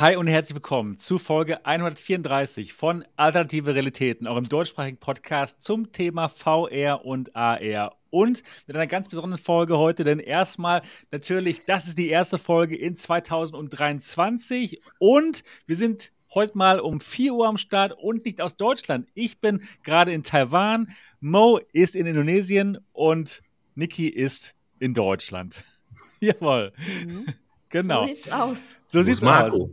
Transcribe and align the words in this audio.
Hi 0.00 0.16
und 0.16 0.28
herzlich 0.28 0.54
willkommen 0.54 0.96
zu 0.96 1.18
Folge 1.18 1.66
134 1.66 2.72
von 2.72 3.04
Alternative 3.16 3.74
Realitäten, 3.74 4.26
eurem 4.26 4.48
deutschsprachigen 4.48 4.96
Podcast 4.96 5.62
zum 5.62 5.92
Thema 5.92 6.28
VR 6.28 7.04
und 7.04 7.36
AR. 7.36 7.98
Und 8.08 8.42
mit 8.66 8.76
einer 8.76 8.86
ganz 8.86 9.10
besonderen 9.10 9.36
Folge 9.36 9.76
heute, 9.76 10.02
denn 10.02 10.18
erstmal 10.18 10.80
natürlich, 11.10 11.66
das 11.66 11.86
ist 11.86 11.98
die 11.98 12.08
erste 12.08 12.38
Folge 12.38 12.78
in 12.78 12.96
2023 12.96 14.80
und 14.98 15.44
wir 15.66 15.76
sind 15.76 16.12
heute 16.34 16.56
mal 16.56 16.80
um 16.80 16.98
4 17.00 17.34
Uhr 17.34 17.46
am 17.46 17.58
Start 17.58 17.92
und 17.92 18.24
nicht 18.24 18.40
aus 18.40 18.56
Deutschland. 18.56 19.06
Ich 19.12 19.38
bin 19.38 19.60
gerade 19.82 20.14
in 20.14 20.22
Taiwan, 20.22 20.94
Mo 21.20 21.60
ist 21.74 21.94
in 21.94 22.06
Indonesien 22.06 22.78
und 22.94 23.42
Niki 23.74 24.08
ist 24.08 24.54
in 24.78 24.94
Deutschland. 24.94 25.62
Jawohl. 26.20 26.72
Mhm. 27.04 27.26
Genau. 27.70 28.02
So 28.02 28.08
sieht's 28.08 28.32
aus. 28.32 28.76
So 28.86 29.02
sieht's 29.02 29.20
Marco? 29.22 29.64
aus. 29.64 29.70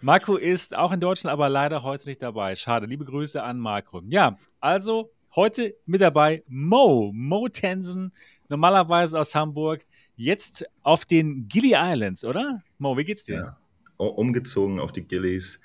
Marco 0.00 0.36
ist 0.36 0.76
auch 0.76 0.92
in 0.92 1.00
Deutschland, 1.00 1.32
aber 1.32 1.48
leider 1.48 1.82
heute 1.82 2.08
nicht 2.08 2.22
dabei. 2.22 2.54
Schade. 2.54 2.86
Liebe 2.86 3.04
Grüße 3.04 3.42
an 3.42 3.58
Marco. 3.58 4.02
Ja, 4.08 4.38
also 4.60 5.12
heute 5.34 5.74
mit 5.84 6.00
dabei 6.00 6.44
Mo, 6.48 7.10
Mo 7.12 7.48
Tensen, 7.48 8.12
normalerweise 8.48 9.18
aus 9.18 9.34
Hamburg, 9.34 9.84
jetzt 10.16 10.64
auf 10.82 11.04
den 11.04 11.48
Gili 11.48 11.74
Islands, 11.76 12.24
oder? 12.24 12.62
Mo, 12.78 12.96
wie 12.96 13.04
geht's 13.04 13.24
dir? 13.24 13.56
Ja, 13.98 14.04
umgezogen 14.04 14.80
auf 14.80 14.92
die 14.92 15.02
Gillies. 15.02 15.60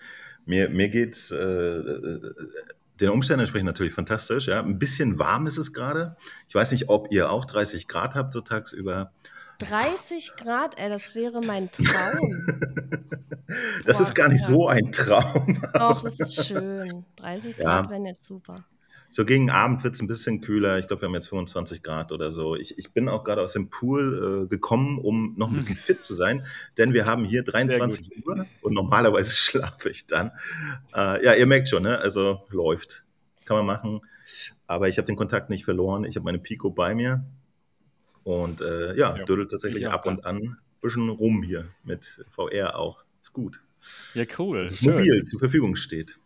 Mir, 0.46 0.70
mir 0.70 0.90
geht's 0.90 1.32
äh, 1.32 1.38
äh, 1.38 2.34
den 3.00 3.10
Umständen 3.10 3.42
entsprechend 3.42 3.68
natürlich 3.68 3.94
fantastisch. 3.94 4.48
Ja. 4.48 4.62
Ein 4.62 4.80
bisschen 4.80 5.20
warm 5.20 5.48
ist 5.48 5.58
es 5.58 5.74
gerade. 5.74 6.16
Ich 6.48 6.56
weiß 6.56 6.72
nicht, 6.72 6.90
ob 6.90 7.12
ihr 7.12 7.30
auch 7.30 7.46
30 7.46 7.88
Grad 7.88 8.16
habt 8.16 8.34
so 8.34 8.42
tagsüber. 8.42 9.12
30 9.60 10.34
Grad, 10.38 10.78
ey, 10.80 10.90
das 10.90 11.16
wäre 11.16 11.42
mein 11.42 11.72
Traum. 11.72 12.48
das 13.86 13.98
Boah, 13.98 14.04
ist 14.04 14.16
gar 14.16 14.30
nicht 14.30 14.42
ja. 14.42 14.48
so 14.48 14.68
ein 14.68 14.92
Traum. 14.92 15.62
Doch, 15.74 16.02
das 16.02 16.20
ist 16.20 16.46
schön. 16.46 17.06
30 17.18 17.58
Grad 17.58 17.86
ja. 17.86 17.90
wären 17.90 18.06
jetzt 18.06 18.26
super. 18.26 18.56
So 19.10 19.24
gegen 19.24 19.50
Abend 19.50 19.84
wird 19.86 19.96
es 19.96 20.02
ein 20.02 20.08
bisschen 20.08 20.42
kühler. 20.42 20.78
Ich 20.78 20.88
glaube, 20.88 21.04
wir 21.04 21.08
haben 21.08 21.14
jetzt 21.14 21.30
25 21.30 21.84
Grad 21.84 22.12
oder 22.12 22.34
so. 22.34 22.56
Ich, 22.56 22.78
ich 22.78 22.92
bin 22.92 23.08
auch 23.08 23.24
gerade 23.24 23.42
aus 23.42 23.54
dem 23.54 23.70
Pool 23.70 24.44
äh, 24.44 24.48
gekommen, 24.50 24.98
um 25.00 25.36
noch 25.38 25.48
ein 25.48 25.56
bisschen 25.56 25.76
fit 25.78 26.04
zu 26.04 26.16
sein, 26.16 26.46
denn 26.78 26.94
wir 26.94 27.06
haben 27.06 27.24
hier 27.24 27.44
23 27.44 28.26
Uhr 28.26 28.46
und 28.62 28.74
normalerweise 28.74 29.32
schlafe 29.34 29.90
ich 29.90 30.06
dann. 30.08 30.32
Äh, 30.94 31.24
ja, 31.24 31.34
ihr 31.34 31.46
merkt 31.46 31.70
schon, 31.70 31.84
ne? 31.84 31.98
also 32.00 32.42
läuft. 32.50 33.06
Kann 33.46 33.58
man 33.58 33.66
machen. 33.66 34.02
Aber 34.68 34.90
ich 34.90 34.98
habe 34.98 35.06
den 35.06 35.16
Kontakt 35.16 35.50
nicht 35.50 35.66
verloren. 35.66 36.04
Ich 36.04 36.16
habe 36.16 36.26
meine 36.26 36.40
Pico 36.40 36.70
bei 36.70 36.96
mir 36.96 37.24
und 38.26 38.60
äh, 38.60 38.96
ja, 38.98 39.16
ja, 39.16 39.24
dödelt 39.24 39.52
tatsächlich 39.52 39.88
ab 39.88 40.06
und 40.08 40.26
an 40.26 40.38
ein 40.38 40.58
bisschen 40.82 41.10
rum 41.10 41.44
hier 41.44 41.70
mit 41.84 42.26
VR 42.32 42.78
auch. 42.78 43.04
Ist 43.22 43.34
gut. 43.34 43.62
Ja, 44.16 44.26
cool. 44.40 44.64
Dass 44.64 44.74
es 44.74 44.82
mobil 44.82 45.24
zur 45.26 45.40
Verfügung 45.40 45.76
steht. 45.76 46.20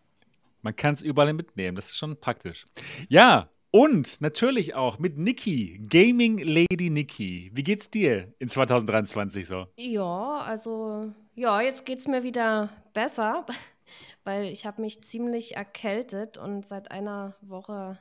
Man 0.61 0.75
kann 0.75 0.93
es 0.93 1.01
überall 1.01 1.33
mitnehmen, 1.33 1.75
das 1.75 1.87
ist 1.87 1.97
schon 1.97 2.19
praktisch. 2.19 2.65
Ja, 3.09 3.49
und 3.71 4.21
natürlich 4.21 4.75
auch 4.75 4.97
mit 4.97 5.17
Niki, 5.17 5.79
Gaming 5.89 6.39
Lady 6.39 6.89
Niki. 6.89 7.51
Wie 7.53 7.63
geht's 7.63 7.89
dir 7.89 8.33
in 8.39 8.47
2023 8.47 9.45
so? 9.45 9.67
Ja, 9.75 10.39
also 10.39 11.13
ja, 11.35 11.61
jetzt 11.61 11.85
geht's 11.85 12.07
mir 12.07 12.23
wieder 12.23 12.69
besser, 12.93 13.45
weil 14.23 14.45
ich 14.45 14.65
habe 14.65 14.81
mich 14.81 15.03
ziemlich 15.03 15.57
erkältet 15.57 16.37
und 16.37 16.65
seit 16.65 16.91
einer 16.91 17.35
Woche 17.41 17.99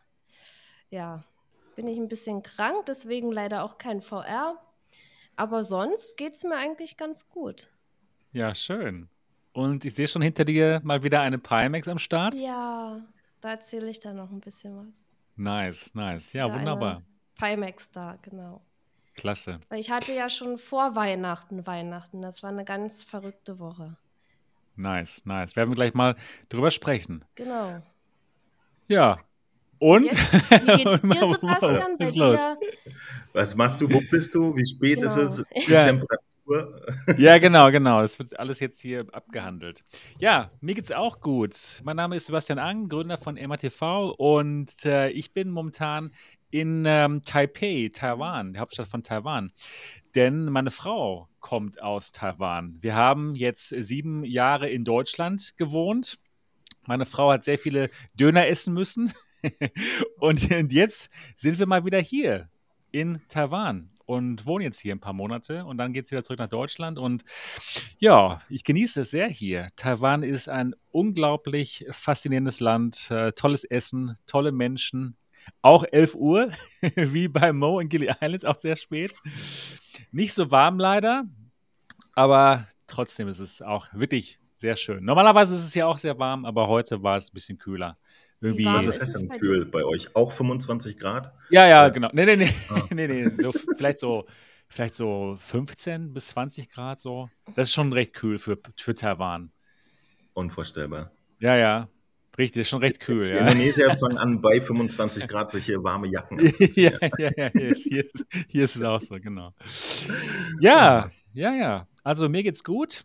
ja, 0.91 1.23
bin 1.79 1.87
ich 1.87 1.97
ein 1.97 2.09
bisschen 2.09 2.43
krank, 2.43 2.87
deswegen 2.87 3.31
leider 3.31 3.63
auch 3.63 3.79
kein 3.79 4.01
VR. 4.01 4.59
Aber 5.37 5.63
sonst 5.63 6.17
geht 6.17 6.35
es 6.35 6.43
mir 6.43 6.57
eigentlich 6.57 6.97
ganz 6.97 7.29
gut. 7.29 7.71
Ja, 8.33 8.53
schön. 8.53 9.09
Und 9.53 9.85
ich 9.85 9.95
sehe 9.95 10.09
schon 10.09 10.21
hinter 10.21 10.45
dir 10.45 10.81
mal 10.83 11.05
wieder 11.05 11.21
eine 11.21 11.39
Pimax 11.39 11.87
am 11.87 11.99
Start. 11.99 12.35
Ja, 12.35 13.01
da 13.41 13.51
erzähle 13.51 13.91
ich 13.91 14.01
dann 14.01 14.17
noch 14.17 14.33
ein 14.33 14.41
bisschen 14.41 14.77
was. 14.77 15.01
Nice, 15.37 15.95
nice. 15.95 16.33
Ja, 16.33 16.49
da 16.49 16.55
wunderbar. 16.55 17.03
Pimax 17.37 17.93
da, 17.93 18.19
genau. 18.23 18.61
Klasse. 19.15 19.61
Weil 19.69 19.79
ich 19.79 19.93
hatte 19.93 20.13
ja 20.13 20.29
schon 20.29 20.59
vor 20.59 20.97
Weihnachten 20.97 21.65
Weihnachten. 21.65 22.23
Das 22.23 22.43
war 22.43 22.51
eine 22.51 22.65
ganz 22.65 23.05
verrückte 23.05 23.61
Woche. 23.61 23.97
Nice, 24.75 25.25
nice. 25.27 25.55
Werden 25.55 25.71
wir 25.71 25.77
gleich 25.77 25.95
mal 25.95 26.17
drüber 26.49 26.73
sprechen. 26.73 27.25
Genau. 27.37 27.81
Ja, 28.89 29.19
und? 29.79 30.05
Jetzt, 30.05 30.17
wie 30.51 30.85
geht's 30.85 31.03
dir, 31.03 31.35
Sebastian? 31.35 31.97
Bei 31.99 32.11
dir? 32.11 32.59
Was 33.33 33.55
machst 33.55 33.81
du? 33.81 33.93
Wo 33.93 34.01
bist 34.11 34.35
du? 34.35 34.55
Wie 34.57 34.67
spät 34.67 35.01
genau. 35.01 35.17
ist 35.17 35.39
es? 35.39 35.45
Die 35.67 35.73
ja. 35.73 35.83
Temperatur? 35.83 36.19
Ja, 37.19 37.37
genau, 37.37 37.71
genau. 37.71 38.01
Das 38.01 38.19
wird 38.19 38.41
alles 38.41 38.59
jetzt 38.61 38.81
hier 38.81 39.05
abgehandelt. 39.13 39.85
Ja, 40.19 40.51
mir 40.63 40.75
geht's 40.75 40.91
auch 40.91 41.21
gut. 41.21 41.83
Mein 41.85 41.97
Name 41.97 42.17
ist 42.17 42.25
Sebastian 42.25 42.59
Ang, 42.59 42.89
Gründer 42.89 43.19
von 43.19 43.35
MATV 43.35 44.15
und 44.17 44.73
äh, 44.87 45.11
ich 45.11 45.35
bin 45.35 45.51
momentan 45.51 46.11
in 46.51 46.85
ähm, 46.87 47.21
Taipei, 47.23 47.91
Taiwan, 47.93 48.55
der 48.55 48.63
Hauptstadt 48.63 48.89
von 48.89 49.03
Taiwan. 49.03 49.53
Denn 50.15 50.47
meine 50.47 50.71
Frau 50.71 51.29
kommt 51.41 51.83
aus 51.83 52.13
Taiwan. 52.13 52.79
Wir 52.81 52.95
haben 52.95 53.35
jetzt 53.35 53.69
sieben 53.69 54.25
Jahre 54.25 54.71
in 54.71 54.85
Deutschland 54.85 55.57
gewohnt. 55.59 56.19
Meine 56.87 57.05
Frau 57.05 57.31
hat 57.31 57.45
sehr 57.45 57.59
viele 57.59 57.91
Döner 58.15 58.47
essen 58.47 58.73
müssen. 58.73 59.13
und 60.19 60.73
jetzt 60.73 61.11
sind 61.37 61.59
wir 61.59 61.67
mal 61.67 61.85
wieder 61.85 62.01
hier 62.01 62.49
in 62.91 63.21
Taiwan 63.29 63.91
und 64.09 64.47
wohnen 64.47 64.65
jetzt 64.65 64.81
hier 64.81 64.95
ein 64.95 65.01
paar 65.01 65.13
Monate 65.13 65.67
und 65.67 65.77
dann 65.77 65.93
geht 65.93 66.07
es 66.07 66.11
wieder 66.11 66.25
zurück 66.25 66.39
nach 66.39 66.49
Deutschland. 66.49 66.99
Und 66.99 67.25
ja, 67.99 68.41
ich 68.49 68.65
genieße 68.65 69.03
es 69.03 69.11
sehr 69.11 69.29
hier. 69.29 69.69
Taiwan 69.77 70.23
ist 70.23 70.49
ein 70.49 70.75
unglaublich 70.91 71.85
faszinierendes 71.91 72.61
Land, 72.61 73.11
äh, 73.11 73.33
tolles 73.33 73.65
Essen, 73.65 74.15
tolle 74.27 74.51
Menschen. 74.51 75.17
Auch 75.61 75.85
11 75.85 76.15
Uhr, 76.15 76.49
wie 76.95 77.29
bei 77.29 77.53
Mo 77.53 77.81
in 77.81 77.91
Gili 77.91 78.11
Islands, 78.21 78.47
auch 78.47 78.59
sehr 78.59 78.77
spät. 78.77 79.15
Nicht 80.11 80.33
so 80.33 80.51
warm 80.51 80.79
leider, 80.79 81.25
aber 82.15 82.67
trotzdem 82.87 83.29
ist 83.29 83.41
es 83.41 83.61
auch 83.61 83.89
wirklich 83.93 84.41
sehr 84.55 84.77
schön. 84.77 85.05
Normalerweise 85.05 85.55
ist 85.55 85.65
es 85.65 85.75
ja 85.75 85.87
auch 85.87 85.99
sehr 85.99 86.19
warm, 86.19 86.47
aber 86.47 86.67
heute 86.67 87.03
war 87.03 87.17
es 87.17 87.31
ein 87.31 87.35
bisschen 87.35 87.59
kühler. 87.59 87.99
Irgendwie. 88.41 88.65
Was 88.67 88.85
ist 88.85 89.01
das 89.01 89.15
denn 89.15 89.29
kühl 89.29 89.65
bei 89.65 89.85
euch? 89.85 90.15
Auch 90.15 90.33
25 90.33 90.97
Grad? 90.97 91.33
Ja, 91.51 91.67
ja, 91.67 91.85
ja. 91.85 91.89
genau. 91.89 92.09
Nee, 92.13 92.25
nee, 92.25 92.37
nee. 92.37 92.51
Ah. 92.69 92.83
nee, 92.95 93.09
nee. 93.09 93.31
So, 93.37 93.51
vielleicht, 93.77 94.01
so, 94.01 94.27
vielleicht 94.69 94.95
so 94.95 95.37
15 95.41 96.13
bis 96.13 96.29
20 96.29 96.69
Grad 96.69 97.01
so. 97.01 97.29
Das 97.57 97.69
ist 97.69 97.75
schon 97.75 97.93
recht 97.93 98.15
kühl 98.15 98.39
für, 98.39 98.59
für 98.77 98.95
Taiwan. 98.95 99.51
Unvorstellbar. 100.35 101.11
Ja, 101.41 101.57
ja. 101.57 101.89
Richtig, 102.37 102.69
schon 102.69 102.81
recht 102.81 103.01
kühl. 103.01 103.31
Ja. 103.31 103.39
Indonesier 103.39 103.91
fangen 103.99 104.17
an, 104.17 104.41
bei 104.41 104.61
25 104.61 105.27
Grad 105.27 105.51
sich 105.51 105.67
hier 105.67 105.83
warme 105.83 106.07
Jacken 106.07 106.39
anzuziehen. 106.39 106.97
ja, 107.01 107.09
ja, 107.19 107.31
ja. 107.37 107.51
Hier 107.53 107.69
ist, 107.71 107.83
hier, 107.83 108.05
ist, 108.05 108.27
hier 108.49 108.65
ist 108.65 108.77
es 108.77 108.83
auch 108.83 109.03
so, 109.03 109.17
genau. 109.19 109.53
Ja, 110.61 111.11
ja, 111.33 111.53
ja. 111.55 111.89
Also 112.05 112.29
mir 112.29 112.45
geht's 112.45 112.63
gut. 112.63 113.05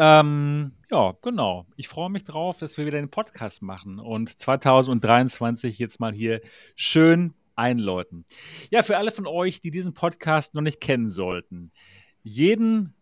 Ähm, 0.00 0.72
ja, 0.90 1.16
genau. 1.22 1.66
Ich 1.76 1.88
freue 1.88 2.08
mich 2.08 2.22
drauf, 2.22 2.58
dass 2.58 2.78
wir 2.78 2.86
wieder 2.86 3.00
den 3.00 3.10
Podcast 3.10 3.62
machen 3.62 3.98
und 3.98 4.38
2023 4.38 5.78
jetzt 5.80 5.98
mal 5.98 6.12
hier 6.12 6.40
schön 6.76 7.34
einläuten. 7.56 8.24
Ja, 8.70 8.82
für 8.82 8.96
alle 8.96 9.10
von 9.10 9.26
euch, 9.26 9.60
die 9.60 9.72
diesen 9.72 9.94
Podcast 9.94 10.54
noch 10.54 10.62
nicht 10.62 10.80
kennen 10.80 11.10
sollten. 11.10 11.72
Jeden 12.22 12.94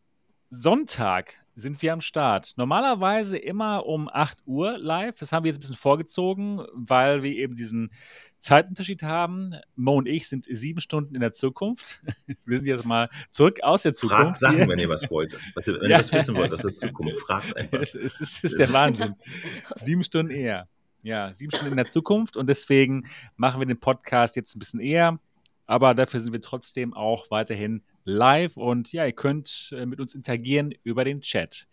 Sonntag 0.49 1.45
sind 1.57 1.81
wir 1.81 1.95
am 1.95 2.03
Start. 2.03 2.53
Normalerweise 2.57 3.39
immer 3.39 3.87
um 3.87 4.11
8 4.13 4.43
Uhr 4.45 4.77
live. 4.79 5.19
Das 5.19 5.33
haben 5.33 5.45
wir 5.45 5.49
jetzt 5.49 5.57
ein 5.57 5.61
bisschen 5.61 5.77
vorgezogen, 5.77 6.61
weil 6.75 7.23
wir 7.23 7.33
eben 7.33 7.57
diesen 7.57 7.91
Zeitunterschied 8.39 9.03
haben. 9.03 9.55
Mo 9.75 9.97
und 9.97 10.07
ich 10.07 10.29
sind 10.29 10.45
sieben 10.45 10.83
Stunden 10.83 11.15
in 11.15 11.23
der 11.23 11.33
Zukunft. 11.33 12.03
Wir 12.45 12.59
sind 12.59 12.69
jetzt 12.69 12.85
mal 12.85 13.09
zurück 13.31 13.61
aus 13.63 13.83
der 13.83 13.95
Zukunft. 13.95 14.23
Fragt 14.23 14.37
Sachen, 14.37 14.59
wenn 14.69 14.79
ihr 14.79 14.91
was 14.91 15.11
wollt. 15.11 15.37
Wenn 15.55 15.75
ihr 15.83 15.89
ja. 15.89 15.99
was 15.99 16.13
wissen 16.13 16.35
wollt 16.37 16.53
aus 16.53 16.61
der 16.61 16.77
Zukunft, 16.77 17.19
fragt 17.21 17.57
einfach. 17.57 17.81
Es, 17.81 17.95
es, 17.95 18.21
es 18.21 18.45
ist 18.45 18.59
der 18.59 18.71
Wahnsinn. 18.73 19.15
sieben 19.77 20.05
Stunden 20.05 20.31
eher. 20.31 20.69
Ja, 21.03 21.33
sieben 21.35 21.53
Stunden 21.53 21.73
in 21.73 21.77
der 21.77 21.87
Zukunft 21.87 22.37
und 22.37 22.49
deswegen 22.49 23.09
machen 23.37 23.61
wir 23.61 23.67
den 23.67 23.81
Podcast 23.81 24.37
jetzt 24.37 24.55
ein 24.55 24.59
bisschen 24.59 24.81
eher. 24.81 25.19
Aber 25.67 25.95
dafür 25.95 26.21
sind 26.21 26.35
wir 26.35 26.41
trotzdem 26.41 26.93
auch 26.93 27.31
weiterhin 27.31 27.83
live 28.07 28.57
und 28.57 28.93
ja, 28.93 29.05
ihr 29.05 29.13
könnt 29.13 29.75
äh, 29.77 29.85
mit 29.85 30.01
uns 30.01 30.15
interagieren 30.15 30.73
über 30.85 31.05
den 31.05 31.21
Chat. 31.21 31.67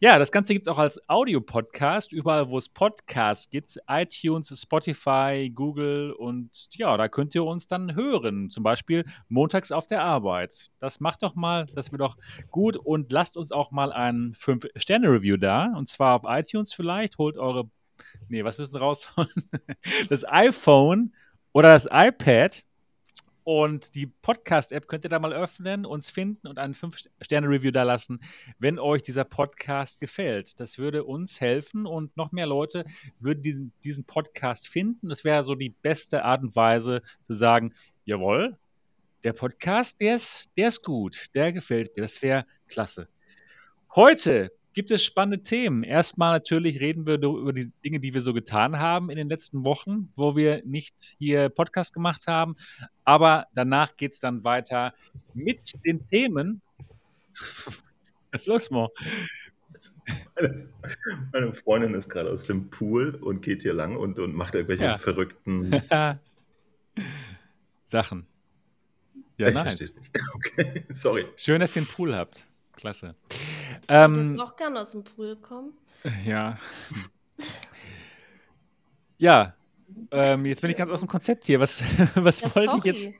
Ja, 0.00 0.18
das 0.18 0.30
Ganze 0.30 0.54
gibt 0.54 0.66
es 0.66 0.72
auch 0.72 0.78
als 0.78 1.00
Audio-Podcast, 1.08 2.12
überall, 2.12 2.48
wo 2.48 2.56
es 2.56 2.68
Podcasts 2.68 3.50
gibt, 3.50 3.76
iTunes, 3.88 4.58
Spotify, 4.60 5.50
Google 5.52 6.12
und 6.12 6.68
ja, 6.74 6.96
da 6.96 7.08
könnt 7.08 7.34
ihr 7.34 7.44
uns 7.44 7.66
dann 7.66 7.96
hören, 7.96 8.48
zum 8.48 8.62
Beispiel 8.62 9.02
montags 9.28 9.72
auf 9.72 9.88
der 9.88 10.02
Arbeit. 10.02 10.70
Das 10.78 11.00
macht 11.00 11.22
doch 11.22 11.34
mal, 11.34 11.66
das 11.74 11.90
wird 11.90 12.00
doch 12.00 12.16
gut 12.50 12.76
und 12.76 13.10
lasst 13.10 13.36
uns 13.36 13.50
auch 13.50 13.72
mal 13.72 13.92
ein 13.92 14.32
5-Sterne-Review 14.34 15.36
da 15.36 15.72
und 15.76 15.88
zwar 15.88 16.14
auf 16.14 16.22
iTunes 16.26 16.72
vielleicht, 16.72 17.18
holt 17.18 17.38
eure, 17.38 17.68
nee, 18.28 18.44
was 18.44 18.58
müssen 18.58 18.76
rausholen? 18.76 19.28
Das 20.08 20.24
iPhone 20.28 21.12
oder 21.52 21.70
das 21.70 21.88
iPad 21.90 22.65
Und 23.48 23.94
die 23.94 24.06
Podcast-App 24.06 24.88
könnt 24.88 25.04
ihr 25.04 25.08
da 25.08 25.20
mal 25.20 25.32
öffnen, 25.32 25.86
uns 25.86 26.10
finden 26.10 26.48
und 26.48 26.58
einen 26.58 26.74
5-Sterne-Review 26.74 27.70
da 27.70 27.84
lassen, 27.84 28.18
wenn 28.58 28.80
euch 28.80 29.02
dieser 29.02 29.22
Podcast 29.22 30.00
gefällt. 30.00 30.58
Das 30.58 30.78
würde 30.78 31.04
uns 31.04 31.40
helfen 31.40 31.86
und 31.86 32.16
noch 32.16 32.32
mehr 32.32 32.46
Leute 32.46 32.84
würden 33.20 33.44
diesen, 33.44 33.72
diesen 33.84 34.02
Podcast 34.02 34.66
finden. 34.66 35.10
Das 35.10 35.22
wäre 35.22 35.44
so 35.44 35.54
die 35.54 35.70
beste 35.70 36.24
Art 36.24 36.42
und 36.42 36.56
Weise 36.56 37.02
zu 37.22 37.34
sagen, 37.34 37.72
jawohl, 38.04 38.58
der 39.22 39.32
Podcast, 39.32 40.00
der 40.00 40.16
ist, 40.16 40.50
der 40.56 40.66
ist 40.66 40.82
gut, 40.82 41.26
der 41.32 41.52
gefällt 41.52 41.96
mir. 41.96 42.02
Das 42.02 42.20
wäre 42.22 42.46
klasse. 42.66 43.06
Heute 43.94 44.50
gibt 44.76 44.90
es 44.90 45.02
spannende 45.02 45.42
Themen. 45.42 45.82
Erstmal 45.82 46.34
natürlich 46.34 46.80
reden 46.80 47.06
wir 47.06 47.14
über 47.14 47.54
die 47.54 47.72
Dinge, 47.82 47.98
die 47.98 48.12
wir 48.12 48.20
so 48.20 48.34
getan 48.34 48.78
haben 48.78 49.08
in 49.10 49.16
den 49.16 49.28
letzten 49.28 49.64
Wochen, 49.64 50.12
wo 50.14 50.36
wir 50.36 50.62
nicht 50.66 51.16
hier 51.18 51.48
Podcast 51.48 51.94
gemacht 51.94 52.26
haben. 52.26 52.56
Aber 53.02 53.46
danach 53.54 53.96
geht 53.96 54.12
es 54.12 54.20
dann 54.20 54.44
weiter 54.44 54.92
mit 55.32 55.60
den 55.84 56.06
Themen. 56.08 56.60
Was 58.32 58.42
ist 58.42 58.46
los, 58.48 58.70
Mo? 58.70 58.90
Meine, 60.34 60.68
meine, 61.32 61.54
Freundin 61.54 61.94
ist 61.94 62.10
gerade 62.10 62.30
aus 62.30 62.44
dem 62.44 62.68
Pool 62.68 63.14
und 63.14 63.40
geht 63.40 63.62
hier 63.62 63.72
lang 63.72 63.96
und, 63.96 64.18
und 64.18 64.34
macht 64.34 64.54
irgendwelche 64.54 64.84
ja. 64.84 64.98
verrückten 64.98 65.70
Sachen. 67.86 68.26
Ja, 69.38 69.48
ich 69.48 69.54
verstehe 69.54 69.86
es 69.86 69.96
nicht. 69.96 70.10
Okay, 70.34 70.84
sorry. 70.90 71.24
Schön, 71.36 71.60
dass 71.60 71.74
ihr 71.76 71.80
einen 71.80 71.88
Pool 71.88 72.14
habt. 72.14 72.46
Klasse. 72.74 73.14
Ähm, 73.88 74.12
ich 74.12 74.18
würde 74.30 74.44
auch 74.44 74.56
gerne 74.56 74.80
aus 74.80 74.92
dem 74.92 75.04
Pool 75.04 75.36
kommen. 75.36 75.72
Ja. 76.24 76.58
ja. 79.18 79.54
Ähm, 80.10 80.46
jetzt 80.46 80.60
bin 80.60 80.70
ich 80.70 80.76
ganz 80.76 80.90
aus 80.90 81.00
dem 81.00 81.08
Konzept 81.08 81.44
hier. 81.44 81.60
Was, 81.60 81.82
was 82.14 82.40
ja, 82.40 82.54
wollte 82.54 82.76
ich 82.78 82.84
jetzt? 82.84 83.10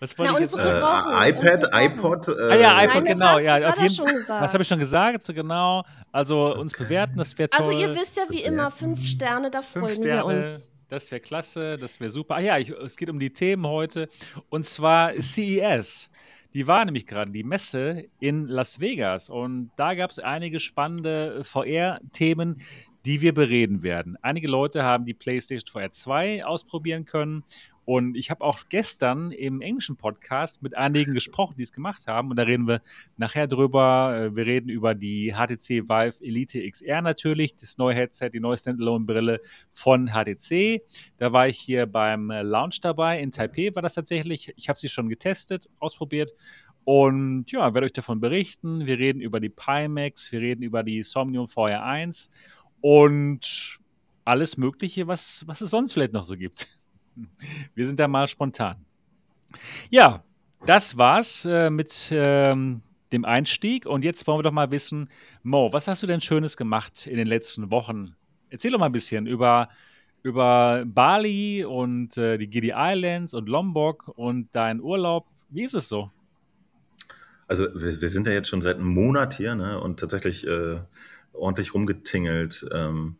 Was 0.00 0.18
wollte 0.18 0.32
ich 0.34 0.40
jetzt? 0.40 0.56
Äh, 0.56 1.30
iPad, 1.30 1.70
iPod. 1.72 2.28
Äh, 2.28 2.32
ah 2.32 2.54
ja, 2.54 2.84
iPod, 2.84 2.94
Nein, 2.94 3.04
genau. 3.04 3.34
Was, 3.34 3.42
ja, 3.42 3.68
auf 3.68 3.78
jeden, 3.78 3.98
was 3.98 4.52
habe 4.52 4.62
ich 4.62 4.68
schon 4.68 4.78
gesagt? 4.78 5.24
So 5.24 5.34
genau. 5.34 5.84
Also 6.10 6.56
uns 6.56 6.72
bewerten, 6.72 7.16
das 7.16 7.36
wäre 7.38 7.50
toll. 7.50 7.66
Also 7.66 7.78
ihr 7.78 7.94
wisst 7.94 8.16
ja 8.16 8.24
wie 8.30 8.42
immer, 8.42 8.70
fünf 8.70 9.04
Sterne, 9.04 9.50
da 9.50 9.62
freuen 9.62 9.94
Sterne, 9.94 10.26
wir 10.28 10.36
uns. 10.36 10.60
Das 10.88 11.10
wäre 11.12 11.20
klasse, 11.20 11.76
das 11.78 12.00
wäre 12.00 12.10
super. 12.10 12.36
Ah 12.36 12.40
ja, 12.40 12.58
ich, 12.58 12.70
es 12.70 12.96
geht 12.96 13.10
um 13.10 13.18
die 13.18 13.32
Themen 13.32 13.66
heute. 13.66 14.08
Und 14.48 14.66
zwar 14.66 15.12
CES. 15.20 16.10
Die 16.52 16.66
war 16.66 16.84
nämlich 16.84 17.06
gerade 17.06 17.30
die 17.30 17.44
Messe 17.44 18.06
in 18.18 18.46
Las 18.46 18.80
Vegas 18.80 19.30
und 19.30 19.70
da 19.76 19.94
gab 19.94 20.10
es 20.10 20.18
einige 20.18 20.58
spannende 20.58 21.44
VR-Themen, 21.44 22.60
die 23.06 23.20
wir 23.20 23.32
bereden 23.32 23.82
werden. 23.82 24.16
Einige 24.20 24.48
Leute 24.48 24.82
haben 24.82 25.04
die 25.04 25.14
PlayStation 25.14 25.70
VR 25.70 25.90
2 25.90 26.44
ausprobieren 26.44 27.04
können 27.04 27.44
und 27.84 28.16
ich 28.16 28.30
habe 28.30 28.44
auch 28.44 28.60
gestern 28.68 29.32
im 29.32 29.60
englischen 29.60 29.96
Podcast 29.96 30.62
mit 30.62 30.76
einigen 30.76 31.14
gesprochen, 31.14 31.54
die 31.56 31.62
es 31.62 31.72
gemacht 31.72 32.06
haben. 32.06 32.30
Und 32.30 32.36
da 32.36 32.44
reden 32.44 32.68
wir 32.68 32.82
nachher 33.16 33.46
drüber. 33.46 34.14
Äh, 34.14 34.36
wir 34.36 34.46
reden 34.46 34.68
über 34.68 34.94
die 34.94 35.32
HTC 35.32 35.88
Vive 35.88 36.24
Elite 36.24 36.70
XR 36.70 37.02
natürlich, 37.02 37.56
das 37.56 37.78
neue 37.78 37.94
Headset, 37.94 38.30
die 38.30 38.40
neue 38.40 38.58
Standalone-Brille 38.58 39.40
von 39.72 40.08
HTC. 40.08 40.82
Da 41.16 41.32
war 41.32 41.48
ich 41.48 41.58
hier 41.58 41.86
beim 41.86 42.30
Launch 42.30 42.80
dabei. 42.80 43.20
In 43.20 43.30
Taipei 43.30 43.74
war 43.74 43.82
das 43.82 43.94
tatsächlich. 43.94 44.52
Ich 44.56 44.68
habe 44.68 44.78
sie 44.78 44.88
schon 44.88 45.08
getestet, 45.08 45.68
ausprobiert. 45.78 46.32
Und 46.84 47.50
ja, 47.50 47.74
werde 47.74 47.86
euch 47.86 47.92
davon 47.92 48.20
berichten. 48.20 48.86
Wir 48.86 48.98
reden 48.98 49.20
über 49.20 49.40
die 49.40 49.50
Pimax, 49.50 50.32
wir 50.32 50.40
reden 50.40 50.62
über 50.62 50.82
die 50.82 51.02
Somnium 51.02 51.48
VR 51.48 51.84
1 51.84 52.30
und 52.80 53.78
alles 54.24 54.56
Mögliche, 54.56 55.06
was, 55.06 55.44
was 55.46 55.60
es 55.60 55.70
sonst 55.70 55.92
vielleicht 55.92 56.12
noch 56.12 56.24
so 56.24 56.36
gibt. 56.36 56.79
Wir 57.74 57.86
sind 57.86 57.98
da 57.98 58.08
mal 58.08 58.28
spontan. 58.28 58.76
Ja, 59.90 60.22
das 60.66 60.96
war's 60.96 61.44
äh, 61.44 61.70
mit 61.70 62.10
ähm, 62.12 62.82
dem 63.12 63.24
Einstieg. 63.24 63.86
Und 63.86 64.04
jetzt 64.04 64.26
wollen 64.26 64.38
wir 64.38 64.42
doch 64.42 64.52
mal 64.52 64.70
wissen, 64.70 65.08
Mo, 65.42 65.72
was 65.72 65.88
hast 65.88 66.02
du 66.02 66.06
denn 66.06 66.20
Schönes 66.20 66.56
gemacht 66.56 67.06
in 67.06 67.16
den 67.16 67.26
letzten 67.26 67.70
Wochen? 67.70 68.14
Erzähl 68.50 68.70
doch 68.70 68.78
mal 68.78 68.86
ein 68.86 68.92
bisschen 68.92 69.26
über, 69.26 69.68
über 70.22 70.84
Bali 70.86 71.64
und 71.64 72.16
äh, 72.16 72.36
die 72.36 72.48
Gidi 72.48 72.72
Islands 72.74 73.34
und 73.34 73.48
Lombok 73.48 74.08
und 74.16 74.54
deinen 74.54 74.80
Urlaub. 74.80 75.26
Wie 75.48 75.64
ist 75.64 75.74
es 75.74 75.88
so? 75.88 76.10
Also 77.48 77.66
wir, 77.74 78.00
wir 78.00 78.08
sind 78.08 78.26
ja 78.26 78.32
jetzt 78.32 78.48
schon 78.48 78.60
seit 78.60 78.76
einem 78.76 78.92
Monat 78.94 79.34
hier 79.34 79.54
ne, 79.54 79.80
und 79.80 79.98
tatsächlich 79.98 80.46
äh, 80.46 80.78
ordentlich 81.32 81.74
rumgetingelt. 81.74 82.66
Ähm, 82.72 83.16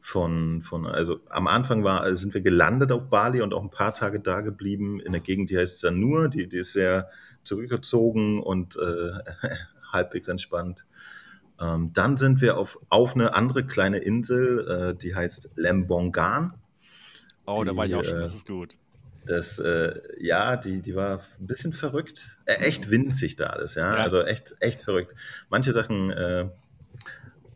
von, 0.00 0.62
von, 0.62 0.86
also 0.86 1.20
am 1.28 1.46
Anfang 1.46 1.84
war, 1.84 2.16
sind 2.16 2.34
wir 2.34 2.40
gelandet 2.40 2.90
auf 2.90 3.10
Bali 3.10 3.42
und 3.42 3.52
auch 3.52 3.62
ein 3.62 3.70
paar 3.70 3.92
Tage 3.92 4.20
da 4.20 4.40
geblieben 4.40 5.00
in 5.00 5.12
der 5.12 5.20
Gegend, 5.20 5.50
die 5.50 5.58
heißt 5.58 5.80
Sanur, 5.80 6.28
die, 6.28 6.48
die 6.48 6.58
ist 6.58 6.72
sehr 6.72 7.10
zurückgezogen 7.44 8.42
und 8.42 8.76
äh, 8.76 9.12
halbwegs 9.92 10.28
entspannt. 10.28 10.86
Ähm, 11.60 11.92
dann 11.92 12.16
sind 12.16 12.40
wir 12.40 12.56
auf, 12.56 12.78
auf 12.88 13.14
eine 13.14 13.34
andere 13.34 13.66
kleine 13.66 13.98
Insel, 13.98 14.94
äh, 14.94 14.94
die 14.96 15.14
heißt 15.14 15.52
Lembongan. 15.56 16.54
Oh, 17.46 17.62
die, 17.62 17.68
da 17.68 17.76
war 17.76 17.86
ich 17.86 17.94
auch 17.94 18.04
schon, 18.04 18.18
äh, 18.18 18.22
das 18.22 18.34
ist 18.34 18.46
gut. 18.46 18.76
Das, 19.26 19.58
äh, 19.58 20.00
ja, 20.18 20.56
die, 20.56 20.80
die 20.80 20.94
war 20.94 21.20
ein 21.38 21.46
bisschen 21.46 21.74
verrückt. 21.74 22.38
Äh, 22.46 22.54
echt 22.54 22.90
winzig 22.90 23.36
da 23.36 23.48
alles, 23.48 23.74
ja? 23.74 23.94
ja. 23.94 24.02
Also 24.02 24.22
echt, 24.22 24.54
echt 24.60 24.82
verrückt. 24.82 25.14
Manche 25.50 25.72
Sachen 25.72 26.10
äh, 26.10 26.48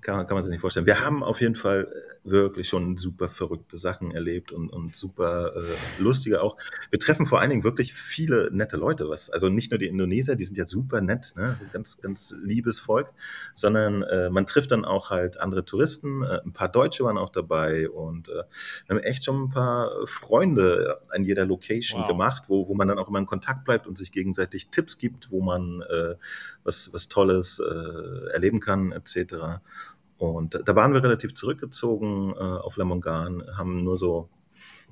kann, 0.02 0.26
kann 0.26 0.35
man 0.35 0.44
sich 0.44 0.50
nicht 0.50 0.61
vorstellen. 0.61 0.85
Wir 0.85 1.00
haben 1.00 1.23
auf 1.23 1.41
jeden 1.41 1.56
Fall 1.56 1.88
wirklich 2.24 2.68
schon 2.68 2.96
super 2.96 3.28
verrückte 3.28 3.76
Sachen 3.76 4.10
erlebt 4.10 4.50
und, 4.50 4.70
und 4.70 4.96
super 4.96 5.54
äh, 5.54 6.02
lustige 6.02 6.42
auch. 6.42 6.56
Wir 6.90 6.98
treffen 6.98 7.26
vor 7.26 7.40
allen 7.40 7.50
Dingen 7.50 7.64
wirklich 7.64 7.92
viele 7.92 8.50
nette 8.50 8.76
Leute, 8.76 9.08
was, 9.08 9.30
also 9.30 9.48
nicht 9.50 9.70
nur 9.70 9.78
die 9.78 9.86
Indonesier, 9.86 10.34
die 10.34 10.44
sind 10.44 10.56
ja 10.56 10.66
super 10.66 11.00
nett, 11.00 11.34
ne? 11.36 11.58
ganz, 11.72 12.00
ganz 12.00 12.34
liebes 12.42 12.80
Volk, 12.80 13.12
sondern 13.54 14.02
äh, 14.02 14.30
man 14.30 14.46
trifft 14.46 14.70
dann 14.70 14.84
auch 14.84 15.10
halt 15.10 15.38
andere 15.38 15.64
Touristen, 15.64 16.22
äh, 16.22 16.40
ein 16.44 16.52
paar 16.52 16.70
Deutsche 16.70 17.04
waren 17.04 17.18
auch 17.18 17.30
dabei 17.30 17.88
und 17.90 18.28
äh, 18.28 18.44
wir 18.86 18.96
haben 18.96 18.98
echt 18.98 19.24
schon 19.24 19.44
ein 19.44 19.50
paar 19.50 19.90
Freunde 20.06 21.00
an 21.10 21.24
jeder 21.24 21.44
Location 21.44 22.00
wow. 22.00 22.08
gemacht, 22.08 22.44
wo, 22.48 22.68
wo 22.68 22.74
man 22.74 22.88
dann 22.88 22.98
auch 22.98 23.08
immer 23.08 23.18
in 23.18 23.26
Kontakt 23.26 23.64
bleibt 23.64 23.86
und 23.86 23.98
sich 23.98 24.12
gegenseitig 24.12 24.68
Tipps 24.70 24.98
gibt, 24.98 25.30
wo 25.30 25.42
man 25.42 25.82
äh, 25.82 26.14
was, 26.62 26.92
was 26.92 27.08
Tolles 27.08 27.60
äh, 27.60 28.30
erleben 28.32 28.60
kann, 28.60 28.92
etc. 28.92 29.60
Und 30.19 30.61
da 30.64 30.76
waren 30.76 30.93
wir 30.93 31.02
relativ 31.02 31.34
zurückgezogen 31.34 32.32
äh, 32.32 32.38
auf 32.38 32.76
Lamongan, 32.76 33.43
haben 33.56 33.82
nur 33.82 33.96
so 33.99 34.28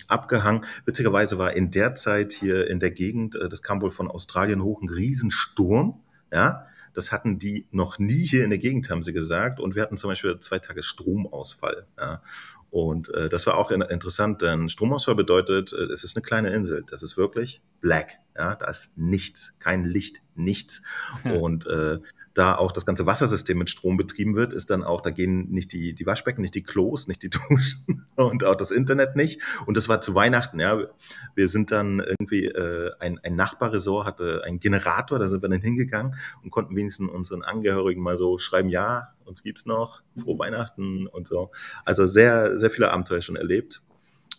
abgehangen. 0.08 0.64
Witzigerweise 0.84 1.38
war 1.38 1.54
in 1.54 1.70
der 1.70 1.94
Zeit 1.94 2.32
hier 2.32 2.68
in 2.68 2.80
der 2.80 2.90
Gegend, 2.90 3.34
äh, 3.36 3.48
das 3.48 3.62
kam 3.62 3.80
wohl 3.80 3.90
von 3.90 4.08
Australien 4.08 4.62
hoch, 4.62 4.82
ein 4.82 4.88
Riesensturm. 4.88 6.00
Ja, 6.32 6.66
das 6.94 7.12
hatten 7.12 7.38
die 7.38 7.66
noch 7.70 7.98
nie 7.98 8.24
hier 8.24 8.44
in 8.44 8.50
der 8.50 8.58
Gegend, 8.58 8.90
haben 8.90 9.02
sie 9.02 9.12
gesagt. 9.12 9.60
Und 9.60 9.74
wir 9.74 9.82
hatten 9.82 9.96
zum 9.96 10.10
Beispiel 10.10 10.38
zwei 10.40 10.58
Tage 10.58 10.82
Stromausfall. 10.82 11.86
Ja. 11.98 12.22
Und 12.70 13.12
äh, 13.12 13.28
das 13.28 13.46
war 13.46 13.58
auch 13.58 13.70
interessant, 13.70 14.40
denn 14.40 14.70
Stromausfall 14.70 15.14
bedeutet, 15.14 15.72
äh, 15.72 15.92
es 15.92 16.04
ist 16.04 16.16
eine 16.16 16.22
kleine 16.22 16.50
Insel. 16.54 16.84
Das 16.88 17.02
ist 17.02 17.16
wirklich 17.16 17.62
black. 17.80 18.18
Ja, 18.36 18.54
da 18.54 18.66
ist 18.66 18.96
nichts, 18.96 19.58
kein 19.58 19.84
Licht, 19.84 20.22
nichts. 20.34 20.82
Und 21.24 21.66
äh, 21.66 21.98
da 22.34 22.56
auch 22.56 22.72
das 22.72 22.86
ganze 22.86 23.06
Wassersystem 23.06 23.58
mit 23.58 23.70
Strom 23.70 23.96
betrieben 23.96 24.34
wird, 24.34 24.52
ist 24.52 24.70
dann 24.70 24.82
auch, 24.82 25.00
da 25.00 25.10
gehen 25.10 25.50
nicht 25.50 25.72
die, 25.72 25.94
die 25.94 26.06
Waschbecken, 26.06 26.40
nicht 26.40 26.54
die 26.54 26.62
Klos, 26.62 27.08
nicht 27.08 27.22
die 27.22 27.30
Duschen 27.48 28.06
und 28.16 28.44
auch 28.44 28.54
das 28.54 28.70
Internet 28.70 29.16
nicht. 29.16 29.40
Und 29.66 29.76
das 29.76 29.88
war 29.88 30.00
zu 30.00 30.14
Weihnachten, 30.14 30.60
ja. 30.60 30.86
Wir 31.34 31.48
sind 31.48 31.70
dann 31.70 32.00
irgendwie, 32.00 32.46
äh, 32.46 32.92
ein, 33.00 33.18
ein 33.22 33.36
Nachbarresort 33.36 34.06
hatte 34.06 34.42
einen 34.44 34.60
Generator, 34.60 35.18
da 35.18 35.28
sind 35.28 35.42
wir 35.42 35.48
dann 35.48 35.60
hingegangen 35.60 36.16
und 36.42 36.50
konnten 36.50 36.74
wenigstens 36.74 37.10
unseren 37.10 37.42
Angehörigen 37.42 38.02
mal 38.02 38.16
so 38.16 38.38
schreiben, 38.38 38.68
ja, 38.68 39.12
uns 39.24 39.42
gibt's 39.42 39.66
noch, 39.66 40.02
frohe 40.20 40.38
Weihnachten 40.38 41.06
und 41.06 41.26
so. 41.26 41.50
Also 41.84 42.06
sehr, 42.06 42.58
sehr 42.58 42.70
viele 42.70 42.90
Abenteuer 42.90 43.22
schon 43.22 43.36
erlebt. 43.36 43.82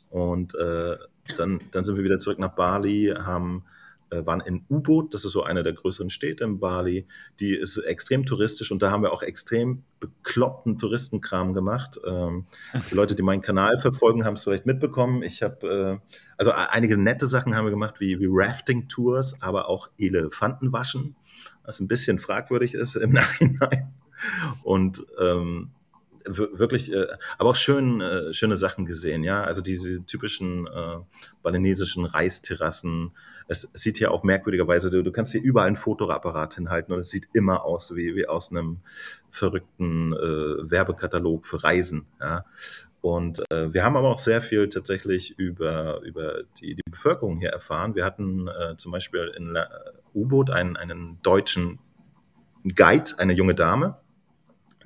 Und 0.10 0.56
äh, 0.56 0.98
dann, 1.38 1.62
dann 1.72 1.84
sind 1.84 1.96
wir 1.96 2.04
wieder 2.04 2.20
zurück 2.20 2.40
nach 2.40 2.54
Bali, 2.56 3.14
haben 3.18 3.64
waren 4.26 4.42
in 4.42 4.66
U-Boot, 4.70 5.14
das 5.14 5.26
ist 5.26 5.32
so 5.32 5.44
eine 5.44 5.64
der 5.64 5.74
größeren 5.74 6.10
Städte 6.10 6.44
in 6.44 6.60
Bali, 6.60 7.08
die 7.40 7.56
ist 7.56 7.78
extrem 7.78 8.26
touristisch 8.26 8.72
und 8.72 8.82
da 8.82 8.92
haben 8.92 9.04
wir 9.04 9.12
auch 9.12 9.24
extrem 9.24 9.84
bekloppten 10.00 10.78
Touristenkram 10.78 11.54
gemacht. 11.54 12.00
Ähm, 12.06 12.46
die 12.90 12.96
Leute, 12.96 13.16
die 13.16 13.24
meinen 13.24 13.42
Kanal 13.42 13.78
verfolgen, 13.80 14.26
haben 14.26 14.36
es 14.36 14.44
vielleicht 14.44 14.66
mitbekommen. 14.66 15.24
Ich 15.24 15.42
habe, 15.42 16.02
äh, 16.04 16.16
also 16.38 16.52
einige 16.52 16.98
nette 16.98 17.28
Sachen 17.28 17.56
haben 17.56 17.66
wir 17.66 17.72
gemacht, 17.72 18.00
wie, 18.00 18.20
wie 18.20 18.28
Rafting-Tours, 18.30 19.42
aber 19.42 19.70
auch 19.70 19.90
Elefantenwaschen, 19.98 21.16
was 21.66 21.80
ein 21.80 21.88
bisschen 21.88 22.20
fragwürdig 22.20 22.74
ist 22.74 22.96
im 22.96 23.12
Nachhinein. 23.14 23.94
Und 24.64 25.06
ähm, 25.20 25.72
wirklich, 26.26 26.92
äh, 26.92 27.08
aber 27.38 27.52
auch 27.52 27.56
schön, 27.56 28.02
äh, 28.02 28.34
schöne 28.34 28.58
Sachen 28.58 28.86
gesehen, 28.86 29.24
ja. 29.24 29.44
Also 29.44 29.62
diese 29.62 30.06
typischen 30.06 30.68
äh, 30.68 30.98
balinesischen 31.42 32.06
Reisterrassen. 32.06 33.12
Es, 33.48 33.70
sieht 33.74 34.00
ja 34.00 34.12
auch 34.12 34.24
merkwürdigerweise, 34.24 34.90
du, 34.90 35.04
du 35.04 35.12
kannst 35.12 35.32
hier 35.32 35.42
überall 35.42 35.68
ein 35.68 35.76
Fotoapparat 35.76 36.56
hinhalten 36.56 36.94
und 36.94 37.00
es 37.00 37.10
sieht 37.10 37.28
immer 37.34 37.66
aus 37.66 37.96
wie, 37.96 38.16
wie 38.16 38.28
aus 38.28 38.52
einem 38.52 38.80
verrückten 39.32 40.14
äh, 40.14 40.72
Werbekatalog 40.72 41.46
für 41.46 41.64
Reisen, 41.64 42.06
ja. 42.20 42.46
Und 43.02 43.42
äh, 43.52 43.74
wir 43.74 43.84
haben 43.84 43.98
aber 43.98 44.08
auch 44.08 44.20
sehr 44.20 44.42
viel 44.42 44.70
tatsächlich 44.70 45.38
über, 45.38 46.00
über 46.04 46.44
die, 46.62 46.76
die 46.76 46.90
Bevölkerung 46.90 47.38
hier 47.38 47.50
erfahren. 47.50 47.96
Wir 47.96 48.06
hatten 48.06 48.48
äh, 48.48 48.78
zum 48.78 48.94
Beispiel 48.94 49.30
in 49.36 49.58
U-Boot 50.16 50.50
einen, 50.50 50.78
einen 50.78 51.20
deutschen 51.22 51.80
Guide, 52.64 53.12
eine 53.18 53.34
junge 53.34 53.56
Dame, 53.56 53.98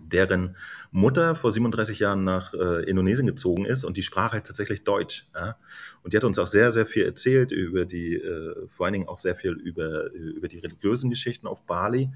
deren 0.09 0.55
Mutter 0.91 1.35
vor 1.35 1.51
37 1.51 1.99
Jahren 1.99 2.23
nach 2.23 2.53
äh, 2.53 2.83
Indonesien 2.89 3.27
gezogen 3.27 3.65
ist 3.65 3.83
und 3.83 3.97
die 3.97 4.03
sprach 4.03 4.33
halt 4.33 4.45
tatsächlich 4.45 4.83
Deutsch. 4.83 5.27
Ja? 5.33 5.57
Und 6.03 6.13
die 6.13 6.17
hat 6.17 6.23
uns 6.23 6.39
auch 6.39 6.47
sehr, 6.47 6.71
sehr 6.71 6.85
viel 6.85 7.05
erzählt 7.05 7.51
über 7.51 7.85
die, 7.85 8.15
äh, 8.15 8.67
vor 8.69 8.85
allen 8.85 8.93
Dingen 8.93 9.07
auch 9.07 9.17
sehr 9.17 9.35
viel 9.35 9.53
über, 9.53 10.11
über 10.11 10.47
die 10.47 10.59
religiösen 10.59 11.09
Geschichten 11.09 11.47
auf 11.47 11.63
Bali. 11.63 12.09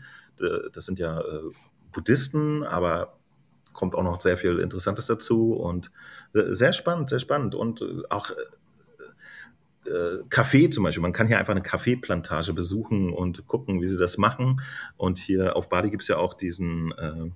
Das 0.74 0.86
sind 0.86 1.00
ja 1.00 1.20
äh, 1.20 1.52
Buddhisten, 1.92 2.64
aber 2.64 3.18
kommt 3.74 3.96
auch 3.96 4.04
noch 4.04 4.20
sehr 4.22 4.38
viel 4.38 4.60
Interessantes 4.60 5.08
dazu 5.08 5.54
und 5.54 5.92
sehr 6.34 6.74
spannend, 6.74 7.10
sehr 7.10 7.20
spannend 7.20 7.56
und 7.56 7.82
äh, 7.82 8.04
auch 8.10 8.32
äh, 8.32 9.90
äh, 9.90 10.24
Kaffee 10.30 10.70
zum 10.70 10.84
Beispiel. 10.84 11.02
Man 11.02 11.14
kann 11.14 11.28
hier 11.28 11.40
einfach 11.40 11.52
eine 11.52 11.62
Kaffeeplantage 11.62 12.54
besuchen 12.54 13.12
und 13.12 13.48
gucken, 13.48 13.82
wie 13.82 13.88
sie 13.88 13.98
das 13.98 14.18
machen. 14.18 14.62
Und 14.98 15.20
hier 15.20 15.56
auf 15.56 15.70
Bali 15.70 15.90
gibt 15.90 16.04
es 16.04 16.08
ja 16.08 16.18
auch 16.18 16.34
diesen 16.34 16.92
äh, 16.94 17.32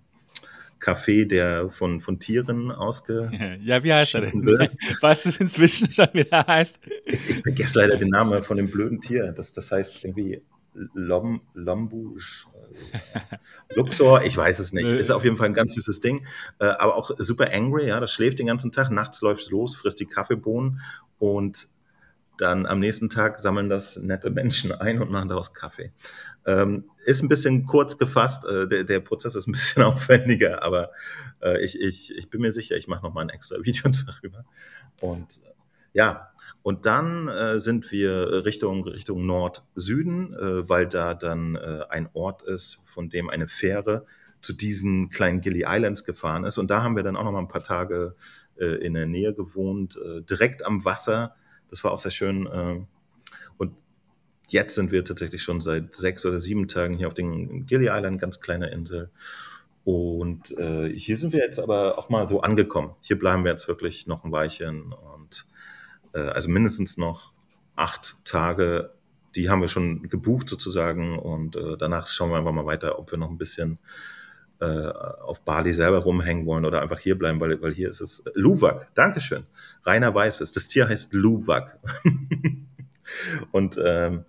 Kaffee, 0.79 1.25
der 1.25 1.69
von, 1.69 2.01
von 2.01 2.19
Tieren 2.19 2.71
ausge. 2.71 3.31
Ja, 3.63 3.83
wie 3.83 3.93
heißt 3.93 4.15
er 4.15 4.21
denn? 4.21 4.45
Wird. 4.45 4.75
Was 5.01 5.25
es 5.25 5.37
inzwischen 5.37 5.91
schon 5.91 6.09
wieder 6.13 6.45
heißt? 6.45 6.79
Ich, 7.05 7.29
ich 7.29 7.41
vergesse 7.41 7.79
leider 7.79 7.97
den 7.97 8.09
Namen 8.09 8.43
von 8.43 8.57
dem 8.57 8.69
blöden 8.69 9.01
Tier. 9.01 9.31
Das, 9.31 9.51
das 9.51 9.71
heißt 9.71 10.03
irgendwie 10.03 10.41
Lom, 10.93 11.41
Lombusch. 11.53 12.47
Luxor, 13.75 14.23
ich 14.23 14.35
weiß 14.35 14.59
es 14.59 14.73
nicht. 14.73 14.91
Ist 14.91 15.11
auf 15.11 15.23
jeden 15.23 15.37
Fall 15.37 15.47
ein 15.47 15.53
ganz 15.53 15.73
süßes 15.73 16.01
Ding. 16.01 16.25
Äh, 16.59 16.65
aber 16.65 16.95
auch 16.95 17.11
super 17.17 17.51
angry, 17.53 17.87
ja. 17.87 17.99
Das 17.99 18.11
schläft 18.11 18.39
den 18.39 18.47
ganzen 18.47 18.71
Tag. 18.71 18.91
Nachts 18.91 19.21
läuft 19.21 19.43
es 19.43 19.49
los, 19.49 19.75
frisst 19.75 19.99
die 19.99 20.05
Kaffeebohnen 20.05 20.81
und 21.17 21.69
dann 22.37 22.65
am 22.65 22.79
nächsten 22.79 23.09
Tag 23.09 23.39
sammeln 23.39 23.69
das 23.69 23.97
nette 23.97 24.29
Menschen 24.29 24.71
ein 24.71 25.01
und 25.01 25.11
machen 25.11 25.29
daraus 25.29 25.53
Kaffee. 25.53 25.91
Ähm, 26.45 26.85
ist 27.05 27.21
ein 27.21 27.29
bisschen 27.29 27.65
kurz 27.65 27.97
gefasst, 27.97 28.45
äh, 28.45 28.67
der, 28.67 28.83
der, 28.83 28.99
Prozess 28.99 29.35
ist 29.35 29.47
ein 29.47 29.53
bisschen 29.53 29.83
aufwendiger, 29.83 30.63
aber 30.63 30.91
äh, 31.41 31.63
ich, 31.63 31.79
ich, 31.79 32.15
ich 32.15 32.29
bin 32.29 32.41
mir 32.41 32.51
sicher, 32.51 32.75
ich 32.75 32.87
mache 32.87 33.03
noch 33.03 33.13
mal 33.13 33.21
ein 33.21 33.29
extra 33.29 33.57
Video 33.63 33.89
darüber. 33.89 34.45
Und 34.99 35.41
ja, 35.93 36.29
und 36.61 36.85
dann 36.85 37.27
äh, 37.27 37.59
sind 37.59 37.91
wir 37.91 38.43
Richtung, 38.43 38.85
Richtung 38.85 39.25
Nord-Süden, 39.25 40.33
äh, 40.33 40.67
weil 40.67 40.87
da 40.87 41.13
dann 41.13 41.55
äh, 41.55 41.83
ein 41.89 42.09
Ort 42.13 42.41
ist, 42.41 42.81
von 42.85 43.09
dem 43.09 43.29
eine 43.29 43.47
Fähre 43.47 44.05
zu 44.41 44.51
diesen 44.53 45.09
kleinen 45.09 45.41
Gilly 45.41 45.63
Islands 45.67 46.03
gefahren 46.03 46.43
ist. 46.43 46.57
Und 46.57 46.69
da 46.69 46.83
haben 46.83 46.95
wir 46.95 47.03
dann 47.03 47.15
auch 47.15 47.23
noch 47.23 47.31
mal 47.31 47.39
ein 47.39 47.47
paar 47.47 47.63
Tage 47.63 48.15
äh, 48.57 48.65
in 48.85 48.93
der 48.93 49.05
Nähe 49.05 49.33
gewohnt, 49.33 49.97
äh, 49.97 50.21
direkt 50.21 50.65
am 50.65 50.85
Wasser. 50.85 51.35
Das 51.75 51.83
war 51.83 51.91
auch 51.91 51.99
sehr 51.99 52.11
schön. 52.11 52.47
Äh, 52.47 52.81
und 53.57 53.75
jetzt 54.47 54.75
sind 54.75 54.91
wir 54.91 55.03
tatsächlich 55.03 55.43
schon 55.43 55.61
seit 55.61 55.93
sechs 55.93 56.25
oder 56.25 56.39
sieben 56.39 56.67
Tagen 56.67 56.97
hier 56.97 57.07
auf 57.07 57.13
den 57.13 57.65
Gilly 57.65 57.89
Island, 57.91 58.19
ganz 58.19 58.39
kleine 58.39 58.69
Insel. 58.69 59.09
Und 59.83 60.47
hier 60.47 61.15
sind 61.15 61.31
wir 61.31 61.41
jetzt 61.41 61.59
aber 61.59 61.99
auch 61.99 62.09
mal 62.09 62.27
so 62.27 62.41
angekommen. 62.41 62.95
Hier 63.01 63.19
bleiben 63.19 63.43
wir 63.43 63.51
jetzt 63.51 63.67
wirklich 63.67 64.07
noch 64.07 64.23
ein 64.23 64.31
Weilchen 64.31 64.93
und 64.93 65.45
äh, 66.15 66.19
also 66.19 66.49
mindestens 66.49 66.97
noch 66.97 67.33
acht 67.75 68.15
Tage, 68.23 68.91
die 69.35 69.49
haben 69.49 69.61
wir 69.61 69.67
schon 69.67 70.09
gebucht 70.09 70.49
sozusagen 70.49 71.19
und 71.19 71.55
äh, 71.57 71.77
danach 71.77 72.07
schauen 72.07 72.31
wir 72.31 72.37
einfach 72.37 72.53
mal 72.53 72.65
weiter, 72.65 72.97
ob 72.97 73.11
wir 73.11 73.19
noch 73.19 73.29
ein 73.29 73.37
bisschen 73.37 73.73
äh, 73.73 74.14
auf 74.63 75.41
Bali 75.41 75.73
selber 75.73 75.99
rumhängen 75.99 76.45
wollen 76.45 76.65
oder 76.65 76.81
einfach 76.81 76.99
hier 76.99 77.17
bleiben, 77.17 77.39
weil, 77.39 77.61
weil 77.61 77.73
hier 77.73 77.89
ist 77.89 78.01
es 78.01 78.23
Luwak. 78.33 78.87
Dankeschön. 78.95 79.43
Rainer 79.83 80.13
weiß 80.13 80.41
es. 80.41 80.51
Das 80.51 80.67
Tier 80.67 80.87
heißt 80.87 81.13
Luwak. 81.13 81.79
und 83.51 83.79
ähm, 83.83 84.25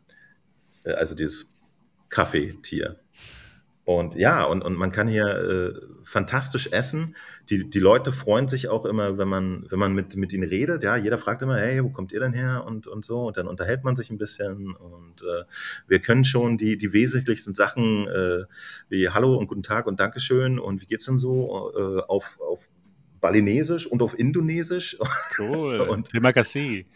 also 0.85 1.15
dieses 1.15 1.53
Kaffeetier. 2.09 2.97
Und 3.87 4.17
ja, 4.17 4.43
und, 4.43 4.63
und 4.63 4.75
man 4.75 4.91
kann 4.91 5.07
hier 5.07 5.27
äh, 5.29 5.81
fantastisch 6.03 6.73
essen. 6.73 7.15
Die, 7.49 7.71
die 7.71 7.79
Leute 7.79 8.13
freuen 8.13 8.49
sich 8.49 8.69
auch 8.69 8.85
immer, 8.85 9.17
wenn 9.17 9.29
man, 9.29 9.65
wenn 9.71 9.79
man 9.79 9.93
mit, 9.93 10.17
mit 10.17 10.33
ihnen 10.33 10.43
redet. 10.43 10.83
Ja, 10.83 10.97
jeder 10.97 11.19
fragt 11.19 11.43
immer, 11.43 11.57
hey, 11.57 11.85
wo 11.85 11.91
kommt 11.91 12.11
ihr 12.11 12.19
denn 12.19 12.33
her? 12.33 12.65
Und, 12.67 12.89
und 12.89 13.05
so. 13.05 13.29
Und 13.29 13.37
dann 13.37 13.47
unterhält 13.47 13.85
man 13.85 13.95
sich 13.95 14.11
ein 14.11 14.19
bisschen. 14.19 14.75
Und 14.75 15.23
äh, 15.23 15.45
wir 15.87 16.01
können 16.01 16.25
schon 16.25 16.59
die, 16.59 16.77
die 16.77 16.93
wesentlichsten 16.93 17.55
Sachen 17.55 18.09
äh, 18.09 18.47
wie 18.89 19.09
Hallo 19.09 19.37
und 19.37 19.47
guten 19.47 19.63
Tag 19.63 19.87
und 19.87 20.01
Dankeschön 20.01 20.59
und 20.59 20.83
wie 20.83 20.87
geht's 20.87 21.07
denn 21.07 21.19
so 21.19 21.73
äh, 21.79 22.01
auf, 22.09 22.41
auf 22.41 22.69
Balinesisch 23.21 23.87
und 23.87 24.03
auf 24.03 24.19
Indonesisch. 24.19 24.99
Cool. 25.39 25.79
und 25.89 26.11
Terima 26.11 26.33
kasih. 26.33 26.87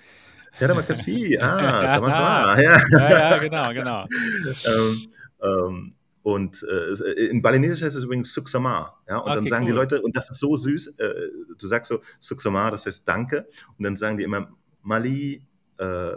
Terima 0.59 0.82
kasih. 0.82 1.38
Ah, 1.38 1.88
sama 1.94 2.11
sama. 2.11 2.61
Ja. 2.61 2.82
ja, 2.90 3.11
ja, 3.11 3.38
genau, 3.38 3.68
genau. 3.73 4.06
ähm, 4.66 5.06
ähm, 5.40 5.94
und 6.30 6.62
äh, 6.62 7.26
in 7.26 7.42
Balinesisch 7.42 7.82
heißt 7.82 7.96
es 7.96 8.04
übrigens 8.04 8.32
Suksama. 8.32 8.96
Ja? 9.08 9.18
Und 9.18 9.30
okay, 9.30 9.34
dann 9.34 9.46
sagen 9.49 9.64
cool. 9.64 9.70
die 9.70 9.76
Leute, 9.76 10.02
und 10.02 10.14
das 10.14 10.30
ist 10.30 10.38
so 10.38 10.56
süß, 10.56 10.99
äh, 10.99 11.14
du 11.58 11.66
sagst 11.66 11.88
so 11.88 12.00
Suksama, 12.20 12.70
das 12.70 12.87
heißt 12.87 13.06
Danke. 13.06 13.49
Und 13.76 13.84
dann 13.84 13.96
sagen 13.96 14.16
die 14.16 14.22
immer 14.22 14.49
Mali, 14.82 15.44
äh, 15.78 16.12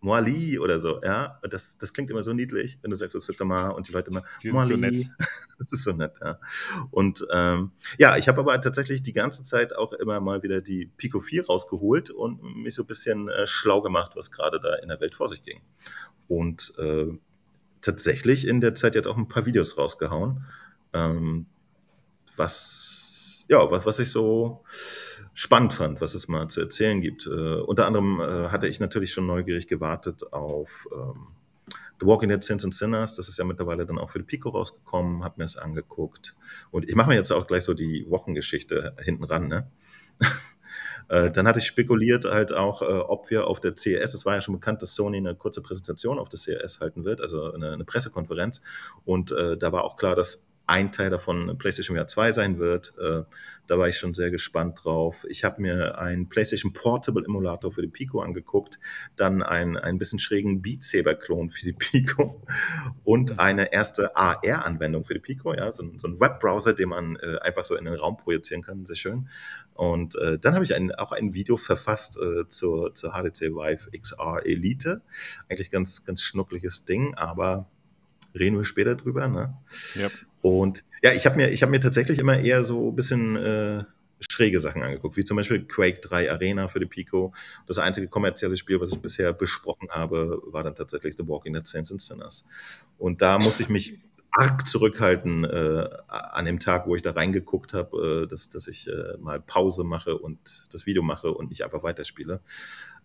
Moali 0.00 0.58
oder 0.58 0.80
so. 0.80 1.02
Ja? 1.02 1.38
Das, 1.42 1.76
das 1.76 1.92
klingt 1.92 2.10
immer 2.10 2.22
so 2.22 2.32
niedlich, 2.32 2.78
wenn 2.80 2.90
du 2.90 2.96
sagst 2.96 3.12
so 3.12 3.20
Suksama 3.20 3.68
und 3.68 3.86
die 3.88 3.92
Leute 3.92 4.08
immer 4.08 4.24
Moali. 4.44 5.00
So 5.00 5.10
das 5.58 5.72
ist 5.72 5.82
so 5.82 5.92
nett. 5.92 6.14
Ja? 6.24 6.40
Und 6.90 7.26
ähm, 7.30 7.72
ja, 7.98 8.16
ich 8.16 8.28
habe 8.28 8.40
aber 8.40 8.58
tatsächlich 8.62 9.02
die 9.02 9.12
ganze 9.12 9.42
Zeit 9.42 9.76
auch 9.76 9.92
immer 9.92 10.20
mal 10.20 10.42
wieder 10.42 10.62
die 10.62 10.86
Pico 10.96 11.20
4 11.20 11.46
rausgeholt 11.46 12.08
und 12.08 12.42
mich 12.56 12.74
so 12.74 12.84
ein 12.84 12.86
bisschen 12.86 13.28
äh, 13.28 13.46
schlau 13.46 13.82
gemacht, 13.82 14.12
was 14.14 14.30
gerade 14.30 14.58
da 14.58 14.76
in 14.76 14.88
der 14.88 15.00
Welt 15.02 15.14
vor 15.14 15.28
sich 15.28 15.42
ging. 15.42 15.60
Und 16.28 16.72
äh, 16.78 17.08
tatsächlich 17.80 18.46
in 18.46 18.60
der 18.60 18.74
Zeit 18.74 18.94
jetzt 18.94 19.06
auch 19.06 19.16
ein 19.16 19.28
paar 19.28 19.46
Videos 19.46 19.78
rausgehauen, 19.78 20.44
ähm, 20.92 21.46
was, 22.36 23.46
ja, 23.48 23.70
was, 23.70 23.86
was 23.86 23.98
ich 23.98 24.10
so 24.10 24.64
spannend 25.34 25.72
fand, 25.72 26.00
was 26.00 26.14
es 26.14 26.28
mal 26.28 26.48
zu 26.48 26.60
erzählen 26.60 27.00
gibt. 27.00 27.26
Äh, 27.26 27.60
unter 27.60 27.86
anderem 27.86 28.20
äh, 28.20 28.48
hatte 28.48 28.68
ich 28.68 28.80
natürlich 28.80 29.12
schon 29.12 29.26
neugierig 29.26 29.66
gewartet 29.68 30.32
auf 30.32 30.88
ähm, 30.92 31.28
The 32.00 32.06
Walking 32.06 32.30
Dead 32.30 32.42
Sins 32.42 32.64
and 32.64 32.74
Sinners. 32.74 33.14
Das 33.14 33.28
ist 33.28 33.38
ja 33.38 33.44
mittlerweile 33.44 33.86
dann 33.86 33.98
auch 33.98 34.10
für 34.10 34.18
die 34.18 34.24
Pico 34.24 34.50
rausgekommen, 34.50 35.22
habe 35.22 35.34
mir 35.38 35.44
es 35.44 35.56
angeguckt. 35.56 36.34
Und 36.70 36.88
ich 36.88 36.94
mache 36.94 37.08
mir 37.08 37.14
jetzt 37.14 37.30
auch 37.30 37.46
gleich 37.46 37.64
so 37.64 37.74
die 37.74 38.06
Wochengeschichte 38.08 38.96
hinten 39.02 39.24
ran. 39.24 39.48
Ne? 39.48 39.70
Äh, 41.10 41.32
dann 41.32 41.48
hatte 41.48 41.58
ich 41.58 41.66
spekuliert 41.66 42.24
halt 42.24 42.52
auch, 42.52 42.82
äh, 42.82 42.84
ob 42.84 43.30
wir 43.30 43.48
auf 43.48 43.58
der 43.58 43.76
CES, 43.76 44.14
es 44.14 44.24
war 44.24 44.36
ja 44.36 44.42
schon 44.42 44.54
bekannt, 44.54 44.80
dass 44.80 44.94
Sony 44.94 45.16
eine 45.16 45.34
kurze 45.34 45.60
Präsentation 45.60 46.20
auf 46.20 46.28
der 46.28 46.38
CES 46.38 46.78
halten 46.78 47.04
wird, 47.04 47.20
also 47.20 47.52
eine, 47.52 47.72
eine 47.72 47.84
Pressekonferenz. 47.84 48.62
Und 49.04 49.32
äh, 49.32 49.56
da 49.56 49.72
war 49.72 49.82
auch 49.82 49.96
klar, 49.96 50.14
dass 50.14 50.49
ein 50.70 50.92
Teil 50.92 51.10
davon 51.10 51.58
PlayStation 51.58 51.96
VR 51.96 52.06
2 52.06 52.30
sein 52.30 52.58
wird. 52.60 52.94
Äh, 52.96 53.24
da 53.66 53.78
war 53.78 53.88
ich 53.88 53.98
schon 53.98 54.14
sehr 54.14 54.30
gespannt 54.30 54.80
drauf. 54.84 55.26
Ich 55.28 55.42
habe 55.42 55.60
mir 55.60 55.98
einen 55.98 56.28
PlayStation 56.28 56.72
Portable 56.72 57.24
Emulator 57.24 57.72
für 57.72 57.82
die 57.82 57.88
Pico 57.88 58.20
angeguckt, 58.20 58.78
dann 59.16 59.42
einen, 59.42 59.76
ein 59.76 59.98
bisschen 59.98 60.20
schrägen 60.20 60.62
Beat 60.62 60.84
Saber 60.84 61.16
Klon 61.16 61.50
für 61.50 61.64
die 61.66 61.72
Pico 61.72 62.40
und 63.02 63.32
mhm. 63.32 63.40
eine 63.40 63.72
erste 63.72 64.16
AR-Anwendung 64.16 65.04
für 65.04 65.14
die 65.14 65.20
Pico, 65.20 65.52
ja, 65.52 65.72
so, 65.72 65.90
so 65.96 66.06
ein 66.06 66.20
Webbrowser, 66.20 66.72
den 66.72 66.90
man 66.90 67.16
äh, 67.16 67.38
einfach 67.40 67.64
so 67.64 67.74
in 67.74 67.84
den 67.84 67.94
Raum 67.94 68.16
projizieren 68.16 68.62
kann, 68.62 68.86
sehr 68.86 68.96
schön. 68.96 69.28
Und 69.74 70.14
äh, 70.16 70.38
dann 70.38 70.54
habe 70.54 70.64
ich 70.64 70.74
ein, 70.76 70.92
auch 70.92 71.10
ein 71.10 71.34
Video 71.34 71.56
verfasst 71.56 72.16
äh, 72.16 72.46
zur, 72.46 72.94
zur 72.94 73.10
HTC 73.10 73.56
Vive 73.56 73.90
XR 73.98 74.46
Elite. 74.46 75.02
Eigentlich 75.48 75.72
ganz, 75.72 76.04
ganz 76.04 76.22
schnuckliges 76.22 76.84
Ding, 76.84 77.14
aber 77.16 77.68
reden 78.38 78.56
wir 78.56 78.64
später 78.64 78.94
drüber. 78.94 79.26
Ne? 79.26 79.56
Yep. 79.96 80.12
Und 80.42 80.84
ja, 81.02 81.12
ich 81.12 81.26
habe 81.26 81.36
mir, 81.36 81.54
hab 81.54 81.70
mir 81.70 81.80
tatsächlich 81.80 82.18
immer 82.18 82.38
eher 82.38 82.64
so 82.64 82.90
ein 82.90 82.96
bisschen 82.96 83.36
äh, 83.36 83.84
schräge 84.20 84.60
Sachen 84.60 84.82
angeguckt, 84.82 85.16
wie 85.16 85.24
zum 85.24 85.36
Beispiel 85.36 85.64
Quake 85.64 86.00
3 86.00 86.30
Arena 86.30 86.68
für 86.68 86.80
die 86.80 86.86
Pico. 86.86 87.32
Das 87.66 87.78
einzige 87.78 88.08
kommerzielle 88.08 88.56
Spiel, 88.56 88.80
was 88.80 88.92
ich 88.92 88.98
bisher 88.98 89.32
besprochen 89.32 89.88
habe, 89.90 90.40
war 90.46 90.62
dann 90.62 90.74
tatsächlich 90.74 91.16
The 91.16 91.26
Walking 91.26 91.52
Dead 91.52 91.66
Saints 91.66 91.90
and 91.90 92.00
Sinners. 92.00 92.46
Und 92.98 93.22
da 93.22 93.38
musste 93.38 93.62
ich 93.62 93.68
mich 93.68 93.98
arg 94.32 94.66
zurückhalten 94.68 95.44
äh, 95.44 95.88
an 96.08 96.44
dem 96.44 96.60
Tag, 96.60 96.86
wo 96.86 96.94
ich 96.94 97.02
da 97.02 97.12
reingeguckt 97.12 97.72
habe, 97.72 98.24
äh, 98.24 98.28
dass, 98.28 98.48
dass 98.48 98.68
ich 98.68 98.88
äh, 98.88 99.16
mal 99.18 99.40
Pause 99.40 99.84
mache 99.84 100.16
und 100.16 100.38
das 100.72 100.86
Video 100.86 101.02
mache 101.02 101.32
und 101.32 101.50
nicht 101.50 101.64
einfach 101.64 101.82
weiterspiele. 101.82 102.40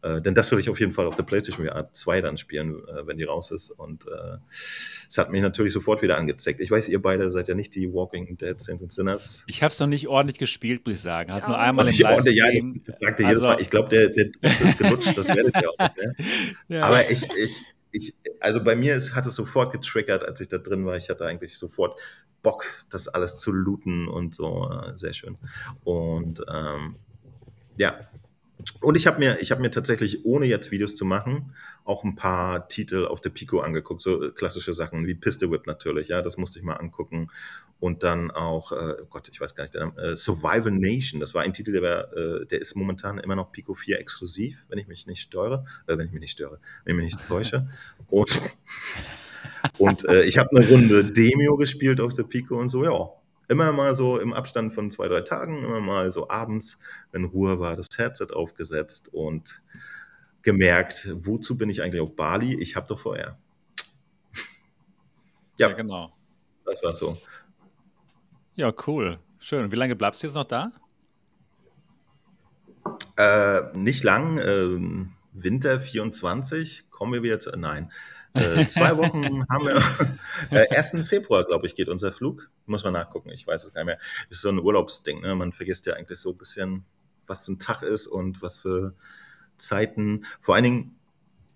Äh, 0.06 0.22
denn 0.22 0.36
das 0.36 0.52
will 0.52 0.60
ich 0.60 0.70
auf 0.70 0.80
jeden 0.80 0.92
Fall 0.92 1.08
auf 1.08 1.16
der 1.16 1.24
PlayStation 1.24 1.66
VR 1.66 1.92
2 1.92 2.22
dann 2.22 2.38
spielen, 2.38 2.76
äh, 2.88 3.08
wenn 3.08 3.18
die 3.18 3.24
raus 3.24 3.50
ist. 3.50 3.72
Und 3.72 4.06
äh, 4.06 4.38
es 5.10 5.18
hat 5.18 5.32
mich 5.32 5.42
natürlich 5.42 5.74
sofort 5.74 6.04
wieder 6.04 6.18
angezeigt. 6.18 6.62
Ich 6.62 6.70
weiß, 6.70 6.90
ihr 6.90 7.02
beide 7.02 7.32
seid 7.32 7.48
ja 7.48 7.56
nicht 7.56 7.74
die 7.74 7.92
Walking 7.92 8.38
Dead 8.38 8.60
Saints 8.60 8.84
and 8.84 8.92
Sinners. 8.92 9.44
Ich 9.48 9.64
habe 9.64 9.72
es 9.72 9.80
noch 9.80 9.88
nicht 9.88 10.08
ordentlich 10.08 10.38
gespielt, 10.38 10.86
muss 10.86 10.98
ich 10.98 11.02
sagen. 11.02 11.34
Hat 11.34 11.48
nur 11.48 11.58
einmal 11.58 11.88
ich 11.90 12.02
im 12.02 12.08
Ja, 12.08 12.52
das, 12.52 12.74
das 12.86 13.00
sagt 13.00 13.20
er 13.20 13.30
jedes 13.30 13.44
also, 13.44 13.48
Mal. 13.48 13.62
Ich 13.62 13.70
glaube, 13.72 13.90
der, 13.90 14.10
der 14.10 14.28
ist 14.42 14.78
gelutscht, 14.78 15.18
das 15.18 15.28
werdet 15.28 15.56
ihr 15.56 15.70
auch 15.72 15.80
nicht 15.80 15.98
mehr. 15.98 16.14
Ja. 16.68 16.84
Aber 16.84 17.10
ich, 17.10 17.28
ich, 17.38 17.64
ich, 17.92 18.14
also 18.40 18.64
bei 18.64 18.76
mir 18.76 18.96
ist, 18.96 19.16
hat 19.16 19.26
es 19.26 19.36
sofort 19.36 19.72
getriggert, 19.72 20.24
als 20.24 20.40
ich 20.40 20.48
da 20.48 20.58
drin 20.58 20.86
war. 20.86 20.98
Ich 20.98 21.10
hatte 21.10 21.26
eigentlich 21.26 21.58
sofort 21.58 22.00
Bock, 22.44 22.66
das 22.92 23.08
alles 23.08 23.40
zu 23.40 23.52
looten 23.52 24.08
und 24.08 24.36
so. 24.36 24.70
Sehr 24.96 25.14
schön. 25.14 25.38
Und 25.84 26.44
ähm, 26.48 26.96
Ja. 27.78 28.08
Und 28.80 28.96
ich 28.96 29.06
habe 29.06 29.20
mir, 29.20 29.36
hab 29.36 29.60
mir 29.60 29.70
tatsächlich, 29.70 30.26
ohne 30.26 30.46
jetzt 30.46 30.72
Videos 30.72 30.96
zu 30.96 31.06
machen, 31.06 31.54
auch 31.84 32.04
ein 32.04 32.16
paar 32.16 32.68
Titel 32.68 33.06
auf 33.06 33.20
der 33.20 33.30
Pico 33.30 33.60
angeguckt, 33.60 34.02
so 34.02 34.24
äh, 34.24 34.32
klassische 34.32 34.74
Sachen 34.74 35.06
wie 35.06 35.14
Pistol 35.14 35.52
Whip 35.52 35.68
natürlich, 35.68 36.08
ja, 36.08 36.22
das 36.22 36.38
musste 36.38 36.60
ich 36.60 36.66
mal 36.66 36.76
angucken. 36.76 37.30
Und 37.80 38.04
dann 38.04 38.32
auch, 38.32 38.72
äh, 38.72 38.96
oh 39.02 39.06
Gott, 39.10 39.28
ich 39.30 39.42
weiß 39.42 39.56
gar 39.56 39.66
nicht, 39.66 39.74
der 39.74 39.88
Name, 39.88 40.02
äh, 40.02 40.16
Survival 40.16 40.72
Nation, 40.72 41.20
das 41.20 41.34
war 41.34 41.44
ein 41.44 41.54
Titel, 41.54 41.74
der, 41.74 41.82
war, 41.82 42.14
äh, 42.16 42.46
der 42.46 42.62
ist 42.62 42.76
momentan 42.76 43.18
immer 43.18 43.36
noch 43.36 43.52
Pico 43.52 43.74
4 43.74 44.00
exklusiv, 44.00 44.66
wenn 44.70 44.80
ich 44.80 44.88
mich 44.88 45.06
nicht 45.06 45.22
störe, 45.22 45.66
äh, 45.88 45.98
wenn 45.98 46.08
ich 46.08 46.14
mich 46.14 46.22
nicht 46.22 46.32
störe, 46.32 46.60
wenn 46.86 46.96
ich 46.96 47.04
mich 47.04 47.16
nicht 47.16 47.28
täusche. 47.28 47.68
Und, 48.08 48.42
und 49.78 50.06
ich 50.06 50.38
habe 50.38 50.56
eine 50.56 50.68
Runde 50.70 51.04
Demio 51.04 51.58
gespielt 51.58 52.00
auf 52.00 52.14
der 52.14 52.24
Pico 52.24 52.58
und 52.58 52.70
so, 52.70 52.84
ja, 52.84 53.10
immer 53.48 53.72
mal 53.72 53.96
so 53.96 54.20
im 54.20 54.34
Abstand 54.34 54.74
von 54.74 54.90
zwei, 54.90 55.08
drei 55.08 55.22
Tagen, 55.22 55.64
immer 55.64 55.80
mal 55.80 56.12
so 56.12 56.30
abends, 56.30 56.80
wenn 57.12 57.26
Ruhe 57.26 57.60
war, 57.60 57.76
das 57.76 57.90
Headset 57.98 58.28
aufgesetzt 58.34 59.14
und 59.14 59.62
gemerkt, 60.42 61.10
wozu 61.14 61.58
bin 61.58 61.70
ich 61.70 61.82
eigentlich 61.82 62.02
auf 62.02 62.16
Bali? 62.16 62.56
Ich 62.60 62.76
habe 62.76 62.88
doch 62.88 63.00
vorher. 63.00 63.38
ja, 65.58 65.70
ja, 65.70 65.74
genau. 65.74 66.14
Das 66.66 66.84
war 66.84 66.94
so. 66.94 67.18
Ja, 68.56 68.74
cool. 68.88 69.20
Schön. 69.40 69.72
Wie 69.72 69.76
lange 69.76 69.96
bleibst 69.96 70.24
du 70.24 70.28
jetzt 70.28 70.36
noch 70.36 70.46
da? 70.46 70.72
Äh, 73.18 73.76
nicht 73.78 74.04
lang. 74.04 74.38
Äh, 74.38 75.08
Winter 75.34 75.82
24. 75.82 76.90
Kommen 76.90 77.14
wir 77.14 77.24
wieder 77.24 77.40
zu. 77.40 77.52
Nein. 77.52 77.92
Äh, 78.36 78.68
zwei 78.68 78.96
Wochen 78.98 79.46
haben 79.50 79.66
wir. 79.66 79.82
Äh, 80.52 80.68
1. 80.76 81.08
Februar, 81.08 81.46
glaube 81.46 81.66
ich, 81.66 81.76
geht 81.76 81.88
unser 81.88 82.12
Flug. 82.12 82.50
Muss 82.66 82.84
man 82.84 82.94
nachgucken. 82.94 83.32
Ich 83.32 83.48
weiß 83.48 83.64
es 83.64 83.74
gar 83.74 83.82
nicht 83.82 83.96
mehr. 83.96 84.00
Ist 84.30 84.42
so 84.42 84.50
ein 84.50 84.60
Urlaubsding. 84.60 85.22
Ne? 85.22 85.34
Man 85.34 85.54
vergisst 85.54 85.86
ja 85.86 85.94
eigentlich 85.94 86.20
so 86.20 86.32
ein 86.32 86.38
bisschen, 86.38 86.86
was 87.26 87.46
für 87.46 87.54
ein 87.54 87.60
Tag 87.60 87.82
ist 87.82 88.06
und 88.06 88.42
was 88.42 88.60
für 88.60 88.94
Zeiten. 89.58 90.26
Vor 90.42 90.56
allen 90.56 90.66
Dingen, 90.66 90.96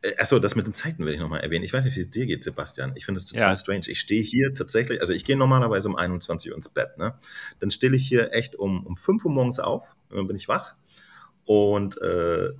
äh, 0.01 0.15
achso, 0.17 0.39
das 0.39 0.55
mit 0.55 0.65
den 0.65 0.73
Zeiten 0.73 1.05
will 1.05 1.13
ich 1.13 1.19
nochmal 1.19 1.41
erwähnen. 1.41 1.65
Ich 1.65 1.73
weiß 1.73 1.85
nicht, 1.85 1.97
wie 1.97 2.01
es 2.01 2.09
dir 2.09 2.25
geht, 2.25 2.43
Sebastian. 2.43 2.93
Ich 2.95 3.05
finde 3.05 3.19
es 3.19 3.25
total 3.27 3.49
ja. 3.49 3.55
strange. 3.55 3.87
Ich 3.87 3.99
stehe 3.99 4.23
hier 4.23 4.53
tatsächlich, 4.53 5.01
also 5.01 5.13
ich 5.13 5.25
gehe 5.25 5.37
normalerweise 5.37 5.89
um 5.89 5.95
21 5.95 6.51
Uhr 6.51 6.55
ins 6.55 6.69
Bett, 6.69 6.97
ne? 6.97 7.15
Dann 7.59 7.69
stehe 7.69 7.93
ich 7.93 8.07
hier 8.07 8.33
echt 8.33 8.55
um, 8.55 8.85
um 8.85 8.97
5 8.97 9.25
Uhr 9.25 9.31
morgens 9.31 9.59
auf, 9.59 9.95
dann 10.09 10.27
bin 10.27 10.35
ich 10.35 10.47
wach. 10.47 10.75
Und 11.45 12.01
äh, 12.01 12.51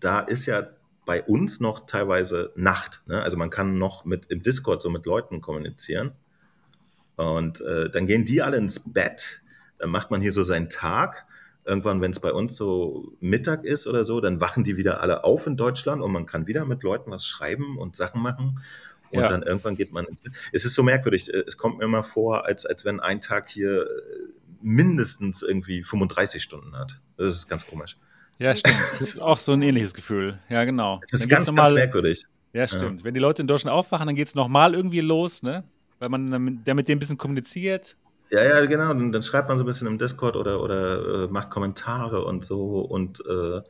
da 0.00 0.20
ist 0.20 0.46
ja 0.46 0.68
bei 1.06 1.22
uns 1.22 1.60
noch 1.60 1.86
teilweise 1.86 2.52
Nacht. 2.56 3.02
Ne? 3.06 3.22
Also 3.22 3.38
man 3.38 3.48
kann 3.48 3.78
noch 3.78 4.04
mit 4.04 4.26
im 4.26 4.42
Discord 4.42 4.82
so 4.82 4.90
mit 4.90 5.06
Leuten 5.06 5.40
kommunizieren. 5.40 6.12
Und 7.16 7.62
äh, 7.62 7.88
dann 7.88 8.06
gehen 8.06 8.26
die 8.26 8.42
alle 8.42 8.58
ins 8.58 8.92
Bett. 8.92 9.40
Dann 9.78 9.88
macht 9.88 10.10
man 10.10 10.20
hier 10.20 10.32
so 10.32 10.42
seinen 10.42 10.68
Tag 10.68 11.24
irgendwann, 11.66 12.00
wenn 12.00 12.12
es 12.12 12.20
bei 12.20 12.32
uns 12.32 12.56
so 12.56 13.12
Mittag 13.20 13.64
ist 13.64 13.86
oder 13.86 14.04
so, 14.04 14.20
dann 14.20 14.40
wachen 14.40 14.64
die 14.64 14.76
wieder 14.76 15.00
alle 15.00 15.24
auf 15.24 15.46
in 15.46 15.56
Deutschland 15.56 16.00
und 16.00 16.12
man 16.12 16.26
kann 16.26 16.46
wieder 16.46 16.64
mit 16.64 16.82
Leuten 16.82 17.10
was 17.10 17.26
schreiben 17.26 17.76
und 17.76 17.96
Sachen 17.96 18.22
machen. 18.22 18.60
Und 19.10 19.20
ja. 19.20 19.28
dann 19.28 19.42
irgendwann 19.42 19.76
geht 19.76 19.92
man 19.92 20.04
ins 20.06 20.20
Bett. 20.20 20.32
Es 20.52 20.64
ist 20.64 20.74
so 20.74 20.82
merkwürdig. 20.82 21.32
Äh, 21.32 21.44
es 21.46 21.56
kommt 21.56 21.78
mir 21.78 21.84
immer 21.84 22.04
vor, 22.04 22.46
als, 22.46 22.66
als 22.66 22.84
wenn 22.84 23.00
ein 23.00 23.20
Tag 23.20 23.50
hier 23.50 23.82
äh, 23.82 23.86
mindestens 24.62 25.42
irgendwie 25.42 25.82
35 25.82 26.42
Stunden 26.42 26.76
hat. 26.76 27.00
Das 27.16 27.34
ist 27.34 27.48
ganz 27.48 27.66
komisch. 27.66 27.96
Ja, 28.38 28.54
stimmt. 28.54 28.76
Das 28.90 29.00
ist 29.00 29.20
auch 29.20 29.38
so 29.38 29.52
ein 29.52 29.62
ähnliches 29.62 29.94
Gefühl. 29.94 30.38
Ja, 30.48 30.64
genau. 30.64 31.00
Das 31.10 31.20
ist 31.20 31.28
ganz, 31.28 31.52
ganz 31.54 31.72
merkwürdig. 31.72 32.24
Ja, 32.52 32.66
stimmt. 32.66 33.00
Ja. 33.00 33.04
Wenn 33.04 33.14
die 33.14 33.20
Leute 33.20 33.42
in 33.42 33.48
Deutschland 33.48 33.74
aufwachen, 33.74 34.06
dann 34.06 34.16
geht 34.16 34.28
es 34.28 34.34
nochmal 34.34 34.74
irgendwie 34.74 35.00
los, 35.00 35.42
ne? 35.42 35.64
Weil 35.98 36.08
man 36.10 36.62
der 36.64 36.74
mit 36.74 36.88
dem 36.88 36.96
ein 36.96 36.98
bisschen 36.98 37.18
kommuniziert 37.18 37.96
ja, 38.30 38.44
ja, 38.44 38.66
genau. 38.66 38.88
Dann, 38.88 39.12
dann, 39.12 39.22
schreibt 39.22 39.48
man 39.48 39.58
so 39.58 39.64
ein 39.64 39.66
bisschen 39.66 39.86
im 39.86 39.98
Discord 39.98 40.36
oder, 40.36 40.60
oder 40.62 41.24
äh, 41.24 41.28
macht 41.28 41.50
Kommentare 41.50 42.24
und 42.24 42.44
so. 42.44 42.80
Und 42.80 43.22
äh, 43.26 43.60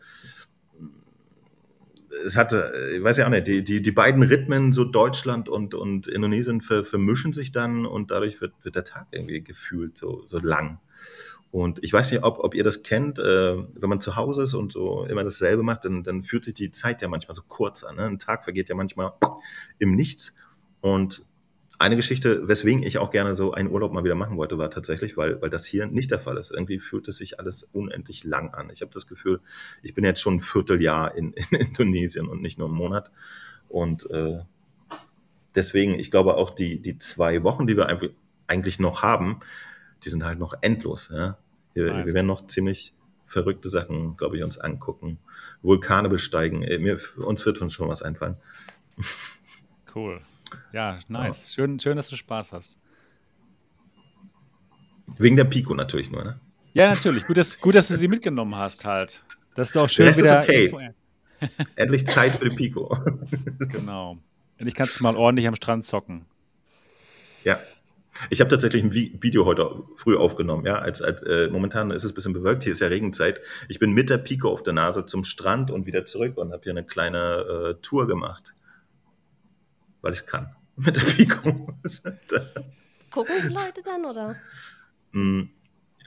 es 2.24 2.36
hatte, 2.36 2.72
ich 2.96 3.02
weiß 3.02 3.18
ja 3.18 3.26
auch 3.26 3.30
nicht, 3.30 3.46
die, 3.46 3.62
die, 3.62 3.82
die 3.82 3.90
beiden 3.90 4.22
Rhythmen, 4.22 4.72
so 4.72 4.84
Deutschland 4.84 5.50
und, 5.50 5.74
und 5.74 6.06
Indonesien, 6.06 6.62
ver, 6.62 6.86
vermischen 6.86 7.34
sich 7.34 7.52
dann 7.52 7.84
und 7.84 8.10
dadurch 8.10 8.40
wird, 8.40 8.54
wird 8.62 8.76
der 8.76 8.84
Tag 8.84 9.08
irgendwie 9.10 9.42
gefühlt 9.42 9.98
so, 9.98 10.22
so 10.24 10.38
lang. 10.38 10.80
Und 11.50 11.82
ich 11.82 11.92
weiß 11.92 12.10
nicht, 12.12 12.22
ob, 12.22 12.40
ob 12.40 12.54
ihr 12.54 12.64
das 12.64 12.82
kennt, 12.82 13.18
äh, 13.18 13.56
wenn 13.56 13.88
man 13.88 14.00
zu 14.00 14.16
Hause 14.16 14.42
ist 14.42 14.54
und 14.54 14.72
so 14.72 15.04
immer 15.04 15.24
dasselbe 15.24 15.62
macht, 15.62 15.84
dann, 15.84 16.02
dann 16.02 16.22
fühlt 16.22 16.44
sich 16.44 16.54
die 16.54 16.70
Zeit 16.70 17.02
ja 17.02 17.08
manchmal 17.08 17.34
so 17.34 17.42
kurz 17.48 17.82
an. 17.82 17.96
Ne? 17.96 18.04
Ein 18.04 18.18
Tag 18.18 18.44
vergeht 18.44 18.68
ja 18.68 18.74
manchmal 18.74 19.12
im 19.78 19.94
Nichts. 19.94 20.34
Und 20.80 21.22
eine 21.78 21.96
Geschichte, 21.96 22.48
weswegen 22.48 22.82
ich 22.82 22.98
auch 22.98 23.10
gerne 23.10 23.34
so 23.34 23.52
einen 23.52 23.70
Urlaub 23.70 23.92
mal 23.92 24.04
wieder 24.04 24.14
machen 24.14 24.36
wollte, 24.36 24.56
war 24.56 24.70
tatsächlich, 24.70 25.16
weil, 25.16 25.40
weil 25.42 25.50
das 25.50 25.66
hier 25.66 25.86
nicht 25.86 26.10
der 26.10 26.18
Fall 26.18 26.38
ist. 26.38 26.50
Irgendwie 26.50 26.78
fühlt 26.78 27.06
es 27.08 27.18
sich 27.18 27.38
alles 27.38 27.64
unendlich 27.72 28.24
lang 28.24 28.54
an. 28.54 28.70
Ich 28.70 28.80
habe 28.80 28.92
das 28.92 29.06
Gefühl, 29.06 29.40
ich 29.82 29.94
bin 29.94 30.04
jetzt 30.04 30.20
schon 30.20 30.36
ein 30.36 30.40
Vierteljahr 30.40 31.14
in, 31.14 31.32
in 31.32 31.44
Indonesien 31.58 32.28
und 32.28 32.40
nicht 32.40 32.58
nur 32.58 32.68
einen 32.68 32.76
Monat. 32.76 33.10
Und 33.68 34.10
äh, 34.10 34.38
deswegen, 35.54 35.98
ich 35.98 36.10
glaube 36.10 36.36
auch 36.36 36.50
die, 36.50 36.80
die 36.80 36.98
zwei 36.98 37.42
Wochen, 37.42 37.66
die 37.66 37.76
wir 37.76 37.88
eigentlich 38.46 38.78
noch 38.78 39.02
haben, 39.02 39.40
die 40.04 40.08
sind 40.08 40.24
halt 40.24 40.38
noch 40.38 40.54
endlos. 40.60 41.10
Ja? 41.12 41.38
Wir, 41.74 42.06
wir 42.06 42.12
werden 42.12 42.26
noch 42.26 42.46
ziemlich 42.46 42.94
verrückte 43.26 43.68
Sachen, 43.68 44.16
glaube 44.16 44.36
ich, 44.36 44.42
uns 44.42 44.58
angucken. 44.58 45.18
Vulkane 45.62 46.08
besteigen. 46.08 46.62
Äh, 46.62 46.78
mir, 46.78 46.98
uns 47.16 47.44
wird 47.44 47.60
uns 47.60 47.74
schon 47.74 47.88
was 47.88 48.02
einfallen. 48.02 48.36
Cool. 49.94 50.20
Ja, 50.74 50.98
nice. 51.08 51.54
Schön, 51.54 51.80
schön, 51.80 51.96
dass 51.96 52.10
du 52.10 52.16
Spaß 52.16 52.52
hast. 52.52 52.76
Wegen 55.16 55.36
der 55.36 55.44
Pico 55.44 55.74
natürlich 55.74 56.10
nur, 56.10 56.22
ne? 56.22 56.38
Ja, 56.74 56.88
natürlich. 56.88 57.26
Gut, 57.26 57.38
dass, 57.38 57.58
gut, 57.58 57.74
dass 57.74 57.88
du 57.88 57.96
sie 57.96 58.06
mitgenommen 58.06 58.54
hast 58.56 58.84
halt. 58.84 59.24
Das 59.54 59.70
ist 59.70 59.76
auch 59.78 59.88
schön 59.88 60.06
das. 60.06 60.18
Ist 60.18 60.30
okay. 60.30 60.90
Endlich 61.76 62.06
Zeit 62.06 62.36
für 62.36 62.50
die 62.50 62.56
Pico. 62.56 62.94
genau. 63.60 64.18
Und 64.58 64.66
ich 64.66 64.74
kann 64.74 64.86
es 64.86 65.00
mal 65.00 65.16
ordentlich 65.16 65.48
am 65.48 65.54
Strand 65.54 65.86
zocken. 65.86 66.26
Ja. 67.44 67.58
Ich 68.30 68.40
habe 68.40 68.50
tatsächlich 68.50 68.82
ein 68.82 68.92
Video 68.92 69.44
heute 69.44 69.82
früh 69.96 70.16
aufgenommen. 70.16 70.66
Ja, 70.66 70.78
als, 70.78 71.02
als 71.02 71.22
äh, 71.22 71.48
momentan 71.48 71.90
ist 71.90 72.04
es 72.04 72.12
ein 72.12 72.14
bisschen 72.14 72.32
bewölkt. 72.32 72.64
Hier 72.64 72.72
ist 72.72 72.80
ja 72.80 72.88
Regenzeit. 72.88 73.40
Ich 73.68 73.78
bin 73.78 73.92
mit 73.92 74.10
der 74.10 74.18
Pico 74.18 74.50
auf 74.50 74.62
der 74.62 74.72
Nase 74.72 75.06
zum 75.06 75.24
Strand 75.24 75.70
und 75.70 75.86
wieder 75.86 76.04
zurück 76.04 76.36
und 76.36 76.52
habe 76.52 76.62
hier 76.62 76.72
eine 76.72 76.84
kleine 76.84 77.74
äh, 77.78 77.82
Tour 77.82 78.06
gemacht 78.06 78.54
weil 80.06 80.12
ich 80.12 80.20
es 80.20 80.26
kann. 80.26 80.54
Mit 80.76 80.96
der 80.96 81.02
Pico. 81.02 81.50
Gucken 83.10 83.34
die 83.42 83.48
Leute 83.48 83.82
dann, 83.84 84.04
oder? 84.04 84.36
Mm, 85.10 85.48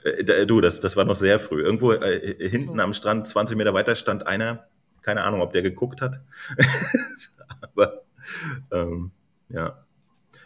äh, 0.04 0.46
du, 0.46 0.62
das, 0.62 0.80
das 0.80 0.96
war 0.96 1.04
noch 1.04 1.16
sehr 1.16 1.38
früh. 1.38 1.62
Irgendwo 1.62 1.92
äh, 1.92 2.48
hinten 2.48 2.76
so. 2.76 2.82
am 2.82 2.94
Strand, 2.94 3.26
20 3.26 3.58
Meter 3.58 3.74
weiter, 3.74 3.94
stand 3.94 4.26
einer, 4.26 4.68
keine 5.02 5.22
Ahnung, 5.22 5.42
ob 5.42 5.52
der 5.52 5.60
geguckt 5.60 6.00
hat. 6.00 6.20
Aber 7.60 8.04
ähm, 8.70 9.10
ja. 9.50 9.84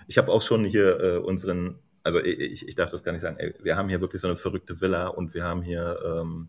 Ich 0.07 0.19
habe 0.19 0.31
auch 0.33 0.43
schon 0.43 0.65
hier 0.65 1.01
äh, 1.01 1.17
unseren, 1.19 1.79
also 2.03 2.23
ich, 2.23 2.67
ich 2.67 2.75
darf 2.75 2.91
das 2.91 3.03
gar 3.03 3.13
nicht 3.13 3.23
sagen, 3.23 3.37
ey, 3.39 3.55
wir 3.63 3.77
haben 3.77 3.89
hier 3.89 4.01
wirklich 4.01 4.21
so 4.21 4.29
eine 4.29 4.37
verrückte 4.37 4.81
Villa 4.81 5.09
und 5.09 5.35
wir 5.35 5.45
haben 5.45 5.63
hier 5.63 5.99
ähm, 6.05 6.49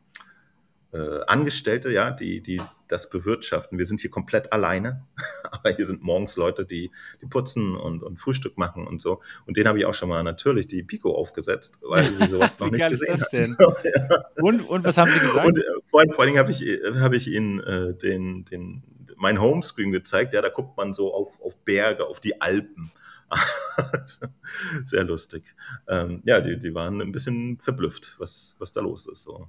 äh, 0.96 1.22
Angestellte, 1.28 1.92
ja, 1.92 2.12
die, 2.12 2.42
die 2.42 2.62
das 2.88 3.10
bewirtschaften. 3.10 3.78
Wir 3.78 3.86
sind 3.86 4.00
hier 4.02 4.10
komplett 4.10 4.54
alleine, 4.54 5.04
aber 5.52 5.72
hier 5.72 5.86
sind 5.86 6.02
morgens 6.02 6.38
Leute, 6.38 6.66
die, 6.66 6.92
die 7.22 7.26
putzen 7.26 7.76
und, 7.76 8.02
und 8.02 8.18
Frühstück 8.18 8.58
machen 8.58 8.88
und 8.88 9.02
so. 9.02 9.22
Und 9.46 9.58
den 9.58 9.68
habe 9.68 9.78
ich 9.78 9.86
auch 9.86 9.94
schon 9.94 10.10
mal 10.10 10.24
natürlich 10.24 10.68
die 10.68 10.84
Pico 10.84 11.14
aufgesetzt, 11.14 11.80
weil 11.82 12.06
sie 12.06 12.26
sowas 12.30 12.60
noch 12.60 12.72
nicht 12.72 12.90
gesehen 12.90 13.20
haben. 13.20 13.56
So, 13.56 13.76
ja. 13.84 14.26
und, 14.42 14.62
und 14.62 14.84
was 14.84 14.98
haben 14.98 15.10
sie 15.10 15.20
gesagt? 15.20 15.48
Und 15.48 15.58
äh, 15.58 15.64
vor, 15.86 16.04
vor 16.12 16.20
allen 16.20 16.28
Dingen 16.28 16.40
habe 16.40 16.52
ich, 16.52 16.62
hab 17.00 17.14
ich 17.14 17.28
ihnen 17.28 17.60
äh, 17.62 17.94
den, 17.94 18.46
den, 18.46 18.84
mein 19.18 19.42
Homescreen 19.42 19.92
gezeigt. 19.92 20.34
Ja, 20.34 20.42
da 20.42 20.50
guckt 20.50 20.78
man 20.78 20.94
so 20.94 21.14
auf, 21.14 21.40
auf 21.42 21.58
Berge, 21.64 22.06
auf 22.06 22.20
die 22.20 22.42
Alpen. 22.42 22.92
Sehr 24.84 25.04
lustig. 25.04 25.56
Ähm, 25.88 26.22
ja, 26.26 26.40
die, 26.42 26.58
die 26.58 26.74
waren 26.74 27.02
ein 27.02 27.12
bisschen 27.12 27.58
verblüfft, 27.60 28.16
was, 28.20 28.56
was 28.60 28.72
da 28.72 28.82
los 28.82 29.08
ist. 29.08 29.24
So. 29.24 29.48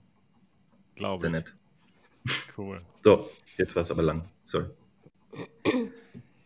Glaube 0.94 1.20
Sehr 1.20 1.30
nett. 1.30 1.54
Cool. 2.56 2.82
So, 3.02 3.30
jetzt 3.56 3.76
war 3.76 3.82
es 3.82 3.90
aber 3.92 4.02
lang. 4.02 4.28
Sorry. 4.42 4.66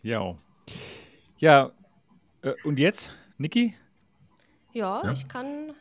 Ja. 0.02 0.36
Ja, 1.38 1.72
äh, 2.42 2.52
und 2.64 2.78
jetzt, 2.78 3.16
Niki? 3.38 3.74
Ja, 4.72 5.02
ja, 5.02 5.12
ich 5.12 5.26
kann 5.26 5.74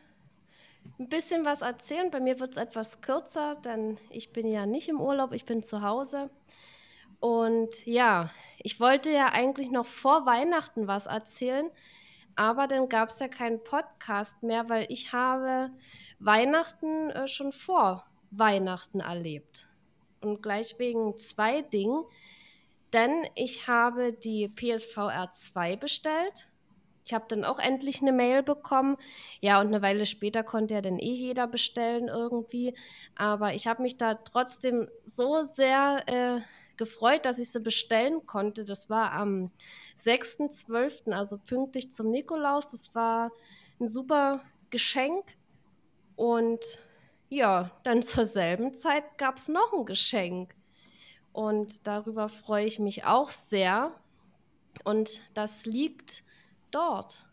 ein 0.99 1.09
bisschen 1.09 1.43
was 1.43 1.61
erzählen. 1.61 2.11
Bei 2.11 2.21
mir 2.21 2.39
wird 2.39 2.51
es 2.51 2.57
etwas 2.57 3.01
kürzer, 3.01 3.57
denn 3.63 3.97
ich 4.09 4.31
bin 4.31 4.47
ja 4.47 4.65
nicht 4.65 4.87
im 4.87 5.01
Urlaub, 5.01 5.33
ich 5.33 5.45
bin 5.45 5.63
zu 5.63 5.81
Hause. 5.81 6.29
Und 7.19 7.85
ja, 7.85 8.31
ich 8.61 8.79
wollte 8.79 9.11
ja 9.11 9.27
eigentlich 9.27 9.71
noch 9.71 9.85
vor 9.85 10.25
Weihnachten 10.25 10.87
was 10.87 11.05
erzählen, 11.05 11.69
aber 12.35 12.67
dann 12.67 12.89
gab 12.89 13.09
es 13.09 13.19
ja 13.19 13.27
keinen 13.27 13.63
Podcast 13.63 14.43
mehr, 14.43 14.69
weil 14.69 14.85
ich 14.89 15.11
habe 15.13 15.71
Weihnachten 16.19 17.09
äh, 17.09 17.27
schon 17.27 17.51
vor 17.51 18.05
Weihnachten 18.31 18.99
erlebt. 18.99 19.67
Und 20.21 20.41
gleich 20.41 20.77
wegen 20.79 21.17
zwei 21.17 21.61
Dingen. 21.61 22.03
Denn 22.93 23.25
ich 23.35 23.67
habe 23.67 24.13
die 24.13 24.47
PSVR 24.49 25.31
2 25.31 25.75
bestellt. 25.77 26.47
Ich 27.05 27.13
habe 27.13 27.25
dann 27.27 27.45
auch 27.45 27.59
endlich 27.59 28.01
eine 28.01 28.11
Mail 28.11 28.43
bekommen. 28.43 28.97
Ja, 29.41 29.61
und 29.61 29.67
eine 29.67 29.81
Weile 29.81 30.05
später 30.05 30.43
konnte 30.43 30.73
ja 30.73 30.81
dann 30.81 30.99
eh 30.99 31.11
jeder 31.11 31.47
bestellen 31.47 32.07
irgendwie. 32.07 32.73
Aber 33.15 33.53
ich 33.53 33.67
habe 33.67 33.81
mich 33.81 33.97
da 33.97 34.15
trotzdem 34.15 34.89
so 35.05 35.43
sehr 35.43 36.03
äh, 36.07 36.41
gefreut, 36.79 37.25
dass 37.25 37.37
ich 37.37 37.51
sie 37.51 37.59
bestellen 37.59 38.25
konnte. 38.25 38.65
Das 38.65 38.89
war 38.89 39.11
am 39.11 39.51
6.12., 39.99 41.11
also 41.11 41.37
pünktlich 41.37 41.91
zum 41.91 42.09
Nikolaus. 42.09 42.71
Das 42.71 42.95
war 42.95 43.31
ein 43.79 43.87
super 43.87 44.41
Geschenk. 44.71 45.37
Und 46.15 46.79
ja, 47.29 47.69
dann 47.83 48.01
zur 48.11 48.25
selben 48.25 48.73
Zeit 48.73 49.19
gab 49.19 49.37
es 49.37 49.47
noch 49.47 49.73
ein 49.73 49.85
Geschenk. 49.85 50.55
Und 51.31 51.85
darüber 51.85 52.29
freue 52.29 52.65
ich 52.65 52.79
mich 52.79 53.05
auch 53.05 53.29
sehr. 53.29 53.91
Und 54.83 55.21
das 55.35 55.65
liegt 55.65 56.23
dort. 56.71 57.27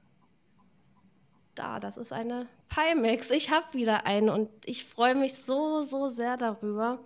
Da, 1.54 1.80
das 1.80 1.96
ist 1.96 2.12
eine 2.12 2.48
Pimax. 2.68 3.30
Ich 3.30 3.50
habe 3.50 3.72
wieder 3.72 4.04
eine 4.04 4.32
und 4.34 4.50
ich 4.66 4.84
freue 4.84 5.14
mich 5.14 5.34
so, 5.34 5.82
so 5.84 6.08
sehr 6.10 6.36
darüber. 6.36 6.98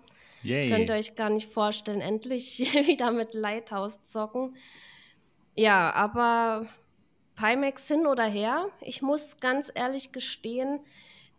Yay. 0.43 0.69
Das 0.69 0.77
könnt 0.77 0.91
ihr 0.91 0.97
euch 0.97 1.17
gar 1.17 1.31
nicht 1.31 1.51
vorstellen. 1.53 2.01
Endlich 2.01 2.59
wieder 2.87 3.11
mit 3.11 3.35
Lighthouse 3.35 4.03
zocken. 4.03 4.57
Ja, 5.55 5.93
aber 5.93 6.67
Pimax 7.37 7.87
hin 7.89 8.07
oder 8.07 8.25
her. 8.25 8.69
Ich 8.81 9.03
muss 9.03 9.41
ganz 9.41 9.71
ehrlich 9.75 10.13
gestehen, 10.13 10.81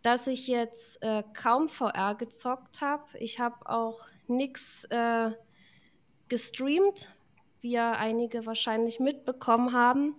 dass 0.02 0.26
ich 0.26 0.48
jetzt 0.48 1.02
äh, 1.02 1.22
kaum 1.34 1.68
VR 1.68 2.14
gezockt 2.14 2.80
habe. 2.80 3.04
Ich 3.18 3.40
habe 3.40 3.68
auch 3.68 4.04
nichts 4.26 4.84
äh, 4.90 5.30
gestreamt, 6.28 7.10
wie 7.60 7.72
ja 7.72 7.92
einige 7.92 8.46
wahrscheinlich 8.46 9.00
mitbekommen 9.00 9.72
haben. 9.72 10.16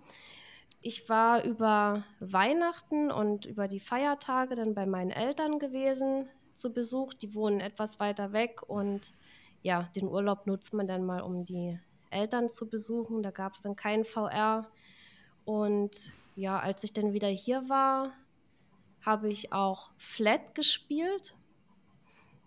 Ich 0.82 1.08
war 1.08 1.44
über 1.44 2.04
Weihnachten 2.20 3.10
und 3.12 3.46
über 3.46 3.68
die 3.68 3.80
Feiertage 3.80 4.56
dann 4.56 4.74
bei 4.74 4.86
meinen 4.86 5.12
Eltern 5.12 5.60
gewesen 5.60 6.28
zu 6.54 6.74
Besuch. 6.74 7.14
Die 7.14 7.34
wohnen 7.34 7.60
etwas 7.60 8.00
weiter 8.00 8.34
weg 8.34 8.62
und 8.68 9.14
ja, 9.62 9.90
den 9.96 10.08
Urlaub 10.08 10.46
nutzt 10.46 10.74
man 10.74 10.88
dann 10.88 11.06
mal, 11.06 11.22
um 11.22 11.46
die 11.46 11.80
Eltern 12.10 12.50
zu 12.50 12.70
besuchen. 12.70 13.24
Da 13.24 13.32
gab 13.32 13.54
es 13.54 13.62
dann 13.62 13.76
keinen 13.76 14.06
VR. 14.06 14.70
Und 15.46 16.12
ja, 16.36 16.60
als 16.60 16.84
ich 16.84 16.94
dann 16.94 17.14
wieder 17.14 17.28
hier 17.28 17.68
war, 17.70 18.12
habe 19.02 19.30
ich 19.30 19.52
auch 19.52 19.92
Flat 19.98 20.56
gespielt. 20.56 21.36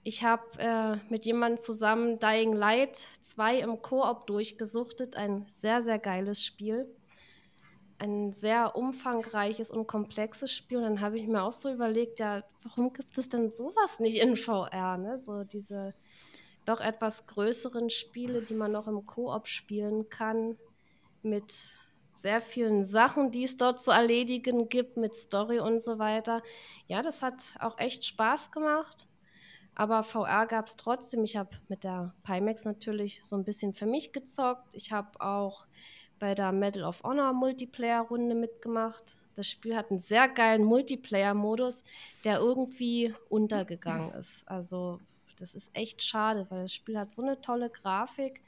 Ich 0.03 0.23
habe 0.23 0.45
äh, 0.59 0.97
mit 1.11 1.27
jemandem 1.27 1.59
zusammen 1.59 2.19
Dying 2.19 2.53
Light 2.53 3.09
2 3.23 3.59
im 3.59 3.83
Koop 3.83 4.27
durchgesuchtet. 4.27 5.17
Ein 5.17 5.45
sehr, 5.49 5.83
sehr 5.83 5.99
geiles 5.99 6.45
Spiel. 6.45 6.87
Ein 7.99 8.33
sehr 8.33 8.77
umfangreiches 8.77 9.71
und 9.71 9.87
komplexes 9.87 10.53
Spiel. 10.53 10.79
Und 10.79 10.85
dann 10.85 11.01
habe 11.01 11.19
ich 11.19 11.27
mir 11.27 11.43
auch 11.43 11.53
so 11.53 11.73
überlegt, 11.73 12.21
ja, 12.21 12.43
warum 12.63 12.93
gibt 12.93 13.17
es 13.17 13.29
denn 13.29 13.49
sowas 13.49 14.01
nicht 14.01 14.19
in 14.19 14.37
VR? 14.37 14.99
Ne? 14.99 15.19
So 15.19 15.45
diese 15.45 15.95
doch 16.67 16.81
etwas 16.81 17.27
größeren 17.27 17.91
Spiele, 17.91 18.43
die 18.43 18.55
man 18.55 18.73
noch 18.73 18.89
im 18.89 19.07
Koop 19.07 19.47
spielen 19.47 20.09
kann, 20.09 20.59
mit 21.23 21.55
sehr 22.13 22.41
vielen 22.41 22.85
Sachen, 22.85 23.31
die 23.31 23.45
es 23.45 23.57
dort 23.57 23.81
zu 23.81 23.91
erledigen 23.91 24.69
gibt, 24.69 24.97
mit 24.97 25.15
Story 25.15 25.61
und 25.61 25.81
so 25.81 25.99
weiter. 25.99 26.43
Ja, 26.87 27.03
das 27.03 27.23
hat 27.23 27.55
auch 27.61 27.79
echt 27.79 28.05
Spaß 28.05 28.51
gemacht. 28.51 29.07
Aber 29.75 30.03
VR 30.03 30.47
gab 30.47 30.67
es 30.67 30.77
trotzdem. 30.77 31.23
Ich 31.25 31.37
habe 31.37 31.51
mit 31.69 31.85
der 31.85 32.15
Pimax 32.25 32.65
natürlich 32.65 33.21
so 33.23 33.37
ein 33.37 33.45
bisschen 33.45 33.75
für 33.75 33.85
mich 33.85 34.13
gezockt. 34.13 34.75
Ich 34.75 34.91
habe 34.91 35.21
auch 35.21 35.67
bei 36.19 36.35
der 36.35 36.53
Medal 36.53 36.85
of 36.85 37.03
Honor 37.03 37.33
Multiplayer-Runde 37.33 38.35
mitgemacht. 38.35 39.17
Das 39.35 39.49
Spiel 39.49 39.77
hat 39.77 39.91
einen 39.91 40.01
sehr 40.01 40.29
geilen 40.29 40.65
Multiplayer-Modus, 40.65 41.85
der 42.25 42.39
irgendwie 42.39 43.15
untergegangen 43.29 44.13
ist. 44.13 44.49
Also 44.49 45.01
das 45.39 45.55
ist 45.55 45.71
echt 45.75 46.03
schade, 46.03 46.47
weil 46.49 46.63
das 46.63 46.73
Spiel 46.73 46.99
hat 46.99 47.13
so 47.13 47.23
eine 47.23 47.41
tolle 47.41 47.69
Grafik 47.69 48.43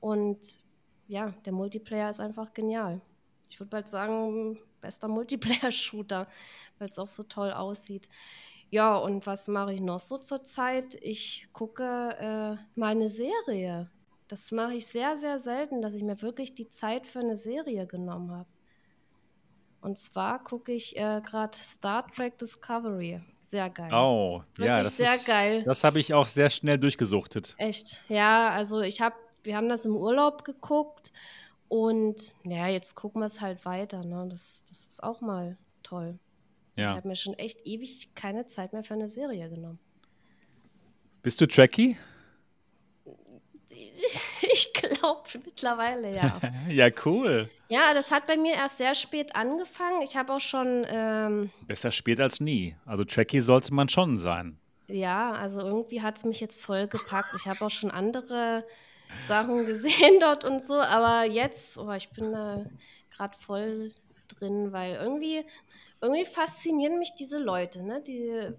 und 0.00 0.60
ja, 1.06 1.32
der 1.44 1.52
Multiplayer 1.52 2.10
ist 2.10 2.20
einfach 2.20 2.52
genial. 2.52 3.00
Ich 3.48 3.60
würde 3.60 3.70
bald 3.70 3.88
sagen, 3.88 4.58
bester 4.80 5.08
Multiplayer-Shooter, 5.08 6.26
weil 6.78 6.88
es 6.88 6.98
auch 6.98 7.08
so 7.08 7.22
toll 7.22 7.52
aussieht. 7.52 8.08
Ja, 8.70 8.96
und 8.96 9.26
was 9.26 9.46
mache 9.46 9.74
ich 9.74 9.80
noch 9.80 10.00
so 10.00 10.18
zurzeit? 10.18 10.96
Ich 10.96 11.46
gucke 11.52 12.58
äh, 12.58 12.78
meine 12.78 13.08
Serie. 13.08 13.90
Das 14.28 14.50
mache 14.52 14.74
ich 14.74 14.86
sehr, 14.86 15.16
sehr 15.16 15.38
selten, 15.38 15.82
dass 15.82 15.94
ich 15.94 16.02
mir 16.02 16.20
wirklich 16.22 16.54
die 16.54 16.68
Zeit 16.68 17.06
für 17.06 17.20
eine 17.20 17.36
Serie 17.36 17.86
genommen 17.86 18.30
habe. 18.30 18.48
Und 19.84 19.98
zwar 19.98 20.42
gucke 20.42 20.72
ich 20.72 20.96
äh, 20.96 21.20
gerade 21.20 21.58
Star 21.58 22.06
Trek 22.10 22.38
Discovery. 22.38 23.20
Sehr 23.40 23.68
geil. 23.68 23.92
Oh, 23.92 24.42
wirklich 24.54 24.66
ja, 24.66 24.82
das 24.82 24.96
sehr 24.96 25.14
ist, 25.14 25.26
geil. 25.26 25.62
Das 25.64 25.84
habe 25.84 26.00
ich 26.00 26.14
auch 26.14 26.26
sehr 26.26 26.48
schnell 26.48 26.78
durchgesuchtet. 26.78 27.54
Echt? 27.58 28.02
Ja, 28.08 28.48
also 28.48 28.80
ich 28.80 29.02
habe, 29.02 29.14
wir 29.42 29.56
haben 29.56 29.68
das 29.68 29.84
im 29.84 29.94
Urlaub 29.94 30.44
geguckt 30.44 31.12
und 31.68 32.34
ja, 32.44 32.66
jetzt 32.66 32.94
gucken 32.94 33.20
wir 33.20 33.26
es 33.26 33.42
halt 33.42 33.66
weiter. 33.66 34.02
Ne? 34.04 34.26
Das, 34.30 34.64
das 34.70 34.86
ist 34.86 35.02
auch 35.02 35.20
mal 35.20 35.58
toll. 35.82 36.18
Ja. 36.76 36.92
Ich 36.92 36.96
habe 36.96 37.08
mir 37.08 37.16
schon 37.16 37.34
echt 37.34 37.66
ewig 37.66 38.14
keine 38.14 38.46
Zeit 38.46 38.72
mehr 38.72 38.84
für 38.84 38.94
eine 38.94 39.10
Serie 39.10 39.50
genommen. 39.50 39.78
Bist 41.22 41.42
du 41.42 41.46
Trekkie? 41.46 41.98
Ich 44.52 44.72
glaube 44.72 45.22
mittlerweile, 45.44 46.14
ja. 46.14 46.40
ja, 46.68 46.88
cool. 47.04 47.50
Ja, 47.68 47.94
das 47.94 48.12
hat 48.12 48.26
bei 48.26 48.36
mir 48.36 48.52
erst 48.52 48.78
sehr 48.78 48.94
spät 48.94 49.34
angefangen. 49.34 50.02
Ich 50.02 50.16
habe 50.16 50.32
auch 50.32 50.40
schon. 50.40 50.86
Ähm, 50.88 51.50
Besser 51.66 51.90
spät 51.90 52.20
als 52.20 52.40
nie. 52.40 52.76
Also 52.84 53.04
Trekkie 53.04 53.40
sollte 53.40 53.74
man 53.74 53.88
schon 53.88 54.16
sein. 54.16 54.58
Ja, 54.86 55.32
also 55.32 55.60
irgendwie 55.60 56.02
hat 56.02 56.18
es 56.18 56.24
mich 56.24 56.40
jetzt 56.40 56.60
voll 56.60 56.86
gepackt. 56.86 57.34
Ich 57.36 57.46
habe 57.46 57.56
auch 57.64 57.70
schon 57.70 57.90
andere 57.90 58.64
Sachen 59.26 59.66
gesehen 59.66 60.20
dort 60.20 60.44
und 60.44 60.66
so, 60.66 60.74
aber 60.74 61.24
jetzt, 61.24 61.78
oh, 61.78 61.90
ich 61.92 62.10
bin 62.10 62.32
da 62.32 62.64
gerade 63.16 63.36
voll 63.38 63.92
drin, 64.28 64.72
weil 64.72 64.94
irgendwie 64.94 65.44
irgendwie 66.00 66.26
faszinieren 66.26 66.98
mich 66.98 67.14
diese 67.14 67.38
Leute, 67.38 67.82
ne? 67.82 68.02
Die, 68.02 68.50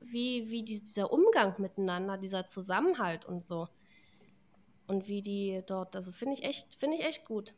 wie, 0.00 0.48
wie 0.48 0.62
dieser 0.62 1.12
Umgang 1.12 1.54
miteinander, 1.58 2.16
dieser 2.16 2.46
Zusammenhalt 2.46 3.26
und 3.26 3.42
so. 3.42 3.68
Und 4.88 5.06
wie 5.06 5.22
die 5.22 5.62
dort, 5.66 5.94
also 5.94 6.10
finde 6.10 6.34
ich 6.34 6.44
echt, 6.44 6.74
finde 6.74 6.96
ich 6.96 7.04
echt 7.04 7.24
gut. 7.24 7.54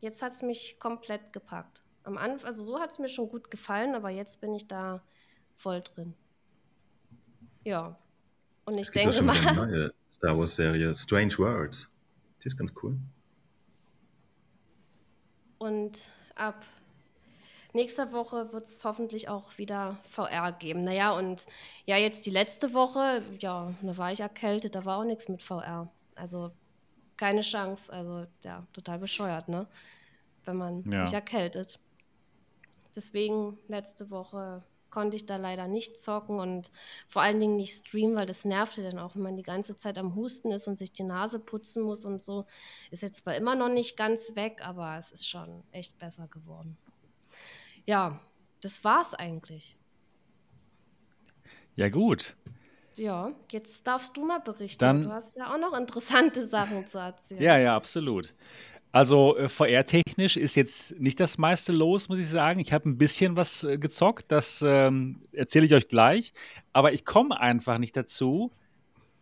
Jetzt 0.00 0.20
hat 0.20 0.32
es 0.32 0.42
mich 0.42 0.76
komplett 0.78 1.32
gepackt. 1.32 1.82
Am 2.02 2.18
Anfang, 2.18 2.48
also 2.48 2.64
so 2.64 2.80
hat 2.80 2.90
es 2.90 2.98
mir 2.98 3.08
schon 3.08 3.28
gut 3.28 3.50
gefallen, 3.50 3.94
aber 3.94 4.10
jetzt 4.10 4.40
bin 4.40 4.52
ich 4.52 4.66
da 4.66 5.02
voll 5.54 5.80
drin. 5.80 6.14
Ja. 7.64 7.96
Und 8.64 8.74
ich 8.74 8.82
es 8.82 8.92
gibt 8.92 9.04
denke 9.04 9.16
schon 9.16 9.26
mal. 9.26 9.36
Eine 9.36 9.54
neue 9.54 9.94
Star 10.10 10.36
Wars 10.36 10.56
Serie, 10.56 10.94
Strange 10.94 11.38
Worlds. 11.38 11.88
Die 12.42 12.46
ist 12.46 12.58
ganz 12.58 12.74
cool. 12.82 12.98
Und 15.58 16.08
ab 16.34 16.66
Nächste 17.74 18.12
Woche 18.12 18.52
wird 18.52 18.64
es 18.64 18.84
hoffentlich 18.84 19.30
auch 19.30 19.56
wieder 19.56 19.96
VR 20.10 20.52
geben. 20.52 20.84
Naja, 20.84 21.12
und 21.12 21.46
ja, 21.86 21.96
jetzt 21.96 22.26
die 22.26 22.30
letzte 22.30 22.74
Woche, 22.74 23.22
ja, 23.38 23.72
da 23.80 23.96
war 23.96 24.12
ich 24.12 24.20
erkältet, 24.20 24.74
da 24.74 24.84
war 24.84 24.98
auch 24.98 25.04
nichts 25.04 25.28
mit 25.28 25.40
VR. 25.40 25.90
Also 26.14 26.50
keine 27.16 27.42
Chance. 27.42 27.92
Also 27.92 28.26
ja, 28.44 28.66
total 28.72 28.98
bescheuert, 28.98 29.48
ne? 29.48 29.66
Wenn 30.44 30.56
man 30.56 30.90
ja. 30.90 31.04
sich 31.04 31.14
erkältet. 31.14 31.78
Deswegen 32.94 33.58
letzte 33.68 34.10
Woche 34.10 34.62
konnte 34.90 35.16
ich 35.16 35.24
da 35.24 35.36
leider 35.36 35.68
nicht 35.68 35.98
zocken 35.98 36.38
und 36.38 36.70
vor 37.08 37.22
allen 37.22 37.40
Dingen 37.40 37.56
nicht 37.56 37.74
streamen, 37.74 38.14
weil 38.14 38.26
das 38.26 38.44
nervte 38.44 38.82
dann 38.82 38.98
auch, 38.98 39.14
wenn 39.14 39.22
man 39.22 39.36
die 39.36 39.42
ganze 39.42 39.78
Zeit 39.78 39.96
am 39.96 40.14
Husten 40.14 40.50
ist 40.50 40.68
und 40.68 40.78
sich 40.78 40.92
die 40.92 41.04
Nase 41.04 41.38
putzen 41.38 41.82
muss 41.82 42.04
und 42.04 42.22
so. 42.22 42.44
Ist 42.90 43.02
jetzt 43.02 43.22
zwar 43.24 43.34
immer 43.34 43.54
noch 43.54 43.70
nicht 43.70 43.96
ganz 43.96 44.36
weg, 44.36 44.60
aber 44.62 44.98
es 44.98 45.10
ist 45.10 45.26
schon 45.26 45.62
echt 45.72 45.98
besser 45.98 46.28
geworden 46.28 46.76
ja, 47.86 48.20
das 48.60 48.84
war's 48.84 49.14
eigentlich. 49.14 49.76
Ja, 51.76 51.88
gut. 51.88 52.36
Ja, 52.98 53.32
jetzt 53.50 53.86
darfst 53.86 54.16
du 54.16 54.24
mal 54.24 54.40
berichten. 54.40 54.78
Dann, 54.78 55.02
du 55.02 55.12
hast 55.12 55.36
ja 55.36 55.52
auch 55.52 55.58
noch 55.58 55.76
interessante 55.78 56.46
Sachen 56.48 56.86
zu 56.86 56.98
erzählen. 56.98 57.42
Ja, 57.42 57.58
ja, 57.58 57.76
absolut. 57.76 58.34
Also 58.92 59.36
äh, 59.38 59.48
VR-technisch 59.48 60.36
ist 60.36 60.54
jetzt 60.54 61.00
nicht 61.00 61.18
das 61.18 61.38
meiste 61.38 61.72
los, 61.72 62.10
muss 62.10 62.18
ich 62.18 62.28
sagen. 62.28 62.60
Ich 62.60 62.72
habe 62.74 62.88
ein 62.88 62.98
bisschen 62.98 63.36
was 63.36 63.64
äh, 63.64 63.78
gezockt, 63.78 64.30
das 64.30 64.62
ähm, 64.66 65.22
erzähle 65.32 65.64
ich 65.64 65.74
euch 65.74 65.88
gleich. 65.88 66.34
Aber 66.74 66.92
ich 66.92 67.06
komme 67.06 67.40
einfach 67.40 67.78
nicht 67.78 67.96
dazu, 67.96 68.52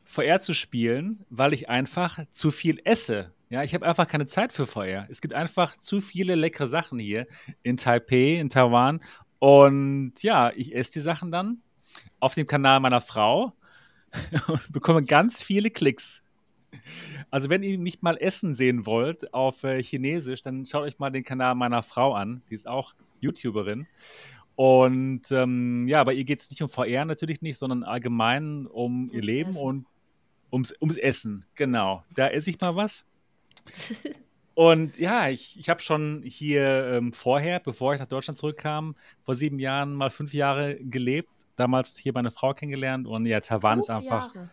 VR 0.04 0.40
zu 0.40 0.54
spielen, 0.54 1.24
weil 1.30 1.52
ich 1.52 1.68
einfach 1.68 2.18
zu 2.30 2.50
viel 2.50 2.80
esse. 2.84 3.32
Ja, 3.48 3.62
ich 3.62 3.74
habe 3.74 3.86
einfach 3.86 4.08
keine 4.08 4.26
Zeit 4.26 4.52
für 4.52 4.66
VR. 4.66 5.06
Es 5.08 5.20
gibt 5.20 5.34
einfach 5.34 5.76
zu 5.76 6.00
viele 6.00 6.34
leckere 6.34 6.66
Sachen 6.66 6.98
hier 6.98 7.26
in 7.62 7.76
Taipei, 7.76 8.38
in 8.40 8.48
Taiwan. 8.48 9.00
Und 9.38 10.14
ja, 10.22 10.50
ich 10.54 10.74
esse 10.74 10.92
die 10.92 11.00
Sachen 11.00 11.30
dann 11.30 11.62
auf 12.18 12.34
dem 12.34 12.46
Kanal 12.46 12.80
meiner 12.80 13.00
Frau 13.00 13.52
und 14.48 14.60
bekomme 14.72 15.02
ganz 15.02 15.42
viele 15.42 15.70
Klicks. 15.70 16.22
Also, 17.30 17.50
wenn 17.50 17.62
ihr 17.62 17.78
mich 17.78 18.02
mal 18.02 18.16
essen 18.16 18.52
sehen 18.54 18.86
wollt 18.86 19.34
auf 19.34 19.64
äh, 19.64 19.82
Chinesisch, 19.82 20.42
dann 20.42 20.66
schaut 20.66 20.82
euch 20.82 20.98
mal 20.98 21.10
den 21.10 21.24
Kanal 21.24 21.54
meiner 21.54 21.82
Frau 21.82 22.14
an. 22.14 22.42
Sie 22.44 22.54
ist 22.54 22.68
auch 22.68 22.94
YouTuberin. 23.20 23.86
Und 24.56 25.30
ähm, 25.30 25.88
ja, 25.88 26.04
bei 26.04 26.12
ihr 26.12 26.24
geht 26.24 26.40
es 26.40 26.50
nicht 26.50 26.62
um 26.62 26.68
VR 26.68 27.04
natürlich 27.04 27.40
nicht, 27.40 27.56
sondern 27.56 27.82
allgemein 27.82 28.66
um 28.66 29.08
ihr 29.08 29.14
Ums 29.14 29.26
Leben 29.26 29.50
Essen. 29.50 29.62
und 29.62 29.86
ums, 30.52 30.74
ums 30.80 30.96
Essen. 30.96 31.44
Genau. 31.54 32.04
Da 32.14 32.28
esse 32.28 32.50
ich 32.50 32.60
mal 32.60 32.74
was. 32.76 33.04
Und 34.54 34.98
ja, 34.98 35.28
ich, 35.28 35.58
ich 35.58 35.68
habe 35.68 35.80
schon 35.80 36.22
hier 36.24 36.92
ähm, 36.92 37.12
vorher, 37.12 37.60
bevor 37.60 37.94
ich 37.94 38.00
nach 38.00 38.06
Deutschland 38.06 38.38
zurückkam, 38.38 38.96
vor 39.22 39.34
sieben 39.34 39.58
Jahren 39.58 39.94
mal 39.94 40.10
fünf 40.10 40.34
Jahre 40.34 40.76
gelebt. 40.76 41.30
Damals 41.54 41.96
hier 41.96 42.12
meine 42.12 42.30
Frau 42.30 42.52
kennengelernt 42.52 43.06
und 43.06 43.26
ja, 43.26 43.40
Taiwan 43.40 43.78
ist 43.78 43.86
Fünf 43.86 43.98
einfach. 44.00 44.34
Jahre. 44.34 44.50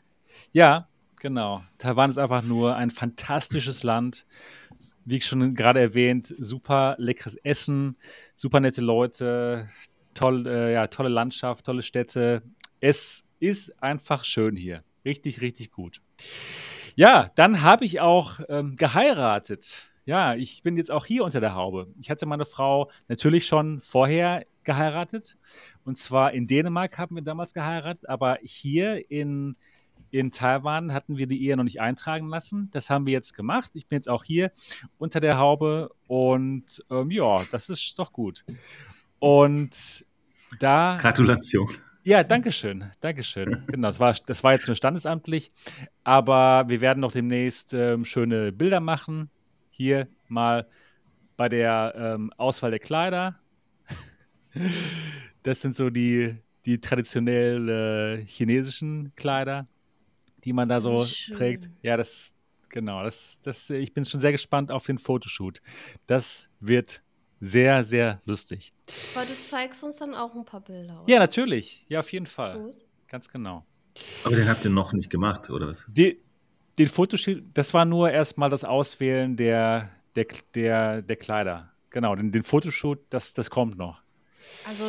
Ja, 0.51 0.87
genau. 1.19 1.63
Taiwan 1.77 2.09
ist 2.09 2.17
einfach 2.19 2.43
nur 2.43 2.75
ein 2.75 2.91
fantastisches 2.91 3.83
Land. 3.83 4.25
Wie 5.05 5.17
ich 5.17 5.25
schon 5.25 5.55
gerade 5.55 5.79
erwähnt, 5.79 6.33
super 6.37 6.95
leckeres 6.99 7.35
Essen, 7.37 7.97
super 8.35 8.59
nette 8.59 8.81
Leute, 8.81 9.67
toll, 10.13 10.45
äh, 10.45 10.73
ja, 10.73 10.87
tolle 10.87 11.09
Landschaft, 11.09 11.65
tolle 11.65 11.81
Städte. 11.81 12.43
Es 12.79 13.25
ist 13.39 13.81
einfach 13.81 14.23
schön 14.23 14.55
hier. 14.55 14.83
Richtig, 15.03 15.41
richtig 15.41 15.71
gut. 15.71 16.01
Ja, 16.97 17.29
dann 17.35 17.61
habe 17.61 17.85
ich 17.85 18.01
auch 18.01 18.39
ähm, 18.49 18.75
geheiratet. 18.75 19.85
Ja, 20.05 20.33
ich 20.33 20.63
bin 20.63 20.77
jetzt 20.77 20.89
auch 20.89 21.05
hier 21.05 21.23
unter 21.23 21.39
der 21.39 21.53
Haube. 21.53 21.93
Ich 21.99 22.09
hatte 22.09 22.25
meine 22.25 22.47
Frau 22.47 22.89
natürlich 23.07 23.45
schon 23.45 23.81
vorher 23.81 24.47
geheiratet. 24.63 25.37
Und 25.85 25.99
zwar 25.99 26.33
in 26.33 26.47
Dänemark 26.47 26.97
haben 26.97 27.15
wir 27.15 27.21
damals 27.21 27.53
geheiratet, 27.53 28.09
aber 28.09 28.39
hier 28.41 29.11
in, 29.11 29.57
in 30.09 30.31
Taiwan 30.31 30.91
hatten 30.91 31.19
wir 31.19 31.27
die 31.27 31.45
Ehe 31.45 31.55
noch 31.55 31.65
nicht 31.65 31.79
eintragen 31.79 32.29
lassen. 32.29 32.71
Das 32.71 32.89
haben 32.89 33.05
wir 33.05 33.13
jetzt 33.13 33.35
gemacht. 33.35 33.75
Ich 33.75 33.85
bin 33.85 33.97
jetzt 33.97 34.09
auch 34.09 34.23
hier 34.23 34.51
unter 34.97 35.19
der 35.19 35.37
Haube 35.37 35.91
und 36.07 36.83
ähm, 36.89 37.11
ja, 37.11 37.45
das 37.51 37.69
ist 37.69 37.99
doch 37.99 38.11
gut. 38.11 38.43
Und 39.19 40.03
da 40.59 40.97
Gratulation. 40.99 41.69
Ja, 42.07 42.23
danke 42.23 42.53
schön, 42.53 42.85
danke 43.01 43.21
schön. 43.21 43.63
Genau, 43.67 43.89
das 43.89 43.99
war, 43.99 44.15
das 44.25 44.41
war 44.43 44.53
jetzt 44.53 44.67
nur 44.67 44.77
standesamtlich, 44.77 45.51
aber 46.05 46.69
wir 46.69 46.79
werden 46.79 47.01
noch 47.01 47.11
demnächst 47.11 47.73
ähm, 47.73 48.05
schöne 48.05 48.53
Bilder 48.53 48.79
machen. 48.79 49.29
Hier 49.69 50.07
mal 50.29 50.67
bei 51.35 51.49
der 51.49 51.93
ähm, 51.97 52.31
Auswahl 52.37 52.71
der 52.71 52.79
Kleider. 52.79 53.37
Das 55.43 55.61
sind 55.61 55.75
so 55.75 55.89
die, 55.89 56.35
die 56.65 56.81
traditionell 56.81 57.69
äh, 57.69 58.25
chinesischen 58.25 59.13
Kleider, 59.15 59.67
die 60.43 60.51
man 60.51 60.67
da 60.67 60.81
so 60.81 61.03
ist 61.03 61.31
trägt. 61.31 61.65
schön. 61.65 61.73
Ja, 61.83 61.95
das, 61.95 62.33
genau, 62.67 63.03
das, 63.03 63.39
das, 63.41 63.69
ich 63.69 63.93
bin 63.93 64.03
schon 64.03 64.19
sehr 64.19 64.33
gespannt 64.33 64.71
auf 64.71 64.85
den 64.85 64.97
Fotoshoot. 64.97 65.61
Das 66.05 66.49
wird 66.59 67.01
sehr, 67.39 67.83
sehr 67.83 68.21
lustig. 68.25 68.73
Aber 69.15 69.25
du 69.25 69.33
zeigst 69.33 69.83
uns 69.83 69.97
dann 69.97 70.13
auch 70.15 70.35
ein 70.35 70.45
paar 70.45 70.61
Bilder, 70.61 71.03
oder? 71.03 71.11
Ja, 71.11 71.19
natürlich. 71.19 71.85
Ja, 71.89 71.99
auf 71.99 72.11
jeden 72.11 72.25
Fall. 72.25 72.59
Gut. 72.59 72.75
Ganz 73.07 73.29
genau. 73.29 73.65
Aber 74.23 74.35
den 74.35 74.47
habt 74.47 74.63
ihr 74.63 74.71
noch 74.71 74.93
nicht 74.93 75.09
gemacht, 75.09 75.49
oder 75.49 75.67
was? 75.67 75.85
Die, 75.87 76.21
den 76.77 76.87
Fotoshoot, 76.87 77.43
das 77.53 77.73
war 77.73 77.85
nur 77.85 78.11
erstmal 78.11 78.49
das 78.49 78.63
Auswählen 78.63 79.35
der, 79.35 79.89
der, 80.15 80.27
der, 80.53 81.01
der 81.01 81.15
Kleider. 81.15 81.71
Genau, 81.89 82.15
den, 82.15 82.31
den 82.31 82.43
Fotoshoot, 82.43 82.99
das, 83.09 83.33
das 83.33 83.49
kommt 83.49 83.77
noch. 83.77 84.01
Also, 84.67 84.83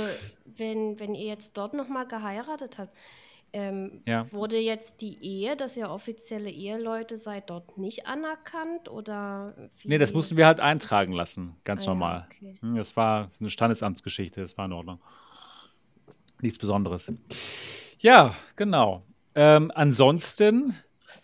wenn, 0.45 0.99
wenn 0.99 1.15
ihr 1.15 1.27
jetzt 1.27 1.57
dort 1.57 1.75
nochmal 1.75 2.07
geheiratet 2.07 2.79
habt, 2.79 2.95
ähm, 3.53 4.03
Ja. 4.07 4.31
wurde 4.33 4.59
jetzt 4.59 5.01
die 5.01 5.19
Ehe, 5.23 5.57
dass 5.57 5.77
ihr 5.77 5.91
offizielle 5.91 6.51
Eheleute 6.51 7.17
seid, 7.19 7.51
dort 7.51 7.79
nicht 7.79 8.07
anerkannt? 8.07 8.89
Oder 8.91 9.55
wie? 9.83 9.89
Nee, 9.89 9.99
das 9.99 10.13
mussten 10.13 10.37
wir 10.37 10.47
halt 10.47 10.61
eintragen 10.61 11.13
lassen, 11.13 11.57
ganz 11.65 11.83
Ah 11.83 11.87
ja, 11.87 11.91
normal. 11.91 12.27
okay. 12.31 12.55
Hm, 12.61 12.77
Das 12.77 12.97
war 12.97 13.31
eine 13.41 13.51
Standesamtsgeschichte, 13.51 14.41
das 14.41 14.57
war 14.59 14.65
in 14.67 14.73
Ordnung. 14.73 15.01
Nichts 16.41 16.59
Besonderes. 16.59 17.13
Ja, 17.99 18.35
genau. 18.57 19.03
Ähm, 19.35 19.73
ansonsten 19.75 20.75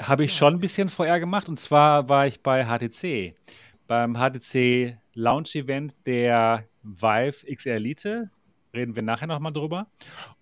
habe 0.02 0.24
ich 0.24 0.34
schon 0.34 0.54
ein 0.54 0.60
bisschen 0.60 0.88
VR 0.88 1.20
gemacht 1.20 1.48
und 1.48 1.60
zwar 1.60 2.08
war 2.08 2.26
ich 2.26 2.42
bei 2.42 2.64
HTC. 2.64 3.34
Beim 3.86 4.14
HTC 4.16 4.96
Launch 5.14 5.54
Event 5.54 5.94
der 6.06 6.64
Vive 6.82 7.46
XR 7.54 7.74
Elite. 7.76 8.30
Reden 8.74 8.96
wir 8.96 9.02
nachher 9.04 9.26
nochmal 9.28 9.52
drüber. 9.52 9.86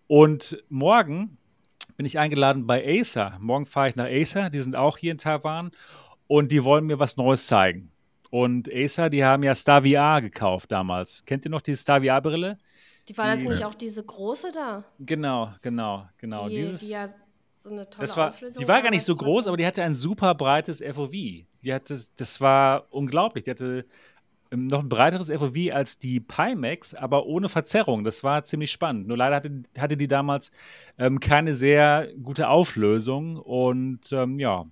Und 0.06 0.62
morgen 0.70 1.36
bin 2.02 2.06
ich 2.08 2.18
eingeladen 2.18 2.66
bei 2.66 2.84
Acer. 3.00 3.36
Morgen 3.38 3.64
fahre 3.64 3.88
ich 3.90 3.94
nach 3.94 4.06
Acer. 4.08 4.50
Die 4.50 4.58
sind 4.60 4.74
auch 4.74 4.98
hier 4.98 5.12
in 5.12 5.18
Taiwan 5.18 5.70
und 6.26 6.50
die 6.50 6.64
wollen 6.64 6.84
mir 6.84 6.98
was 6.98 7.16
Neues 7.16 7.46
zeigen. 7.46 7.92
Und 8.28 8.68
Acer, 8.74 9.08
die 9.08 9.24
haben 9.24 9.44
ja 9.44 9.54
Star 9.54 9.84
VR 9.84 10.20
gekauft 10.20 10.72
damals. 10.72 11.24
Kennt 11.26 11.44
ihr 11.44 11.52
noch 11.52 11.60
die 11.60 11.76
Star 11.76 12.00
VR-Brille? 12.02 12.58
Die 13.08 13.16
war 13.16 13.28
das 13.28 13.42
Die- 13.42 13.48
nicht 13.50 13.64
auch 13.64 13.76
diese 13.76 14.02
große 14.02 14.50
da? 14.50 14.82
Genau, 14.98 15.52
genau, 15.62 16.08
genau. 16.18 16.48
die, 16.48 16.56
Dieses, 16.56 16.80
die 16.80 16.88
ja 16.90 17.06
so 17.60 17.70
eine 17.70 17.88
tolle 17.88 18.08
das 18.08 18.16
war, 18.16 18.30
Auflösung 18.30 18.60
die 18.60 18.66
war 18.66 18.82
gar 18.82 18.90
nicht 18.90 19.04
so 19.04 19.14
groß, 19.14 19.46
aber 19.46 19.56
die 19.56 19.64
hatte 19.66 19.84
ein 19.84 19.94
super 19.94 20.34
breites 20.34 20.80
FOV. 20.82 21.12
Die 21.12 21.72
hatte, 21.72 21.96
das 22.16 22.40
war 22.40 22.86
unglaublich. 22.90 23.44
Die 23.44 23.50
hatte 23.52 23.84
noch 24.54 24.80
ein 24.82 24.88
breiteres 24.88 25.30
FOV 25.30 25.72
als 25.72 25.98
die 25.98 26.20
Pimax, 26.20 26.94
aber 26.94 27.26
ohne 27.26 27.48
Verzerrung. 27.48 28.04
Das 28.04 28.22
war 28.22 28.44
ziemlich 28.44 28.70
spannend. 28.70 29.08
Nur 29.08 29.16
leider 29.16 29.36
hatte, 29.36 29.62
hatte 29.78 29.96
die 29.96 30.08
damals 30.08 30.50
ähm, 30.98 31.20
keine 31.20 31.54
sehr 31.54 32.08
gute 32.22 32.48
Auflösung. 32.48 33.36
Und 33.36 34.12
ähm, 34.12 34.38
ja, 34.38 34.66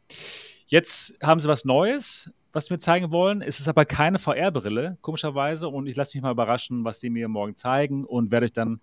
jetzt 0.67 1.15
haben 1.23 1.41
sie 1.41 1.49
was 1.49 1.65
Neues, 1.65 2.31
was 2.53 2.67
sie 2.67 2.75
mir 2.75 2.79
zeigen 2.81 3.11
wollen. 3.11 3.43
Es 3.43 3.59
ist 3.61 3.69
aber 3.69 3.85
keine 3.85 4.19
VR-Brille, 4.19 4.99
komischerweise. 5.01 5.69
Und 5.69 5.87
ich 5.87 5.97
lasse 5.97 6.17
mich 6.17 6.23
mal 6.23 6.33
überraschen, 6.33 6.85
was 6.85 7.01
sie 7.01 7.11
mir 7.11 7.29
morgen 7.29 7.57
zeigen 7.57 8.05
und 8.05 8.31
werde 8.31 8.47
euch 8.47 8.53
dann 8.53 8.81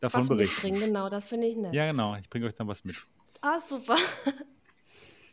davon 0.00 0.20
was 0.20 0.28
berichten. 0.28 0.66
mitbringen, 0.66 0.80
genau, 0.88 1.08
das 1.08 1.24
finde 1.24 1.46
ich 1.46 1.56
nett. 1.56 1.72
Ja, 1.74 1.86
genau. 1.86 2.16
Ich 2.16 2.28
bringe 2.28 2.46
euch 2.46 2.54
dann 2.54 2.68
was 2.68 2.84
mit. 2.84 2.96
Ah, 3.40 3.58
super. 3.60 3.96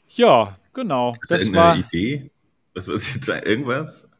Ja, 0.09 0.57
genau. 0.73 1.15
Ist 1.21 1.31
da 1.31 1.37
Das 1.37 1.45
irgendeine 1.45 1.69
war. 1.69 1.77
Idee? 1.77 2.31
Was 2.73 2.87
was 2.87 3.13
jetzt 3.13 3.25
sein? 3.25 3.43
Irgendwas? 3.43 4.10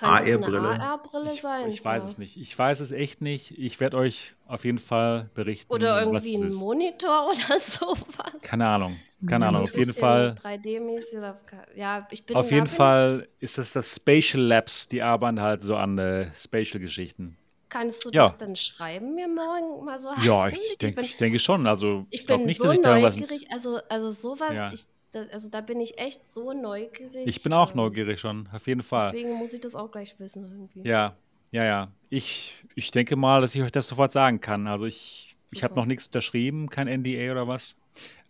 Eine 0.00 0.32
AR-Brille? 0.34 0.60
AR-Brille 0.60 1.32
Ich, 1.32 1.40
sein? 1.42 1.68
ich 1.68 1.84
weiß 1.84 2.02
ja. 2.04 2.08
es 2.08 2.18
nicht. 2.18 2.36
Ich 2.36 2.58
weiß 2.58 2.80
es 2.80 2.92
echt 2.92 3.20
nicht. 3.20 3.58
Ich 3.58 3.80
werde 3.80 3.96
euch 3.96 4.34
auf 4.46 4.64
jeden 4.64 4.78
Fall 4.78 5.30
berichten, 5.34 5.72
Oder 5.72 6.00
irgendwie 6.00 6.36
ein. 6.36 6.52
Monitor 6.54 7.28
oder 7.30 7.58
sowas. 7.58 8.32
Keine 8.42 8.66
Ahnung. 8.66 8.96
Keine 9.26 9.44
So 9.46 9.48
Ahnung. 9.48 9.62
Auf 9.62 9.76
jeden 9.76 9.92
Fall. 9.94 10.36
3D-mäßig 10.42 11.18
oder 11.18 11.40
ja, 11.74 12.06
ich 12.10 12.24
bin 12.24 12.36
Auf 12.36 12.50
jeden 12.50 12.66
Fall 12.68 13.28
ist 13.40 13.58
es 13.58 13.72
das 13.72 13.96
Spatial 13.96 14.42
Labs. 14.42 14.86
Die 14.88 15.02
arbeiten 15.02 15.40
halt 15.40 15.62
so 15.62 15.76
an 15.76 15.98
äh, 15.98 16.30
Spatial-Geschichten. 16.36 17.36
Ich, 17.64 17.68
kannst 17.68 18.04
du 18.04 18.10
Ja. 18.10 18.24
das 18.24 18.36
denn 18.38 18.56
schreiben 18.56 19.14
mir 19.14 19.28
morgen 19.28 19.84
mal 19.84 19.98
so 20.00 20.10
Ja, 20.22 20.48
ich, 20.48 20.78
denk, 20.78 20.96
bin, 20.96 21.04
ich 21.04 21.16
denke 21.16 21.38
schon. 21.38 21.66
Also 21.66 22.06
ich 22.10 22.20
ich 22.20 22.26
glaube 22.26 22.40
bin 22.40 22.46
nicht, 22.46 22.58
so 22.58 22.64
dass 22.64 22.74
ich 22.74 22.80
da 22.80 23.02
was. 23.02 23.18
also 23.50 23.78
also 23.88 24.10
sowas, 24.10 24.52
Ja. 24.54 24.70
ich, 24.72 24.84
da, 25.12 25.22
also 25.32 25.48
da 25.48 25.60
bin 25.60 25.80
ich 25.80 25.98
echt 25.98 26.30
so 26.30 26.52
neugierig. 26.52 27.26
Ich 27.26 27.42
bin 27.42 27.52
auch 27.52 27.74
neugierig 27.74 28.20
schon. 28.20 28.48
Auf 28.52 28.66
jeden 28.66 28.82
Fall. 28.82 29.12
Deswegen 29.12 29.34
muss 29.34 29.52
ich 29.52 29.60
das 29.60 29.74
auch 29.74 29.90
gleich 29.90 30.18
wissen 30.18 30.44
irgendwie. 30.44 30.88
Ja, 30.88 31.16
ja, 31.50 31.64
ja. 31.64 31.88
Ich, 32.10 32.64
ich 32.74 32.90
denke 32.90 33.16
mal, 33.16 33.40
dass 33.40 33.54
ich 33.54 33.62
euch 33.62 33.72
das 33.72 33.88
sofort 33.88 34.12
sagen 34.12 34.40
kann. 34.40 34.66
Also 34.66 34.86
ich, 34.86 35.36
ich 35.50 35.64
habe 35.64 35.74
noch 35.74 35.86
nichts 35.86 36.06
unterschrieben, 36.06 36.68
kein 36.68 36.88
NDA 36.88 37.32
oder 37.32 37.48
was. 37.48 37.76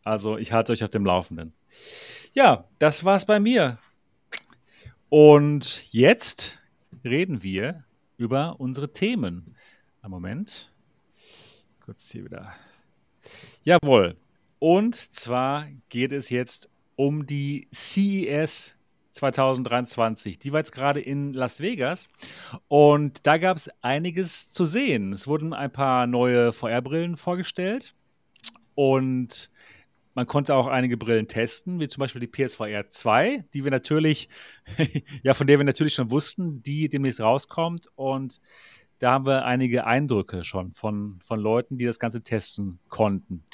Also 0.05 0.39
ich 0.39 0.53
halte 0.53 0.73
euch 0.73 0.85
auf 0.85 0.91
dem 0.91 1.05
Laufenden. 1.05 1.53
Ja, 2.33 2.65
das 2.79 3.05
war's 3.05 3.27
bei 3.27 3.41
mir. 3.41 3.79
Und 5.09 5.93
jetzt 5.93 6.59
reden 7.05 7.43
wir 7.43 7.85
über 8.17 8.61
unsere 8.61 8.93
Themen. 8.93 9.57
Einen 10.03 10.11
Moment. 10.11 10.71
Kurz 11.81 12.11
hier 12.11 12.25
wieder. 12.25 12.55
Jawohl. 13.65 14.17
Und 14.59 14.95
zwar 14.95 15.67
geht 15.89 16.13
es 16.13 16.31
jetzt 16.31 16.69
um 16.97 17.27
die 17.27 17.69
CES 17.73 18.77
2023. 19.11 20.39
Die 20.39 20.53
war 20.53 20.61
jetzt 20.61 20.73
gerade 20.73 21.01
in 21.01 21.33
Las 21.33 21.61
Vegas 21.61 22.09
und 22.69 23.27
da 23.27 23.39
gab 23.39 23.57
es 23.57 23.71
einiges 23.83 24.51
zu 24.51 24.65
sehen. 24.65 25.13
Es 25.13 25.27
wurden 25.27 25.53
ein 25.53 25.73
paar 25.73 26.07
neue 26.07 26.53
VR-Brillen 26.53 27.17
vorgestellt 27.17 27.95
und 28.75 29.51
man 30.15 30.27
konnte 30.27 30.55
auch 30.57 30.67
einige 30.67 30.97
Brillen 30.97 31.29
testen, 31.29 31.79
wie 31.79 31.87
zum 31.87 32.01
Beispiel 32.01 32.21
die 32.21 32.27
PSVR 32.27 32.89
2, 32.89 33.45
die 33.55 33.63
wir 33.63 33.71
natürlich, 33.71 34.29
ja, 35.23 35.33
von 35.33 35.47
der 35.47 35.59
wir 35.59 35.65
natürlich 35.65 35.95
schon 35.95 36.11
wussten, 36.11 36.61
die 36.63 36.89
demnächst 36.89 37.21
rauskommt. 37.21 37.87
Und 37.95 38.41
da 38.99 39.13
haben 39.13 39.27
wir 39.27 39.45
einige 39.45 39.87
Eindrücke 39.87 40.43
schon 40.43 40.75
von, 40.75 41.21
von 41.21 41.39
Leuten, 41.39 41.79
die 41.79 41.85
das 41.85 42.01
Ganze 42.01 42.25
testen 42.25 42.81
konnten. 42.89 43.45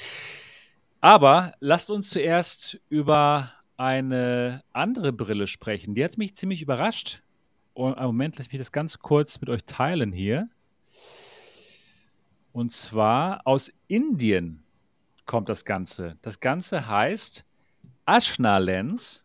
Aber 1.05 1.53
lasst 1.59 1.91
uns 1.91 2.09
zuerst 2.09 2.81
über 2.89 3.51
eine 3.77 4.63
andere 4.73 5.13
Brille 5.13 5.45
sprechen. 5.45 5.93
Die 5.93 6.03
hat 6.03 6.17
mich 6.17 6.35
ziemlich 6.35 6.63
überrascht. 6.63 7.21
Und 7.75 7.95
im 7.95 8.05
Moment 8.05 8.35
lasse 8.37 8.47
ich 8.47 8.53
mich 8.53 8.61
das 8.61 8.71
ganz 8.71 8.97
kurz 8.97 9.39
mit 9.39 9.51
euch 9.51 9.63
teilen 9.65 10.11
hier. 10.11 10.49
Und 12.53 12.71
zwar 12.71 13.45
aus 13.45 13.71
Indien 13.87 14.63
kommt 15.27 15.47
das 15.47 15.63
Ganze. 15.63 16.17
Das 16.23 16.39
Ganze 16.39 16.87
heißt 16.87 17.45
Ashna 18.07 18.57
Lens 18.57 19.23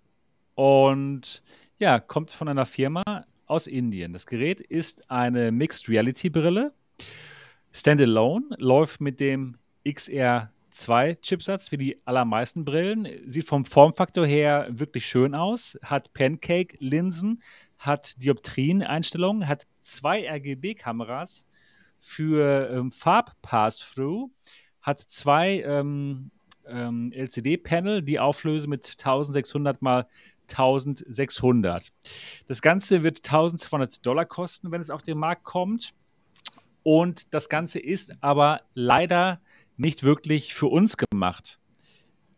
und 0.57 1.43
ja, 1.79 1.99
kommt 1.99 2.31
von 2.31 2.49
einer 2.49 2.67
Firma 2.67 3.25
aus 3.47 3.67
Indien. 3.67 4.13
Das 4.13 4.27
Gerät 4.27 4.61
ist 4.61 5.11
eine 5.11 5.51
Mixed 5.51 5.89
Reality 5.89 6.29
Brille. 6.29 6.75
Standalone 7.73 8.45
läuft 8.59 9.01
mit 9.01 9.19
dem 9.19 9.57
XR 9.89 10.53
M2-Chipsatz 10.81 11.73
wie 11.73 11.77
die 11.77 12.01
allermeisten 12.05 12.65
Brillen. 12.65 13.09
Sieht 13.27 13.47
vom 13.47 13.65
Formfaktor 13.65 14.27
her 14.27 14.67
wirklich 14.71 15.07
schön 15.07 15.35
aus. 15.35 15.79
Hat 15.83 16.13
Pancake-Linsen, 16.13 17.43
hat 17.79 18.23
Dioptrien-Einstellungen, 18.23 19.47
hat 19.47 19.67
zwei 19.81 20.29
RGB-Kameras 20.29 21.47
für 21.99 22.71
ähm, 22.71 22.93
Farb-Pass-Through, 22.93 24.31
hat 24.81 25.01
zwei 25.01 25.61
ähm, 25.61 26.31
ähm, 26.67 27.13
LCD-Panel, 27.13 28.03
die 28.03 28.19
auflösen 28.19 28.71
mit 28.71 28.87
1600 28.87 29.83
mal 29.83 30.07
1600. 30.49 31.93
Das 32.47 32.61
Ganze 32.63 33.03
wird 33.03 33.19
1200 33.19 34.05
Dollar 34.05 34.25
kosten, 34.25 34.73
wenn 34.73 34.81
es 34.81 34.91
auf 34.91 35.03
den 35.03 35.19
Markt 35.19 35.45
kommt. 35.45 35.93
Und 36.83 37.35
das 37.35 37.49
Ganze 37.49 37.79
ist 37.79 38.15
aber 38.21 38.63
leider 38.75 39.41
nicht 39.81 40.05
wirklich 40.05 40.55
für 40.55 40.67
uns 40.67 40.97
gemacht. 40.97 41.59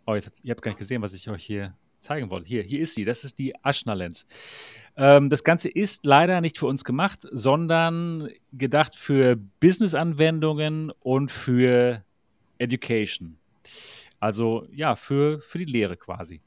Oh, 0.07 0.14
ihr 0.14 0.22
habt, 0.22 0.62
gar 0.62 0.70
nicht 0.70 0.78
gesehen, 0.78 1.02
was 1.02 1.12
ich 1.12 1.28
euch 1.28 1.44
hier 1.44 1.76
zeigen 1.98 2.31
wollte. 2.31 2.46
Hier, 2.46 2.62
hier 2.62 2.81
ist 2.81 2.94
sie. 2.94 3.05
Das 3.05 3.24
ist 3.24 3.38
die 3.38 3.55
Aschna 3.64 3.94
Lens. 3.94 4.26
Ähm, 4.96 5.28
das 5.28 5.44
Ganze 5.44 5.68
ist 5.68 6.07
leider 6.07 6.40
nicht 6.40 6.59
für 6.59 6.66
uns 6.66 6.85
gemacht, 6.85 7.26
sondern 7.31 8.28
gedacht 8.52 8.94
für 8.94 9.37
Business-Anwendungen 9.61 10.90
und 11.00 11.31
für 11.31 12.05
Education. 12.59 13.38
Also 14.20 14.66
ja, 14.72 14.94
für, 14.94 15.40
für 15.40 15.59
die 15.59 15.64
Lehre 15.64 15.96
quasi. 15.96 16.40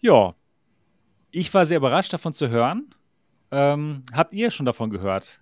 Ja, 0.00 0.34
ich 1.30 1.52
war 1.54 1.66
sehr 1.66 1.78
überrascht 1.78 2.12
davon 2.12 2.32
zu 2.32 2.48
hören. 2.48 2.94
Ähm, 3.52 4.02
habt 4.12 4.34
ihr 4.34 4.50
schon 4.50 4.66
davon 4.66 4.90
gehört? 4.90 5.40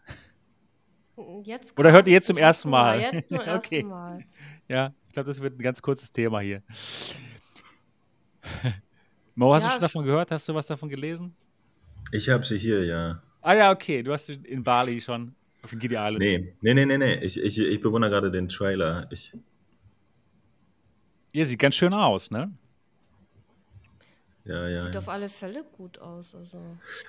Jetzt 1.45 1.79
Oder 1.79 1.93
hört 1.93 2.07
ihr 2.07 2.13
jetzt 2.15 2.27
zum 2.27 2.37
ersten 2.37 2.71
Mal? 2.71 2.99
Mal. 2.99 3.15
Jetzt 3.15 3.29
zum 3.29 3.39
Okay. 3.41 3.49
ersten 3.51 3.89
Mal. 3.89 4.25
Ja, 4.69 4.93
ich 5.09 5.13
glaube, 5.15 5.29
das 5.31 5.41
wird 5.41 5.59
ein 5.59 5.63
ganz 5.63 5.81
kurzes 5.83 6.11
Thema 6.13 6.41
hier. 6.41 6.63
Mo, 9.35 9.55
hast 9.55 9.65
du 9.65 9.69
Ja, 9.69 9.73
schon 9.73 9.81
davon 9.81 10.05
gehört? 10.05 10.31
Hast 10.31 10.49
du 10.49 10.55
was 10.55 10.67
davon 10.67 10.89
gelesen? 10.89 11.35
Ich 12.13 12.29
habe 12.29 12.45
sie 12.45 12.59
hier, 12.59 12.85
ja. 12.85 13.23
Ah 13.43 13.55
ja, 13.55 13.71
okay, 13.71 14.03
du 14.03 14.13
hast 14.13 14.27
sie 14.27 14.35
in 14.35 14.63
Bali 14.63 15.01
schon 15.01 15.35
auf 15.63 15.71
den 15.71 15.79
Giddy 15.79 15.95
Island. 15.95 16.19
Nee, 16.19 16.55
nee, 16.61 16.75
nee, 16.75 16.85
nee, 16.87 16.99
nee. 16.99 17.15
Ich, 17.25 17.41
ich, 17.41 17.59
ich 17.59 17.81
bewundere 17.81 18.11
gerade 18.11 18.31
den 18.31 18.49
Trailer. 18.49 19.07
Ich, 19.11 19.33
Ja, 21.33 21.45
sieht 21.45 21.59
ganz 21.59 21.77
schön 21.77 21.93
aus, 21.95 22.31
ne? 22.31 22.53
ja, 24.45 24.69
ja. 24.69 24.83
Sieht 24.83 24.95
ja. 24.95 25.01
auf 25.01 25.09
alle 25.09 25.29
Fälle 25.29 25.65
gut 25.77 25.99
aus. 25.99 26.35
Also. 26.35 26.59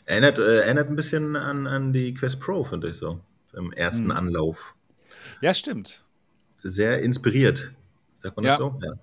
Erinnert, 0.06 0.40
äh, 0.40 0.60
erinnert 0.62 0.90
ein 0.90 0.96
bisschen 0.96 1.36
an, 1.36 1.66
an 1.68 1.92
die 1.94 2.14
Quest 2.14 2.40
Pro, 2.40 2.64
finde 2.64 2.90
ich 2.90 2.98
so. 2.98 3.20
Im 3.54 3.72
ersten 3.74 4.06
Mhm. 4.06 4.12
Anlauf. 4.12 4.76
Ja, 5.42 5.54
stimmt. 5.54 6.04
Sehr 6.64 7.02
inspiriert. 7.02 7.72
Sagt 8.16 8.36
man 8.38 8.46
Ja. 8.46 8.52
das 8.52 8.60
so? 8.60 8.80
Ja. 8.84 8.94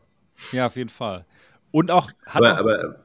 Ja, 0.53 0.67
auf 0.67 0.77
jeden 0.77 0.89
Fall. 0.91 1.25
Und 1.71 1.91
auch 1.91 2.11
hat 2.25 2.37
Aber, 2.37 2.55
auch, 2.55 2.59
aber 2.59 3.05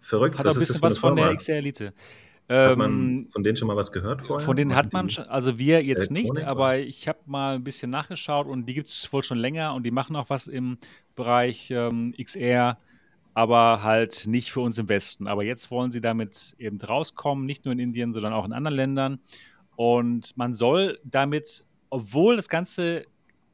verrückt, 0.00 0.38
hat 0.38 0.46
was 0.46 0.56
ein 0.56 0.62
ist 0.62 0.70
das 0.70 0.80
bisschen 0.80 1.00
für 1.00 1.06
eine 1.08 1.16
was 1.16 1.22
von 1.22 1.28
der? 1.28 1.36
XR 1.36 1.56
Elite. 1.56 1.86
Hat 1.86 2.72
Ähm, 2.72 2.78
man 2.78 3.28
von 3.30 3.42
denen 3.44 3.56
schon 3.56 3.68
mal 3.68 3.76
was 3.76 3.92
gehört 3.92 4.22
vorher? 4.26 4.44
Von 4.44 4.56
denen 4.56 4.74
hat 4.74 4.92
man 4.92 5.08
schon, 5.10 5.24
also 5.26 5.58
wir 5.58 5.84
jetzt 5.84 6.10
nicht, 6.10 6.24
Elektronik, 6.30 6.46
aber 6.48 6.78
ich 6.78 7.06
habe 7.08 7.18
mal 7.26 7.54
ein 7.56 7.64
bisschen 7.64 7.90
nachgeschaut 7.90 8.46
und 8.46 8.66
die 8.66 8.74
gibt 8.74 8.88
es 8.88 9.12
wohl 9.12 9.22
schon 9.22 9.38
länger 9.38 9.74
und 9.74 9.84
die 9.84 9.90
machen 9.92 10.16
auch 10.16 10.30
was 10.30 10.48
im 10.48 10.78
Bereich 11.14 11.70
ähm, 11.70 12.12
XR, 12.20 12.78
aber 13.34 13.82
halt 13.84 14.26
nicht 14.26 14.50
für 14.50 14.60
uns 14.60 14.78
im 14.78 14.88
Westen. 14.88 15.28
Aber 15.28 15.44
jetzt 15.44 15.70
wollen 15.70 15.90
sie 15.92 16.00
damit 16.00 16.56
eben 16.58 16.80
rauskommen, 16.80 17.46
nicht 17.46 17.64
nur 17.64 17.72
in 17.72 17.78
Indien, 17.78 18.12
sondern 18.12 18.32
auch 18.32 18.44
in 18.44 18.52
anderen 18.52 18.76
Ländern. 18.76 19.20
Und 19.80 20.36
man 20.36 20.54
soll 20.54 21.00
damit, 21.04 21.64
obwohl 21.88 22.36
das 22.36 22.50
Ganze 22.50 23.06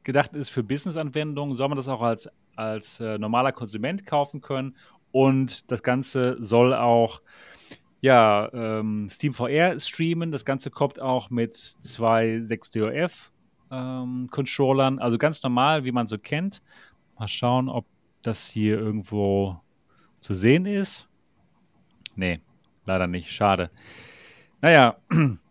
gedacht 0.03 0.35
ist 0.35 0.49
für 0.49 0.61
Business-Anwendungen, 0.61 1.55
soll 1.55 1.69
man 1.69 1.77
das 1.77 1.87
auch 1.87 2.01
als, 2.01 2.29
als 2.57 2.99
äh, 2.99 3.17
normaler 3.17 3.53
Konsument 3.53 4.05
kaufen 4.05 4.41
können. 4.41 4.75
Und 5.13 5.71
das 5.71 5.83
Ganze 5.83 6.35
soll 6.43 6.73
auch 6.73 7.21
ja, 8.01 8.51
ähm, 8.51 9.07
SteamVR 9.09 9.79
streamen. 9.79 10.33
Das 10.33 10.43
Ganze 10.43 10.69
kommt 10.69 10.99
auch 10.99 11.29
mit 11.29 11.55
zwei 11.55 12.39
6DOF 12.39 13.29
ähm, 13.71 14.27
Controllern, 14.29 14.99
also 14.99 15.17
ganz 15.17 15.41
normal, 15.41 15.85
wie 15.85 15.93
man 15.93 16.07
so 16.07 16.17
kennt. 16.17 16.61
Mal 17.17 17.29
schauen, 17.29 17.69
ob 17.69 17.85
das 18.21 18.49
hier 18.49 18.77
irgendwo 18.77 19.61
zu 20.19 20.33
sehen 20.33 20.65
ist. 20.65 21.07
Nee, 22.17 22.41
leider 22.83 23.07
nicht. 23.07 23.31
Schade. 23.31 23.71
Naja, 24.59 24.97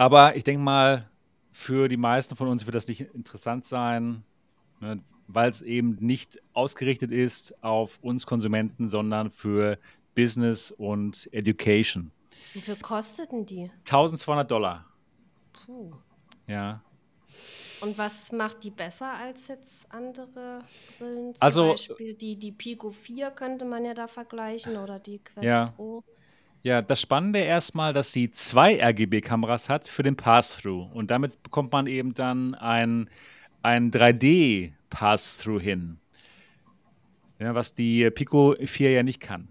aber 0.00 0.34
ich 0.34 0.44
denke 0.44 0.62
mal, 0.62 1.06
für 1.52 1.88
die 1.88 1.98
meisten 1.98 2.34
von 2.36 2.48
uns 2.48 2.64
wird 2.64 2.74
das 2.74 2.88
nicht 2.88 3.02
interessant 3.14 3.66
sein, 3.66 4.24
ne, 4.80 4.98
weil 5.28 5.50
es 5.50 5.60
eben 5.60 5.96
nicht 6.00 6.40
ausgerichtet 6.54 7.12
ist 7.12 7.62
auf 7.62 7.98
uns 8.00 8.24
Konsumenten, 8.24 8.88
sondern 8.88 9.30
für 9.30 9.78
Business 10.14 10.70
und 10.72 11.28
Education. 11.32 12.12
Wie 12.54 12.62
viel 12.62 12.76
kosteten 12.76 13.44
die? 13.44 13.70
1200 13.80 14.50
Dollar. 14.50 14.86
Puh. 15.52 15.92
Ja. 16.46 16.80
Und 17.82 17.98
was 17.98 18.32
macht 18.32 18.64
die 18.64 18.70
besser 18.70 19.12
als 19.12 19.48
jetzt 19.48 19.92
andere 19.92 20.60
Brillen? 20.98 21.34
Zum 21.34 21.42
Also- 21.42 21.68
Beispiel 21.72 22.14
die, 22.14 22.36
die 22.36 22.52
Pico 22.52 22.90
4 22.90 23.30
könnte 23.32 23.66
man 23.66 23.84
ja 23.84 23.92
da 23.92 24.06
vergleichen 24.08 24.76
oder 24.78 24.98
die 24.98 25.18
Quest 25.18 25.44
Ja. 25.44 25.66
Pro. 25.76 26.02
Ja, 26.62 26.82
das 26.82 27.00
Spannende 27.00 27.38
erstmal, 27.38 27.92
dass 27.92 28.12
sie 28.12 28.30
zwei 28.30 28.82
RGB-Kameras 28.82 29.68
hat 29.70 29.88
für 29.88 30.02
den 30.02 30.16
Pass-Through. 30.16 30.90
Und 30.92 31.10
damit 31.10 31.42
bekommt 31.42 31.72
man 31.72 31.86
eben 31.86 32.12
dann 32.12 32.54
ein, 32.54 33.08
ein 33.62 33.90
3D-Pass-Through 33.90 35.60
hin. 35.60 35.98
Ja, 37.38 37.54
was 37.54 37.72
die 37.72 38.10
Pico 38.10 38.54
4 38.62 38.90
ja 38.92 39.02
nicht 39.02 39.20
kann. 39.20 39.48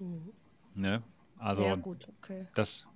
Mhm. 0.00 0.32
Ne? 0.74 1.02
Also 1.38 1.64
ja, 1.64 1.76
gut, 1.76 2.08
okay. 2.18 2.46
das, 2.54 2.86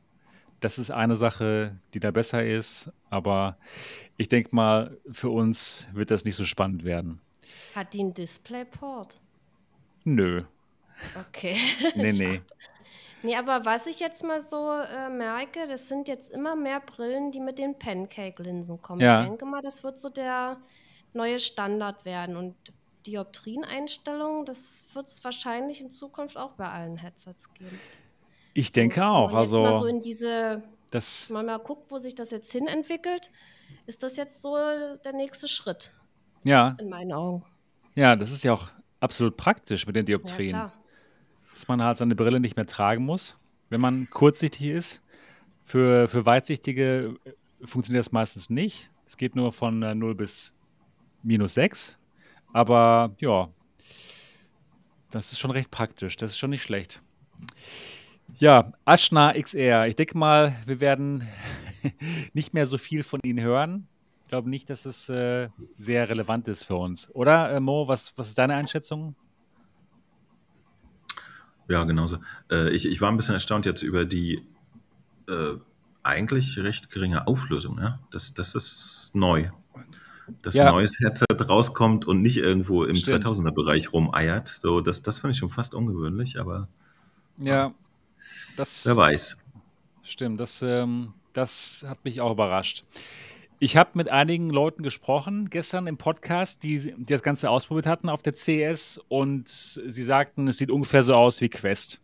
das 0.59 0.79
ist 0.79 0.91
eine 0.91 1.15
Sache, 1.15 1.79
die 1.95 2.01
da 2.01 2.11
besser 2.11 2.45
ist. 2.45 2.91
Aber 3.09 3.57
ich 4.17 4.29
denke 4.29 4.55
mal, 4.55 4.99
für 5.13 5.31
uns 5.31 5.87
wird 5.93 6.11
das 6.11 6.25
nicht 6.25 6.35
so 6.35 6.45
spannend 6.45 6.85
werden. 6.85 7.21
Hat 7.77 7.95
die 7.95 8.01
einen 8.01 8.15
Displayport? 8.15 9.21
Nö. 10.03 10.43
Okay. 11.29 11.57
Nee, 11.95 12.13
nee. 12.13 12.41
Nee, 13.25 13.37
aber 13.37 13.65
was 13.65 13.87
ich 13.87 14.01
jetzt 14.01 14.23
mal 14.23 14.41
so 14.41 14.71
äh, 14.71 15.09
merke, 15.09 15.67
das 15.67 15.89
sind 15.89 16.09
jetzt 16.09 16.31
immer 16.31 16.55
mehr 16.57 16.81
Brillen, 16.81 17.33
die 17.33 17.41
mit 17.41 17.59
den 17.59 17.79
Pancake-Linsen 17.79 18.83
kommen. 18.83 19.01
Ja. 19.01 19.23
Ich 19.23 19.29
denke 19.29 19.47
mal, 19.47 19.63
das 19.63 19.83
wird 19.83 19.99
so 19.99 20.11
der 20.11 20.61
neue 21.15 21.39
Standard 21.39 22.05
werden. 22.05 22.37
Und 22.37 22.55
Dioptrieneinstellungen, 23.07 24.45
das 24.45 24.91
wird 24.95 25.07
es 25.09 25.25
wahrscheinlich 25.25 25.81
in 25.81 25.91
Zukunft 25.91 26.37
auch 26.37 26.53
bei 26.53 26.69
allen 26.71 26.97
Headsets 26.99 27.53
geben. 27.55 27.81
Ich 28.53 28.73
So, 28.73 28.73
denke 28.73 29.01
wenn 29.01 29.03
auch. 29.03 29.33
man 29.33 29.43
jetzt 29.43 29.53
mal 29.53 29.75
so 29.75 29.85
Also, 29.85 29.87
in 29.87 30.03
diese, 30.03 30.63
das, 30.91 31.31
mal, 31.31 31.43
mal 31.43 31.59
guckt, 31.59 31.91
wo 31.91 31.99
sich 31.99 32.15
das 32.15 32.31
jetzt 32.31 32.53
hin 32.53 32.67
entwickelt, 32.69 33.31
ist 33.87 34.03
das 34.03 34.17
jetzt 34.17 34.43
so 34.43 34.57
der 34.57 35.13
nächste 35.15 35.49
Schritt 35.49 35.95
ja, 36.45 36.77
in 36.79 36.89
meinen 36.91 37.13
Augen. 37.13 37.45
ja, 37.95 38.17
das 38.17 38.31
ist 38.33 38.45
ja 38.45 38.53
auch 38.53 38.69
absolut 39.01 39.37
praktisch 39.37 39.87
mit 39.87 39.97
den 39.97 40.07
Ja, 40.07 40.19
Dioptrien. 40.19 40.51
klar. 40.51 40.73
Dass 41.55 41.69
man 41.69 41.83
halt 41.83 41.99
seine 41.99 42.15
Brille 42.15 42.41
nicht 42.41 42.57
mehr 42.57 42.67
tragen 42.67 43.05
muss, 43.05 43.39
wenn 43.71 43.81
man 43.81 44.09
kurzsichtig 44.11 44.67
ist. 44.69 45.03
Für, 45.63 46.09
für 46.09 46.27
Weitsichtige 46.27 47.17
äh, 47.25 47.67
funktioniert 47.67 48.05
das 48.05 48.13
meistens 48.13 48.51
nicht. 48.51 48.91
Es 49.07 49.17
geht 49.17 49.37
nur 49.37 49.53
von 49.53 49.83
äh, 49.83 49.95
0 49.95 50.15
bis 50.15 50.55
minus 51.23 51.55
6. 51.55 51.99
Aber 52.53 53.15
ja, 53.19 53.49
das 55.11 55.33
ist 55.33 55.39
schon 55.39 55.51
recht 55.51 55.71
praktisch. 55.71 56.17
Das 56.17 56.33
ist 56.33 56.39
schon 56.39 56.51
nicht 56.51 56.63
schlecht. 56.63 57.01
Ja, 58.37 58.73
Ashna 58.85 59.33
XR. 59.33 59.87
Ich 59.87 59.97
denke 59.97 60.19
mal, 60.19 60.57
wir 60.67 60.81
werden 60.81 61.27
nicht 62.33 62.53
mehr 62.53 62.67
so 62.67 62.79
viel 62.79 63.03
von 63.03 63.21
Ihnen 63.23 63.43
hören. 63.43 63.87
Ich 64.23 64.29
glaube 64.29 64.51
nicht, 64.51 64.71
dass 64.71 64.87
es 64.87 65.09
äh, 65.09 65.49
sehr 65.79 66.09
relevant 66.09 66.49
ist 66.49 66.65
für 66.65 66.77
uns. 66.77 67.15
Oder, 67.15 67.53
äh, 67.53 67.61
Mo, 67.61 67.87
was, 67.87 68.17
was 68.17 68.29
ist 68.29 68.39
deine 68.39 68.55
Einschätzung? 68.55 69.15
Ja, 71.69 71.85
genauso. 71.85 72.19
Äh, 72.51 72.71
ich, 72.71 72.87
ich 72.87 73.01
war 73.01 73.11
ein 73.11 73.17
bisschen 73.17 73.35
erstaunt 73.35 73.67
jetzt 73.67 73.83
über 73.83 74.05
die 74.05 74.43
äh, 75.29 75.55
eigentlich 76.03 76.59
recht 76.59 76.91
geringe 76.91 77.27
Auflösung. 77.27 77.79
Ja? 77.81 77.99
Das, 78.11 78.35
das 78.35 78.55
ist 78.55 79.13
neu. 79.15 79.49
Dass 80.43 80.55
Ja. 80.55 80.67
ein 80.67 80.73
neues 80.75 80.99
Headset 81.01 81.27
rauskommt 81.49 82.07
und 82.07 82.23
nicht 82.23 82.37
irgendwo 82.39 82.85
im 82.85 82.95
Stimmt. 82.97 83.25
2000er-Bereich 83.27 83.93
rumeiert. 83.93 84.49
So, 84.49 84.81
das, 84.81 85.03
das 85.03 85.19
finde 85.19 85.33
ich 85.33 85.39
schon 85.39 85.51
fast 85.51 85.75
ungewöhnlich, 85.75 86.39
aber 86.41 86.69
Ja, 87.39 87.73
das 88.57 88.87
wer 88.87 88.97
weiß. 88.97 89.37
stimmt. 90.03 90.41
Das, 90.41 90.63
ähm, 90.63 91.13
das 91.35 91.85
hat 91.87 92.05
mich 92.05 92.21
auch 92.21 92.33
überrascht. 92.33 92.85
Ich 93.61 93.77
habe 93.77 93.91
mit 93.95 94.09
einigen 94.09 94.51
Leuten 94.51 94.83
gesprochen 94.83 95.49
gestern 95.49 95.87
im 95.87 95.97
Podcast, 95.97 96.65
die, 96.65 96.93
die 96.97 97.05
das 97.07 97.23
Ganze 97.23 97.51
ausprobiert 97.51 97.87
hatten 97.87 98.09
auf 98.09 98.21
der 98.21 98.33
CS 98.33 99.01
und 99.09 99.49
sie 99.49 100.03
sagten, 100.03 100.49
es 100.49 100.59
sieht 100.59 100.71
ungefähr 100.71 101.05
so 101.05 101.15
aus 101.15 101.41
wie 101.41 101.49
Quest. 101.49 102.03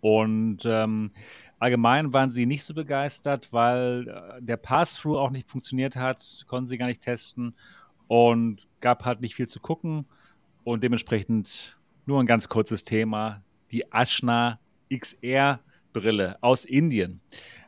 Und 0.00 0.58
ähm, 0.66 1.12
allgemein 1.58 2.12
waren 2.12 2.30
sie 2.30 2.44
nicht 2.44 2.64
so 2.64 2.74
begeistert, 2.74 3.52
weil 3.52 4.06
äh, 4.08 4.42
der 4.42 4.58
Pass-Through 4.58 5.18
auch 5.18 5.30
nicht 5.30 5.50
funktioniert 5.50 5.96
hat, 5.96 6.44
konnten 6.46 6.68
sie 6.68 6.76
gar 6.76 6.86
nicht 6.86 7.02
testen 7.02 7.54
und 8.06 8.68
gab 8.80 9.06
halt 9.06 9.22
nicht 9.22 9.34
viel 9.34 9.48
zu 9.48 9.60
gucken. 9.60 10.04
Und 10.62 10.82
dementsprechend 10.82 11.78
nur 12.04 12.20
ein 12.20 12.26
ganz 12.26 12.50
kurzes 12.50 12.84
Thema: 12.84 13.42
die 13.72 13.84
Ashna 13.92 14.60
XR-Brille 14.92 16.36
aus 16.42 16.66
Indien. 16.66 17.20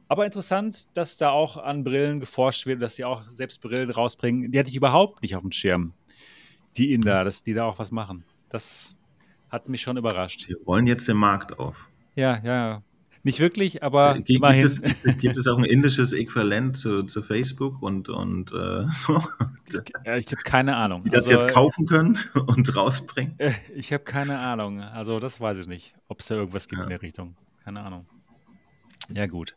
Aber 0.08 0.24
interessant, 0.24 0.86
dass 0.94 1.18
da 1.18 1.30
auch 1.30 1.56
an 1.58 1.84
Brillen 1.84 2.18
geforscht 2.20 2.64
wird, 2.66 2.80
dass 2.80 2.96
sie 2.96 3.04
auch 3.04 3.22
selbst 3.32 3.60
Brillen 3.60 3.90
rausbringen. 3.90 4.50
Die 4.50 4.58
hatte 4.58 4.70
ich 4.70 4.76
überhaupt 4.76 5.22
nicht 5.22 5.36
auf 5.36 5.42
dem 5.42 5.52
Schirm. 5.52 5.92
Die 6.76 6.92
Inder, 6.94 7.24
dass 7.24 7.42
die 7.42 7.52
da 7.52 7.64
auch 7.64 7.78
was 7.78 7.90
machen. 7.90 8.24
Das 8.48 8.96
hat 9.50 9.68
mich 9.68 9.82
schon 9.82 9.96
überrascht. 9.96 10.48
Die 10.48 10.54
rollen 10.54 10.86
jetzt 10.86 11.08
den 11.08 11.16
Markt 11.16 11.58
auf. 11.58 11.88
Ja, 12.14 12.38
ja. 12.42 12.82
Nicht 13.24 13.40
wirklich, 13.40 13.82
aber 13.82 14.16
Äh, 14.16 14.22
Gibt, 14.22 14.42
gibt, 14.46 14.64
es, 14.64 14.80
gibt, 14.82 15.18
gibt 15.20 15.36
es 15.36 15.46
auch 15.48 15.58
ein 15.58 15.64
indisches 15.64 16.12
Äquivalent 16.12 16.76
zu, 16.76 17.02
zu 17.02 17.20
Facebook 17.22 17.82
und, 17.82 18.08
und 18.08 18.52
äh, 18.52 18.84
so, 18.88 19.20
Ja, 20.06 20.16
ich 20.16 20.26
habe 20.28 20.42
keine 20.44 20.76
Ahnung. 20.76 21.00
die 21.02 21.10
das 21.10 21.28
Also, 21.28 21.44
jetzt 21.44 21.52
kaufen 21.54 21.84
können 21.84 22.16
und 22.46 22.74
rausbringen? 22.76 23.34
äh, 23.38 23.52
Ich 23.74 23.92
habe 23.92 24.04
keine 24.04 24.38
Ahnung. 24.38 24.80
Also 24.80 25.18
das 25.18 25.40
weiß 25.40 25.58
ich 25.58 25.66
nicht, 25.66 25.94
ob 26.06 26.20
es 26.20 26.28
da 26.28 26.36
irgendwas 26.36 26.68
gibt 26.68 26.78
Ja. 26.78 26.84
in 26.84 26.90
der 26.90 27.02
Richtung. 27.02 27.34
Keine 27.64 27.80
Ahnung. 27.80 28.06
Ja, 29.12 29.26
gut. 29.26 29.56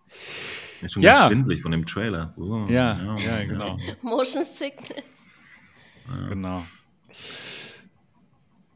Ist 0.82 0.94
schon 0.94 1.04
Ja. 1.04 1.14
ganz 1.14 1.28
schwindelig 1.28 1.62
von 1.62 1.72
dem 1.72 1.86
Trailer. 1.86 2.34
Oh, 2.38 2.66
Ja, 2.70 3.16
ja, 3.18 3.44
genau. 3.44 3.78
Motion 4.02 4.44
Sickness. 4.44 5.04
Genau. 6.30 6.64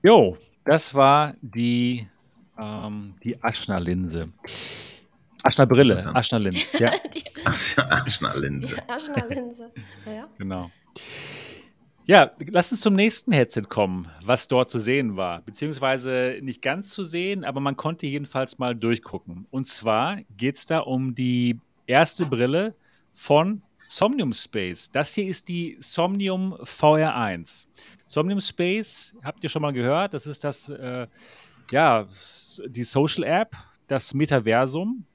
Jo, 0.04 0.38
das 0.66 0.94
war 0.94 1.34
die, 1.42 2.08
ähm, 2.58 3.16
die 3.24 3.42
Aschner-Linse. 3.42 4.30
Aschner-Brille. 5.44 5.96
Aschner-Linse. 6.16 6.78
Ja, 6.80 6.92
ja, 7.14 7.32
Aschner-Linse. 7.46 8.78
Aschner-Linse. 8.90 9.72
Ja. 10.06 10.28
genau. 10.38 10.72
Ja, 12.08 12.32
lass 12.52 12.72
uns 12.72 12.82
zum 12.82 12.94
nächsten 12.94 13.32
Headset 13.32 13.64
kommen, 13.64 14.08
was 14.24 14.48
dort 14.48 14.70
zu 14.70 14.80
sehen 14.80 15.18
war. 15.18 15.42
Beziehungsweise 15.42 16.38
nicht 16.40 16.62
ganz 16.62 16.92
zu 16.92 17.02
sehen, 17.02 17.44
aber 17.44 17.60
man 17.62 17.78
konnte 17.78 18.06
jedenfalls 18.06 18.60
mal 18.60 18.76
durchgucken. 18.76 19.48
Und 19.50 19.66
zwar 19.66 20.20
geht 20.38 20.56
es 20.56 20.68
da 20.68 20.80
um 20.80 21.16
die 21.16 21.60
erste 21.88 22.28
Brille 22.28 22.76
von 23.16 23.64
Somnium 23.88 24.34
Space. 24.34 24.92
Das 24.92 25.16
hier 25.16 25.26
ist 25.26 25.50
die 25.50 25.78
Somnium 25.80 26.54
VR1. 26.54 27.66
Somnium 28.06 28.40
Space, 28.40 29.16
habt 29.24 29.44
ihr 29.44 29.50
schon 29.50 29.64
mal 29.64 29.74
gehört, 29.74 30.14
das 30.14 30.28
ist 30.28 30.44
das, 30.44 30.70
äh, 30.70 31.08
ja, 31.72 32.08
die 32.68 32.84
Social 32.84 33.24
App, 33.24 33.56
das 33.88 34.14
Metaversum. 34.14 35.06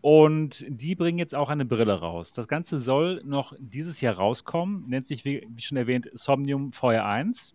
Und 0.00 0.64
die 0.68 0.94
bringen 0.94 1.18
jetzt 1.18 1.34
auch 1.34 1.48
eine 1.48 1.64
Brille 1.64 1.98
raus. 1.98 2.32
Das 2.32 2.48
Ganze 2.48 2.80
soll 2.80 3.22
noch 3.24 3.54
dieses 3.58 4.00
Jahr 4.00 4.14
rauskommen, 4.14 4.88
nennt 4.88 5.06
sich, 5.06 5.24
wie, 5.24 5.46
schon 5.58 5.76
erwähnt, 5.76 6.10
Somnium 6.14 6.70
VR1. 6.70 7.54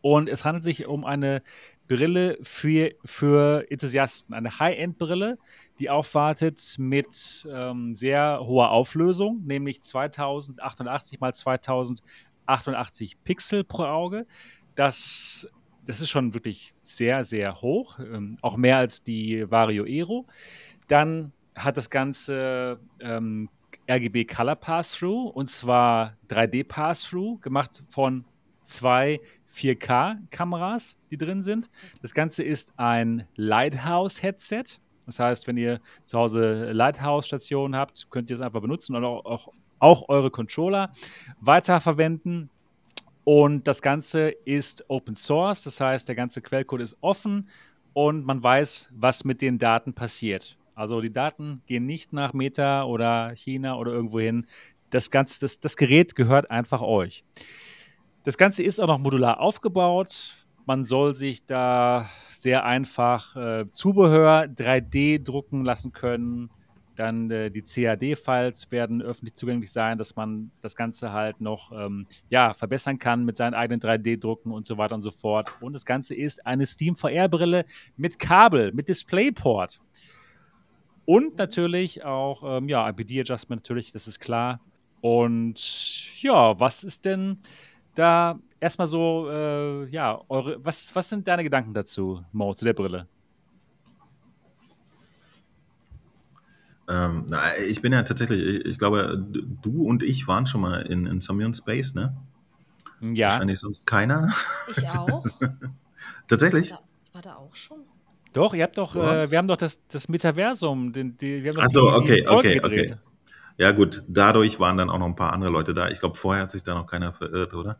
Und 0.00 0.28
es 0.28 0.44
handelt 0.44 0.64
sich 0.64 0.86
um 0.86 1.04
eine 1.04 1.40
Brille 1.88 2.38
für, 2.42 2.92
für 3.04 3.70
Enthusiasten, 3.70 4.34
eine 4.34 4.58
High-End-Brille, 4.58 5.38
die 5.78 5.90
aufwartet 5.90 6.76
mit 6.78 7.46
ähm, 7.50 7.94
sehr 7.94 8.40
hoher 8.42 8.70
Auflösung, 8.70 9.42
nämlich 9.44 9.82
2088 9.82 11.20
mal 11.20 11.34
2088 11.34 13.22
Pixel 13.24 13.64
pro 13.64 13.84
Auge. 13.84 14.24
Das, 14.74 15.48
das 15.86 16.00
ist 16.00 16.10
schon 16.10 16.34
wirklich 16.34 16.74
sehr, 16.82 17.24
sehr 17.24 17.60
hoch, 17.60 17.98
ähm, 17.98 18.38
auch 18.40 18.56
mehr 18.56 18.78
als 18.78 19.02
die 19.02 19.50
Vario 19.50 19.84
Aero. 19.84 20.26
Dann 20.88 21.32
hat 21.54 21.76
das 21.76 21.90
Ganze 21.90 22.78
ähm, 23.00 23.48
RGB 23.88 24.24
Color 24.24 24.56
Pass-Through 24.56 25.28
und 25.28 25.50
zwar 25.50 26.16
3D 26.28 26.66
Pass-Through, 26.66 27.38
gemacht 27.40 27.82
von 27.88 28.24
zwei 28.64 29.20
4K-Kameras, 29.54 30.96
die 31.10 31.16
drin 31.16 31.42
sind. 31.42 31.70
Das 32.02 32.14
Ganze 32.14 32.42
ist 32.42 32.72
ein 32.76 33.26
Lighthouse-Headset. 33.36 34.80
Das 35.06 35.18
heißt, 35.18 35.46
wenn 35.46 35.56
ihr 35.56 35.80
zu 36.04 36.18
Hause 36.18 36.72
Lighthouse-Stationen 36.72 37.76
habt, 37.76 38.10
könnt 38.10 38.30
ihr 38.30 38.36
es 38.36 38.40
einfach 38.40 38.62
benutzen 38.62 38.96
und 38.96 39.04
auch, 39.04 39.24
auch, 39.24 39.48
auch 39.78 40.08
eure 40.08 40.30
Controller 40.30 40.90
weiterverwenden. 41.40 42.50
Und 43.24 43.66
das 43.68 43.80
Ganze 43.80 44.30
ist 44.30 44.84
Open 44.88 45.16
Source, 45.16 45.62
das 45.62 45.80
heißt, 45.80 46.08
der 46.08 46.14
ganze 46.14 46.42
Quellcode 46.42 46.82
ist 46.82 46.96
offen 47.00 47.48
und 47.94 48.24
man 48.26 48.42
weiß, 48.42 48.90
was 48.92 49.24
mit 49.24 49.40
den 49.40 49.58
Daten 49.58 49.94
passiert. 49.94 50.58
Also 50.74 51.00
die 51.00 51.12
Daten 51.12 51.62
gehen 51.66 51.86
nicht 51.86 52.12
nach 52.12 52.32
Meta 52.32 52.84
oder 52.84 53.34
China 53.36 53.76
oder 53.76 53.92
irgendwo 53.92 54.20
hin. 54.20 54.46
Das, 54.90 55.10
Ganze, 55.10 55.40
das, 55.40 55.60
das 55.60 55.76
Gerät 55.76 56.14
gehört 56.14 56.50
einfach 56.50 56.82
euch. 56.82 57.24
Das 58.24 58.38
Ganze 58.38 58.62
ist 58.62 58.80
auch 58.80 58.88
noch 58.88 58.98
modular 58.98 59.40
aufgebaut. 59.40 60.34
Man 60.66 60.84
soll 60.84 61.14
sich 61.14 61.44
da 61.44 62.08
sehr 62.30 62.64
einfach 62.64 63.36
äh, 63.36 63.70
Zubehör 63.70 64.44
3D 64.44 65.22
drucken 65.22 65.64
lassen 65.64 65.92
können. 65.92 66.50
Dann 66.96 67.30
äh, 67.30 67.50
die 67.50 67.62
CAD-Files 67.62 68.70
werden 68.70 69.02
öffentlich 69.02 69.34
zugänglich 69.34 69.72
sein, 69.72 69.98
dass 69.98 70.16
man 70.16 70.50
das 70.62 70.76
Ganze 70.76 71.12
halt 71.12 71.40
noch 71.40 71.72
ähm, 71.72 72.06
ja, 72.30 72.54
verbessern 72.54 72.98
kann 72.98 73.24
mit 73.24 73.36
seinen 73.36 73.54
eigenen 73.54 73.80
3D-Drucken 73.80 74.52
und 74.52 74.66
so 74.66 74.78
weiter 74.78 74.94
und 74.94 75.02
so 75.02 75.10
fort. 75.10 75.50
Und 75.60 75.72
das 75.72 75.84
Ganze 75.84 76.14
ist 76.14 76.46
eine 76.46 76.66
Steam 76.66 76.96
VR-Brille 76.96 77.64
mit 77.96 78.18
Kabel, 78.18 78.72
mit 78.72 78.88
Displayport. 78.88 79.80
Und 81.06 81.38
natürlich 81.38 82.04
auch, 82.04 82.58
ähm, 82.58 82.68
ja, 82.68 82.88
IPD-Adjustment 82.88 83.62
natürlich, 83.62 83.92
das 83.92 84.08
ist 84.08 84.20
klar. 84.20 84.60
Und 85.00 86.22
ja, 86.22 86.58
was 86.58 86.82
ist 86.82 87.04
denn 87.04 87.38
da 87.94 88.38
erstmal 88.58 88.86
so, 88.86 89.28
äh, 89.30 89.86
ja, 89.88 90.20
eure, 90.28 90.64
was, 90.64 90.94
was 90.94 91.10
sind 91.10 91.28
deine 91.28 91.44
Gedanken 91.44 91.74
dazu, 91.74 92.24
Mo, 92.32 92.54
zu 92.54 92.64
der 92.64 92.72
Brille? 92.72 93.06
Ähm, 96.88 97.26
na, 97.28 97.56
ich 97.58 97.80
bin 97.80 97.92
ja 97.92 98.02
tatsächlich, 98.02 98.42
ich, 98.42 98.64
ich 98.64 98.78
glaube, 98.78 99.22
du 99.62 99.86
und 99.86 100.02
ich 100.02 100.26
waren 100.26 100.46
schon 100.46 100.60
mal 100.60 100.82
in, 100.82 101.06
in 101.06 101.20
Somnium 101.20 101.54
Space, 101.54 101.94
ne? 101.94 102.16
Ja, 103.00 103.28
Wahrscheinlich 103.28 103.58
sonst 103.58 103.86
keiner. 103.86 104.32
Ich 104.76 104.88
auch. 104.96 105.24
Tatsächlich? 106.28 106.70
Ja, 106.70 106.78
ich 107.04 107.14
war 107.14 107.22
da 107.22 107.36
auch 107.36 107.54
schon. 107.54 107.83
Doch, 108.34 108.52
ihr 108.52 108.64
habt 108.64 108.76
doch, 108.76 108.94
äh, 108.96 109.30
wir 109.30 109.38
haben 109.38 109.48
doch 109.48 109.56
das, 109.56 109.80
das 109.88 110.08
Metaversum, 110.08 110.92
den, 110.92 111.16
die, 111.16 111.42
wir 111.42 111.50
haben 111.50 111.56
doch 111.56 111.64
Ach 111.64 111.70
so, 111.70 112.00
die, 112.00 112.06
die 112.06 112.12
okay, 112.12 112.26
Folge 112.26 112.48
okay, 112.48 112.54
gedreht. 112.60 112.92
okay. 112.92 113.00
Ja, 113.56 113.70
gut, 113.70 114.02
dadurch 114.08 114.58
waren 114.58 114.76
dann 114.76 114.90
auch 114.90 114.98
noch 114.98 115.06
ein 115.06 115.14
paar 115.14 115.32
andere 115.32 115.50
Leute 115.52 115.74
da. 115.74 115.88
Ich 115.88 116.00
glaube, 116.00 116.16
vorher 116.16 116.42
hat 116.42 116.50
sich 116.50 116.64
da 116.64 116.74
noch 116.74 116.88
keiner 116.88 117.12
verirrt, 117.12 117.54
oder? 117.54 117.78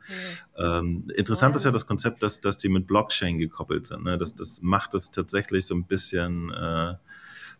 Nee. 0.57 0.65
Ähm, 0.65 1.11
interessant 1.17 1.55
Wow. 1.55 1.57
ist 1.57 1.65
ja 1.65 1.73
das 1.73 1.87
Konzept, 1.89 2.23
dass, 2.23 2.41
dass 2.41 2.59
die 2.59 2.69
mit 2.69 2.87
Blockchain 2.87 3.39
gekoppelt 3.39 3.87
sind. 3.87 4.05
Ne? 4.05 4.17
Das, 4.17 4.37
das 4.37 4.63
macht 4.63 4.95
es 4.95 5.11
tatsächlich 5.11 5.67
so 5.67 5.75
ein 5.75 5.83
bisschen, 5.85 6.53
äh, 6.53 6.95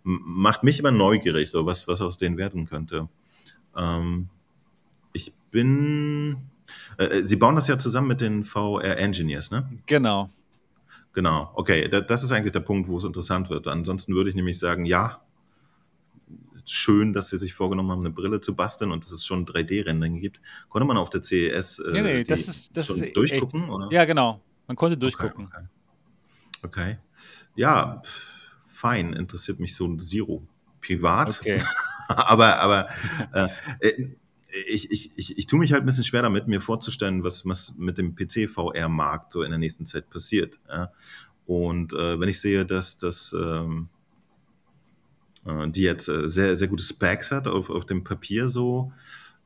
macht 0.05 0.63
mich 0.63 0.79
immer 0.79 0.93
neugierig, 0.93 1.51
so 1.51 1.67
was, 1.67 1.89
was 1.89 2.01
aus 2.01 2.17
denen 2.17 2.37
werden 2.37 2.67
könnte. 2.67 3.09
Ähm, 3.77 4.29
ich 5.13 5.33
bin, 5.51 6.37
äh, 6.99 7.23
sie 7.27 7.37
bauen 7.37 7.57
das 7.57 7.67
ja 7.67 7.79
zusammen 7.79 8.07
mit 8.07 8.21
den 8.21 8.45
VR 8.45 8.97
Engineers, 8.97 9.51
ne? 9.51 9.69
Genau. 9.87 10.31
Genau, 11.15 11.51
okay, 11.55 11.89
da, 11.89 12.01
das 12.01 12.23
ist 12.25 12.33
eigentlich 12.33 12.53
der 12.53 12.61
Punkt, 12.61 12.89
wo 12.89 12.99
es 12.99 13.05
interessant 13.05 13.49
wird. 13.49 13.67
Ansonsten 13.69 14.15
würde 14.15 14.29
ich 14.31 14.37
nämlich 14.37 14.59
sagen, 14.59 14.85
ja, 14.85 15.21
schön, 16.67 17.13
dass 17.13 17.29
sie 17.29 17.39
sich 17.39 17.55
vorgenommen 17.55 17.91
haben, 17.91 18.01
eine 18.01 18.11
Brille 18.11 18.41
zu 18.41 18.55
basteln 18.57 18.91
und 18.91 19.05
dass 19.05 19.13
es 19.13 19.25
schon 19.25 19.47
3D-Rendering 19.47 20.21
gibt. 20.21 20.41
Konnte 20.69 20.87
man 20.87 20.97
auf 20.97 21.11
der 21.11 21.23
CES 21.23 21.79
äh, 21.79 21.93
Nee, 21.93 22.03
nee, 22.03 22.25
das 22.25 22.49
ist- 22.49 22.77
das 22.77 22.87
schon 22.87 23.01
echt- 23.03 23.17
durchgucken? 23.17 23.69
Oder? 23.71 23.89
Ja, 23.93 24.05
genau. 24.05 24.41
Man 24.67 24.77
konnte 24.77 24.97
durchgucken. 24.97 25.47
Okay, 25.47 25.65
okay. 26.63 26.81
okay. 26.93 26.99
Ja, 27.55 28.03
fein, 28.67 29.13
interessiert 29.13 29.61
mich 29.61 29.75
so 29.77 29.87
ein 29.87 30.01
Zero. 30.01 30.43
Privat, 30.81 31.39
Okay. 31.41 31.59
aber, 32.09 32.59
aber 32.61 32.89
äh, 33.33 33.49
ich, 34.67 34.91
ich, 34.91 35.11
ich, 35.17 35.39
ich 35.39 35.47
tue 35.47 35.59
mich 35.59 35.73
halt 35.73 35.83
ein 35.83 35.87
bisschen 35.87 36.05
schwer 36.05 36.23
damit, 36.23 36.47
mir 36.47 36.61
vorzustellen, 36.61 37.25
was, 37.25 37.47
was 37.47 37.75
mit 37.77 37.99
dem 37.99 38.15
PC-VR-Markt 38.15 39.33
so 39.33 39.43
in 39.43 39.51
der 39.51 39.59
nächsten 39.59 39.87
Zeit 39.87 40.11
passiert. 40.11 40.61
Ja? 40.69 40.93
Und 41.47 41.93
äh, 41.93 42.19
wenn 42.21 42.29
ich 42.29 42.41
sehe, 42.41 42.65
dass 42.65 42.97
das 42.97 43.35
ähm, 43.39 43.89
äh, 45.45 45.69
die 45.69 45.83
jetzt 45.83 46.09
äh, 46.09 46.29
sehr, 46.29 46.57
sehr 46.57 46.69
gute 46.69 46.83
Specs 46.83 47.31
hat 47.31 47.47
auf, 47.49 47.71
auf 47.71 47.87
dem 47.87 48.05
Papier 48.05 48.49
so, 48.49 48.93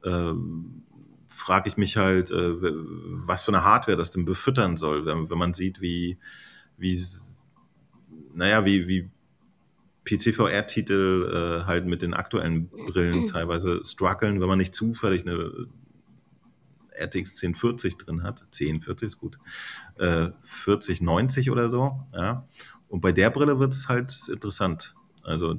ähm, 0.05 0.83
frage 1.29 1.69
ich 1.69 1.77
mich 1.77 1.97
halt, 1.97 2.31
äh, 2.31 2.55
was 2.61 3.45
für 3.45 3.53
eine 3.53 3.65
Hardware 3.65 3.97
das 3.97 4.11
denn 4.11 4.25
befüttern 4.25 4.77
soll, 4.77 5.07
wenn, 5.07 5.31
wenn 5.31 5.39
man 5.39 5.55
sieht, 5.55 5.81
wie, 5.81 6.19
wie, 6.77 6.99
naja, 8.35 8.65
wie, 8.65 8.87
wie 8.89 9.11
PC-VR-Titel 10.09 11.61
äh, 11.63 11.67
halt 11.67 11.87
mit 11.87 12.03
den 12.03 12.15
aktuellen 12.15 12.69
Brillen 12.69 13.27
teilweise 13.33 13.83
strugglen, 13.85 14.41
wenn 14.41 14.49
man 14.49 14.59
nicht 14.59 14.75
zufällig 14.75 15.27
eine 15.27 15.67
RTX 16.99 17.43
1040 17.43 17.97
drin 17.99 18.23
hat. 18.23 18.43
1040 18.43 19.07
ist 19.07 19.19
gut. 19.19 19.39
Äh, 19.99 20.29
4090 20.43 21.51
oder 21.51 21.69
so, 21.69 22.01
ja. 22.15 22.47
Und 22.89 23.01
bei 23.01 23.13
der 23.13 23.31
Brille 23.31 23.59
wird 23.59 23.75
es 23.75 23.89
halt 23.89 24.13
interessant. 24.33 24.95
Also 25.23 25.57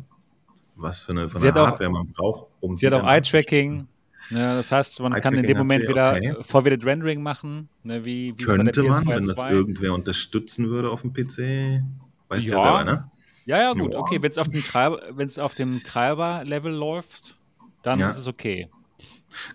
was 0.75 1.03
für 1.03 1.11
eine, 1.11 1.29
für 1.29 1.37
eine 1.37 1.53
Hardware 1.53 1.89
auch, 1.89 1.93
man 1.93 2.07
braucht, 2.07 2.47
um 2.59 2.75
Sie 2.75 2.87
hat 2.87 2.93
auch 2.93 3.07
Eye-Tracking. 3.07 3.87
Ne, 4.31 4.39
das 4.55 4.71
heißt, 4.71 4.99
man 4.99 5.13
kann 5.21 5.33
in 5.35 5.45
dem 5.45 5.57
Moment 5.57 5.87
wieder 5.87 6.11
okay. 6.11 6.35
Forwarded 6.41 6.85
Rendering 6.85 7.21
machen, 7.21 7.69
ne, 7.83 8.03
wie, 8.03 8.33
wie 8.37 8.43
Könnte 8.43 8.83
man, 8.83 9.07
wenn 9.07 9.27
das 9.27 9.37
irgendwer 9.37 9.93
unterstützen 9.93 10.69
würde 10.69 10.89
auf 10.89 11.01
dem 11.01 11.13
PC. 11.13 11.83
Weißt 12.27 12.45
ja. 12.45 12.49
du 12.49 12.55
ja 12.55 12.61
selber, 12.61 12.83
ne? 12.83 13.11
Ja, 13.49 13.57
ja, 13.57 13.73
gut. 13.73 13.93
Ja. 13.93 13.99
Okay, 13.99 14.21
wenn 14.21 14.29
es 14.29 14.37
auf 14.37 14.47
dem 14.47 14.61
Treiber, 14.61 15.01
auf 15.39 15.55
dem 15.55 15.83
Treiber-Level 15.83 16.71
läuft, 16.71 17.35
dann 17.81 17.99
ja. 17.99 18.05
ist 18.05 18.19
es 18.19 18.27
okay. 18.27 18.69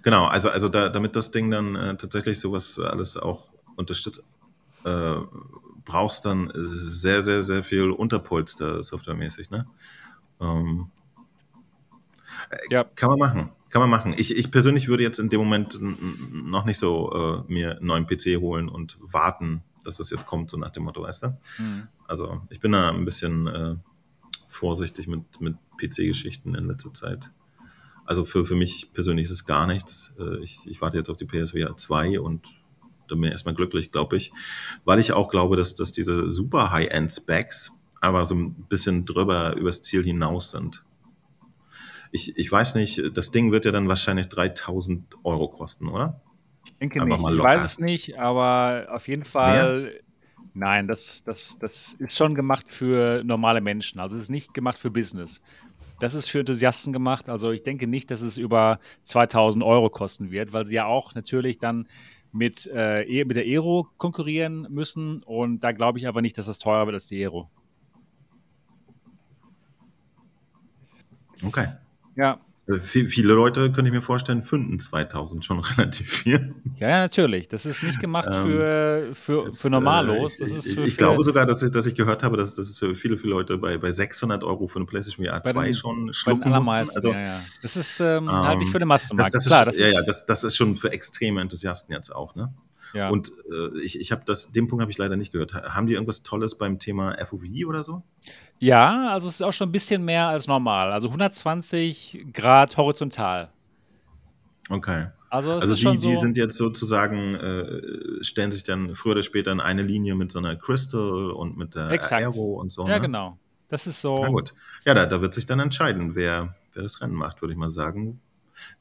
Genau, 0.02 0.26
also, 0.26 0.50
also 0.50 0.68
da, 0.68 0.88
damit 0.88 1.14
das 1.14 1.30
Ding 1.30 1.48
dann 1.48 1.76
äh, 1.76 1.96
tatsächlich 1.96 2.40
sowas 2.40 2.80
alles 2.80 3.16
auch 3.16 3.52
unterstützt, 3.76 4.24
äh, 4.84 5.14
brauchst 5.84 6.26
dann 6.26 6.50
sehr, 6.56 7.22
sehr, 7.22 7.44
sehr 7.44 7.62
viel 7.62 7.92
Unterpolster 7.92 8.82
softwaremäßig, 8.82 9.50
ne? 9.50 9.64
Ähm, 10.40 10.88
ja. 12.70 12.82
Kann 12.96 13.10
man 13.10 13.18
machen. 13.20 13.52
Kann 13.70 13.80
man 13.80 13.90
machen. 13.90 14.12
Ich, 14.16 14.36
ich 14.36 14.50
persönlich 14.50 14.88
würde 14.88 15.04
jetzt 15.04 15.20
in 15.20 15.28
dem 15.28 15.38
Moment 15.38 15.78
noch 16.32 16.64
nicht 16.64 16.78
so 16.78 17.44
äh, 17.46 17.52
mir 17.52 17.76
einen 17.76 17.86
neuen 17.86 18.06
PC 18.08 18.40
holen 18.40 18.68
und 18.68 18.98
warten, 19.00 19.62
dass 19.84 19.96
das 19.96 20.10
jetzt 20.10 20.26
kommt, 20.26 20.50
so 20.50 20.56
nach 20.56 20.70
dem 20.70 20.84
Motto, 20.84 21.02
weißt 21.02 21.24
du? 21.24 21.28
Mhm. 21.58 21.88
Also 22.06 22.42
ich 22.50 22.60
bin 22.60 22.72
da 22.72 22.90
ein 22.90 23.04
bisschen 23.04 23.46
äh, 23.46 23.76
vorsichtig 24.48 25.06
mit, 25.06 25.40
mit 25.40 25.56
PC-Geschichten 25.78 26.54
in 26.54 26.66
letzter 26.66 26.92
Zeit. 26.92 27.32
Also 28.04 28.24
für, 28.24 28.44
für 28.44 28.54
mich 28.54 28.92
persönlich 28.92 29.24
ist 29.24 29.30
es 29.30 29.46
gar 29.46 29.66
nichts. 29.66 30.14
Äh, 30.18 30.42
ich, 30.42 30.58
ich 30.66 30.80
warte 30.80 30.98
jetzt 30.98 31.08
auf 31.08 31.16
die 31.16 31.26
PSVR 31.26 31.76
2 31.76 32.20
und 32.20 32.46
da 33.08 33.14
bin 33.14 33.24
ich 33.24 33.32
erstmal 33.32 33.54
glücklich, 33.54 33.90
glaube 33.90 34.16
ich. 34.16 34.32
Weil 34.84 34.98
ich 34.98 35.12
auch 35.12 35.28
glaube, 35.28 35.56
dass, 35.56 35.74
dass 35.74 35.92
diese 35.92 36.32
super 36.32 36.70
High-End-Specs 36.70 37.72
aber 38.00 38.26
so 38.26 38.34
ein 38.34 38.54
bisschen 38.68 39.06
drüber 39.06 39.56
übers 39.56 39.80
Ziel 39.80 40.04
hinaus 40.04 40.50
sind. 40.50 40.84
Ich, 42.12 42.36
ich 42.36 42.52
weiß 42.52 42.74
nicht, 42.74 43.02
das 43.14 43.30
Ding 43.30 43.50
wird 43.50 43.64
ja 43.64 43.72
dann 43.72 43.88
wahrscheinlich 43.88 44.28
3000 44.28 45.16
Euro 45.24 45.48
kosten, 45.48 45.88
oder? 45.88 46.20
Ich 46.64 46.76
denke 46.78 47.02
Einfach 47.02 47.18
nicht. 47.18 47.38
Ich 47.38 47.42
weiß 47.42 47.62
es 47.62 47.78
nicht, 47.78 48.18
aber 48.18 48.88
auf 48.90 49.08
jeden 49.08 49.24
Fall. 49.24 49.82
Mehr? 49.82 49.92
Nein, 50.56 50.86
das, 50.86 51.24
das, 51.24 51.58
das 51.58 51.94
ist 51.94 52.16
schon 52.16 52.36
gemacht 52.36 52.66
für 52.72 53.24
normale 53.24 53.60
Menschen. 53.60 53.98
Also 53.98 54.16
es 54.16 54.24
ist 54.24 54.30
nicht 54.30 54.54
gemacht 54.54 54.78
für 54.78 54.90
Business. 54.90 55.42
Das 55.98 56.14
ist 56.14 56.28
für 56.28 56.40
Enthusiasten 56.40 56.92
gemacht. 56.92 57.28
Also 57.28 57.50
ich 57.50 57.64
denke 57.64 57.88
nicht, 57.88 58.10
dass 58.10 58.20
es 58.20 58.36
über 58.36 58.78
2000 59.02 59.64
Euro 59.64 59.90
kosten 59.90 60.30
wird, 60.30 60.52
weil 60.52 60.64
sie 60.64 60.76
ja 60.76 60.86
auch 60.86 61.14
natürlich 61.14 61.58
dann 61.58 61.88
mit, 62.30 62.66
äh, 62.66 63.02
e, 63.02 63.24
mit 63.24 63.36
der 63.36 63.44
Aero 63.44 63.88
konkurrieren 63.96 64.66
müssen. 64.70 65.22
Und 65.24 65.60
da 65.60 65.72
glaube 65.72 65.98
ich 65.98 66.06
aber 66.06 66.22
nicht, 66.22 66.38
dass 66.38 66.46
das 66.46 66.60
teurer 66.60 66.86
wird 66.86 66.94
als 66.94 67.08
die 67.08 67.20
Aero. 67.20 67.50
Okay. 71.44 71.68
Ja. 72.16 72.40
Äh, 72.66 72.80
viele 72.80 73.34
Leute, 73.34 73.72
könnte 73.72 73.90
ich 73.90 73.92
mir 73.92 74.00
vorstellen, 74.00 74.42
finden 74.42 74.80
2000 74.80 75.44
schon 75.44 75.60
relativ 75.76 76.10
viel. 76.10 76.54
Ja, 76.76 76.88
ja 76.88 76.98
natürlich. 77.00 77.48
Das 77.48 77.66
ist 77.66 77.82
nicht 77.82 78.00
gemacht 78.00 78.28
ähm, 78.32 78.42
für, 78.42 79.08
für, 79.14 79.44
das, 79.44 79.60
für 79.60 79.68
Normalos. 79.68 80.38
Das 80.38 80.50
ist 80.50 80.72
für, 80.72 80.82
ich, 80.82 80.88
ich 80.88 80.96
glaube 80.96 81.22
sogar, 81.22 81.44
dass 81.44 81.62
ich, 81.62 81.70
dass 81.70 81.84
ich 81.84 81.94
gehört 81.94 82.22
habe, 82.22 82.38
dass 82.38 82.54
das 82.54 82.78
für 82.78 82.96
viele, 82.96 83.18
viele 83.18 83.34
Leute 83.34 83.58
bei, 83.58 83.76
bei 83.76 83.90
600 83.90 84.42
Euro 84.44 84.66
für 84.66 84.78
eine 84.78 84.86
PlayStation 84.86 85.26
VR 85.26 85.42
2 85.42 85.64
den, 85.64 85.74
schon 85.74 86.14
schlucken 86.14 86.50
mussten. 86.50 86.74
Also, 86.74 87.12
ja, 87.12 87.20
ja. 87.20 87.40
Das 87.62 87.76
ist 87.76 88.00
ähm, 88.00 88.28
ähm, 88.28 88.30
halt 88.30 88.58
nicht 88.58 88.72
für 88.72 88.78
den 88.78 88.88
Massenmarkt. 88.88 89.34
Das, 89.34 89.44
das 89.44 89.50
Klar, 89.50 89.68
ist, 89.68 89.78
das 89.78 89.92
ja, 89.92 90.00
ja, 90.00 90.06
das, 90.06 90.24
das 90.24 90.44
ist 90.44 90.56
schon 90.56 90.74
für 90.76 90.90
extreme 90.90 91.42
Enthusiasten 91.42 91.94
jetzt 91.94 92.14
auch. 92.14 92.34
Ne? 92.34 92.52
Ja. 92.94 93.10
Und 93.10 93.32
äh, 93.50 93.80
ich, 93.80 94.00
ich 94.00 94.12
habe 94.12 94.22
das, 94.24 94.52
den 94.52 94.68
Punkt 94.68 94.80
habe 94.80 94.90
ich 94.90 94.98
leider 94.98 95.16
nicht 95.16 95.32
gehört. 95.32 95.52
Haben 95.52 95.86
die 95.86 95.94
irgendwas 95.94 96.22
Tolles 96.22 96.56
beim 96.56 96.78
Thema 96.78 97.16
FOV 97.26 97.42
oder 97.66 97.82
so? 97.82 98.02
Ja, 98.58 99.10
also 99.12 99.28
es 99.28 99.34
ist 99.34 99.42
auch 99.42 99.52
schon 99.52 99.68
ein 99.68 99.72
bisschen 99.72 100.04
mehr 100.04 100.28
als 100.28 100.46
normal. 100.46 100.92
Also 100.92 101.08
120 101.08 102.26
Grad 102.32 102.76
horizontal. 102.76 103.50
Okay. 104.70 105.08
Also, 105.28 105.52
also 105.54 105.74
die, 105.74 105.82
so 105.82 106.08
die 106.08 106.16
sind 106.16 106.36
jetzt 106.36 106.56
sozusagen, 106.56 107.34
äh, 107.34 108.22
stellen 108.22 108.52
sich 108.52 108.62
dann 108.62 108.94
früher 108.94 109.12
oder 109.12 109.24
später 109.24 109.50
in 109.50 109.58
eine 109.58 109.82
Linie 109.82 110.14
mit 110.14 110.30
so 110.30 110.38
einer 110.38 110.54
Crystal 110.54 111.32
und 111.32 111.56
mit 111.56 111.74
der 111.74 111.90
Exakt. 111.90 112.24
Aero 112.24 112.60
und 112.60 112.72
so. 112.72 112.86
Ja, 112.86 112.94
ne? 112.94 113.00
genau. 113.00 113.38
Das 113.68 113.88
ist 113.88 114.00
so. 114.00 114.16
Na 114.20 114.28
gut. 114.28 114.54
Ja, 114.84 114.94
da, 114.94 115.06
da 115.06 115.20
wird 115.20 115.34
sich 115.34 115.46
dann 115.46 115.58
entscheiden, 115.58 116.14
wer, 116.14 116.54
wer 116.72 116.82
das 116.84 117.00
Rennen 117.00 117.14
macht, 117.14 117.42
würde 117.42 117.52
ich 117.52 117.58
mal 117.58 117.70
sagen. 117.70 118.20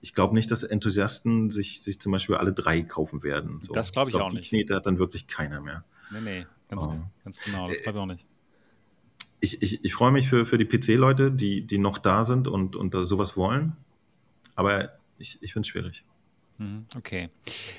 Ich 0.01 0.13
glaube 0.13 0.33
nicht, 0.33 0.51
dass 0.51 0.63
Enthusiasten 0.63 1.51
sich, 1.51 1.81
sich 1.81 1.99
zum 1.99 2.11
Beispiel 2.11 2.35
alle 2.35 2.53
drei 2.53 2.81
kaufen 2.81 3.23
werden. 3.23 3.59
So. 3.61 3.73
Das 3.73 3.91
glaube 3.91 4.09
ich, 4.09 4.15
ich 4.15 4.19
glaub, 4.19 4.29
auch 4.29 4.33
nicht. 4.33 4.45
Die 4.45 4.49
Knete 4.49 4.75
hat 4.75 4.85
dann 4.85 4.99
wirklich 4.99 5.27
keiner 5.27 5.61
mehr. 5.61 5.83
Nee, 6.11 6.21
nee, 6.21 6.45
ganz, 6.69 6.87
oh. 6.87 6.99
ganz 7.23 7.39
genau. 7.43 7.67
Das 7.67 7.81
glaube 7.81 7.97
ich 7.97 8.01
auch 8.01 8.07
nicht. 8.07 8.25
Ich, 9.39 9.61
ich, 9.61 9.83
ich 9.83 9.93
freue 9.93 10.11
mich 10.11 10.29
für, 10.29 10.45
für 10.45 10.57
die 10.57 10.65
PC-Leute, 10.65 11.31
die, 11.31 11.67
die 11.67 11.77
noch 11.77 11.97
da 11.97 12.23
sind 12.23 12.47
und, 12.47 12.75
und 12.75 12.93
sowas 13.05 13.35
wollen. 13.35 13.75
Aber 14.55 14.93
ich, 15.17 15.41
ich 15.41 15.51
finde 15.53 15.65
es 15.65 15.67
schwierig. 15.67 16.03
Mhm, 16.57 16.85
okay. 16.95 17.29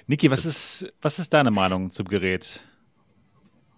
Niki, 0.06 0.30
was 0.30 0.44
ist, 0.44 0.92
was 1.00 1.18
ist 1.18 1.32
deine 1.32 1.50
Meinung 1.50 1.90
zum 1.90 2.06
Gerät? 2.06 2.60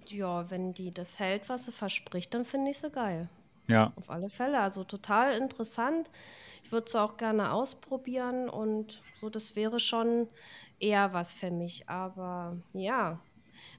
Ja, 0.08 0.50
wenn 0.50 0.72
die 0.72 0.90
das 0.90 1.18
hält, 1.18 1.48
was 1.48 1.66
sie 1.66 1.72
verspricht, 1.72 2.32
dann 2.34 2.44
finde 2.44 2.70
ich 2.70 2.78
sie 2.78 2.90
geil. 2.90 3.28
Ja. 3.68 3.92
Auf 3.96 4.10
alle 4.10 4.28
Fälle. 4.28 4.60
Also 4.60 4.84
total 4.84 5.36
interessant. 5.36 6.08
Ich 6.66 6.72
würde 6.72 6.86
es 6.88 6.96
auch 6.96 7.16
gerne 7.16 7.52
ausprobieren 7.52 8.48
und 8.48 9.00
so, 9.20 9.30
das 9.30 9.54
wäre 9.54 9.78
schon 9.78 10.26
eher 10.80 11.12
was 11.12 11.32
für 11.32 11.52
mich. 11.52 11.88
Aber 11.88 12.56
ja, 12.72 13.20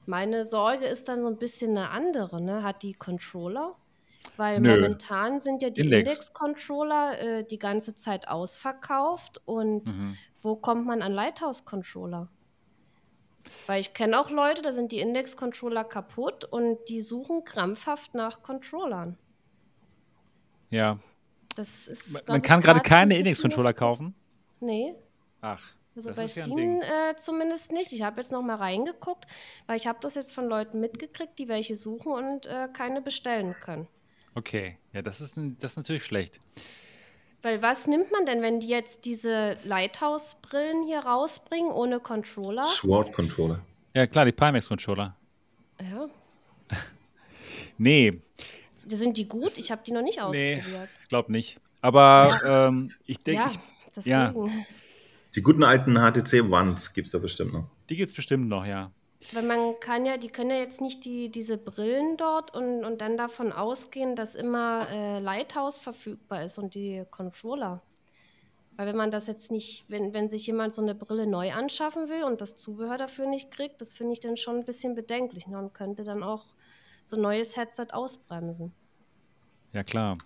meine 0.05 0.45
Sorge 0.45 0.85
ist 0.85 1.09
dann 1.09 1.21
so 1.21 1.27
ein 1.27 1.37
bisschen 1.37 1.71
eine 1.71 1.89
andere. 1.89 2.39
Ne? 2.41 2.63
Hat 2.63 2.83
die 2.83 2.93
Controller? 2.93 3.75
Weil 4.37 4.61
Nö. 4.61 4.73
momentan 4.73 5.41
sind 5.41 5.61
ja 5.61 5.69
die 5.69 5.81
Index-Controller 5.81 7.19
äh, 7.19 7.43
die 7.43 7.59
ganze 7.59 7.93
Zeit 7.93 8.29
ausverkauft. 8.29 9.41
Und 9.43 9.93
mhm. 9.93 10.15
wo 10.41 10.55
kommt 10.55 10.85
man 10.85 11.01
an 11.01 11.11
Lighthouse-Controller? 11.11 12.29
Weil 13.65 13.81
ich 13.81 13.93
kenne 13.93 14.17
auch 14.17 14.29
Leute, 14.29 14.61
da 14.61 14.71
sind 14.71 14.93
die 14.93 14.99
Index-Controller 14.99 15.83
kaputt 15.83 16.45
und 16.45 16.77
die 16.87 17.01
suchen 17.01 17.43
krampfhaft 17.43 18.13
nach 18.13 18.43
Controllern. 18.43 19.17
Ja, 20.69 20.99
das 21.57 21.87
ist, 21.87 22.27
Man 22.27 22.41
kann 22.41 22.61
gerade 22.61 22.81
keine 22.81 23.17
Index-Controller 23.17 23.73
kaufen? 23.73 24.13
Nee. 24.59 24.95
Ach. 25.41 25.61
Also 25.95 26.13
bei 26.13 26.27
Steam 26.27 26.81
ja 26.81 27.09
äh, 27.09 27.15
zumindest 27.15 27.71
nicht. 27.71 27.91
Ich 27.91 28.03
habe 28.03 28.21
jetzt 28.21 28.31
noch 28.31 28.43
mal 28.43 28.55
reingeguckt, 28.55 29.25
weil 29.65 29.77
ich 29.77 29.87
habe 29.87 29.97
das 30.01 30.13
jetzt 30.13 30.31
von 30.31 30.47
Leuten 30.47 30.79
mitgekriegt, 30.79 31.39
die 31.39 31.47
welche 31.47 31.75
suchen 31.75 32.11
und 32.11 32.45
äh, 32.45 32.67
keine 32.71 33.01
bestellen 33.01 33.55
können. 33.61 33.87
Okay, 34.35 34.77
ja, 34.93 35.01
das 35.01 35.21
ist, 35.21 35.39
das 35.59 35.71
ist 35.71 35.77
natürlich 35.77 36.05
schlecht. 36.05 36.39
Weil 37.41 37.63
was 37.63 37.87
nimmt 37.87 38.11
man 38.11 38.27
denn, 38.27 38.43
wenn 38.43 38.59
die 38.59 38.67
jetzt 38.67 39.05
diese 39.05 39.57
Lighthouse-Brillen 39.63 40.83
hier 40.83 40.99
rausbringen 40.99 41.71
ohne 41.71 41.99
Controller? 41.99 42.63
Sword-Controller. 42.63 43.59
Ja, 43.95 44.05
klar, 44.05 44.25
die 44.25 44.31
Pimax-Controller. 44.31 45.15
Ja. 45.81 46.07
nee, 47.79 48.21
sind 48.95 49.17
die 49.17 49.27
gut? 49.27 49.57
Ich 49.57 49.71
habe 49.71 49.81
die 49.85 49.91
noch 49.91 50.01
nicht 50.01 50.21
ausprobiert. 50.21 50.63
Nee, 50.65 50.87
ich 51.01 51.09
glaube 51.09 51.31
nicht. 51.31 51.59
Aber 51.81 52.29
ähm, 52.45 52.87
ich 53.05 53.19
denke. 53.19 53.51
Ja. 54.05 54.31
Ja. 54.31 54.33
Die 55.35 55.41
guten 55.41 55.63
alten 55.63 55.95
HTC 55.95 56.43
Ones 56.51 56.93
gibt 56.93 57.07
es 57.07 57.11
da 57.11 57.19
bestimmt 57.19 57.53
noch. 57.53 57.65
Die 57.89 57.95
gibt 57.95 58.09
es 58.09 58.15
bestimmt 58.15 58.47
noch, 58.47 58.65
ja. 58.65 58.91
Weil 59.33 59.43
man 59.43 59.79
kann 59.79 60.05
ja, 60.05 60.17
die 60.17 60.29
können 60.29 60.51
ja 60.51 60.57
jetzt 60.57 60.79
nicht 60.79 61.03
die, 61.03 61.29
diese 61.29 61.57
Brillen 61.57 62.17
dort 62.17 62.55
und, 62.55 62.85
und 62.85 63.01
dann 63.01 63.17
davon 63.17 63.51
ausgehen, 63.51 64.15
dass 64.15 64.35
immer 64.35 64.87
äh, 64.91 65.19
Lighthouse 65.19 65.79
verfügbar 65.79 66.43
ist 66.43 66.57
und 66.57 66.75
die 66.75 67.03
Controller. 67.09 67.81
Weil 68.75 68.87
wenn 68.87 68.95
man 68.95 69.09
das 69.09 69.25
jetzt 69.25 69.49
nicht, 69.49 69.85
wenn, 69.87 70.13
wenn 70.13 70.29
sich 70.29 70.45
jemand 70.45 70.75
so 70.75 70.83
eine 70.83 70.93
Brille 70.93 71.25
neu 71.25 71.51
anschaffen 71.51 72.09
will 72.09 72.23
und 72.23 72.41
das 72.41 72.55
Zubehör 72.55 72.97
dafür 72.97 73.27
nicht 73.27 73.49
kriegt, 73.49 73.81
das 73.81 73.95
finde 73.95 74.13
ich 74.13 74.19
dann 74.19 74.37
schon 74.37 74.57
ein 74.57 74.65
bisschen 74.65 74.93
bedenklich. 74.93 75.47
Ne? 75.47 75.57
Und 75.57 75.73
könnte 75.73 76.03
dann 76.03 76.21
auch 76.21 76.45
so 77.07 77.15
ein 77.15 77.21
neues 77.21 77.55
Headset 77.55 77.87
ausbremsen. 77.91 78.73
Ja, 79.71 79.83
klar. 79.83 80.17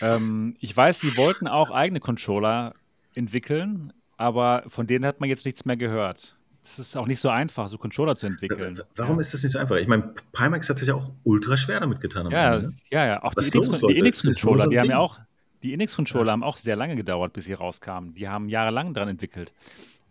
Ähm, 0.00 0.56
ich 0.60 0.76
weiß, 0.76 1.00
sie 1.00 1.16
wollten 1.16 1.48
auch 1.48 1.72
eigene 1.72 1.98
Controller 1.98 2.74
entwickeln, 3.14 3.92
aber 4.16 4.62
von 4.68 4.86
denen 4.86 5.04
hat 5.04 5.18
man 5.18 5.28
jetzt 5.28 5.44
nichts 5.44 5.64
mehr 5.64 5.76
gehört. 5.76 6.36
Es 6.62 6.78
ist 6.78 6.96
auch 6.96 7.08
nicht 7.08 7.18
so 7.18 7.28
einfach, 7.28 7.68
so 7.68 7.76
Controller 7.76 8.14
zu 8.14 8.26
entwickeln. 8.26 8.80
Warum 8.94 9.16
ja. 9.16 9.20
ist 9.20 9.34
das 9.34 9.42
nicht 9.42 9.52
so 9.52 9.58
einfach? 9.58 9.76
Ich 9.76 9.88
meine, 9.88 10.14
Pimax 10.32 10.68
hat 10.68 10.78
sich 10.78 10.88
ja 10.88 10.94
auch 10.94 11.10
ultra 11.24 11.56
schwer 11.56 11.80
damit 11.80 12.00
getan. 12.00 12.30
Ja, 12.30 12.54
Ende, 12.54 12.68
ne? 12.68 12.74
ja, 12.90 13.06
ja. 13.06 13.22
Auch 13.24 13.32
Was 13.34 13.50
die 13.50 13.58
Inix-Controller, 13.58 14.68
die 14.68 14.78
haben 14.78 14.90
ja 14.90 14.98
auch, 14.98 15.18
die 15.64 15.72
Inix-Controller 15.72 16.26
ja. 16.26 16.32
haben 16.32 16.44
auch 16.44 16.58
sehr 16.58 16.76
lange 16.76 16.94
gedauert, 16.94 17.32
bis 17.32 17.46
sie 17.46 17.52
rauskamen. 17.52 18.14
Die 18.14 18.28
haben 18.28 18.48
jahrelang 18.48 18.94
dran 18.94 19.08
entwickelt. 19.08 19.52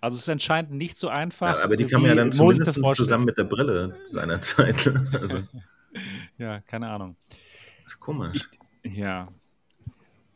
Also 0.01 0.15
es 0.15 0.23
ist 0.23 0.29
anscheinend 0.29 0.71
nicht 0.71 0.97
so 0.97 1.07
einfach. 1.07 1.57
Ja, 1.57 1.63
aber 1.63 1.77
die 1.77 1.85
kann 1.85 2.01
man 2.01 2.09
ja 2.09 2.15
dann 2.15 2.33
zumindest 2.33 2.73
zusammen 2.95 3.25
mit 3.25 3.37
der 3.37 3.45
Brille 3.45 3.95
seinerzeit. 4.03 4.91
Also. 5.13 5.39
ja, 6.37 6.61
keine 6.61 6.89
Ahnung. 6.89 7.15
Das 7.83 7.93
ist 7.93 7.99
komisch. 7.99 8.49
Ich, 8.83 8.95
ja. 8.95 9.27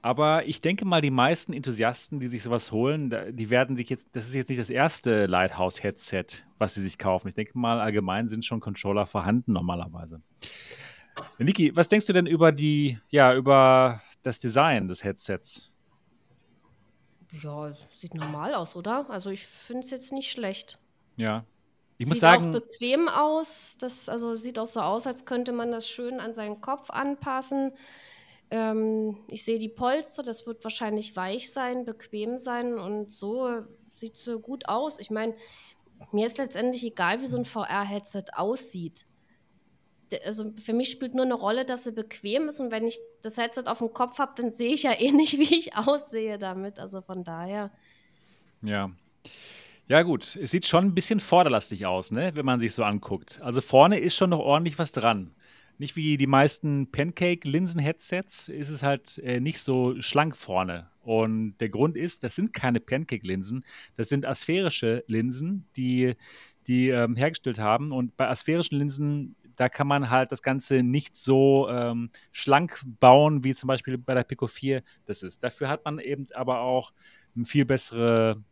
Aber 0.01 0.47
ich 0.47 0.61
denke 0.61 0.85
mal, 0.85 1.01
die 1.01 1.11
meisten 1.11 1.51
Enthusiasten, 1.51 2.21
die 2.21 2.27
sich 2.27 2.41
sowas 2.41 2.71
holen, 2.71 3.13
die 3.31 3.49
werden 3.49 3.75
sich 3.75 3.89
jetzt, 3.89 4.15
das 4.15 4.27
ist 4.27 4.33
jetzt 4.33 4.49
nicht 4.49 4.59
das 4.59 4.69
erste 4.69 5.25
Lighthouse-Headset, 5.25 6.45
was 6.57 6.73
sie 6.73 6.81
sich 6.81 6.97
kaufen. 6.97 7.27
Ich 7.27 7.35
denke 7.35 7.57
mal, 7.57 7.81
allgemein 7.81 8.29
sind 8.29 8.45
schon 8.45 8.61
Controller 8.61 9.07
vorhanden 9.07 9.51
normalerweise. 9.51 10.21
Niki, 11.37 11.75
was 11.75 11.89
denkst 11.89 12.07
du 12.07 12.13
denn 12.13 12.27
über 12.27 12.53
die, 12.53 12.97
ja, 13.09 13.35
über 13.35 14.01
das 14.23 14.39
Design 14.39 14.87
des 14.87 15.03
Headsets? 15.03 15.73
Ja, 17.31 17.73
sieht 17.97 18.15
normal 18.15 18.55
aus, 18.55 18.75
oder? 18.75 19.05
Also 19.09 19.29
ich 19.29 19.45
finde 19.45 19.83
es 19.83 19.91
jetzt 19.91 20.13
nicht 20.13 20.31
schlecht. 20.31 20.79
Ja. 21.17 21.43
Ich 21.99 22.05
sieht 22.05 22.13
muss 22.13 22.19
sagen. 22.21 22.55
Auch 22.55 22.61
bequem 22.61 23.09
aus. 23.09 23.75
Das, 23.77 24.07
also 24.07 24.35
sieht 24.35 24.57
auch 24.57 24.67
so 24.67 24.79
aus, 24.79 25.05
als 25.05 25.25
könnte 25.25 25.51
man 25.51 25.69
das 25.69 25.87
schön 25.87 26.19
an 26.19 26.33
seinen 26.33 26.61
Kopf 26.61 26.89
anpassen. 26.89 27.73
Ähm, 28.49 29.17
ich 29.27 29.43
sehe 29.43 29.59
die 29.59 29.69
Polster, 29.69 30.23
das 30.23 30.47
wird 30.47 30.63
wahrscheinlich 30.63 31.15
weich 31.17 31.51
sein, 31.51 31.85
bequem 31.85 32.37
sein 32.37 32.79
und 32.79 33.13
so 33.13 33.63
sieht 33.93 34.15
es 34.15 34.29
gut 34.41 34.67
aus. 34.69 34.97
Ich 34.97 35.11
meine, 35.11 35.35
mir 36.13 36.25
ist 36.25 36.37
letztendlich 36.37 36.83
egal, 36.83 37.19
wie 37.19 37.27
so 37.27 37.37
ein 37.37 37.45
VR-Headset 37.45 38.23
aussieht. 38.33 39.05
Also 40.25 40.53
für 40.55 40.73
mich 40.73 40.89
spielt 40.89 41.13
nur 41.13 41.25
eine 41.25 41.35
Rolle, 41.35 41.65
dass 41.65 41.83
sie 41.83 41.91
bequem 41.91 42.47
ist 42.47 42.61
und 42.61 42.71
wenn 42.71 42.87
ich 42.87 42.97
das 43.21 43.37
Headset 43.37 43.65
auf 43.65 43.79
dem 43.79 43.93
Kopf 43.93 44.19
habe, 44.19 44.41
dann 44.41 44.51
sehe 44.51 44.73
ich 44.73 44.83
ja 44.83 44.93
eh 44.97 45.11
nicht, 45.11 45.37
wie 45.37 45.59
ich 45.59 45.75
aussehe 45.75 46.37
damit. 46.37 46.79
Also 46.79 47.01
von 47.01 47.25
daher. 47.25 47.71
Ja. 48.61 48.89
Ja, 49.89 50.03
gut. 50.03 50.37
Es 50.37 50.51
sieht 50.51 50.67
schon 50.67 50.85
ein 50.85 50.95
bisschen 50.95 51.19
vorderlastig 51.19 51.85
aus, 51.85 52.11
ne? 52.11 52.31
wenn 52.35 52.45
man 52.45 52.61
sich 52.61 52.73
so 52.73 52.83
anguckt. 52.83 53.41
Also 53.41 53.59
vorne 53.59 53.99
ist 53.99 54.15
schon 54.15 54.29
noch 54.29 54.39
ordentlich 54.39 54.79
was 54.79 54.93
dran 54.93 55.35
nicht 55.79 55.95
wie 55.95 56.17
die 56.17 56.27
meisten 56.27 56.91
Pancake-Linsen-Headsets, 56.91 58.49
ist 58.49 58.69
es 58.69 58.83
halt 58.83 59.17
äh, 59.19 59.39
nicht 59.39 59.61
so 59.61 59.99
schlank 60.01 60.35
vorne. 60.35 60.89
Und 61.01 61.57
der 61.59 61.69
Grund 61.69 61.95
ist, 61.95 62.23
das 62.23 62.35
sind 62.35 62.53
keine 62.53 62.81
Pancake-Linsen, 62.81 63.63
das 63.95 64.09
sind 64.09 64.25
asphärische 64.25 65.03
Linsen, 65.07 65.65
die 65.75 66.15
die 66.67 66.89
ähm, 66.89 67.15
hergestellt 67.15 67.57
haben. 67.57 67.91
Und 67.91 68.15
bei 68.17 68.27
asphärischen 68.27 68.77
Linsen, 68.77 69.35
da 69.55 69.69
kann 69.69 69.87
man 69.87 70.09
halt 70.09 70.31
das 70.31 70.43
Ganze 70.43 70.83
nicht 70.83 71.15
so 71.15 71.67
ähm, 71.69 72.11
schlank 72.31 72.83
bauen, 72.99 73.43
wie 73.43 73.55
zum 73.55 73.67
Beispiel 73.67 73.97
bei 73.97 74.13
der 74.13 74.23
Pico 74.23 74.45
4 74.45 74.83
das 75.05 75.23
ist. 75.23 75.43
Dafür 75.43 75.69
hat 75.69 75.85
man 75.85 75.97
eben 75.97 76.25
aber 76.35 76.59
auch 76.59 76.91
eine 77.35 77.45
viel 77.45 77.65
bessere 77.65 78.43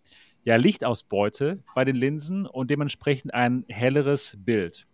ja, 0.48 0.56
Lichtausbeute 0.56 1.58
bei 1.76 1.84
den 1.84 1.98
Linsen 1.98 2.46
und 2.46 2.70
dementsprechend 2.70 3.34
ein 3.34 3.66
helleres 3.68 4.38
Bild. 4.40 4.88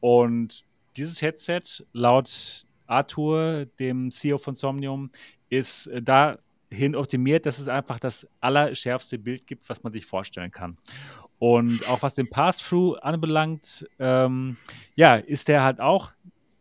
Und 0.00 0.64
dieses 0.96 1.22
Headset 1.22 1.84
laut 1.92 2.66
Arthur, 2.88 3.66
dem 3.78 4.10
CEO 4.10 4.38
von 4.38 4.56
Somnium, 4.56 5.12
ist 5.50 5.86
äh, 5.86 6.02
dahin 6.02 6.96
optimiert, 6.96 7.46
dass 7.46 7.60
es 7.60 7.68
einfach 7.68 8.00
das 8.00 8.26
allerschärfste 8.40 9.20
Bild 9.20 9.46
gibt, 9.46 9.68
was 9.70 9.84
man 9.84 9.92
sich 9.92 10.04
vorstellen 10.04 10.50
kann. 10.50 10.78
Und 11.38 11.88
auch 11.88 12.02
was 12.02 12.14
den 12.14 12.28
Pass-Through 12.28 12.96
anbelangt, 12.96 13.88
ähm, 14.00 14.56
ja, 14.96 15.14
ist 15.14 15.46
der 15.46 15.62
halt 15.62 15.78
auch 15.78 16.10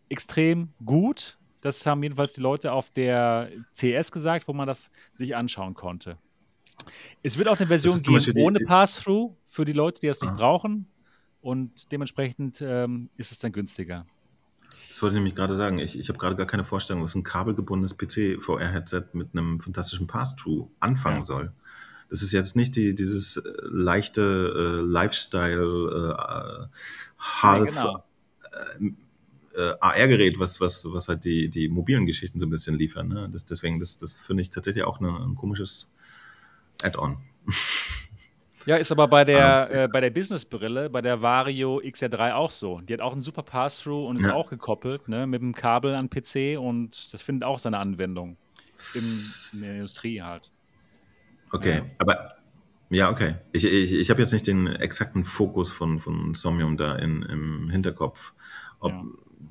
extrem 0.10 0.74
gut. 0.86 1.40
Das 1.62 1.84
haben 1.88 2.04
jedenfalls 2.04 2.34
die 2.34 2.42
Leute 2.42 2.72
auf 2.72 2.92
der 2.92 3.50
CS 3.74 4.12
gesagt, 4.12 4.48
wo 4.48 4.54
man 4.54 4.68
das 4.68 4.92
sich 5.18 5.36
anschauen 5.36 5.74
konnte. 5.74 6.20
Es 7.24 7.38
wird 7.38 7.48
auch 7.48 7.58
eine 7.58 7.68
Version 7.68 8.02
geben 8.02 8.38
ohne 8.42 8.60
Pass-Through 8.60 9.36
für 9.46 9.66
die 9.66 9.74
Leute, 9.74 10.02
die 10.02 10.08
das 10.08 10.22
nicht 10.22 10.32
ah. 10.32 10.36
brauchen. 10.36 10.88
Und 11.42 11.92
dementsprechend 11.92 12.62
ähm, 12.62 13.10
ist 13.18 13.32
es 13.32 13.40
dann 13.40 13.52
günstiger. 13.52 14.06
Das 14.90 15.02
wollte 15.02 15.16
ich 15.16 15.20
nämlich 15.20 15.36
gerade 15.36 15.56
sagen. 15.56 15.80
Ich, 15.80 15.98
ich 15.98 16.10
habe 16.10 16.20
gerade 16.20 16.36
gar 16.36 16.46
keine 16.46 16.66
Vorstellung, 16.66 17.04
was 17.04 17.16
ein 17.16 17.24
kabelgebundenes 17.24 17.98
PC-VR-Headset 17.98 19.04
mit 19.14 19.30
einem 19.34 19.62
fantastischen 19.62 20.08
Pass-Through 20.08 20.70
anfangen 20.80 21.18
ja. 21.18 21.24
soll. 21.24 21.52
Das 22.10 22.22
ist 22.22 22.32
jetzt 22.32 22.56
nicht 22.56 22.76
die, 22.76 22.96
dieses 22.96 23.38
äh, 23.38 23.52
leichte 23.64 24.22
äh, 24.22 24.82
Lifestyle 24.82 26.18
äh, 26.18 26.78
Half 27.18 27.76
ja, 27.76 28.04
genau. 28.80 28.96
äh, 29.56 29.62
äh 29.62 29.76
AR-Gerät, 29.80 30.40
was, 30.40 30.62
was, 30.62 30.88
was 30.92 31.10
halt 31.10 31.26
die, 31.26 31.50
die 31.50 31.68
mobilen 31.68 32.06
Geschichten 32.06 32.40
so 32.40 32.46
ein 32.46 32.50
bisschen 32.50 32.76
liefern. 32.76 33.10
Ne? 33.10 33.30
Das, 33.32 33.46
deswegen, 33.46 33.80
das, 33.80 33.98
das 33.98 34.14
finde 34.14 34.42
ich 34.42 34.52
tatsächlich 34.52 34.86
auch 34.86 35.00
eine, 35.00 35.10
ein 35.10 35.36
komisches 35.36 35.92
Add-on. 36.84 37.18
Ja, 38.68 38.76
ist 38.76 38.92
aber 38.92 39.08
bei 39.08 39.24
der, 39.24 39.72
äh, 39.72 39.88
bei 39.88 40.02
der 40.02 40.10
Business-Brille, 40.10 40.90
bei 40.90 41.02
der 41.02 41.22
Vario 41.22 41.80
XR3 41.80 42.34
auch 42.34 42.52
so. 42.52 42.82
Die 42.82 42.92
hat 42.92 43.00
auch 43.00 43.14
einen 43.14 43.22
super 43.22 43.42
Pass-Through 43.42 44.10
und 44.10 44.18
ist 44.18 44.26
ja. 44.26 44.34
auch 44.34 44.50
gekoppelt 44.50 45.08
ne, 45.08 45.26
mit 45.26 45.42
dem 45.42 45.56
Kabel 45.56 45.96
an 45.96 46.10
PC 46.10 46.60
und 46.60 47.14
das 47.14 47.22
findet 47.22 47.46
auch 47.46 47.60
seine 47.60 47.78
Anwendung 47.78 48.36
in, 48.94 49.24
in 49.54 49.62
der 49.62 49.76
Industrie 49.76 50.22
halt. 50.22 50.52
Okay, 51.54 51.78
ja. 51.78 51.86
aber 52.00 52.36
ja, 52.90 53.10
okay. 53.10 53.36
Ich, 53.54 53.64
ich, 53.64 53.94
ich 53.94 54.10
habe 54.10 54.22
jetzt 54.22 54.34
nicht 54.34 54.48
den 54.48 54.68
exakten 54.68 55.24
Fokus 55.24 55.72
von, 55.72 56.00
von 56.00 56.34
Somnium 56.34 56.76
da 56.76 56.96
in, 56.96 57.24
im 57.24 57.70
Hinterkopf. 57.70 58.34
Ob 58.80 58.92
ja. 58.92 59.04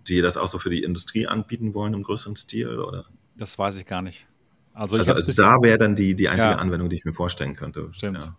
die 0.09 0.21
das 0.21 0.37
auch 0.37 0.49
so 0.49 0.59
für 0.59 0.71
die 0.71 0.83
Industrie 0.83 1.27
anbieten 1.27 1.73
wollen 1.73 1.95
im 1.95 2.03
größeren 2.03 2.37
Stil 2.37 2.79
oder? 2.79 3.07
Das 3.37 3.59
weiß 3.59 3.79
ich 3.79 3.87
gar 3.87 4.03
nicht. 4.03 4.27
Also, 4.77 4.99
also, 4.99 5.15
also 5.15 5.33
da 5.33 5.63
wäre 5.63 5.79
dann 5.79 5.97
die, 5.97 6.15
die 6.15 6.29
einzige 6.29 6.59
Anwendung, 6.59 6.91
die 6.91 6.97
ich 6.97 7.07
mir 7.07 7.15
vorstellen 7.15 7.57
könnte. 7.57 7.89
Stimmt. 7.93 8.31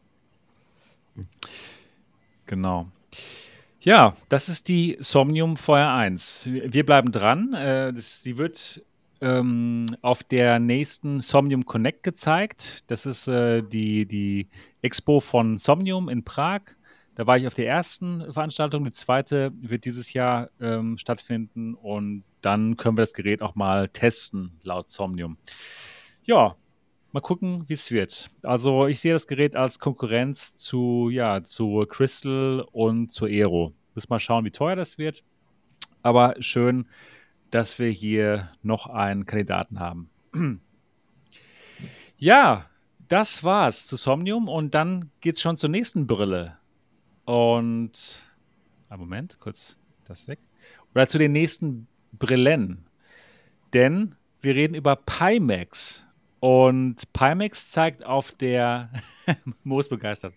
Genau. 2.46 2.88
Ja, 3.80 4.16
das 4.30 4.48
ist 4.48 4.68
die 4.68 4.98
Somnium 5.00 5.58
Feuer 5.58 5.90
1. 5.90 6.48
Wir 6.52 6.86
bleiben 6.86 7.12
dran. 7.12 7.54
Äh, 7.54 7.92
das, 7.92 8.22
sie 8.22 8.38
wird 8.38 8.84
ähm, 9.20 9.88
auf 10.04 10.24
der 10.24 10.60
nächsten 10.60 11.22
Somnium 11.22 11.66
Connect 11.66 12.04
gezeigt. 12.04 12.90
Das 12.92 13.08
ist 13.08 13.28
äh, 13.28 13.64
die, 13.64 14.06
die 14.06 14.48
Expo 14.84 15.20
von 15.20 15.58
Somnium 15.58 16.08
in 16.08 16.24
Prag. 16.24 16.62
Da 17.16 17.26
war 17.26 17.38
ich 17.38 17.48
auf 17.48 17.56
der 17.56 17.68
ersten 17.68 18.32
Veranstaltung. 18.32 18.84
Die 18.84 18.92
zweite 18.92 19.52
wird 19.60 19.86
dieses 19.86 20.14
Jahr 20.14 20.52
ähm, 20.62 21.00
stattfinden 21.00 21.74
und 21.74 22.26
dann 22.42 22.78
können 22.78 22.96
wir 22.96 23.02
das 23.02 23.14
Gerät 23.14 23.42
auch 23.42 23.56
mal 23.56 23.90
testen, 23.90 24.60
laut 24.62 24.92
Somnium. 24.92 25.38
Ja, 26.28 26.56
Mal 27.14 27.22
gucken, 27.22 27.64
wie 27.68 27.74
es 27.74 27.90
wird. 27.90 28.30
Also 28.44 28.86
ich 28.86 29.00
sehe 29.00 29.14
das 29.14 29.26
Gerät 29.28 29.56
als 29.56 29.80
Konkurrenz 29.80 30.56
zu, 30.56 31.10
ja, 31.10 31.42
zu 31.42 31.86
Crystal 31.90 32.66
und 32.72 33.12
zu 33.12 33.26
Aero. 33.26 33.74
Müssen 33.96 34.08
mal 34.10 34.20
schauen, 34.20 34.46
wie 34.46 34.52
teuer 34.52 34.76
das 34.76 34.98
wird. 34.98 35.24
Aber 36.04 36.36
schön, 36.42 36.86
dass 37.50 37.80
wir 37.80 37.90
hier 37.90 38.52
noch 38.62 38.88
einen 38.88 39.26
Kandidaten 39.26 39.80
haben. 39.80 40.10
ja, 42.18 42.70
das 43.08 43.44
war's 43.44 43.88
zu 43.88 43.96
Somnium 43.96 44.50
und 44.50 44.76
dann 44.76 45.10
geht's 45.22 45.42
schon 45.42 45.56
zur 45.56 45.70
nächsten 45.70 46.08
Brille. 46.08 46.58
Und 47.24 48.36
einen 48.90 49.00
Moment, 49.00 49.40
kurz 49.40 49.80
das 50.04 50.28
weg. 50.28 50.40
Oder 50.94 51.08
zu 51.08 51.18
den 51.18 51.32
nächsten 51.32 51.88
Brillen. 52.12 52.86
Denn 53.74 54.16
wir 54.42 54.56
reden 54.56 54.76
über 54.76 54.98
Pimax. 54.98 56.07
Und 56.40 57.12
Pimax 57.14 57.70
zeigt 57.70 58.06
auf 58.06 58.32
der. 58.32 58.90
Mo 59.64 59.80
ist 59.80 59.90
begeistert. 59.90 60.34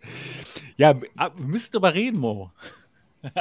Ja, 0.76 0.94
ah, 1.16 1.30
wir 1.36 1.46
müssen 1.46 1.72
drüber 1.72 1.92
reden, 1.92 2.18
Mo. 2.18 2.50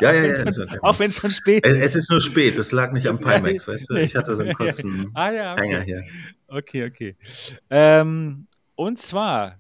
Ja, 0.02 0.12
ja, 0.14 0.26
ja. 0.26 0.36
Schon, 0.36 0.80
auch 0.82 1.00
wenn 1.00 1.10
es 1.10 1.18
schon 1.18 1.32
spät 1.32 1.66
ist. 1.66 1.78
Es 1.78 1.96
ist 1.96 2.12
nur 2.12 2.20
spät, 2.20 2.58
das 2.58 2.72
lag 2.72 2.92
nicht 2.92 3.08
am 3.08 3.18
Pimax, 3.20 3.68
weißt 3.68 3.90
du? 3.90 3.96
Ich 3.96 4.16
hatte 4.16 4.36
so 4.36 4.44
einen 4.44 4.54
kurzen 4.54 5.10
ah, 5.14 5.32
ja, 5.32 5.54
okay. 5.54 5.62
Hänger 5.62 5.82
hier. 5.82 6.04
Okay, 6.48 6.86
okay. 6.86 7.16
Ähm, 7.70 8.48
und 8.76 9.00
zwar 9.00 9.60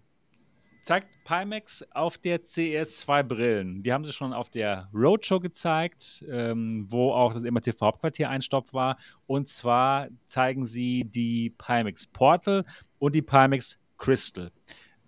zeigt 0.81 1.23
Pimax 1.23 1.85
auf 1.91 2.17
der 2.17 2.41
CS2 2.41 3.23
Brillen. 3.23 3.83
Die 3.83 3.93
haben 3.93 4.03
sie 4.03 4.11
schon 4.11 4.33
auf 4.33 4.49
der 4.49 4.89
Roadshow 4.93 5.39
gezeigt, 5.39 6.25
ähm, 6.29 6.87
wo 6.89 7.11
auch 7.11 7.33
das 7.33 7.43
MRTV 7.43 7.79
Hauptquartier 7.79 8.29
einstoppt 8.29 8.73
war. 8.73 8.97
Und 9.27 9.47
zwar 9.47 10.07
zeigen 10.25 10.65
sie 10.65 11.05
die 11.05 11.51
Pimax 11.51 12.07
Portal 12.07 12.63
und 12.99 13.15
die 13.15 13.21
Pimax 13.21 13.79
Crystal. 13.97 14.51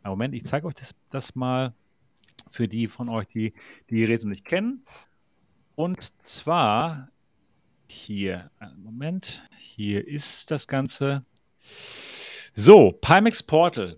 Moment, 0.04 0.34
ich 0.34 0.46
zeige 0.46 0.68
euch 0.68 0.74
das, 0.74 0.96
das, 1.10 1.36
mal 1.36 1.74
für 2.50 2.68
die 2.68 2.88
von 2.88 3.08
euch, 3.10 3.28
die 3.28 3.54
die 3.90 3.98
Geräte 3.98 4.28
nicht 4.28 4.46
kennen. 4.46 4.84
Und 5.76 6.02
zwar 6.22 7.10
hier, 7.88 8.50
Moment, 8.78 9.44
hier 9.58 10.08
ist 10.08 10.50
das 10.50 10.68
Ganze. 10.68 11.26
So, 12.54 12.92
Pimax 12.92 13.44
Portal. 13.44 13.98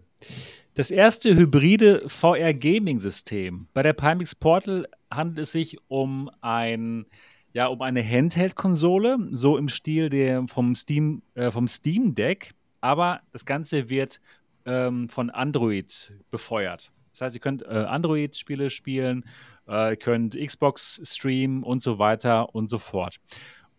Das 0.73 0.91
erste 0.91 1.35
hybride 1.35 2.09
VR-Gaming-System. 2.09 3.67
Bei 3.73 3.83
der 3.83 3.93
Pimax 3.93 4.35
Portal 4.35 4.87
handelt 5.09 5.39
es 5.39 5.51
sich 5.51 5.77
um 5.87 6.29
ein 6.41 7.05
ja, 7.53 7.67
um 7.67 7.81
eine 7.81 8.03
Handheld-Konsole, 8.03 9.29
so 9.31 9.57
im 9.57 9.69
Stil 9.69 10.09
der, 10.09 10.47
vom, 10.47 10.73
Steam, 10.73 11.21
äh, 11.35 11.51
vom 11.51 11.67
Steam 11.67 12.15
Deck 12.15 12.55
aber 12.83 13.21
das 13.31 13.45
Ganze 13.45 13.89
wird 13.89 14.19
ähm, 14.65 15.07
von 15.07 15.29
Android 15.29 16.13
befeuert. 16.29 16.91
Das 17.11 17.21
heißt, 17.21 17.35
ihr 17.35 17.39
könnt 17.39 17.61
äh, 17.61 17.67
Android-Spiele 17.67 18.69
spielen, 18.69 19.23
äh, 19.67 19.95
könnt 19.95 20.35
Xbox 20.35 20.99
streamen 21.05 21.63
und 21.63 21.81
so 21.81 21.97
weiter 21.97 22.53
und 22.53 22.67
so 22.67 22.77
fort. 22.77 23.21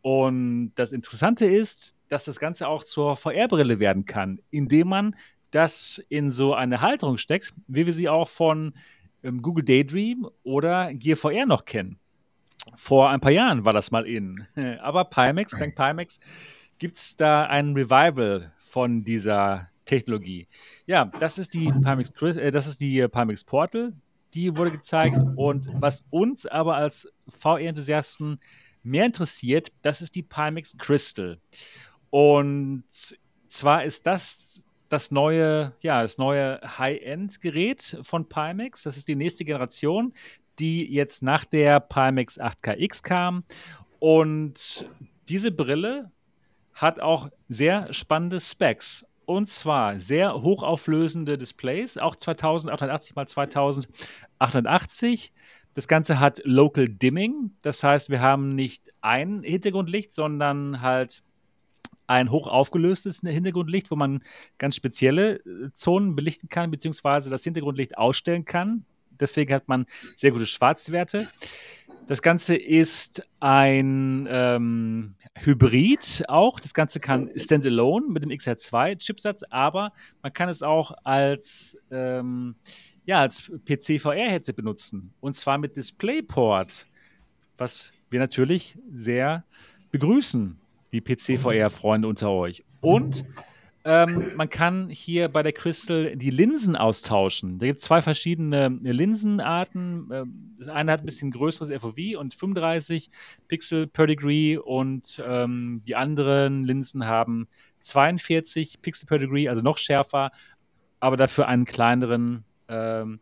Und 0.00 0.72
das 0.76 0.92
Interessante 0.92 1.44
ist, 1.44 1.96
dass 2.08 2.24
das 2.24 2.38
Ganze 2.38 2.66
auch 2.66 2.82
zur 2.82 3.16
VR-Brille 3.16 3.78
werden 3.78 4.06
kann, 4.06 4.40
indem 4.50 4.88
man 4.88 5.16
das 5.50 6.02
in 6.08 6.30
so 6.30 6.54
eine 6.54 6.80
Halterung 6.80 7.18
steckt, 7.18 7.52
wie 7.66 7.84
wir 7.84 7.92
sie 7.92 8.08
auch 8.08 8.28
von 8.28 8.72
ähm, 9.22 9.42
Google 9.42 9.64
Daydream 9.64 10.26
oder 10.44 10.94
Gear 10.94 11.18
VR 11.18 11.44
noch 11.44 11.66
kennen. 11.66 11.98
Vor 12.74 13.10
ein 13.10 13.20
paar 13.20 13.32
Jahren 13.32 13.66
war 13.66 13.74
das 13.74 13.90
mal 13.90 14.06
in. 14.06 14.46
Aber 14.80 15.04
Pimax, 15.04 15.58
dank 15.58 15.76
Pimax, 15.76 16.20
gibt 16.78 16.96
es 16.96 17.16
da 17.16 17.44
ein 17.44 17.74
Revival 17.74 18.53
von 18.74 19.04
dieser 19.04 19.68
Technologie. 19.84 20.48
Ja, 20.84 21.04
das 21.20 21.38
ist 21.38 21.54
die 21.54 21.70
Pimax, 21.70 22.10
äh, 22.20 22.50
das 22.50 22.66
ist 22.66 22.80
die 22.80 23.06
Pimax 23.06 23.44
Portal, 23.44 23.92
die 24.34 24.56
wurde 24.56 24.72
gezeigt. 24.72 25.22
Und 25.36 25.68
was 25.74 26.02
uns 26.10 26.44
aber 26.44 26.74
als 26.74 27.06
VR-Enthusiasten 27.28 28.40
mehr 28.82 29.06
interessiert, 29.06 29.70
das 29.82 30.02
ist 30.02 30.16
die 30.16 30.24
Pimax 30.24 30.76
Crystal. 30.76 31.38
Und 32.10 32.82
zwar 33.46 33.84
ist 33.84 34.08
das 34.08 34.66
das 34.88 35.12
neue, 35.12 35.72
ja, 35.80 36.02
das 36.02 36.18
neue 36.18 36.60
High-End-Gerät 36.78 37.98
von 38.02 38.28
Pimax. 38.28 38.82
Das 38.82 38.96
ist 38.96 39.06
die 39.06 39.16
nächste 39.16 39.44
Generation, 39.44 40.12
die 40.58 40.84
jetzt 40.92 41.22
nach 41.22 41.44
der 41.44 41.78
Pimax 41.78 42.40
8KX 42.40 43.04
kam. 43.04 43.44
Und 44.00 44.88
diese 45.28 45.52
Brille 45.52 46.10
hat 46.74 47.00
auch 47.00 47.30
sehr 47.48 47.92
spannende 47.92 48.40
Specs. 48.40 49.06
Und 49.26 49.48
zwar 49.48 50.00
sehr 50.00 50.42
hochauflösende 50.42 51.38
Displays, 51.38 51.96
auch 51.96 52.14
2880 52.14 53.16
x 53.16 53.32
2880. 53.32 55.32
Das 55.72 55.88
Ganze 55.88 56.20
hat 56.20 56.42
Local 56.44 56.88
Dimming, 56.88 57.52
das 57.62 57.82
heißt, 57.82 58.10
wir 58.10 58.20
haben 58.20 58.54
nicht 58.54 58.92
ein 59.00 59.42
Hintergrundlicht, 59.42 60.12
sondern 60.12 60.82
halt 60.82 61.22
ein 62.06 62.30
hoch 62.30 62.48
aufgelöstes 62.48 63.20
Hintergrundlicht, 63.20 63.90
wo 63.90 63.96
man 63.96 64.22
ganz 64.58 64.76
spezielle 64.76 65.36
äh, 65.36 65.72
Zonen 65.72 66.14
belichten 66.14 66.48
kann, 66.48 66.70
beziehungsweise 66.70 67.30
das 67.30 67.44
Hintergrundlicht 67.44 67.96
ausstellen 67.96 68.44
kann. 68.44 68.84
Deswegen 69.10 69.54
hat 69.54 69.68
man 69.68 69.86
sehr 70.16 70.32
gute 70.32 70.46
Schwarzwerte. 70.46 71.28
Das 72.06 72.20
Ganze 72.20 72.56
ist 72.56 73.26
ein 73.40 74.28
ähm, 74.30 75.14
Hybrid 75.36 76.24
auch. 76.28 76.60
Das 76.60 76.74
Ganze 76.74 77.00
kann 77.00 77.30
standalone 77.36 78.06
mit 78.08 78.22
dem 78.22 78.30
XR2-Chipsatz, 78.30 79.42
aber 79.50 79.92
man 80.22 80.32
kann 80.32 80.48
es 80.48 80.62
auch 80.62 80.92
als, 81.04 81.76
ähm, 81.90 82.54
ja, 83.04 83.20
als 83.20 83.50
PC-VR-Headset 83.66 84.52
benutzen. 84.54 85.12
Und 85.20 85.34
zwar 85.36 85.58
mit 85.58 85.76
DisplayPort, 85.76 86.86
was 87.58 87.92
wir 88.10 88.20
natürlich 88.20 88.78
sehr 88.92 89.44
begrüßen 89.90 90.58
die 90.92 91.00
PC-VR-Freunde 91.00 92.08
unter 92.08 92.30
euch. 92.30 92.64
Und 92.80 93.24
ähm, 93.86 94.32
man 94.34 94.48
kann 94.48 94.88
hier 94.88 95.28
bei 95.28 95.42
der 95.42 95.52
Crystal 95.52 96.16
die 96.16 96.30
Linsen 96.30 96.74
austauschen. 96.74 97.58
Da 97.58 97.66
gibt 97.66 97.80
es 97.80 97.84
zwei 97.84 98.00
verschiedene 98.00 98.68
Linsenarten. 98.68 100.08
Ähm, 100.10 100.54
das 100.58 100.68
eine 100.68 100.92
hat 100.92 101.00
ein 101.00 101.06
bisschen 101.06 101.30
größeres 101.30 101.70
FOV 101.70 102.18
und 102.18 102.32
35 102.32 103.10
Pixel 103.46 103.86
per 103.86 104.06
Degree 104.06 104.56
und 104.56 105.22
ähm, 105.26 105.82
die 105.86 105.96
anderen 105.96 106.64
Linsen 106.64 107.06
haben 107.06 107.46
42 107.80 108.80
Pixel 108.80 109.06
per 109.06 109.18
Degree, 109.18 109.50
also 109.50 109.62
noch 109.62 109.76
schärfer, 109.76 110.32
aber 110.98 111.18
dafür 111.18 111.46
einen 111.46 111.66
kleineren, 111.66 112.44
ähm, 112.68 113.20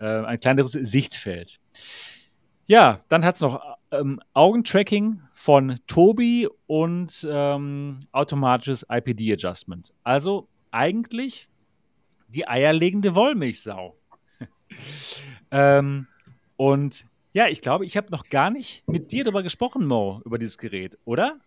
äh, 0.00 0.06
ein 0.06 0.38
kleineres 0.40 0.72
Sichtfeld. 0.72 1.60
Ja, 2.66 3.00
dann 3.08 3.24
hat 3.24 3.36
es 3.36 3.40
noch 3.42 3.60
ähm, 3.90 4.20
Augentracking 4.34 5.22
von 5.32 5.78
Tobi 5.86 6.48
und 6.66 7.26
ähm, 7.28 8.00
automatisches 8.12 8.86
IPD-Adjustment. 8.88 9.92
Also 10.04 10.48
eigentlich 10.70 11.48
die 12.28 12.46
eierlegende 12.46 13.14
Wollmilchsau. 13.14 13.96
ähm, 15.50 16.06
und 16.56 17.06
ja, 17.32 17.48
ich 17.48 17.60
glaube, 17.60 17.84
ich 17.84 17.96
habe 17.96 18.10
noch 18.10 18.28
gar 18.28 18.50
nicht 18.50 18.86
mit 18.88 19.12
dir 19.12 19.24
darüber 19.24 19.42
gesprochen, 19.42 19.86
Mo, 19.86 20.20
über 20.24 20.38
dieses 20.38 20.58
Gerät, 20.58 20.98
oder? 21.04 21.38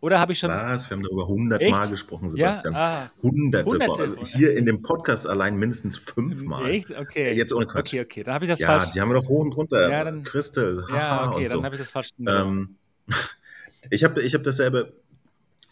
Oder 0.00 0.20
habe 0.20 0.32
ich 0.32 0.38
schon. 0.38 0.50
Was? 0.50 0.90
Wir 0.90 0.96
haben 0.96 1.02
darüber 1.02 1.22
100 1.22 1.60
Echt? 1.60 1.70
Mal 1.70 1.88
gesprochen, 1.88 2.30
Sebastian. 2.30 2.74
Ja? 2.74 2.80
Ah, 2.80 3.10
hunderte. 3.22 3.70
hunderte. 3.70 4.16
Hier 4.24 4.56
in 4.56 4.66
dem 4.66 4.82
Podcast 4.82 5.26
allein 5.26 5.56
mindestens 5.56 5.96
fünfmal. 5.96 6.70
Echt? 6.70 6.92
Okay. 6.92 7.32
Jetzt 7.32 7.52
ohne 7.52 7.66
Quatsch. 7.66 7.94
Okay, 7.94 8.02
okay. 8.02 8.22
Dann 8.22 8.34
habe 8.34 8.44
ich 8.44 8.50
das 8.50 8.60
ja, 8.60 8.68
falsch. 8.68 8.86
Ja, 8.86 8.92
die 8.92 9.00
haben 9.00 9.08
wir 9.08 9.20
doch 9.20 9.28
hoch 9.28 9.40
und 9.40 9.52
runter. 9.52 9.90
Ja, 9.90 10.04
dann, 10.04 10.22
Crystal. 10.22 10.84
Ja, 10.90 11.30
okay, 11.30 11.46
dann 11.46 11.58
so. 11.58 11.64
habe 11.64 11.74
ich 11.76 11.80
das 11.80 11.90
falsch. 11.90 12.10
Ähm, 12.26 12.76
ich 13.90 14.04
habe 14.04 14.22
ich 14.22 14.34
hab 14.34 14.44
dasselbe. 14.44 14.92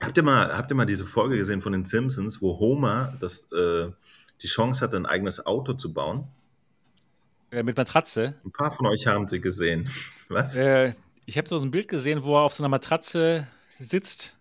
Habt 0.00 0.16
ihr, 0.16 0.22
mal, 0.22 0.56
habt 0.56 0.70
ihr 0.70 0.74
mal 0.74 0.86
diese 0.86 1.06
Folge 1.06 1.36
gesehen 1.36 1.62
von 1.62 1.72
den 1.72 1.84
Simpsons, 1.84 2.42
wo 2.42 2.58
Homer 2.58 3.14
das, 3.20 3.50
äh, 3.52 3.90
die 4.42 4.46
Chance 4.46 4.84
hat, 4.84 4.94
ein 4.94 5.06
eigenes 5.06 5.46
Auto 5.46 5.74
zu 5.74 5.94
bauen? 5.94 6.24
Äh, 7.50 7.62
mit 7.62 7.76
Matratze? 7.76 8.34
Ein 8.44 8.50
paar 8.50 8.72
von 8.72 8.86
euch 8.86 9.06
haben 9.06 9.28
sie 9.28 9.40
gesehen. 9.40 9.88
Was? 10.28 10.56
Äh, 10.56 10.94
ich 11.26 11.38
habe 11.38 11.48
so 11.48 11.58
ein 11.58 11.70
Bild 11.70 11.88
gesehen, 11.88 12.24
wo 12.24 12.36
er 12.36 12.42
auf 12.42 12.52
so 12.52 12.62
einer 12.62 12.68
Matratze 12.68 13.46
sitzt. 13.80 14.36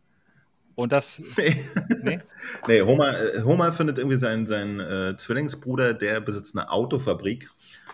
Und 0.75 0.91
das. 0.91 1.21
Nee, 1.37 1.65
nee? 2.03 2.19
nee 2.67 2.81
Homer, 2.81 3.35
äh, 3.35 3.41
Homer 3.43 3.73
findet 3.73 3.99
irgendwie 3.99 4.17
seinen, 4.17 4.47
seinen 4.47 4.79
äh, 4.79 5.15
Zwillingsbruder, 5.17 5.93
der 5.93 6.19
besitzt 6.19 6.57
eine 6.57 6.71
Autofabrik 6.71 7.49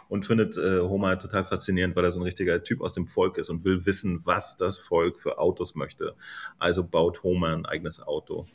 und 0.07 0.25
findet 0.25 0.57
äh, 0.57 0.79
Homer 0.79 1.19
total 1.19 1.45
faszinierend, 1.45 1.95
weil 1.95 2.05
er 2.05 2.11
so 2.11 2.21
ein 2.21 2.23
richtiger 2.23 2.63
Typ 2.63 2.81
aus 2.81 2.93
dem 2.93 3.07
Volk 3.07 3.37
ist 3.37 3.49
und 3.49 3.65
will 3.65 3.85
wissen, 3.85 4.21
was 4.23 4.55
das 4.55 4.77
Volk 4.77 5.21
für 5.21 5.39
Autos 5.39 5.75
möchte. 5.75 6.15
Also 6.57 6.83
baut 6.83 7.23
Homer 7.23 7.49
ein 7.49 7.65
eigenes 7.65 7.99
Auto. 8.01 8.47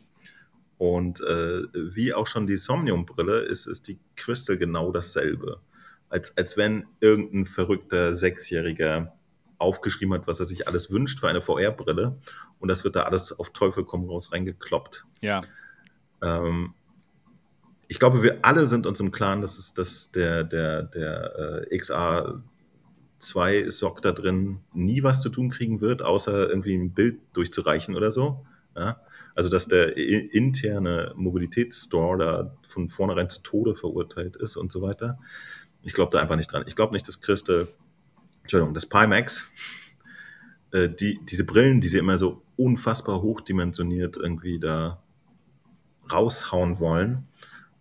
Und 0.79 1.21
äh, 1.21 1.63
wie 1.73 2.15
auch 2.15 2.27
schon 2.27 2.47
die 2.47 2.57
Somnium-Brille 2.57 3.41
ist, 3.41 3.67
ist 3.67 3.89
die 3.89 3.99
Crystal 4.17 4.57
genau 4.57 4.91
dasselbe. 4.91 5.61
Als, 6.09 6.37
als 6.37 6.57
wenn 6.57 6.87
irgendein 7.01 7.45
verrückter 7.45 8.15
Sechsjähriger 8.15 9.13
aufgeschrieben 9.59 10.15
hat, 10.15 10.27
was 10.27 10.41
er 10.41 10.47
sich 10.47 10.69
alles 10.69 10.91
wünscht 10.91 11.21
für 11.21 11.29
eine 11.29 11.43
VR-Brille. 11.43 12.17
Und 12.59 12.69
das 12.69 12.85
wird 12.85 12.97
da 12.97 13.05
alles 13.05 13.39
auf 13.39 13.51
Teufel 13.51 13.85
komm 13.85 14.09
raus 14.09 14.33
reingekloppt. 14.33 15.05
Ja. 15.21 15.41
Ähm, 16.23 16.75
ich 17.89 17.99
glaube, 17.99 18.23
wir 18.23 18.39
alle 18.43 18.67
sind 18.67 18.87
uns 18.87 19.01
im 19.01 19.13
Klaren, 19.13 19.41
dass, 19.41 19.59
es, 19.59 19.75
dass 19.75 20.11
der, 20.11 20.45
der, 20.45 20.83
der 20.83 21.67
äh, 21.71 21.77
XA2-Sock 21.77 24.03
da 24.03 24.13
drin 24.13 24.61
nie 24.73 25.03
was 25.03 25.21
zu 25.21 25.29
tun 25.29 25.51
kriegen 25.51 25.81
wird, 25.81 26.03
außer 26.03 26.49
irgendwie 26.49 26.75
ein 26.75 26.93
Bild 26.93 27.21
durchzureichen 27.35 27.95
oder 27.95 28.11
so. 28.11 28.47
Ja? 28.75 29.01
Also, 29.35 29.51
dass 29.51 29.69
der 29.69 29.97
interne 29.97 31.13
Mobilitätsstore 31.17 32.19
da 32.19 32.57
von 32.69 32.89
vornherein 32.89 33.29
zu 33.29 33.43
Tode 33.43 33.75
verurteilt 33.75 34.37
ist 34.37 34.57
und 34.57 34.73
so 34.73 34.83
weiter. 34.83 35.19
Ich 35.83 35.93
glaube 35.93 36.13
da 36.13 36.21
einfach 36.21 36.37
nicht 36.37 36.53
dran. 36.53 36.65
Ich 36.67 36.77
glaube 36.77 36.93
nicht, 36.93 37.07
dass 37.07 37.21
Christe 37.21 37.69
Entschuldigung, 38.45 38.75
das 38.75 38.87
Pimax, 38.87 39.51
äh, 40.73 40.89
die, 40.89 41.19
diese 41.25 41.45
Brillen, 41.45 41.81
die 41.81 41.89
sie 41.89 41.99
immer 41.99 42.19
so 42.19 42.43
unfassbar 42.57 43.23
hochdimensioniert 43.23 44.19
irgendwie 44.19 44.59
da 44.59 45.03
raushauen 46.13 46.79
wollen, 46.79 47.27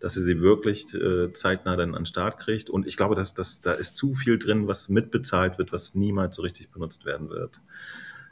dass 0.00 0.14
sie 0.14 0.22
sie 0.22 0.40
wirklich 0.40 0.92
äh, 0.94 1.32
zeitnah 1.34 1.76
dann 1.76 1.94
an 1.94 2.02
den 2.02 2.06
Start 2.06 2.38
kriegt. 2.38 2.70
Und 2.70 2.86
ich 2.86 2.96
glaube, 2.96 3.14
dass, 3.14 3.34
dass 3.34 3.60
da 3.60 3.72
ist 3.72 3.96
zu 3.96 4.14
viel 4.14 4.38
drin, 4.38 4.66
was 4.66 4.88
mitbezahlt 4.88 5.58
wird, 5.58 5.70
was 5.70 5.94
niemals 5.94 6.36
so 6.36 6.42
richtig 6.42 6.70
benutzt 6.70 7.04
werden 7.04 7.28
wird. 7.28 7.60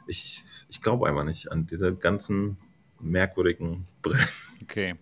Ich, 0.07 0.43
ich 0.69 0.81
glaube 0.81 1.07
einfach 1.07 1.23
nicht 1.23 1.51
an 1.51 1.67
diese 1.67 1.93
ganzen 1.93 2.57
merkwürdigen 2.99 3.87
Brillen. 4.01 4.27
Okay. 4.63 4.95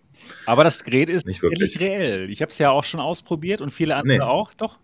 Aber 0.44 0.64
das 0.64 0.84
Gerät 0.84 1.08
ist 1.08 1.26
nicht 1.26 1.40
wirklich 1.40 1.78
reell. 1.80 2.30
Ich 2.30 2.42
habe 2.42 2.50
es 2.50 2.58
ja 2.58 2.70
auch 2.70 2.84
schon 2.84 3.00
ausprobiert 3.00 3.60
und 3.60 3.70
viele 3.70 3.96
andere 3.96 4.18
nee. 4.18 4.22
auch, 4.22 4.52
doch? 4.54 4.78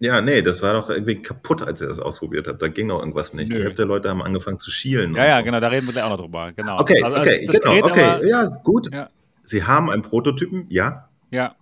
Ja, 0.00 0.20
nee, 0.20 0.42
das 0.42 0.62
war 0.62 0.72
doch 0.72 0.90
irgendwie 0.90 1.22
kaputt, 1.22 1.62
als 1.62 1.80
ihr 1.80 1.88
das 1.88 2.00
ausprobiert 2.00 2.48
habt. 2.48 2.60
Da 2.60 2.68
ging 2.68 2.88
doch 2.88 2.98
irgendwas 2.98 3.32
nicht. 3.32 3.50
Nö. 3.50 3.56
Die 3.56 3.62
Hälfte 3.62 3.82
der 3.82 3.86
Leute 3.86 4.10
haben 4.10 4.22
angefangen 4.22 4.58
zu 4.58 4.70
schielen. 4.70 5.14
Ja, 5.14 5.24
ja, 5.24 5.38
so. 5.38 5.44
genau, 5.44 5.60
da 5.60 5.68
reden 5.68 5.86
wir 5.86 5.92
gleich 5.92 6.04
auch 6.04 6.10
noch 6.10 6.20
drüber. 6.20 6.52
Genau. 6.52 6.80
Okay, 6.80 7.02
also, 7.02 7.20
okay, 7.20 7.46
genau, 7.46 7.58
Gerät, 7.60 7.84
okay. 7.84 8.04
Aber, 8.04 8.26
ja, 8.26 8.46
gut. 8.62 8.92
Ja. 8.92 9.08
Sie 9.44 9.62
haben 9.64 9.90
einen 9.90 10.02
Prototypen, 10.02 10.66
ja. 10.68 11.08
Ja. 11.30 11.54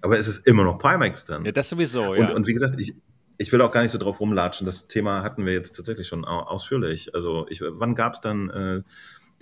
Aber 0.00 0.18
es 0.18 0.28
ist 0.28 0.46
immer 0.46 0.64
noch 0.64 0.78
Pimax 0.78 1.24
dann. 1.24 1.44
Ja, 1.44 1.52
das 1.52 1.70
sowieso, 1.70 2.14
ja. 2.14 2.20
Und, 2.20 2.34
und 2.34 2.46
wie 2.46 2.52
gesagt, 2.52 2.74
ich, 2.78 2.94
ich 3.38 3.52
will 3.52 3.60
auch 3.62 3.70
gar 3.70 3.82
nicht 3.82 3.92
so 3.92 3.98
drauf 3.98 4.20
rumlatschen. 4.20 4.64
Das 4.66 4.88
Thema 4.88 5.22
hatten 5.22 5.46
wir 5.46 5.52
jetzt 5.52 5.76
tatsächlich 5.76 6.08
schon 6.08 6.24
ausführlich. 6.24 7.14
Also, 7.14 7.46
ich, 7.48 7.62
wann 7.62 7.94
gab 7.94 8.14
es 8.14 8.20
dann 8.20 8.50
äh, 8.50 8.82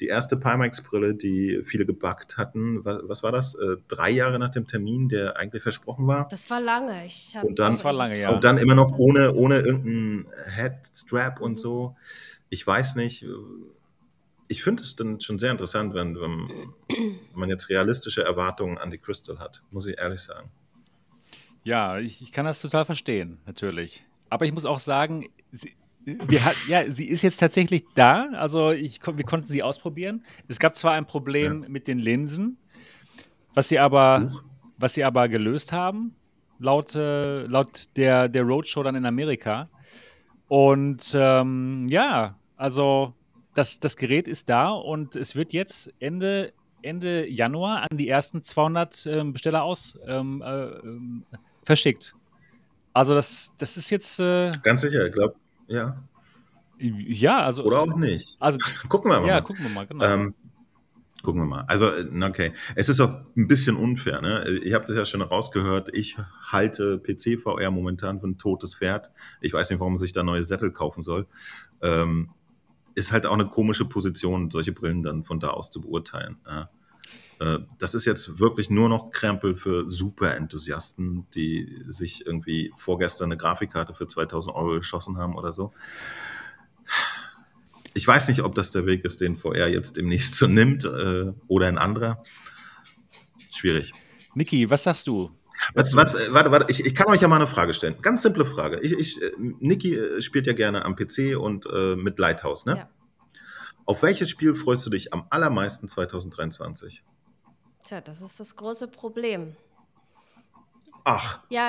die 0.03 0.09
erste 0.09 0.37
Pimax-Brille, 0.37 1.15
die 1.15 1.63
viele 1.63 1.87
gebackt 1.87 2.37
hatten, 2.37 2.85
was, 2.85 3.23
war 3.23 3.31
das? 3.31 3.55
Äh, 3.55 3.77
drei 3.87 4.11
Jahre 4.11 4.41
nach 4.41 4.51
dem 4.51 4.67
Termin, 4.67 5.09
der 5.09 5.37
eigentlich 5.37 5.63
versprochen 5.63 6.09
war. 6.09 6.27
Das 6.29 6.51
war 6.51 6.61
lange. 6.61 7.07
Ich 7.07 7.37
und 7.41 7.61
dann, 7.61 7.75
das 7.75 7.85
war 7.85 7.93
lange, 7.93 8.21
ja. 8.21 8.31
Und 8.31 8.43
dann 8.43 8.59
immer 8.59 8.75
noch 8.75 8.99
ohne, 8.99 9.33
ohne 9.33 9.61
irgendeinen 9.61 10.27
Headstrap 10.47 11.39
mhm. 11.39 11.45
und 11.45 11.59
so. 11.59 11.95
Ich 12.51 12.67
weiß 12.67 12.97
nicht. 12.97 13.25
Ich 14.49 14.65
finde 14.65 14.83
es 14.83 14.97
dann 14.97 15.21
schon 15.21 15.39
sehr 15.39 15.53
interessant, 15.53 15.95
wenn, 15.95 16.17
wenn 16.17 16.49
man 17.33 17.49
jetzt 17.49 17.69
realistische 17.69 18.25
Erwartungen 18.25 18.79
an 18.79 18.91
die 18.91 18.99
Crystal 18.99 19.39
hat, 19.39 19.63
muss 19.71 19.87
ich 19.87 19.99
ehrlich 19.99 20.21
sagen. 20.21 20.51
Ja, 21.63 21.99
ich, 21.99 22.23
ich 22.23 22.33
kann 22.33 22.45
das 22.45 22.61
total 22.61 22.85
verstehen, 22.85 23.39
natürlich. 23.47 24.05
Aber 24.31 24.47
ich 24.47 24.53
muss 24.53 24.65
auch 24.65 24.81
sagen, 24.81 25.29
sie, 25.53 25.73
hat, 26.07 26.57
ja, 26.69 26.91
sie 26.91 27.09
ist 27.09 27.23
jetzt 27.23 27.39
tatsächlich 27.39 27.85
da. 27.95 28.29
Also 28.33 28.71
ich, 28.71 29.01
wir 29.05 29.25
konnten 29.25 29.47
sie 29.47 29.63
ausprobieren. 29.63 30.25
Es 30.49 30.59
gab 30.59 30.77
zwar 30.77 30.93
ein 30.93 31.07
Problem 31.07 31.63
ja. 31.63 31.69
mit 31.69 31.89
den 31.89 31.99
Linsen, 31.99 32.59
was 33.55 33.69
sie 33.69 33.79
aber, 33.79 34.33
was 34.79 34.95
sie 34.95 35.05
aber 35.05 35.29
gelöst 35.29 35.73
haben, 35.73 36.15
laut, 36.59 36.95
äh, 36.95 37.43
laut 37.43 37.97
der, 37.97 38.29
der 38.29 38.43
Roadshow 38.43 38.83
dann 38.83 38.95
in 38.95 39.07
Amerika. 39.07 39.69
Und 40.49 41.13
ähm, 41.15 41.87
ja, 41.89 42.37
also 42.57 43.15
das, 43.55 43.79
das 43.81 43.97
Gerät 43.97 44.29
ist 44.29 44.49
da 44.49 44.71
und 44.71 45.17
es 45.17 45.37
wird 45.37 45.53
jetzt 45.53 45.93
Ende 45.99 46.53
Ende 46.83 47.29
Januar 47.29 47.87
an 47.89 47.97
die 47.97 48.09
ersten 48.09 48.43
200 48.43 49.07
ähm, 49.07 49.33
Besteller 49.33 49.63
aus 49.63 49.99
ähm, 50.07 50.43
äh, 50.43 50.65
ähm, 50.65 51.25
verschickt. 51.65 52.15
Also 52.93 53.15
das, 53.15 53.55
das 53.59 53.77
ist 53.77 53.91
jetzt. 53.91 54.21
Äh, 54.21 54.53
Ganz 54.63 54.83
sicher, 54.83 55.07
ich 55.07 55.13
glaube, 55.13 55.37
ja. 55.73 56.03
Ja, 56.79 57.43
also. 57.43 57.65
Oder 57.65 57.81
auch 57.81 57.97
nicht. 57.97 58.37
Also, 58.41 58.59
gucken 58.89 59.11
wir 59.11 59.21
mal. 59.21 59.29
Ja, 59.29 59.41
gucken 59.41 59.65
wir 59.65 59.71
mal, 59.71 59.87
genau. 59.87 60.05
Ähm, 60.05 60.35
gucken 61.23 61.43
wir 61.43 61.47
mal. 61.47 61.65
Also, 61.69 61.89
äh, 61.89 62.09
okay. 62.23 62.53
Es 62.75 62.89
ist 62.89 63.01
auch 63.01 63.21
ein 63.37 63.47
bisschen 63.47 63.77
unfair. 63.77 64.21
Ne? 64.21 64.61
Ich 64.65 64.75
habe 64.75 64.85
das 64.87 64.97
ja 64.97 65.05
schon 65.05 65.23
rausgehört. 65.23 65.91
Ich 65.93 66.17
halte 66.51 66.99
PC-VR 66.99 67.71
momentan 67.71 68.21
für 68.21 68.27
ein 68.27 68.39
totes 68.39 68.75
Pferd. 68.75 69.11
Ich 69.41 69.53
weiß 69.53 69.71
nicht, 69.71 69.81
warum 69.81 69.95
man 69.95 69.99
sich 69.99 70.13
da 70.13 70.23
neue 70.23 70.45
Sättel 70.45 70.73
kaufen 70.73 71.03
soll. 71.03 71.27
Ähm, 71.81 72.31
ist 72.95 73.13
halt 73.13 73.27
auch 73.27 73.35
eine 73.35 73.47
komische 73.47 73.85
Position, 73.85 74.51
solche 74.51 74.73
Brillen 74.73 75.03
dann 75.03 75.25
von 75.25 75.41
da 75.41 75.49
aus 75.49 75.71
zu 75.71 75.81
beurteilen. 75.81 76.37
Ja. 76.47 76.69
Äh, 77.43 77.59
das 77.79 77.95
ist 77.95 78.05
jetzt 78.05 78.39
wirklich 78.39 78.71
nur 78.71 78.89
noch 78.89 79.11
Krempel 79.11 79.57
für 79.57 79.91
Super-Enthusiasten, 79.91 81.27
die 81.35 81.83
sich 81.89 82.25
irgendwie 82.25 82.73
vorgestern 82.77 83.33
eine 83.33 83.37
Grafikkarte 83.37 83.95
für 83.95 84.07
2000 84.07 84.55
Euro 84.55 84.79
geschossen 84.79 85.19
haben 85.19 85.35
oder 85.35 85.53
so. 85.53 85.73
Ich 87.95 88.07
weiß 88.07 88.29
nicht, 88.29 88.43
ob 88.43 88.55
das 88.55 88.71
der 88.71 88.87
Weg 88.87 89.05
ist, 89.05 89.21
den 89.21 89.37
VR 89.37 89.69
jetzt 89.69 89.97
demnächst 89.97 90.37
so 90.37 90.47
nimmt 90.47 90.85
äh, 90.85 91.33
oder 91.49 91.67
ein 91.67 91.79
anderer. 91.79 92.23
Schwierig. 93.51 93.93
Niki, 94.35 94.71
was 94.71 94.85
sagst 94.85 95.07
du? 95.09 95.31
Was, 95.75 95.95
was, 95.95 96.15
äh, 96.15 96.29
warte, 96.33 96.51
warte, 96.53 96.67
ich, 96.69 96.87
ich 96.87 96.95
kann 96.95 97.09
euch 97.09 97.21
ja 97.21 97.29
mal 97.29 97.37
eine 97.37 97.47
Frage 97.47 97.75
stellen. 97.75 97.97
Ganz 98.03 98.23
simple 98.23 98.47
Frage. 98.47 98.81
Ich, 98.81 98.93
ich, 98.93 99.21
Niki 99.37 99.99
spielt 100.21 100.47
ja 100.47 100.53
gerne 100.53 100.85
am 100.85 100.95
PC 100.95 101.37
und 101.37 101.67
äh, 101.67 101.97
mit 101.97 102.19
Lighthouse, 102.19 102.67
ne? 102.67 102.77
Ja. 102.77 102.89
Auf 103.85 104.03
welches 104.03 104.31
Spiel 104.31 104.55
freust 104.55 104.87
du 104.87 104.91
dich 104.91 105.13
am 105.13 105.27
allermeisten 105.29 105.89
2023? 105.89 107.03
Tja, 107.93 108.01
das 108.01 108.23
ist 108.23 108.41
das 108.41 108.57
große 108.57 108.89
Problem. 108.89 109.55
Ach. 111.05 111.41
Ja, 111.51 111.69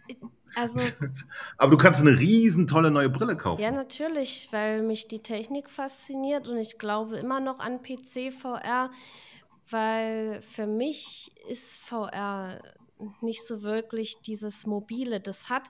also. 0.54 0.80
Aber 1.58 1.72
du 1.72 1.76
kannst 1.76 2.00
eine 2.00 2.18
riesen 2.18 2.66
tolle 2.66 2.90
neue 2.90 3.10
Brille 3.10 3.36
kaufen. 3.36 3.60
Ja, 3.60 3.70
natürlich, 3.70 4.48
weil 4.50 4.82
mich 4.82 5.08
die 5.08 5.18
Technik 5.18 5.68
fasziniert 5.68 6.48
und 6.48 6.56
ich 6.56 6.78
glaube 6.78 7.18
immer 7.18 7.40
noch 7.40 7.58
an 7.58 7.82
PC 7.82 8.32
VR, 8.32 8.90
weil 9.68 10.40
für 10.40 10.66
mich 10.66 11.32
ist 11.50 11.78
VR 11.80 12.62
nicht 13.20 13.44
so 13.44 13.62
wirklich 13.62 14.22
dieses 14.22 14.64
Mobile. 14.64 15.20
Das 15.20 15.50
hat 15.50 15.64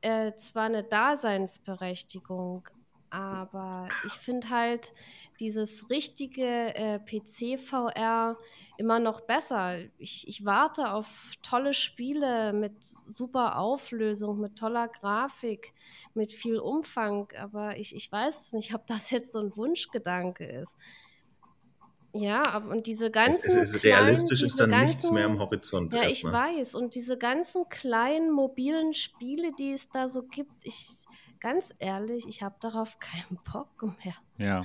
äh, 0.00 0.32
zwar 0.36 0.64
eine 0.64 0.84
Daseinsberechtigung, 0.84 2.66
aber 3.14 3.88
ich 4.04 4.12
finde 4.12 4.50
halt 4.50 4.92
dieses 5.38 5.88
richtige 5.88 6.74
äh, 6.74 6.98
PC-VR 6.98 8.36
immer 8.76 8.98
noch 8.98 9.20
besser. 9.20 9.78
Ich, 9.98 10.26
ich 10.26 10.44
warte 10.44 10.90
auf 10.90 11.32
tolle 11.42 11.74
Spiele 11.74 12.52
mit 12.52 12.72
super 12.82 13.58
Auflösung, 13.58 14.40
mit 14.40 14.56
toller 14.56 14.88
Grafik, 14.88 15.72
mit 16.14 16.32
viel 16.32 16.58
Umfang, 16.58 17.28
aber 17.40 17.76
ich, 17.76 17.94
ich 17.94 18.10
weiß 18.10 18.52
nicht, 18.52 18.74
ob 18.74 18.86
das 18.86 19.10
jetzt 19.10 19.32
so 19.32 19.38
ein 19.38 19.56
Wunschgedanke 19.56 20.44
ist. 20.44 20.76
Ja, 22.12 22.58
und 22.58 22.86
diese 22.86 23.10
ganzen. 23.10 23.44
Es, 23.44 23.56
es 23.56 23.80
kleinen, 23.80 23.96
realistisch 23.96 24.42
ist 24.44 24.58
dann 24.58 24.70
ganzen, 24.70 24.86
nichts 24.86 25.10
mehr 25.10 25.26
am 25.26 25.40
Horizont. 25.40 25.94
Ja, 25.94 26.06
ich 26.06 26.22
weiß. 26.24 26.76
Und 26.76 26.94
diese 26.94 27.18
ganzen 27.18 27.68
kleinen 27.68 28.30
mobilen 28.30 28.94
Spiele, 28.94 29.52
die 29.58 29.72
es 29.72 29.88
da 29.88 30.06
so 30.08 30.22
gibt, 30.22 30.52
ich 30.62 31.03
ganz 31.44 31.74
ehrlich, 31.78 32.26
ich 32.26 32.42
habe 32.42 32.56
darauf 32.60 32.98
keinen 33.00 33.38
Bock 33.52 33.94
mehr. 34.02 34.14
Ja. 34.38 34.62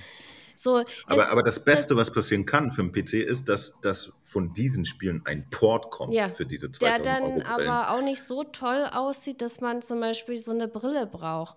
So, 0.55 0.83
aber, 1.05 1.29
aber 1.29 1.43
das 1.43 1.63
Beste, 1.63 1.95
was 1.95 2.11
passieren 2.11 2.45
kann 2.45 2.71
für 2.71 2.81
einen 2.81 2.91
PC, 2.91 3.13
ist, 3.13 3.47
dass, 3.47 3.79
dass 3.79 4.11
von 4.25 4.53
diesen 4.53 4.85
Spielen 4.85 5.21
ein 5.25 5.49
Port 5.49 5.89
kommt 5.89 6.13
ja, 6.13 6.29
für 6.29 6.45
diese 6.45 6.69
2000 6.69 7.05
Der 7.05 7.13
dann 7.13 7.41
Euro 7.41 7.47
aber 7.47 7.91
auch 7.91 8.01
nicht 8.01 8.21
so 8.21 8.43
toll 8.43 8.85
aussieht, 8.91 9.41
dass 9.41 9.61
man 9.61 9.81
zum 9.81 10.01
Beispiel 10.01 10.37
so 10.37 10.51
eine 10.51 10.67
Brille 10.67 11.05
braucht. 11.05 11.55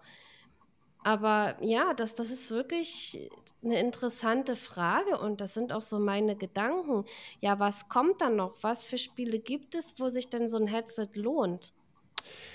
Aber 1.04 1.56
ja, 1.60 1.94
das, 1.94 2.14
das 2.14 2.30
ist 2.30 2.52
wirklich 2.52 3.28
eine 3.64 3.80
interessante 3.80 4.54
Frage 4.54 5.18
und 5.18 5.40
das 5.40 5.54
sind 5.54 5.72
auch 5.72 5.80
so 5.80 5.98
meine 5.98 6.36
Gedanken. 6.36 7.04
Ja, 7.40 7.58
was 7.58 7.88
kommt 7.88 8.20
dann 8.20 8.36
noch? 8.36 8.54
Was 8.62 8.84
für 8.84 8.98
Spiele 8.98 9.40
gibt 9.40 9.74
es, 9.74 9.98
wo 9.98 10.10
sich 10.10 10.30
denn 10.30 10.48
so 10.48 10.58
ein 10.58 10.68
Headset 10.68 11.08
lohnt? 11.14 11.72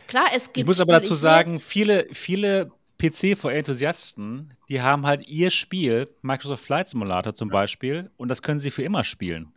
Klar, 0.08 0.28
es 0.36 0.46
gibt. 0.46 0.58
Ich 0.58 0.66
muss 0.66 0.80
aber 0.80 0.94
dazu 0.94 1.16
sagen, 1.16 1.60
viele, 1.60 2.08
viele 2.12 2.72
PC-VR-Enthusiasten, 3.00 4.54
die 4.70 4.82
haben 4.82 5.06
halt 5.06 5.28
ihr 5.28 5.50
Spiel, 5.50 6.08
Microsoft 6.22 6.64
Flight 6.64 6.90
Simulator 6.90 7.34
zum 7.34 7.50
Beispiel, 7.50 8.10
und 8.18 8.30
das 8.30 8.42
können 8.42 8.60
sie 8.60 8.72
für 8.72 8.84
immer 8.84 9.04
spielen. 9.04 9.54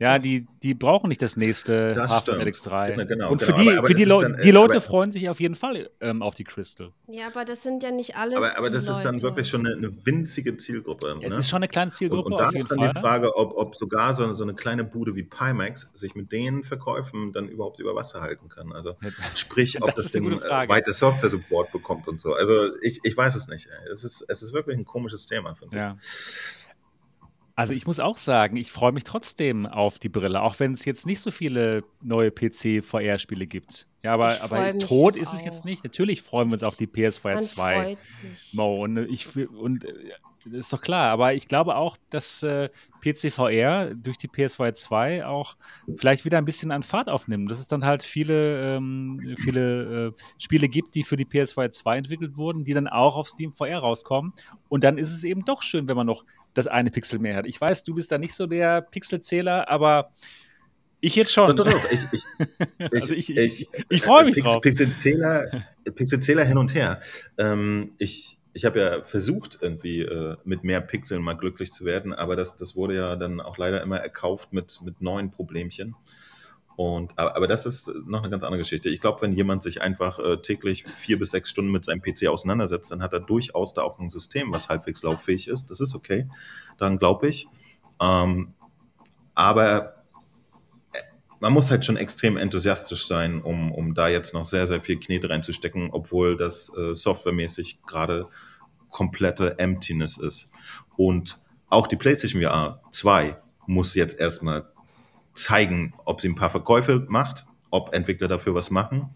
Ja, 0.00 0.18
die, 0.18 0.46
die 0.62 0.74
brauchen 0.74 1.08
nicht 1.08 1.22
das 1.22 1.36
nächste 1.36 1.94
Half-Life 1.96 2.68
3. 2.68 2.90
Genau, 2.90 3.06
genau, 3.06 3.30
und 3.30 3.40
für 3.40 3.52
genau. 3.52 3.62
die, 3.62 3.68
aber, 3.68 3.78
aber 3.78 3.86
für 3.86 3.94
die, 3.94 4.04
dann, 4.04 4.40
die 4.42 4.50
Leute 4.50 4.74
aber, 4.74 4.80
freuen 4.80 5.12
sich 5.12 5.28
auf 5.28 5.38
jeden 5.38 5.54
Fall 5.54 5.88
ähm, 6.00 6.20
auf 6.20 6.34
die 6.34 6.42
Crystal. 6.42 6.90
Ja, 7.06 7.28
aber 7.28 7.44
das 7.44 7.62
sind 7.62 7.82
ja 7.84 7.92
nicht 7.92 8.16
alles. 8.16 8.36
Aber, 8.36 8.58
aber 8.58 8.70
das 8.70 8.86
Leute. 8.86 8.98
ist 8.98 9.04
dann 9.04 9.22
wirklich 9.22 9.48
schon 9.48 9.64
eine, 9.64 9.76
eine 9.76 10.04
winzige 10.04 10.56
Zielgruppe. 10.56 11.16
Ja, 11.20 11.28
es 11.28 11.34
ne? 11.34 11.38
ist 11.38 11.48
schon 11.48 11.58
eine 11.58 11.68
kleine 11.68 11.92
Zielgruppe. 11.92 12.26
Und, 12.26 12.32
und 12.32 12.40
da 12.40 12.50
ist 12.50 12.68
dann 12.68 12.78
Fall. 12.78 12.92
die 12.92 13.00
Frage, 13.00 13.36
ob, 13.36 13.56
ob 13.56 13.76
sogar 13.76 14.14
so, 14.14 14.34
so, 14.34 14.42
eine 14.42 14.54
kleine 14.54 14.82
Bude 14.82 15.14
wie 15.14 15.22
Pimax 15.22 15.88
sich 15.94 16.16
mit 16.16 16.32
den 16.32 16.64
Verkäufen 16.64 17.32
dann 17.32 17.48
überhaupt 17.48 17.78
über 17.78 17.94
Wasser 17.94 18.20
halten 18.20 18.48
kann. 18.48 18.72
Also 18.72 18.96
sprich, 19.36 19.80
ob 19.80 19.94
das, 19.94 20.06
das 20.06 20.12
Ding 20.12 20.26
äh, 20.28 20.68
weiter 20.68 20.92
Software-Support 20.92 21.70
bekommt 21.70 22.08
und 22.08 22.20
so. 22.20 22.34
Also 22.34 22.76
ich, 22.82 22.98
ich 23.04 23.16
weiß 23.16 23.36
es 23.36 23.46
nicht. 23.46 23.68
Es 23.92 24.02
ist, 24.02 24.24
es 24.26 24.42
ist 24.42 24.52
wirklich 24.52 24.76
ein 24.76 24.84
komisches 24.84 25.26
Thema, 25.26 25.54
finde 25.54 25.76
ja. 25.76 25.96
ich. 26.00 26.63
Also 27.56 27.72
ich 27.72 27.86
muss 27.86 28.00
auch 28.00 28.18
sagen, 28.18 28.56
ich 28.56 28.72
freue 28.72 28.90
mich 28.92 29.04
trotzdem 29.04 29.66
auf 29.66 30.00
die 30.00 30.08
Brille, 30.08 30.42
auch 30.42 30.58
wenn 30.58 30.72
es 30.72 30.84
jetzt 30.84 31.06
nicht 31.06 31.20
so 31.20 31.30
viele 31.30 31.84
neue 32.02 32.32
PC-VR-Spiele 32.32 33.46
gibt. 33.46 33.86
Ja, 34.02 34.12
aber, 34.12 34.42
aber 34.42 34.76
tot 34.78 35.16
ist 35.16 35.32
es 35.32 35.44
jetzt 35.44 35.64
nicht. 35.64 35.84
Natürlich 35.84 36.20
freuen 36.20 36.48
wir 36.48 36.54
uns 36.54 36.64
auf 36.64 36.76
die 36.76 36.86
PSVR 36.86 37.40
2. 37.40 37.96
Mo, 38.52 38.82
und 38.82 38.98
ich 38.98 39.36
und 39.36 39.84
äh, 39.84 39.92
das 40.46 40.60
ist 40.60 40.72
doch 40.72 40.82
klar, 40.82 41.10
aber 41.10 41.32
ich 41.32 41.48
glaube 41.48 41.76
auch, 41.76 41.96
dass 42.10 42.42
äh, 42.42 42.68
PCVR 43.00 43.94
durch 43.94 44.18
die 44.18 44.28
PSVR 44.28 44.74
2 44.74 45.24
auch 45.24 45.56
vielleicht 45.96 46.24
wieder 46.26 46.36
ein 46.36 46.44
bisschen 46.44 46.70
an 46.70 46.82
Fahrt 46.82 47.08
aufnimmt. 47.08 47.50
Dass 47.50 47.60
es 47.60 47.68
dann 47.68 47.84
halt 47.84 48.02
viele, 48.02 48.76
ähm, 48.76 49.36
viele 49.38 50.08
äh, 50.08 50.12
Spiele 50.38 50.68
gibt, 50.68 50.94
die 50.94 51.02
für 51.02 51.16
die 51.16 51.24
PSVR 51.24 51.70
2 51.70 51.96
entwickelt 51.96 52.36
wurden, 52.36 52.64
die 52.64 52.74
dann 52.74 52.88
auch 52.88 53.16
auf 53.16 53.28
Steam 53.28 53.52
VR 53.52 53.78
rauskommen. 53.78 54.34
Und 54.68 54.84
dann 54.84 54.98
ist 54.98 55.14
es 55.14 55.24
eben 55.24 55.44
doch 55.46 55.62
schön, 55.62 55.88
wenn 55.88 55.96
man 55.96 56.06
noch 56.06 56.24
das 56.54 56.66
eine 56.66 56.90
Pixel 56.90 57.18
mehr 57.18 57.36
hat. 57.36 57.46
Ich 57.46 57.60
weiß, 57.60 57.84
du 57.84 57.94
bist 57.94 58.10
da 58.10 58.18
nicht 58.18 58.34
so 58.34 58.46
der 58.46 58.80
Pixelzähler, 58.82 59.68
aber 59.68 60.10
ich 61.00 61.16
jetzt 61.16 61.32
schon. 61.32 61.54
Doch, 61.54 61.64
doch, 61.64 61.72
doch. 61.72 61.90
Ich, 61.92 62.06
ich, 62.12 62.24
also 62.92 63.12
ich, 63.12 63.36
ich, 63.36 63.68
ich 63.90 64.02
freue 64.02 64.24
mich 64.24 64.36
Pix, 64.36 64.46
drauf. 64.46 64.62
Pixelzähler, 64.62 65.64
Pixelzähler 65.94 66.44
hin 66.44 66.56
und 66.56 66.74
her. 66.74 67.00
Ähm, 67.36 67.92
ich 67.98 68.38
ich 68.54 68.64
habe 68.64 68.78
ja 68.78 69.02
versucht, 69.02 69.58
irgendwie 69.60 70.02
äh, 70.02 70.36
mit 70.44 70.62
mehr 70.62 70.80
Pixeln 70.80 71.22
mal 71.22 71.34
glücklich 71.34 71.72
zu 71.72 71.84
werden, 71.84 72.12
aber 72.12 72.36
das, 72.36 72.54
das 72.54 72.76
wurde 72.76 72.94
ja 72.94 73.16
dann 73.16 73.40
auch 73.40 73.58
leider 73.58 73.82
immer 73.82 73.98
erkauft 73.98 74.52
mit, 74.52 74.80
mit 74.84 75.02
neuen 75.02 75.32
Problemchen. 75.32 75.96
Und, 76.76 77.16
aber, 77.16 77.46
das 77.46 77.66
ist 77.66 77.90
noch 78.06 78.20
eine 78.20 78.30
ganz 78.30 78.42
andere 78.42 78.58
Geschichte. 78.58 78.88
Ich 78.88 79.00
glaube, 79.00 79.22
wenn 79.22 79.32
jemand 79.32 79.62
sich 79.62 79.80
einfach 79.80 80.18
äh, 80.18 80.38
täglich 80.38 80.84
vier 80.98 81.18
bis 81.18 81.30
sechs 81.30 81.50
Stunden 81.50 81.70
mit 81.70 81.84
seinem 81.84 82.02
PC 82.02 82.26
auseinandersetzt, 82.26 82.90
dann 82.90 83.00
hat 83.00 83.12
er 83.12 83.20
durchaus 83.20 83.74
da 83.74 83.82
auch 83.82 83.98
ein 84.00 84.10
System, 84.10 84.52
was 84.52 84.68
halbwegs 84.68 85.02
lauffähig 85.02 85.46
ist. 85.46 85.70
Das 85.70 85.80
ist 85.80 85.94
okay. 85.94 86.28
Dann 86.78 86.98
glaube 86.98 87.28
ich. 87.28 87.46
Ähm, 88.00 88.54
aber 89.34 90.04
man 91.38 91.52
muss 91.52 91.70
halt 91.70 91.84
schon 91.84 91.96
extrem 91.96 92.36
enthusiastisch 92.36 93.06
sein, 93.06 93.42
um, 93.42 93.70
um 93.70 93.94
da 93.94 94.08
jetzt 94.08 94.34
noch 94.34 94.46
sehr, 94.46 94.66
sehr 94.66 94.80
viel 94.80 94.98
Knete 94.98 95.28
reinzustecken, 95.28 95.90
obwohl 95.92 96.36
das 96.36 96.72
äh, 96.76 96.94
softwaremäßig 96.94 97.82
gerade 97.86 98.28
komplette 98.90 99.58
Emptiness 99.58 100.16
ist. 100.16 100.50
Und 100.96 101.38
auch 101.68 101.86
die 101.86 101.96
PlayStation 101.96 102.40
VR 102.40 102.80
2 102.90 103.36
muss 103.66 103.94
jetzt 103.94 104.18
erstmal 104.18 104.72
zeigen, 105.34 105.94
ob 106.04 106.20
sie 106.20 106.28
ein 106.28 106.34
paar 106.34 106.50
Verkäufe 106.50 107.04
macht, 107.08 107.46
ob 107.70 107.92
Entwickler 107.94 108.28
dafür 108.28 108.54
was 108.54 108.70
machen. 108.70 109.10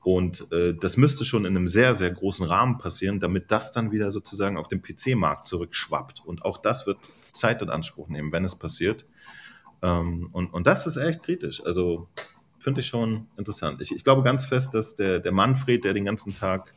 Und 0.00 0.50
äh, 0.52 0.74
das 0.74 0.96
müsste 0.96 1.24
schon 1.24 1.44
in 1.44 1.56
einem 1.56 1.66
sehr, 1.66 1.94
sehr 1.94 2.10
großen 2.10 2.46
Rahmen 2.46 2.78
passieren, 2.78 3.20
damit 3.20 3.50
das 3.50 3.72
dann 3.72 3.90
wieder 3.90 4.12
sozusagen 4.12 4.56
auf 4.56 4.68
den 4.68 4.80
PC-Markt 4.80 5.46
zurückschwappt. 5.46 6.24
Und 6.24 6.44
auch 6.44 6.58
das 6.58 6.86
wird 6.86 7.10
Zeit 7.32 7.60
in 7.62 7.68
Anspruch 7.68 8.08
nehmen, 8.08 8.32
wenn 8.32 8.44
es 8.44 8.54
passiert. 8.54 9.06
Ähm, 9.82 10.30
und, 10.32 10.46
und 10.54 10.66
das 10.66 10.86
ist 10.86 10.96
echt 10.96 11.22
kritisch. 11.22 11.64
Also 11.64 12.08
finde 12.58 12.80
ich 12.80 12.86
schon 12.86 13.26
interessant. 13.36 13.80
Ich, 13.80 13.94
ich 13.94 14.04
glaube 14.04 14.22
ganz 14.22 14.46
fest, 14.46 14.74
dass 14.74 14.94
der, 14.94 15.20
der 15.20 15.32
Manfred, 15.32 15.84
der 15.84 15.94
den 15.94 16.04
ganzen 16.04 16.34
Tag 16.34 16.74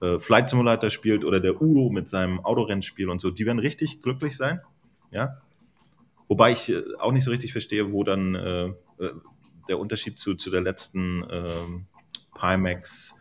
äh, 0.00 0.18
Flight 0.18 0.50
Simulator 0.50 0.90
spielt 0.90 1.24
oder 1.24 1.40
der 1.40 1.60
Udo 1.60 1.90
mit 1.90 2.08
seinem 2.08 2.40
Autorennspiel 2.40 3.08
und 3.08 3.20
so, 3.20 3.30
die 3.30 3.46
werden 3.46 3.58
richtig 3.58 4.02
glücklich 4.02 4.36
sein. 4.36 4.60
Ja. 5.10 5.42
Wobei 6.28 6.52
ich 6.52 6.70
äh, 6.70 6.82
auch 6.98 7.12
nicht 7.12 7.24
so 7.24 7.30
richtig 7.30 7.52
verstehe, 7.52 7.92
wo 7.92 8.04
dann 8.04 8.34
äh, 8.34 8.66
äh 8.98 9.10
der 9.68 9.78
Unterschied 9.78 10.18
zu, 10.18 10.34
zu 10.34 10.50
der 10.50 10.60
letzten 10.60 11.24
ähm, 11.30 11.86
Pimax 12.38 13.18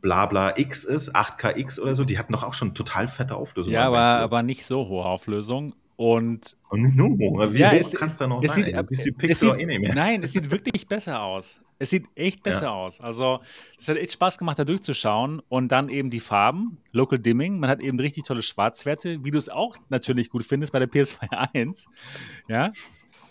Blabla 0.00 0.56
X 0.56 0.84
ist, 0.84 1.14
8KX 1.14 1.80
oder 1.80 1.94
so, 1.94 2.04
die 2.04 2.18
hatten 2.18 2.32
doch 2.32 2.42
auch 2.42 2.54
schon 2.54 2.74
total 2.74 3.08
fette 3.08 3.34
Auflösung. 3.34 3.72
Ja, 3.72 3.86
aber, 3.86 3.98
aber 3.98 4.42
nicht 4.42 4.64
so 4.64 4.88
hohe 4.88 5.04
Auflösung. 5.04 5.74
Und, 5.96 6.56
und 6.70 6.96
no, 6.96 7.18
wie 7.52 7.58
ja, 7.58 7.72
hoch 7.72 7.80
es, 7.80 7.92
kann 7.92 8.08
es 8.08 8.16
da 8.16 8.26
noch 8.26 8.42
es 8.42 8.54
sein? 8.54 8.64
Sieht, 8.64 9.20
die 9.20 9.28
es 9.28 9.40
sieht, 9.40 9.60
eh 9.60 9.66
nicht 9.66 9.80
mehr. 9.80 9.94
nein, 9.94 10.22
es 10.22 10.32
sieht 10.32 10.50
wirklich 10.50 10.88
besser 10.88 11.20
aus. 11.20 11.60
Es 11.80 11.90
sieht 11.90 12.06
echt 12.14 12.42
besser 12.42 12.66
Ja. 12.66 12.72
aus. 12.74 13.00
Also, 13.00 13.40
es 13.78 13.88
hat 13.88 13.96
echt 13.96 14.12
Spaß 14.12 14.36
gemacht, 14.38 14.58
da 14.58 14.64
durchzuschauen. 14.64 15.40
Und 15.48 15.68
dann 15.72 15.88
eben 15.88 16.10
die 16.10 16.20
Farben, 16.20 16.76
Local 16.92 17.18
Dimming. 17.18 17.58
Man 17.58 17.70
hat 17.70 17.80
eben 17.80 17.98
richtig 17.98 18.24
tolle 18.24 18.42
Schwarzwerte, 18.42 19.24
wie 19.24 19.30
du 19.30 19.38
es 19.38 19.48
auch 19.48 19.76
natürlich 19.88 20.28
gut 20.30 20.44
findest 20.44 20.72
bei 20.72 20.78
der 20.78 20.88
PS2 20.88 21.28
1. 21.54 21.86
Ja. 22.48 22.70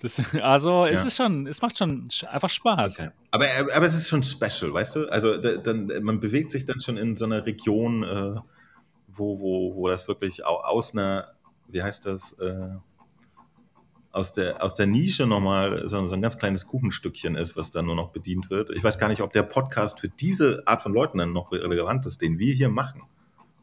Das, 0.01 0.19
also, 0.41 0.85
es 0.85 1.01
Ja. 1.01 1.07
ist 1.07 1.17
schon, 1.17 1.45
es 1.45 1.61
macht 1.61 1.77
schon 1.77 2.07
sch- 2.07 2.25
einfach 2.25 2.49
Spaß. 2.49 2.99
Okay. 3.01 3.09
Aber, 3.31 3.45
aber 3.75 3.85
es 3.85 3.93
ist 3.93 4.09
schon 4.09 4.23
special, 4.23 4.73
weißt 4.73 4.95
du? 4.95 5.05
Also 5.09 5.37
da, 5.37 5.57
dann, 5.57 5.91
man 6.01 6.19
bewegt 6.19 6.49
sich 6.51 6.65
dann 6.65 6.79
schon 6.81 6.97
in 6.97 7.15
so 7.17 7.25
einer 7.25 7.45
Region, 7.45 8.03
äh, 8.03 8.35
wo, 9.09 9.39
wo, 9.39 9.75
wo 9.75 9.87
das 9.89 10.07
wirklich 10.07 10.45
au- 10.45 10.61
aus 10.61 10.93
einer, 10.93 11.33
wie 11.67 11.83
heißt 11.83 12.05
das, 12.07 12.33
äh, 12.39 12.69
aus 14.11 14.33
der, 14.33 14.63
aus 14.63 14.73
der 14.75 14.87
Nische 14.87 15.27
nochmal 15.27 15.87
so, 15.87 16.07
so 16.07 16.13
ein 16.15 16.21
ganz 16.21 16.37
kleines 16.39 16.65
Kuchenstückchen 16.67 17.35
ist, 17.35 17.55
was 17.55 17.69
dann 17.71 17.85
nur 17.85 17.95
noch 17.95 18.09
bedient 18.11 18.49
wird. 18.49 18.71
Ich 18.71 18.83
weiß 18.83 18.97
gar 18.97 19.07
nicht, 19.07 19.21
ob 19.21 19.31
der 19.33 19.43
Podcast 19.43 19.99
für 19.99 20.09
diese 20.09 20.63
Art 20.65 20.81
von 20.81 20.93
Leuten 20.93 21.19
dann 21.19 21.31
noch 21.33 21.51
relevant 21.51 22.05
ist, 22.07 22.21
den 22.21 22.39
wir 22.39 22.53
hier 22.53 22.69
machen. 22.69 23.03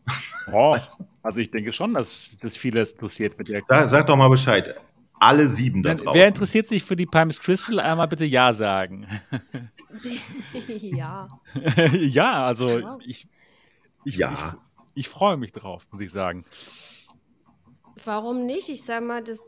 Och, 0.52 0.78
also, 1.22 1.38
ich 1.40 1.50
denke 1.50 1.72
schon, 1.72 1.94
dass 1.94 2.30
das 2.40 2.56
viele 2.56 2.80
interessiert 2.82 3.36
mit 3.36 3.48
der 3.48 3.62
Sag, 3.64 3.88
sag 3.88 4.06
doch 4.06 4.16
mal 4.16 4.28
Bescheid. 4.28 4.76
Alle 5.18 5.48
sieben 5.48 5.82
da 5.82 5.88
Wer- 5.90 5.96
draußen. 5.96 6.20
Wer 6.20 6.28
interessiert 6.28 6.68
sich 6.68 6.84
für 6.84 6.94
die 6.94 7.06
Pimes 7.06 7.40
Crystal? 7.40 7.80
Einmal 7.80 8.06
bitte 8.06 8.24
Ja 8.26 8.52
sagen. 8.52 9.08
ja. 10.78 11.28
ja, 11.92 12.46
also 12.46 12.68
Ja. 12.78 12.98
ich, 13.04 13.26
ich, 14.04 14.16
Ja. 14.16 14.32
ich, 14.94 15.00
ich 15.06 15.08
freue 15.08 15.36
mich 15.36 15.52
drauf, 15.52 15.86
muss 15.90 16.00
ich 16.00 16.12
sagen. 16.12 16.44
Warum 18.04 18.46
nicht? 18.46 18.68
Ich 18.68 18.84
sag 18.84 19.02
mal, 19.04 19.24
das, 19.24 19.42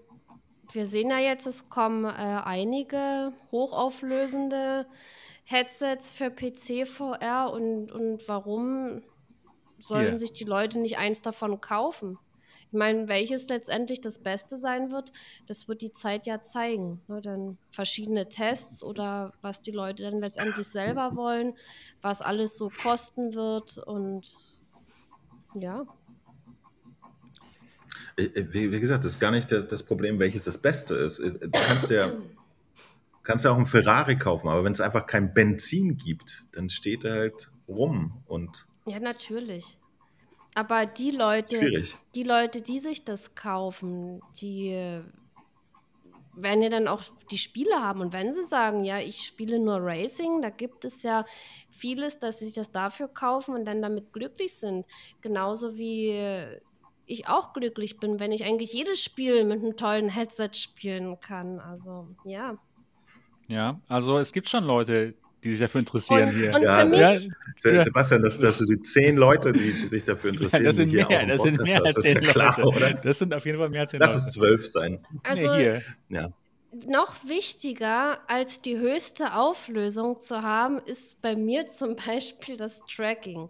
wir 0.73 0.87
sehen 0.87 1.11
ja 1.11 1.19
jetzt, 1.19 1.47
es 1.47 1.69
kommen 1.69 2.05
äh, 2.05 2.09
einige 2.09 3.33
hochauflösende 3.51 4.87
Headsets 5.45 6.12
für 6.12 6.31
PC 6.31 6.87
VR 6.87 7.51
und, 7.53 7.91
und 7.91 8.29
warum 8.29 9.03
sollen 9.79 10.11
Hier. 10.11 10.19
sich 10.19 10.33
die 10.33 10.45
Leute 10.45 10.79
nicht 10.79 10.99
eins 10.99 11.23
davon 11.23 11.61
kaufen? 11.61 12.19
Ich 12.71 12.79
meine, 12.79 13.09
welches 13.09 13.49
letztendlich 13.49 14.03
das 14.03 14.19
Beste 14.19 14.59
sein 14.59 14.91
wird, 14.91 15.11
das 15.47 15.69
wird 15.69 15.81
die 15.81 15.93
Zeit 15.93 16.27
ja 16.27 16.43
zeigen. 16.43 17.01
Ne? 17.09 17.23
Dann 17.23 17.57
verschiedene 17.71 18.29
Tests 18.29 18.83
oder 18.83 19.33
was 19.41 19.62
die 19.62 19.71
Leute 19.71 20.03
dann 20.03 20.21
letztendlich 20.21 20.69
selber 20.69 21.16
wollen, 21.16 21.55
was 22.03 22.21
alles 22.21 22.59
so 22.59 22.69
kosten 22.69 23.33
wird 23.33 23.79
und 23.79 24.37
ja. 25.55 25.87
Äh, 28.19 28.45
Wie, 28.51 28.71
wie 28.73 28.81
gesagt, 28.81 29.05
das 29.05 29.12
ist 29.12 29.21
gar 29.21 29.31
nicht 29.31 29.51
das 29.53 29.83
Problem, 29.83 30.19
welches 30.19 30.45
das 30.45 30.59
Beste 30.59 30.95
ist. 30.97 31.19
Äh, 31.21 31.39
Du 31.39 31.51
kannst 31.51 31.91
ja, 31.91 32.12
kannst 33.23 33.45
ja 33.45 33.53
auch 33.53 33.57
einen 33.57 33.66
Ferrari 33.66 34.16
kaufen, 34.16 34.49
aber 34.49 34.64
wenn 34.64 34.73
es 34.73 34.81
einfach 34.81 35.07
kein 35.07 35.33
Benzin 35.33 35.97
gibt, 35.97 36.45
dann 36.53 36.69
steht 36.69 37.05
er 37.05 37.12
halt 37.14 37.51
rum 37.69 38.23
und 38.27 38.66
Ja, 38.87 38.99
natürlich. 39.01 39.79
Aber 40.55 40.87
die 40.87 41.12
Leute, 41.12 41.57
schwierig. 41.57 41.97
die 42.14 42.25
Leute, 42.25 42.62
die 42.62 42.81
sich 42.81 43.05
das 43.05 43.35
kaufen, 43.35 44.21
die 44.41 45.01
werden 46.35 46.62
ja 46.62 46.69
dann 46.71 46.89
auch 46.89 47.03
die 47.31 47.39
Spiele 47.39 47.83
haben. 47.83 48.01
Und 48.01 48.12
wenn 48.12 48.33
sie 48.33 48.45
sagen, 48.45 48.85
ja, 48.85 48.99
ich 48.99 49.23
spiele 49.23 49.59
nur 49.59 49.79
Racing, 49.81 50.41
da 50.43 50.51
gibt 50.51 50.85
es 50.85 51.03
ja 51.03 51.25
vieles, 51.71 52.19
dass 52.19 52.39
sie 52.39 52.47
sich 52.47 52.55
das 52.55 52.73
dafür 52.73 53.09
kaufen 53.09 53.55
und 53.55 53.64
dann 53.66 53.83
damit 53.83 54.12
glücklich 54.12 54.55
sind. 54.55 54.87
Genauso 55.21 55.77
wie 55.77 56.12
ich 57.09 57.27
auch 57.29 57.53
glücklich 57.55 57.99
bin, 57.99 58.21
wenn 58.21 58.33
ich 58.33 58.45
eigentlich 58.45 58.73
jedes 58.73 59.03
Spiel 59.03 59.45
mit 59.45 59.61
einem 59.61 59.77
tollen 59.77 60.09
Headset 60.09 60.51
spielen 60.55 61.19
kann. 61.21 61.59
Also, 61.59 62.09
ja. 62.25 62.57
Ja, 63.49 63.81
also 63.89 64.19
es 64.19 64.33
gibt 64.33 64.49
schon 64.49 64.65
Leute, 64.65 65.15
die 65.43 65.51
sich 65.53 65.61
dafür 65.61 65.81
interessieren 65.81 66.29
Und, 66.31 66.35
hier. 66.37 66.55
und 66.55 66.63
Ja, 66.63 66.81
für 66.81 66.87
mich, 66.87 66.99
ja, 67.01 67.17
Se- 67.57 67.75
Ja. 67.75 67.83
Sebastian, 67.85 68.23
das, 68.23 68.39
das 68.39 68.59
sind 68.59 68.69
die 68.71 68.81
zehn 68.83 69.17
Leute, 69.17 69.53
die, 69.53 69.73
die 69.73 69.87
sich 69.87 70.05
dafür 70.05 70.31
interessieren, 70.33 70.65
das 70.65 70.77
sind 70.77 70.93
mehr, 70.93 71.07
auch 71.07 71.11
im 71.23 71.29
das 71.29 71.43
sind 71.43 71.61
mehr 71.63 71.77
als 71.77 71.89
hast. 71.89 71.97
Das 71.97 72.05
ist 72.05 72.13
zehn 72.15 72.23
ja 72.25 72.31
klar, 72.31 72.57
Leute. 72.61 72.77
oder? 72.77 72.95
Das 73.03 73.19
sind 73.19 73.33
auf 73.35 73.47
jeden 73.47 73.59
Fall 73.59 73.69
mehr 73.71 73.83
als 73.83 73.91
zehn 73.93 74.01
Lass 74.01 74.13
Leute. 74.15 74.27
es 74.27 74.33
zwölf 74.35 74.67
sein. 74.67 75.07
also 75.23 75.57
nee, 75.57 75.63
hier. 75.63 75.83
Ja. 76.11 76.33
noch 76.87 77.15
wichtiger 77.27 78.19
als 78.29 78.61
die 78.61 78.77
höchste 78.77 79.35
Auflösung 79.35 80.21
zu 80.21 80.43
haben, 80.43 80.79
ist 80.85 81.23
bei 81.23 81.35
mir 81.37 81.69
zum 81.69 81.97
Beispiel 81.97 82.57
das 82.59 82.83
Tracking. 82.95 83.49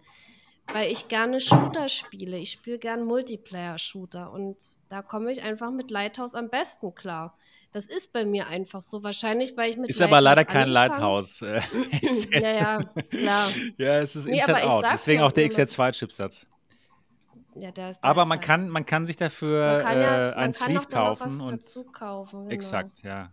Weil 0.72 0.92
ich 0.92 1.08
gerne 1.08 1.40
Shooter 1.40 1.88
spiele. 1.88 2.36
Ich 2.38 2.52
spiele 2.52 2.78
gerne 2.78 3.04
Multiplayer-Shooter 3.04 4.30
und 4.32 4.56
da 4.90 5.02
komme 5.02 5.32
ich 5.32 5.42
einfach 5.42 5.70
mit 5.70 5.90
Lighthouse 5.90 6.34
am 6.34 6.50
besten 6.50 6.94
klar. 6.94 7.36
Das 7.72 7.86
ist 7.86 8.12
bei 8.12 8.24
mir 8.24 8.46
einfach 8.46 8.82
so. 8.82 9.02
Wahrscheinlich, 9.02 9.56
weil 9.56 9.70
ich 9.70 9.76
mit 9.76 9.90
Ist 9.90 10.00
aber 10.02 10.20
leider 10.20 10.44
kein 10.44 10.68
angefangen- 10.68 10.72
Lighthouse. 10.72 11.42
Äh, 11.42 11.60
ja, 12.40 12.50
ja, 12.50 12.84
klar. 13.10 13.48
ja, 13.76 13.98
es 13.98 14.16
ist 14.16 14.26
Nee, 14.26 14.38
Inside 14.38 14.70
Out. 14.70 14.84
Deswegen 14.92 15.22
auch 15.22 15.32
der 15.32 15.44
immer. 15.44 15.52
XR2-Chipsatz. 15.54 16.46
Ja, 17.54 17.70
der 17.72 17.90
ist, 17.90 18.00
der 18.02 18.10
Aber 18.10 18.22
ist 18.22 18.28
man 18.28 18.38
halt- 18.38 18.46
kann, 18.46 18.68
man 18.68 18.86
kann 18.86 19.06
sich 19.06 19.16
dafür 19.16 19.80
kann 19.82 20.00
ja, 20.00 20.16
äh, 20.16 20.30
man 20.30 20.34
ein 20.38 20.44
kann 20.44 20.52
Sleeve 20.52 20.86
kaufen. 20.86 21.40
Und, 21.40 21.52
dazu 21.52 21.84
kaufen. 21.84 22.40
Genau. 22.42 22.50
exakt, 22.54 23.02
ja. 23.02 23.32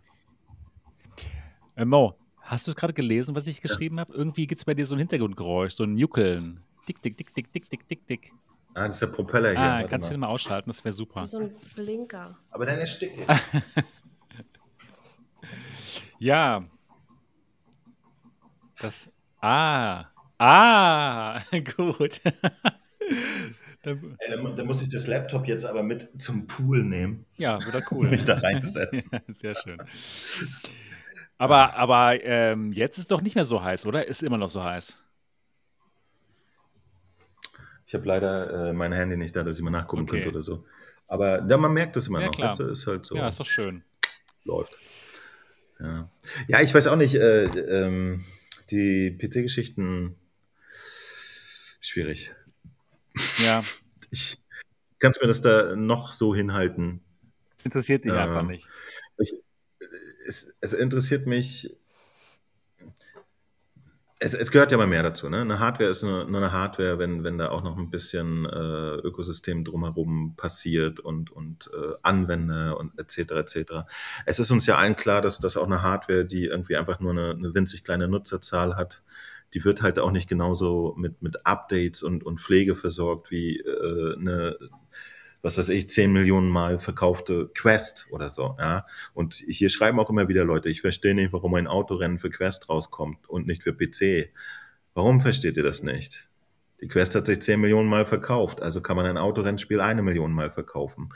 Äh, 1.76 1.84
Mo, 1.84 2.14
hast 2.40 2.66
du 2.66 2.74
gerade 2.74 2.92
gelesen, 2.92 3.36
was 3.36 3.46
ich 3.46 3.60
geschrieben 3.60 4.00
habe? 4.00 4.12
Irgendwie 4.14 4.46
gibt 4.46 4.58
es 4.60 4.64
bei 4.64 4.74
dir 4.74 4.84
so 4.86 4.94
ein 4.94 4.98
Hintergrundgeräusch, 4.98 5.72
so 5.74 5.84
ein 5.84 5.96
Juckeln. 5.96 6.62
Dick, 6.88 7.02
dick, 7.02 7.16
dick, 7.16 7.34
dick, 7.34 7.52
dick, 7.52 7.68
dick, 7.68 7.88
dick, 7.88 8.06
dick. 8.06 8.32
Ah, 8.74 8.86
das 8.86 8.96
ist 8.96 9.00
der 9.02 9.06
Propeller 9.08 9.50
hier. 9.50 9.58
Ah, 9.58 9.74
warte 9.76 9.88
kannst 9.88 10.08
du 10.08 10.12
den 10.14 10.20
mal. 10.20 10.26
ausschalten, 10.28 10.68
das 10.70 10.84
wäre 10.84 10.92
super. 10.92 11.22
Wie 11.22 11.26
so 11.26 11.38
ein 11.38 11.54
Blinker. 11.74 12.38
Aber 12.50 12.66
dann 12.66 12.78
erstickt. 12.78 13.18
Ja. 16.18 16.64
Das. 18.80 19.10
Ah. 19.40 20.04
Ah. 20.38 21.40
Gut. 21.76 22.20
Dann- 23.82 24.16
Ey, 24.18 24.30
dann, 24.30 24.56
dann 24.56 24.66
muss 24.66 24.82
ich 24.82 24.90
das 24.90 25.06
Laptop 25.06 25.46
jetzt 25.46 25.64
aber 25.64 25.84
mit 25.84 26.20
zum 26.20 26.48
Pool 26.48 26.82
nehmen 26.82 27.24
ja, 27.36 27.60
wieder 27.64 27.80
cool. 27.92 28.06
und 28.06 28.10
mich 28.10 28.24
da 28.24 28.34
reinsetzen. 28.34 29.10
Ja, 29.12 29.20
Sehr 29.32 29.54
schön. 29.54 29.80
Aber, 31.38 31.76
aber 31.76 32.20
ähm, 32.24 32.72
jetzt 32.72 32.98
ist 32.98 33.12
doch 33.12 33.20
nicht 33.20 33.36
mehr 33.36 33.44
so 33.44 33.62
heiß, 33.62 33.86
oder? 33.86 34.04
Ist 34.08 34.24
immer 34.24 34.38
noch 34.38 34.50
so 34.50 34.64
heiß. 34.64 34.98
Ich 37.86 37.94
habe 37.94 38.04
leider 38.06 38.68
äh, 38.70 38.72
mein 38.72 38.92
Handy 38.92 39.16
nicht 39.16 39.34
da, 39.36 39.42
dass 39.44 39.56
ich 39.58 39.62
mal 39.62 39.70
nachgucken 39.70 40.02
Okay. 40.02 40.16
könnte 40.16 40.28
oder 40.30 40.42
so. 40.42 40.66
Aber 41.06 41.46
ja, 41.48 41.56
man 41.56 41.72
merkt 41.72 41.96
es 41.96 42.08
immer 42.08 42.20
Ja, 42.20 42.26
noch. 42.26 42.34
klar. 42.34 42.56
Du, 42.56 42.64
ist 42.64 42.86
halt 42.86 43.06
so. 43.06 43.16
Ja, 43.16 43.28
ist 43.28 43.38
doch 43.40 43.46
schön. 43.46 43.84
läuft. 44.44 44.76
Ja. 45.78 46.10
ja, 46.48 46.60
ich 46.62 46.74
weiß 46.74 46.86
auch 46.88 46.96
nicht, 46.96 47.14
äh, 47.14 47.44
ähm, 47.44 48.24
die 48.70 49.10
PC-Geschichten 49.10 50.16
schwierig. 51.80 52.32
Ja, 53.44 53.62
Ich 54.10 54.40
kannst 54.98 55.20
mir 55.20 55.28
das 55.28 55.40
da 55.40 55.76
noch 55.76 56.12
so 56.12 56.34
hinhalten. 56.34 57.00
es 57.58 57.64
interessiert 57.64 58.04
dich 58.04 58.12
Ja. 58.12 58.24
einfach 58.24 58.42
nicht. 58.42 58.66
Ich, 59.18 59.34
es, 60.26 60.54
es 60.60 60.72
interessiert 60.72 61.26
mich. 61.26 61.76
Es, 64.18 64.32
es 64.32 64.50
gehört 64.50 64.72
ja 64.72 64.78
mal 64.78 64.86
mehr 64.86 65.02
dazu. 65.02 65.28
Ne? 65.28 65.42
Eine 65.42 65.58
Hardware 65.58 65.90
ist 65.90 66.02
nur, 66.02 66.24
nur 66.24 66.40
eine 66.40 66.50
Hardware, 66.50 66.98
wenn, 66.98 67.22
wenn 67.22 67.36
da 67.36 67.50
auch 67.50 67.62
noch 67.62 67.76
ein 67.76 67.90
bisschen 67.90 68.46
äh, 68.46 68.94
Ökosystem 68.96 69.62
drumherum 69.62 70.34
passiert 70.36 71.00
und, 71.00 71.30
und 71.30 71.70
äh, 71.74 71.94
Anwender 72.02 72.78
und 72.78 72.98
etc. 72.98 73.32
etc. 73.32 73.72
Es 74.24 74.38
ist 74.38 74.50
uns 74.50 74.66
ja 74.66 74.76
allen 74.78 74.96
klar, 74.96 75.20
dass 75.20 75.38
das 75.38 75.58
auch 75.58 75.66
eine 75.66 75.82
Hardware, 75.82 76.24
die 76.24 76.46
irgendwie 76.46 76.76
einfach 76.76 76.98
nur 76.98 77.12
eine, 77.12 77.30
eine 77.30 77.54
winzig 77.54 77.84
kleine 77.84 78.08
Nutzerzahl 78.08 78.74
hat, 78.74 79.02
die 79.54 79.64
wird 79.64 79.82
halt 79.82 79.98
auch 79.98 80.10
nicht 80.10 80.28
genauso 80.28 80.94
mit, 80.96 81.22
mit 81.22 81.46
Updates 81.46 82.02
und, 82.02 82.24
und 82.24 82.40
Pflege 82.40 82.74
versorgt 82.74 83.30
wie 83.30 83.58
äh, 83.58 84.16
eine, 84.18 84.56
was 85.46 85.58
weiß 85.58 85.68
ich, 85.68 85.88
10 85.88 86.12
Millionen 86.12 86.48
Mal 86.48 86.80
verkaufte 86.80 87.48
Quest 87.54 88.08
oder 88.10 88.28
so. 88.30 88.56
Ja? 88.58 88.84
Und 89.14 89.34
hier 89.46 89.68
schreiben 89.68 90.00
auch 90.00 90.10
immer 90.10 90.26
wieder 90.26 90.44
Leute, 90.44 90.68
ich 90.68 90.80
verstehe 90.80 91.14
nicht, 91.14 91.32
warum 91.32 91.54
ein 91.54 91.68
Autorennen 91.68 92.18
für 92.18 92.30
Quest 92.30 92.68
rauskommt 92.68 93.28
und 93.28 93.46
nicht 93.46 93.62
für 93.62 93.72
PC. 93.72 94.32
Warum 94.92 95.20
versteht 95.20 95.56
ihr 95.56 95.62
das 95.62 95.84
nicht? 95.84 96.28
Die 96.80 96.88
Quest 96.88 97.14
hat 97.14 97.26
sich 97.26 97.40
10 97.40 97.60
Millionen 97.60 97.88
Mal 97.88 98.06
verkauft, 98.06 98.60
also 98.60 98.80
kann 98.80 98.96
man 98.96 99.06
ein 99.06 99.16
Autorennspiel 99.16 99.80
eine 99.80 100.02
Million 100.02 100.32
Mal 100.32 100.50
verkaufen. 100.50 101.10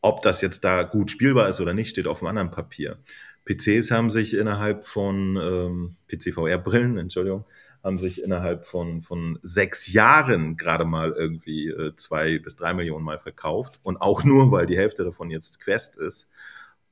Ob 0.00 0.22
das 0.22 0.40
jetzt 0.40 0.64
da 0.64 0.82
gut 0.82 1.10
spielbar 1.10 1.50
ist 1.50 1.60
oder 1.60 1.74
nicht, 1.74 1.90
steht 1.90 2.06
auf 2.06 2.22
einem 2.22 2.28
anderen 2.28 2.50
Papier. 2.50 2.98
PCs 3.44 3.90
haben 3.90 4.10
sich 4.10 4.36
innerhalb 4.36 4.86
von 4.86 5.36
ähm, 5.36 5.96
PC-VR-Brillen, 6.08 6.98
Entschuldigung, 6.98 7.44
haben 7.82 7.98
sich 7.98 8.22
innerhalb 8.22 8.64
von, 8.64 9.02
von 9.02 9.38
sechs 9.42 9.92
Jahren 9.92 10.56
gerade 10.56 10.84
mal 10.84 11.12
irgendwie 11.12 11.68
äh, 11.68 11.94
zwei 11.96 12.38
bis 12.38 12.54
drei 12.56 12.74
Millionen 12.74 13.04
Mal 13.04 13.18
verkauft. 13.18 13.80
Und 13.82 14.00
auch 14.00 14.22
nur, 14.24 14.52
weil 14.52 14.66
die 14.66 14.76
Hälfte 14.76 15.04
davon 15.04 15.30
jetzt 15.30 15.60
Quest 15.60 15.96
ist. 15.96 16.28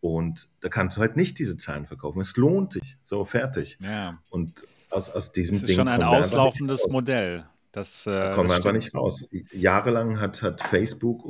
Und 0.01 0.49
da 0.61 0.69
kannst 0.69 0.97
du 0.97 1.03
halt 1.03 1.17
nicht 1.17 1.39
diese 1.39 1.57
Zahlen 1.57 1.87
verkaufen. 1.87 2.21
Es 2.21 2.37
lohnt 2.37 2.73
sich. 2.73 2.97
So, 3.05 3.25
fertig. 3.25 3.79
Ja, 3.81 4.19
Und 4.31 4.67
aus, 4.89 5.11
aus 5.11 5.33
diesem 5.33 5.57
das 5.57 5.63
ist 5.63 5.69
Ding 5.69 5.77
schon 5.77 5.89
ein 5.89 6.03
auslaufendes. 6.03 6.89
Modell. 6.91 7.45
Das, 7.73 8.07
äh, 8.07 8.11
da 8.11 8.35
kommen 8.35 8.49
wir 8.49 8.57
einfach 8.57 8.73
nicht 8.73 8.95
raus. 8.95 9.29
Jahrelang 9.53 10.19
hat, 10.19 10.43
hat 10.43 10.63
Facebook, 10.63 11.25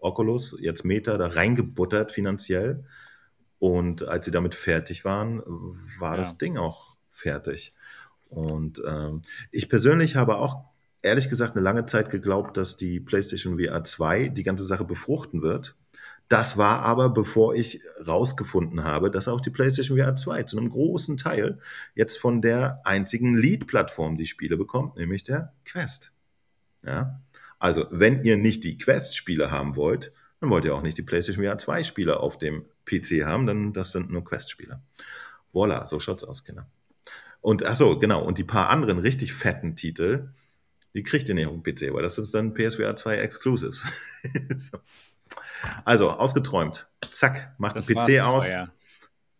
Oculus, 0.00 0.56
jetzt 0.58 0.84
Meta 0.84 1.18
da 1.18 1.26
reingebuttert 1.26 2.12
finanziell. 2.12 2.84
Und 3.62 4.08
als 4.08 4.24
sie 4.24 4.32
damit 4.32 4.56
fertig 4.56 5.04
waren, 5.04 5.40
war 6.00 6.14
ja. 6.14 6.16
das 6.16 6.36
Ding 6.36 6.56
auch 6.56 6.96
fertig. 7.12 7.72
Und 8.28 8.82
ähm, 8.84 9.22
ich 9.52 9.68
persönlich 9.68 10.16
habe 10.16 10.38
auch 10.38 10.64
ehrlich 11.00 11.28
gesagt 11.28 11.54
eine 11.54 11.62
lange 11.62 11.86
Zeit 11.86 12.10
geglaubt, 12.10 12.56
dass 12.56 12.76
die 12.76 12.98
PlayStation 12.98 13.60
VR 13.60 13.84
2 13.84 14.30
die 14.30 14.42
ganze 14.42 14.66
Sache 14.66 14.84
befruchten 14.84 15.42
wird. 15.42 15.76
Das 16.26 16.58
war 16.58 16.80
aber, 16.80 17.08
bevor 17.08 17.54
ich 17.54 17.82
rausgefunden 18.04 18.82
habe, 18.82 19.12
dass 19.12 19.28
auch 19.28 19.40
die 19.40 19.50
PlayStation 19.50 19.96
VR 19.96 20.16
2 20.16 20.42
zu 20.42 20.58
einem 20.58 20.70
großen 20.70 21.16
Teil 21.16 21.60
jetzt 21.94 22.18
von 22.18 22.42
der 22.42 22.80
einzigen 22.82 23.32
Lead-Plattform 23.32 24.16
die 24.16 24.26
Spiele 24.26 24.56
bekommt, 24.56 24.96
nämlich 24.96 25.22
der 25.22 25.52
Quest. 25.64 26.12
Ja? 26.84 27.20
Also, 27.60 27.86
wenn 27.92 28.24
ihr 28.24 28.36
nicht 28.36 28.64
die 28.64 28.76
Quest-Spiele 28.76 29.52
haben 29.52 29.76
wollt, 29.76 30.12
dann 30.42 30.50
wollt 30.50 30.64
ihr 30.64 30.74
auch 30.74 30.82
nicht 30.82 30.98
die 30.98 31.02
PlayStation 31.02 31.44
VR 31.44 31.56
2 31.56 31.84
Spiele 31.84 32.18
auf 32.18 32.36
dem 32.36 32.64
PC 32.84 33.24
haben, 33.24 33.46
dann 33.46 33.72
das 33.72 33.92
sind 33.92 34.10
nur 34.10 34.24
Quest-Spiele. 34.24 34.82
Voila, 35.52 35.86
so 35.86 36.00
schaut's 36.00 36.24
aus, 36.24 36.44
Kinder. 36.44 36.66
Und 37.40 37.64
ach 37.64 37.76
so, 37.76 37.96
genau, 37.96 38.24
und 38.24 38.38
die 38.38 38.44
paar 38.44 38.68
anderen 38.68 38.98
richtig 38.98 39.34
fetten 39.34 39.76
Titel, 39.76 40.30
die 40.94 41.04
kriegt 41.04 41.28
ihr 41.28 41.36
nicht 41.36 41.46
auf 41.46 41.52
dem 41.52 41.62
PC, 41.62 41.94
weil 41.94 42.02
das 42.02 42.16
sind 42.16 42.34
dann 42.34 42.54
PSVR 42.54 42.96
2 42.96 43.18
Exclusives. 43.18 43.84
so. 44.56 44.78
Also, 45.84 46.10
ausgeträumt. 46.10 46.88
Zack, 47.12 47.54
macht 47.58 47.76
das 47.76 47.88
ein 47.88 47.94
PC 47.94 48.20
aus. 48.22 48.46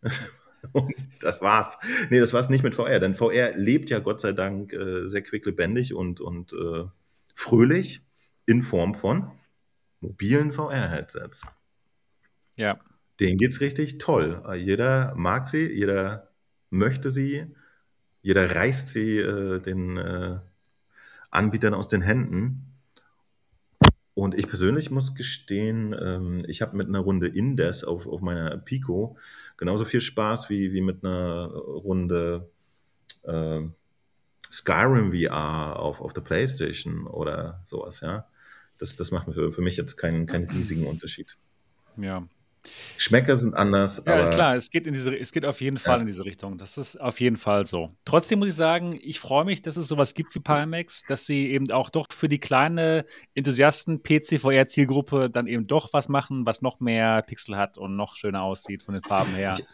Und 0.71 0.95
das 1.19 1.41
war's. 1.41 1.77
Nee, 2.11 2.21
das 2.21 2.31
war's 2.31 2.49
nicht 2.49 2.63
mit 2.63 2.75
VR, 2.75 3.01
denn 3.01 3.13
VR 3.13 3.51
lebt 3.57 3.89
ja 3.89 3.99
Gott 3.99 4.21
sei 4.21 4.31
Dank 4.31 4.71
äh, 4.71 5.09
sehr 5.09 5.21
quicklebendig 5.21 5.93
und, 5.93 6.21
und 6.21 6.53
äh, 6.53 6.85
fröhlich 7.35 8.01
in 8.45 8.63
Form 8.63 8.95
von 8.95 9.29
mobilen 10.03 10.51
VR-Headsets. 10.51 11.47
Ja. 12.55 12.79
Denen 13.19 13.37
geht's 13.37 13.61
richtig 13.61 13.97
toll. 13.97 14.43
Jeder 14.57 15.13
mag 15.15 15.47
sie, 15.47 15.71
jeder 15.71 16.29
möchte 16.69 17.09
sie, 17.09 17.55
jeder 18.21 18.55
reißt 18.55 18.89
sie 18.89 19.17
äh, 19.17 19.59
den 19.59 19.97
äh, 19.97 20.39
Anbietern 21.29 21.73
aus 21.73 21.87
den 21.87 22.01
Händen. 22.01 22.73
Und 24.15 24.35
ich 24.35 24.47
persönlich 24.47 24.91
muss 24.91 25.15
gestehen, 25.15 25.95
ähm, 25.99 26.41
ich 26.47 26.61
habe 26.61 26.77
mit 26.77 26.87
einer 26.87 26.99
Runde 26.99 27.27
Indes 27.27 27.83
auf, 27.83 28.05
auf 28.05 28.21
meiner 28.21 28.57
Pico 28.57 29.17
genauso 29.57 29.85
viel 29.85 30.01
Spaß 30.01 30.49
wie, 30.49 30.73
wie 30.73 30.81
mit 30.81 31.03
einer 31.03 31.47
Runde 31.47 32.49
äh, 33.23 33.61
Skyrim 34.51 35.11
VR 35.11 35.79
auf, 35.79 35.99
auf 35.99 36.13
der 36.13 36.21
Playstation 36.21 37.07
oder 37.07 37.61
sowas, 37.63 38.01
ja. 38.01 38.27
Das, 38.77 38.95
das 38.95 39.11
macht 39.11 39.31
für, 39.33 39.51
für 39.51 39.61
mich 39.61 39.77
jetzt 39.77 39.97
keinen, 39.97 40.25
keinen 40.25 40.49
riesigen 40.49 40.87
Unterschied. 40.87 41.37
Ja, 41.97 42.27
Geschmäcker 42.95 43.35
sind 43.35 43.55
anders. 43.55 44.01
Ja, 44.05 44.25
klar, 44.29 44.55
es 44.55 44.69
geht, 44.69 44.87
in 44.87 44.93
diese, 44.93 45.13
es 45.17 45.33
geht 45.33 45.45
auf 45.45 45.59
jeden 45.59 45.77
Fall 45.77 45.97
ja. 45.97 46.01
in 46.01 46.07
diese 46.07 46.23
Richtung. 46.23 46.57
Das 46.57 46.77
ist 46.77 46.99
auf 46.99 47.19
jeden 47.19 47.35
Fall 47.35 47.65
so. 47.65 47.89
Trotzdem 48.05 48.39
muss 48.39 48.47
ich 48.49 48.55
sagen, 48.55 48.97
ich 49.01 49.19
freue 49.19 49.43
mich, 49.43 49.61
dass 49.61 49.75
es 49.75 49.87
sowas 49.87 50.13
gibt 50.13 50.33
wie 50.33 50.39
Pimax, 50.39 51.03
dass 51.03 51.25
sie 51.25 51.51
eben 51.51 51.69
auch 51.71 51.89
doch 51.89 52.07
für 52.11 52.29
die 52.29 52.39
kleine 52.39 53.05
Enthusiasten 53.35 54.01
PC-VR-Zielgruppe 54.01 55.29
dann 55.29 55.47
eben 55.47 55.67
doch 55.67 55.91
was 55.91 56.07
machen, 56.07 56.45
was 56.45 56.61
noch 56.61 56.79
mehr 56.79 57.21
Pixel 57.23 57.57
hat 57.57 57.77
und 57.77 57.97
noch 57.97 58.15
schöner 58.15 58.43
aussieht 58.43 58.81
von 58.81 58.93
den 58.93 59.03
Farben 59.03 59.33
her. 59.33 59.57
Ich, 59.59 59.65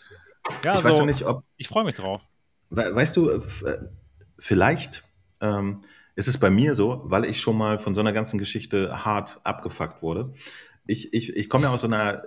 ja, 0.64 0.74
ich 0.74 0.80
so, 0.80 0.86
weiß 0.86 0.98
ja 0.98 1.06
nicht, 1.06 1.24
ob. 1.26 1.44
Ich 1.58 1.68
freue 1.68 1.84
mich 1.84 1.96
drauf. 1.96 2.22
Weißt 2.72 3.16
du, 3.18 3.30
äh, 3.30 3.40
vielleicht 4.40 5.04
ähm, 5.42 5.84
ist 6.20 6.28
es 6.28 6.38
bei 6.38 6.50
mir 6.50 6.76
so, 6.76 7.02
weil 7.06 7.26
ich 7.26 7.40
schon 7.40 7.58
mal 7.58 7.80
von 7.80 7.96
so 7.96 8.02
einer 8.02 8.14
ganzen 8.14 8.38
Geschichte 8.38 9.06
hart 9.06 9.40
abgefuckt 9.44 10.04
wurde 10.04 10.34
ich, 10.90 11.14
ich, 11.14 11.36
ich 11.36 11.50
komme 11.50 11.66
ja 11.66 11.70
aus 11.70 11.82
so 11.82 11.88
einer 11.88 12.24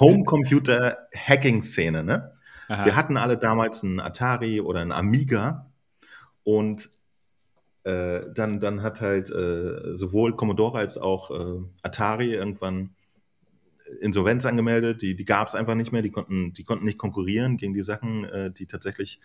Homecomputer-Hacking-Szene. 0.00 2.02
Ne? 2.02 2.32
Wir 2.68 2.96
hatten 2.96 3.16
alle 3.16 3.38
damals 3.38 3.84
einen 3.84 4.00
Atari 4.00 4.60
oder 4.60 4.80
einen 4.80 4.90
Amiga 4.90 5.70
und 6.42 6.88
äh, 7.84 8.22
dann, 8.34 8.58
dann 8.58 8.82
hat 8.82 9.00
halt 9.00 9.30
äh, 9.30 9.96
sowohl 9.96 10.34
Commodore 10.34 10.78
als 10.78 10.98
auch 10.98 11.30
äh, 11.30 11.60
Atari 11.82 12.34
irgendwann 12.34 12.96
Insolvenz 14.00 14.46
angemeldet. 14.46 15.00
Die, 15.00 15.14
die 15.14 15.24
gab 15.24 15.46
es 15.46 15.54
einfach 15.54 15.76
nicht 15.76 15.92
mehr. 15.92 16.02
Die 16.02 16.10
konnten, 16.10 16.52
die 16.54 16.64
konnten 16.64 16.84
nicht 16.84 16.98
konkurrieren 16.98 17.56
gegen 17.56 17.72
die 17.72 17.84
Sachen, 17.84 18.24
äh, 18.24 18.50
die 18.50 18.66
tatsächlich 18.66 19.20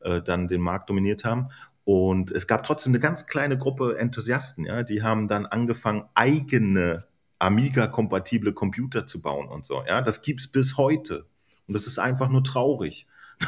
äh, 0.00 0.20
dann 0.20 0.48
den 0.48 0.60
Markt 0.60 0.90
dominiert 0.90 1.24
haben. 1.24 1.48
Und 1.84 2.30
es 2.30 2.46
gab 2.46 2.62
trotzdem 2.62 2.92
eine 2.92 3.00
ganz 3.00 3.26
kleine 3.26 3.58
Gruppe 3.58 3.98
Enthusiasten, 3.98 4.64
ja, 4.64 4.82
die 4.82 5.02
haben 5.02 5.26
dann 5.26 5.46
angefangen, 5.46 6.04
eigene 6.14 7.04
Amiga-kompatible 7.38 8.52
Computer 8.52 9.04
zu 9.06 9.20
bauen 9.20 9.48
und 9.48 9.66
so. 9.66 9.82
Ja, 9.84 10.00
das 10.00 10.22
gibt's 10.22 10.46
bis 10.46 10.76
heute. 10.76 11.26
Und 11.66 11.74
das 11.74 11.86
ist 11.86 11.98
einfach 11.98 12.28
nur 12.28 12.44
traurig. 12.44 13.08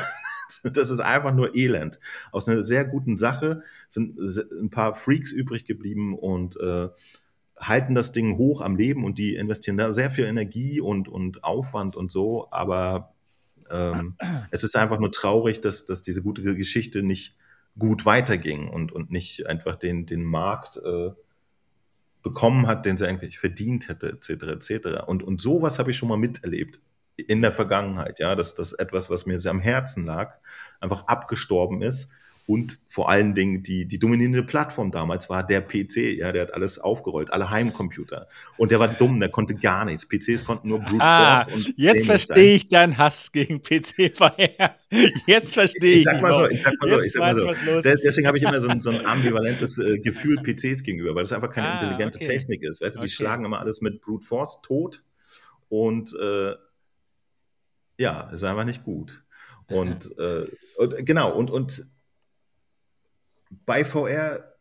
das 0.65 0.91
ist 0.91 1.01
einfach 1.01 1.33
nur 1.33 1.55
Elend. 1.55 2.01
Aus 2.33 2.49
einer 2.49 2.65
sehr 2.65 2.85
guten 2.85 3.17
Sache 3.17 3.63
sind 3.89 4.19
ein 4.19 4.71
paar 4.71 4.97
Freaks 4.97 5.31
übrig 5.31 5.65
geblieben 5.65 6.19
und 6.19 6.59
äh, 6.59 6.89
halten 7.57 7.95
das 7.95 8.11
Ding 8.11 8.37
hoch 8.37 8.61
am 8.61 8.77
Leben 8.77 9.05
und 9.05 9.19
die 9.19 9.37
investieren 9.37 9.77
da 9.77 9.93
sehr 9.93 10.11
viel 10.11 10.25
Energie 10.25 10.81
und, 10.81 11.09
und 11.09 11.45
Aufwand 11.45 11.95
und 11.95 12.11
so. 12.11 12.49
Aber 12.51 13.15
ähm, 13.71 14.17
es 14.51 14.65
ist 14.65 14.77
einfach 14.77 14.99
nur 14.99 15.13
traurig, 15.13 15.61
dass, 15.61 15.87
dass 15.87 16.03
diese 16.03 16.23
gute 16.23 16.43
Geschichte 16.57 17.05
nicht 17.05 17.37
gut 17.79 18.07
weiterging 18.07 18.69
und, 18.69 18.93
und 18.93 19.11
nicht 19.11 19.47
einfach 19.47 19.77
den, 19.77 20.07
den 20.07 20.25
Markt 20.25 20.77
äh, 20.77 21.11
bekommen 22.23 22.67
hat, 22.67 22.87
den 22.87 22.97
sie 22.97 23.07
eigentlich 23.07 23.39
verdient 23.39 23.89
hätte, 23.89 24.09
etc., 24.09 24.31
etc. 24.31 25.07
Und, 25.07 25.23
und 25.23 25.41
sowas 25.43 25.79
habe 25.79 25.91
ich 25.91 25.97
schon 25.97 26.09
mal 26.09 26.17
miterlebt 26.17 26.81
in 27.17 27.43
der 27.43 27.53
Vergangenheit, 27.53 28.19
ja, 28.19 28.35
dass 28.35 28.55
das 28.55 28.73
etwas, 28.73 29.11
was 29.11 29.27
mir 29.27 29.39
sehr 29.39 29.53
am 29.53 29.61
Herzen 29.61 30.05
lag, 30.05 30.39
einfach 30.81 31.07
abgestorben 31.07 31.83
ist 31.83 32.11
und 32.47 32.79
vor 32.89 33.09
allen 33.09 33.35
Dingen 33.35 33.63
die, 33.63 33.87
die 33.87 33.99
dominierende 33.99 34.43
Plattform 34.43 34.91
damals 34.91 35.31
war 35.31 35.47
der 35.47 35.63
PC, 35.63 36.19
ja, 36.19 36.31
der 36.31 36.43
hat 36.43 36.55
alles 36.55 36.79
aufgerollt, 36.79 37.33
alle 37.33 37.49
Heimcomputer. 37.49 38.29
Und 38.59 38.71
der 38.71 38.81
war 38.81 38.89
dumm, 38.89 39.19
der 39.19 39.31
konnte 39.31 39.55
gar 39.55 39.87
nichts. 39.87 40.07
PCs 40.07 40.45
konnten 40.45 40.69
nur 40.69 40.81
Brute 40.81 41.03
ah, 41.03 41.41
Force 41.41 41.55
und 41.55 41.75
Jetzt 41.79 42.05
verstehe 42.05 42.57
ich 42.57 42.69
deinen 42.69 42.99
Hass 42.99 43.33
gegen 43.33 43.63
PC 43.63 44.15
VR. 44.15 44.77
Jetzt 45.27 45.55
verstehe 45.55 45.93
ich. 45.93 45.97
Ich 45.99 46.05
sag 46.05 46.21
mal 46.21 46.35
so, 46.35 46.47
ich 46.47 46.61
sag 46.61 46.75
mal 46.81 46.91
so, 46.91 47.01
ich 47.01 47.13
sag 47.13 47.21
mal 47.23 47.35
so. 47.35 47.81
Deswegen 47.81 48.27
habe 48.27 48.37
ich 48.37 48.45
immer 48.45 48.61
so 48.61 48.69
ein, 48.69 48.81
so 48.81 48.91
ein 48.91 49.07
ambivalentes 49.07 49.79
äh, 49.79 49.99
Gefühl 49.99 50.43
PCs 50.43 50.83
gegenüber, 50.83 51.15
weil 51.15 51.23
das 51.23 51.33
einfach 51.33 51.51
keine 51.51 51.69
ah, 51.69 51.75
intelligente 51.75 52.19
okay. 52.19 52.29
Technik 52.29 52.63
ist. 52.63 52.83
Weißt 52.83 52.97
du, 52.97 53.01
die 53.01 53.07
okay. 53.07 53.15
schlagen 53.15 53.47
immer 53.47 53.61
alles 53.61 53.81
mit 53.81 54.03
Brute 54.03 54.27
Force 54.27 54.61
tot 54.61 55.03
und 55.71 56.15
äh, 56.21 56.53
ja, 57.97 58.29
ist 58.31 58.45
einfach 58.45 58.65
nicht 58.65 58.85
gut. 58.85 59.25
Und, 59.69 60.19
äh, 60.19 60.45
und 60.77 61.07
genau, 61.07 61.35
und, 61.35 61.51
und 61.51 61.87
bei 63.67 63.85
VR 63.85 64.55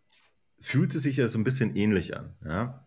fühlt 0.59 0.95
es 0.95 1.03
sich 1.03 1.17
ja 1.17 1.27
so 1.27 1.37
ein 1.37 1.43
bisschen 1.43 1.75
ähnlich 1.75 2.15
an. 2.15 2.33
Ja? 2.45 2.85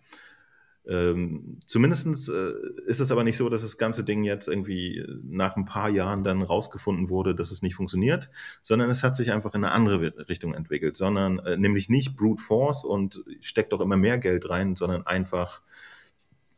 Ähm, 0.87 1.61
Zumindest 1.67 2.29
äh, 2.29 2.53
ist 2.87 3.01
es 3.01 3.11
aber 3.11 3.25
nicht 3.25 3.37
so, 3.37 3.49
dass 3.49 3.63
das 3.63 3.77
ganze 3.77 4.05
Ding 4.05 4.25
jetzt 4.25 4.49
irgendwie 4.49 5.05
nach 5.25 5.57
ein 5.57 5.65
paar 5.65 5.89
Jahren 5.89 6.23
dann 6.23 6.43
rausgefunden 6.43 7.11
wurde, 7.11 7.35
dass 7.35 7.51
es 7.51 7.63
nicht 7.63 7.75
funktioniert, 7.75 8.31
sondern 8.63 8.89
es 8.91 9.03
hat 9.03 9.17
sich 9.17 9.33
einfach 9.33 9.55
in 9.55 9.65
eine 9.65 9.73
andere 9.73 10.29
Richtung 10.29 10.55
entwickelt, 10.55 10.97
sondern 10.97 11.41
äh, 11.41 11.57
nämlich 11.57 11.89
nicht 11.89 12.17
Brute 12.17 12.43
Force 12.43 12.85
und 12.85 13.25
steckt 13.41 13.73
doch 13.73 13.81
immer 13.81 13.97
mehr 13.97 14.19
Geld 14.19 14.49
rein, 14.49 14.77
sondern 14.77 15.07
einfach 15.07 15.63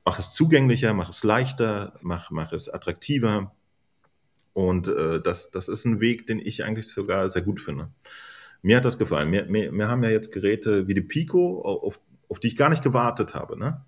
mach 0.05 0.19
es 0.19 0.33
zugänglicher, 0.33 0.95
mach 0.95 1.11
es 1.11 1.23
leichter, 1.23 1.99
mach, 2.01 2.31
mach 2.31 2.53
es 2.53 2.71
attraktiver. 2.71 3.55
Und 4.55 4.89
äh, 4.89 5.21
das, 5.21 5.51
das 5.51 5.69
ist 5.69 5.85
ein 5.85 6.01
Weg, 6.01 6.27
den 6.27 6.39
ich 6.39 6.65
eigentlich 6.65 6.89
sogar 6.89 7.29
sehr 7.29 7.43
gut 7.43 7.61
finde. 7.61 7.91
Mir 8.63 8.77
hat 8.77 8.85
das 8.85 8.99
gefallen. 8.99 9.31
Wir, 9.33 9.49
wir, 9.49 9.73
wir 9.73 9.89
haben 9.89 10.03
ja 10.03 10.11
jetzt 10.11 10.33
Geräte 10.33 10.89
wie 10.89 10.95
die 10.95 11.01
Pico, 11.01 11.63
auf, 11.63 12.01
auf 12.29 12.41
die 12.41 12.49
ich 12.49 12.57
gar 12.57 12.69
nicht 12.69 12.83
gewartet 12.83 13.35
habe. 13.35 13.59
Ne? 13.59 13.85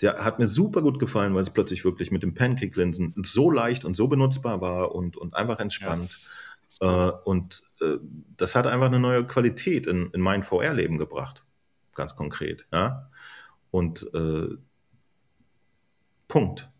Der 0.00 0.24
hat 0.24 0.38
mir 0.38 0.48
super 0.48 0.82
gut 0.82 0.98
gefallen, 0.98 1.34
weil 1.34 1.42
es 1.42 1.50
plötzlich 1.50 1.84
wirklich 1.84 2.10
mit 2.10 2.22
den 2.22 2.34
Pancake-Linsen 2.34 3.14
so 3.24 3.50
leicht 3.50 3.84
und 3.84 3.96
so 3.96 4.08
benutzbar 4.08 4.60
war 4.60 4.94
und, 4.94 5.16
und 5.16 5.34
einfach 5.34 5.60
entspannt. 5.60 6.00
Yes. 6.00 6.34
Äh, 6.80 6.86
und 6.86 7.62
äh, 7.80 7.98
das 8.36 8.54
hat 8.54 8.66
einfach 8.66 8.86
eine 8.86 9.00
neue 9.00 9.26
Qualität 9.26 9.86
in, 9.86 10.10
in 10.12 10.20
mein 10.20 10.42
VR-Leben 10.42 10.98
gebracht. 10.98 11.44
Ganz 11.94 12.16
konkret. 12.16 12.66
Ja? 12.72 13.10
Und 13.70 14.08
äh, 14.14 14.56
Punkt. 16.28 16.71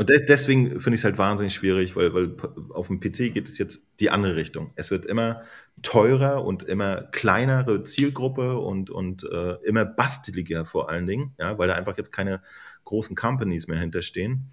Und 0.00 0.08
des, 0.08 0.24
deswegen 0.24 0.80
finde 0.80 0.94
ich 0.94 1.02
es 1.02 1.04
halt 1.04 1.18
wahnsinnig 1.18 1.52
schwierig, 1.52 1.94
weil, 1.94 2.14
weil 2.14 2.34
auf 2.70 2.86
dem 2.86 3.00
PC 3.00 3.34
geht 3.34 3.46
es 3.46 3.58
jetzt 3.58 3.86
die 4.00 4.08
andere 4.08 4.34
Richtung. 4.34 4.72
Es 4.74 4.90
wird 4.90 5.04
immer 5.04 5.42
teurer 5.82 6.42
und 6.42 6.62
immer 6.62 7.02
kleinere 7.02 7.84
Zielgruppe 7.84 8.58
und, 8.58 8.88
und 8.88 9.28
äh, 9.30 9.56
immer 9.62 9.84
basteliger 9.84 10.64
vor 10.64 10.88
allen 10.88 11.04
Dingen, 11.04 11.34
ja, 11.38 11.58
weil 11.58 11.68
da 11.68 11.74
einfach 11.74 11.98
jetzt 11.98 12.12
keine 12.12 12.40
großen 12.86 13.14
Companies 13.14 13.68
mehr 13.68 13.78
hinterstehen. 13.78 14.48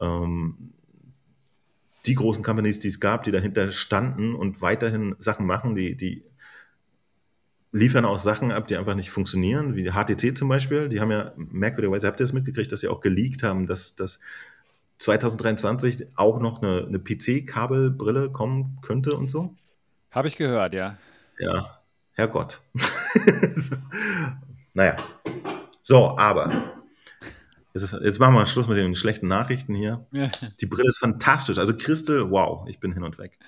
Ähm, 0.00 0.72
die 2.04 2.16
großen 2.16 2.42
Companies, 2.42 2.80
die 2.80 2.88
es 2.88 2.98
gab, 2.98 3.22
die 3.22 3.30
dahinter 3.30 3.70
standen 3.70 4.34
und 4.34 4.60
weiterhin 4.60 5.14
Sachen 5.18 5.46
machen, 5.46 5.76
die, 5.76 5.96
die 5.96 6.24
liefern 7.70 8.04
auch 8.04 8.18
Sachen 8.18 8.50
ab, 8.50 8.66
die 8.66 8.76
einfach 8.76 8.96
nicht 8.96 9.10
funktionieren, 9.10 9.76
wie 9.76 9.92
HTC 9.92 10.36
zum 10.36 10.48
Beispiel. 10.48 10.88
Die 10.88 10.98
haben 10.98 11.12
ja 11.12 11.32
merkwürdigerweise, 11.36 12.08
habt 12.08 12.18
ihr 12.18 12.24
das 12.24 12.32
mitgekriegt, 12.32 12.72
dass 12.72 12.80
sie 12.80 12.88
auch 12.88 13.00
geleakt 13.00 13.44
haben, 13.44 13.66
dass, 13.66 13.94
dass 13.94 14.18
2023 15.00 16.06
auch 16.16 16.40
noch 16.40 16.62
eine, 16.62 16.86
eine 16.86 16.98
PC-Kabelbrille 16.98 18.30
kommen 18.30 18.78
könnte 18.82 19.16
und 19.16 19.28
so? 19.28 19.54
Habe 20.10 20.28
ich 20.28 20.36
gehört, 20.36 20.74
ja. 20.74 20.96
Ja, 21.38 21.80
Herrgott. 22.12 22.62
so. 23.56 23.76
Naja. 24.74 24.96
So, 25.82 26.16
aber 26.16 26.80
Jetzt, 27.72 27.92
jetzt, 28.02 28.18
machen 28.18 28.34
wir 28.34 28.46
Schluss 28.46 28.66
mit 28.66 28.78
den 28.78 28.96
schlechten 28.96 29.28
Nachrichten 29.28 29.74
hier. 29.74 30.04
Ja. 30.10 30.30
Die 30.60 30.66
Brille 30.66 30.88
ist 30.88 30.98
fantastisch. 30.98 31.58
Also 31.58 31.76
Crystal, 31.76 32.30
wow, 32.30 32.68
ich 32.68 32.80
bin 32.80 32.92
hin 32.92 33.04
und 33.04 33.16
weg. 33.18 33.38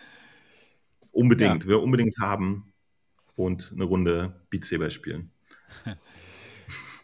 Unbedingt. 1.11 1.65
Ja. 1.65 1.69
Wir 1.71 1.83
unbedingt 1.83 2.19
haben 2.21 2.73
und 3.35 3.73
eine 3.75 3.85
Runde 3.85 4.41
Beat 4.51 4.65
Saber 4.65 4.91
spielen. 4.91 5.31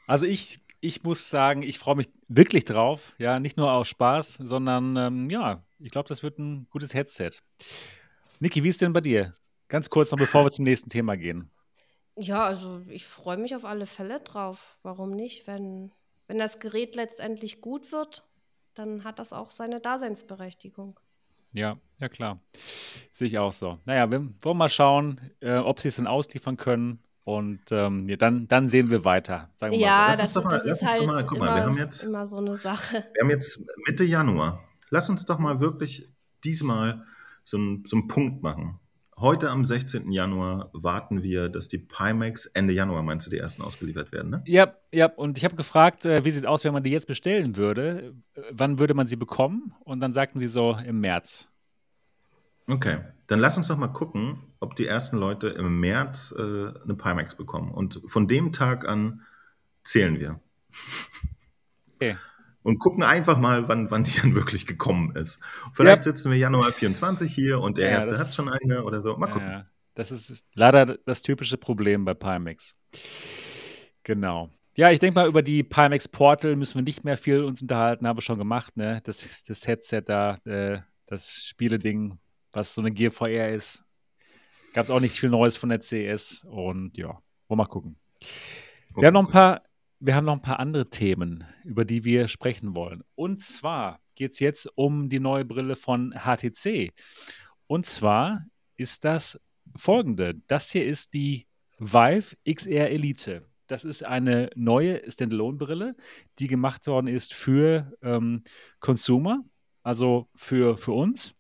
Also 0.07 0.25
ich, 0.25 0.59
ich 0.81 1.03
muss 1.03 1.31
sagen, 1.31 1.63
ich 1.63 1.79
freue 1.79 1.97
mich 1.97 2.09
wirklich 2.29 2.65
drauf. 2.65 3.15
Ja, 3.19 3.41
nicht 3.41 3.57
nur 3.57 3.73
aus 3.73 3.89
Spaß, 3.89 4.35
sondern 4.35 4.97
ähm, 4.97 5.31
ja, 5.31 5.65
ich 5.79 5.91
glaube, 5.91 6.09
das 6.09 6.23
wird 6.23 6.39
ein 6.39 6.67
gutes 6.71 6.95
Headset. 6.95 7.31
Niki, 8.41 8.63
wie 8.63 8.69
ist 8.69 8.81
denn 8.81 8.93
bei 8.93 9.01
dir? 9.01 9.35
Ganz 9.69 9.91
kurz 9.91 10.11
noch, 10.11 10.19
bevor 10.19 10.45
wir 10.45 10.51
zum 10.51 10.65
nächsten 10.65 10.89
Thema 10.89 11.17
gehen. 11.17 11.51
Ja, 12.17 12.45
also 12.45 12.83
ich 12.89 13.07
freue 13.07 13.37
mich 13.37 13.55
auf 13.55 13.65
alle 13.65 13.87
Fälle 13.87 14.21
drauf. 14.21 14.79
Warum 14.83 15.11
nicht? 15.11 15.47
Wenn, 15.47 15.93
wenn 16.27 16.39
das 16.39 16.59
Gerät 16.59 16.97
letztendlich 16.97 17.61
gut 17.61 17.93
wird, 17.93 18.25
dann 18.75 19.05
hat 19.05 19.19
das 19.19 19.33
auch 19.33 19.51
seine 19.51 19.81
Daseinsberechtigung. 19.81 20.99
Ja, 21.53 21.79
ja 21.99 22.09
klar. 22.09 22.41
Sehe 23.13 23.29
ich 23.29 23.39
auch 23.39 23.53
so. 23.53 23.79
Naja, 23.85 24.11
wir 24.11 24.29
wollen 24.41 24.57
mal 24.57 24.69
schauen, 24.69 25.21
äh, 25.41 25.57
ob 25.57 25.81
sie 25.81 25.89
es 25.89 25.97
dann 25.97 26.07
ausliefern 26.07 26.57
können. 26.57 27.03
Und 27.29 27.61
ähm, 27.73 28.09
ja, 28.09 28.17
dann, 28.17 28.49
dann 28.49 28.71
sehen 28.71 28.89
wir 28.89 29.05
weiter. 29.05 29.51
Sagen 29.53 29.73
wir 29.73 29.81
ja, 29.81 29.99
mal 29.99 30.15
so. 30.15 30.23
das, 30.23 30.33
doch 30.33 30.45
mal, 30.45 30.63
das 30.65 30.81
ist 30.81 30.89
halt 30.89 31.07
mal, 31.07 31.27
guck 31.27 31.39
mal, 31.39 31.57
wir 31.57 31.63
haben 31.63 31.77
jetzt, 31.77 32.03
immer 32.03 32.27
so 32.27 32.39
eine 32.39 32.57
Sache. 32.57 33.05
Wir 33.13 33.23
haben 33.23 33.29
jetzt 33.29 33.69
Mitte 33.87 34.03
Januar. 34.03 34.65
Lass 34.89 35.11
uns 35.11 35.27
doch 35.27 35.39
mal 35.39 35.61
wirklich 35.61 36.09
diesmal 36.43 37.05
so, 37.45 37.59
ein, 37.59 37.85
so 37.87 37.99
einen 37.99 38.09
Punkt 38.09 38.43
machen. 38.43 38.81
Heute 39.19 39.51
am 39.51 39.67
16. 39.67 40.11
Januar 40.11 40.71
warten 40.73 41.23
wir, 41.23 41.51
dass 41.51 41.69
die 41.69 41.77
Pimax 41.77 42.47
Ende 42.47 42.73
Januar, 42.73 43.03
meinst 43.03 43.27
du, 43.27 43.31
die 43.31 43.37
ersten 43.37 43.61
ausgeliefert 43.61 44.11
werden, 44.11 44.31
ne? 44.31 44.43
Ja, 44.47 44.73
ja. 44.91 45.13
Und 45.15 45.37
ich 45.37 45.45
habe 45.45 45.55
gefragt, 45.55 46.07
äh, 46.07 46.25
wie 46.25 46.31
sieht 46.31 46.45
es 46.45 46.49
aus, 46.49 46.65
wenn 46.65 46.73
man 46.73 46.83
die 46.83 46.91
jetzt 46.93 47.09
bestellen 47.09 47.59
würde? 47.59 48.15
Wann 48.53 48.79
würde 48.79 48.95
man 48.95 49.07
sie 49.07 49.17
bekommen? 49.17 49.75
Und 49.81 50.01
dann 50.01 50.15
sagten 50.15 50.39
sie 50.39 50.49
so 50.49 50.79
im 50.83 51.01
März. 51.01 51.47
Okay, 52.67 53.01
dann 53.27 53.39
lass 53.39 53.59
uns 53.59 53.69
doch 53.69 53.77
mal 53.77 53.89
gucken, 53.89 54.39
ob 54.61 54.77
die 54.77 54.87
ersten 54.87 55.17
Leute 55.17 55.49
im 55.49 55.81
März 55.81 56.35
äh, 56.37 56.43
eine 56.43 56.95
Pimax 56.95 57.35
bekommen. 57.35 57.73
Und 57.73 58.01
von 58.07 58.29
dem 58.29 58.53
Tag 58.53 58.87
an 58.87 59.23
zählen 59.85 60.19
wir. 60.19 60.41
Okay 61.97 62.17
und 62.69 62.79
gucken 62.79 63.03
einfach 63.03 63.39
mal, 63.39 63.67
wann, 63.67 63.91
wann 63.91 64.05
die 64.05 64.21
dann 64.21 64.35
wirklich 64.35 64.67
gekommen 64.67 65.17
ist. 65.17 65.41
Vielleicht 65.73 66.05
ja. 66.05 66.13
sitzen 66.13 66.31
wir 66.31 66.39
Januar 66.39 66.71
24 66.71 67.33
hier 67.33 67.61
und 67.61 67.79
der 67.79 67.87
ja, 67.87 67.93
erste 67.93 68.19
hat 68.19 68.35
schon 68.35 68.51
eine 68.51 68.85
oder 68.85 69.01
so. 69.01 69.17
Mal 69.17 69.29
gucken. 69.29 69.49
Ja, 69.49 69.65
das 69.95 70.11
ist 70.11 70.47
leider 70.55 70.99
das 71.07 71.23
typische 71.23 71.57
Problem 71.57 72.05
bei 72.05 72.13
Pimax. 72.13 72.77
Genau. 74.03 74.51
Ja, 74.77 74.91
ich 74.91 74.99
denke 74.99 75.19
mal, 75.19 75.29
über 75.29 75.41
die 75.41 75.63
Pimax 75.63 76.09
Portal 76.09 76.57
müssen 76.57 76.75
wir 76.75 76.83
nicht 76.83 77.05
mehr 77.05 77.17
viel 77.17 77.43
uns 77.43 77.63
unterhalten, 77.63 78.07
haben 78.07 78.19
wir 78.19 78.23
schon 78.23 78.39
gemacht, 78.39 78.77
ne? 78.77 79.01
Das, 79.05 79.27
das 79.47 79.67
Headset 79.67 80.03
da, 80.05 80.35
äh, 80.45 80.81
das 81.07 81.47
Spieleding, 81.47 82.19
was 82.53 82.75
so 82.75 82.83
eine 82.83 82.93
Gear 82.93 83.11
VR 83.11 83.49
ist. 83.49 83.83
Gab 84.73 84.85
es 84.85 84.91
auch 84.91 85.01
nicht 85.01 85.19
viel 85.19 85.31
Neues 85.31 85.57
von 85.57 85.69
der 85.69 85.81
CS 85.81 86.45
und 86.49 86.97
ja, 86.97 87.09
wollen 87.09 87.23
wir 87.49 87.57
mal 87.57 87.67
gucken. 87.67 87.97
Wir 88.95 89.07
haben 89.07 89.15
noch 89.15 89.27
ein 89.27 89.33
paar 89.33 89.63
wir 90.01 90.15
haben 90.15 90.27
noch 90.27 90.35
ein 90.35 90.43
paar 90.43 90.61
andere 90.61 90.91
Themen, 90.91 91.45
über 91.65 91.85
die 91.85 92.05
wir 92.05 92.29
sprechen 92.29 92.77
wollen. 92.77 93.03
Und 93.15 93.43
zwar 93.43 94.01
geht 94.15 94.33
es 94.33 94.39
jetzt 94.39 94.71
um 94.77 95.09
die 95.09 95.21
neue 95.21 95.45
Brille 95.45 95.77
von 95.77 96.13
HTC. 96.13 96.93
Und 97.67 97.87
zwar 97.87 98.47
ist 98.77 99.05
das 99.05 99.41
folgende. 99.77 100.35
Das 100.47 100.71
hier 100.71 100.87
ist 100.87 101.15
die 101.15 101.47
Vive 101.79 102.37
XR 102.49 102.91
Elite. 102.91 103.45
Das 103.67 103.85
ist 103.85 104.05
eine 104.05 104.51
neue 104.55 105.03
Standalone-Brille, 105.11 105.95
die 106.39 106.47
gemacht 106.47 106.87
worden 106.87 107.07
ist 107.09 107.35
für 107.35 107.93
ähm, 108.01 108.43
Consumer, 108.81 109.45
also 109.83 110.29
für, 110.35 110.77
für 110.79 110.93
uns. 110.93 111.35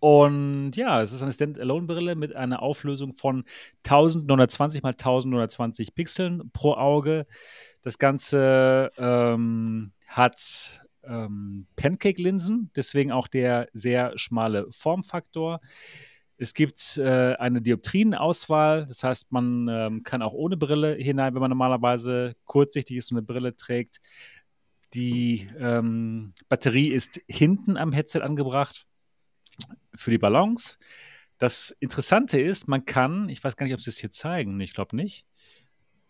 Und 0.00 0.72
ja, 0.76 1.02
es 1.02 1.12
ist 1.12 1.22
eine 1.22 1.32
Standalone-Brille 1.32 2.16
mit 2.16 2.34
einer 2.34 2.62
Auflösung 2.62 3.14
von 3.14 3.44
1920 3.84 4.78
x 4.78 4.84
1920 4.84 5.94
Pixeln 5.94 6.50
pro 6.52 6.72
Auge. 6.72 7.26
Das 7.82 7.98
Ganze 7.98 8.90
ähm, 8.96 9.92
hat 10.06 10.82
ähm, 11.04 11.66
Pancake-Linsen, 11.76 12.70
deswegen 12.74 13.12
auch 13.12 13.28
der 13.28 13.68
sehr 13.74 14.16
schmale 14.16 14.66
Formfaktor. 14.70 15.60
Es 16.38 16.54
gibt 16.54 16.96
äh, 16.96 17.34
eine 17.34 17.60
Dioptrienauswahl, 17.60 18.86
das 18.86 19.04
heißt, 19.04 19.30
man 19.30 19.68
ähm, 19.68 20.02
kann 20.02 20.22
auch 20.22 20.32
ohne 20.32 20.56
Brille 20.56 20.94
hinein, 20.94 21.34
wenn 21.34 21.42
man 21.42 21.50
normalerweise 21.50 22.34
kurzsichtig 22.46 22.96
ist 22.96 23.12
und 23.12 23.18
eine 23.18 23.26
Brille 23.26 23.54
trägt. 23.54 24.00
Die 24.94 25.46
ähm, 25.58 26.32
Batterie 26.48 26.88
ist 26.88 27.20
hinten 27.28 27.76
am 27.76 27.92
Headset 27.92 28.22
angebracht 28.22 28.86
für 29.94 30.10
die 30.10 30.18
Balance. 30.18 30.78
Das 31.38 31.74
Interessante 31.80 32.40
ist, 32.40 32.68
man 32.68 32.84
kann, 32.84 33.28
ich 33.28 33.42
weiß 33.42 33.56
gar 33.56 33.66
nicht, 33.66 33.74
ob 33.74 33.80
sie 33.80 33.90
es 33.90 33.98
hier 33.98 34.10
zeigen, 34.10 34.60
ich 34.60 34.74
glaube 34.74 34.96
nicht, 34.96 35.26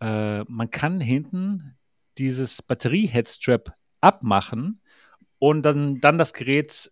äh, 0.01 0.43
man 0.43 0.69
kann 0.69 0.99
hinten 0.99 1.77
dieses 2.17 2.61
Batterie-Headstrap 2.61 3.73
abmachen 4.01 4.81
und 5.39 5.63
dann, 5.63 6.01
dann 6.01 6.17
das 6.17 6.33
Gerät 6.33 6.91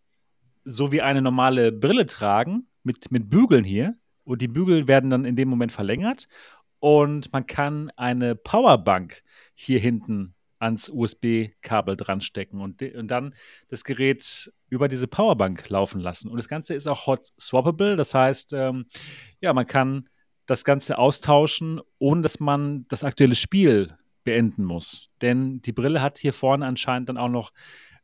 so 0.63 0.91
wie 0.91 1.01
eine 1.01 1.21
normale 1.21 1.71
Brille 1.71 2.05
tragen, 2.05 2.67
mit, 2.83 3.11
mit 3.11 3.29
Bügeln 3.29 3.63
hier. 3.63 3.95
Und 4.23 4.41
die 4.41 4.47
Bügel 4.47 4.87
werden 4.87 5.09
dann 5.09 5.25
in 5.25 5.35
dem 5.35 5.49
Moment 5.49 5.71
verlängert. 5.71 6.27
Und 6.79 7.31
man 7.33 7.45
kann 7.45 7.91
eine 7.97 8.35
Powerbank 8.35 9.23
hier 9.53 9.79
hinten 9.79 10.35
ans 10.59 10.89
USB-Kabel 10.89 11.95
dran 11.97 12.21
stecken 12.21 12.61
und, 12.61 12.81
und 12.81 13.07
dann 13.09 13.33
das 13.69 13.83
Gerät 13.83 14.51
über 14.69 14.87
diese 14.87 15.07
Powerbank 15.07 15.69
laufen 15.69 15.99
lassen. 15.99 16.29
Und 16.29 16.37
das 16.37 16.47
Ganze 16.47 16.75
ist 16.75 16.87
auch 16.87 17.07
hot 17.07 17.29
swappable, 17.39 17.95
das 17.95 18.13
heißt, 18.13 18.53
ähm, 18.53 18.85
ja, 19.41 19.53
man 19.53 19.65
kann 19.65 20.09
das 20.45 20.63
Ganze 20.63 20.97
austauschen, 20.97 21.79
ohne 21.99 22.21
dass 22.21 22.39
man 22.39 22.83
das 22.89 23.03
aktuelle 23.03 23.35
Spiel 23.35 23.97
beenden 24.23 24.63
muss. 24.63 25.09
Denn 25.21 25.61
die 25.61 25.71
Brille 25.71 26.01
hat 26.01 26.17
hier 26.17 26.33
vorne 26.33 26.65
anscheinend 26.65 27.09
dann 27.09 27.17
auch 27.17 27.29
noch 27.29 27.51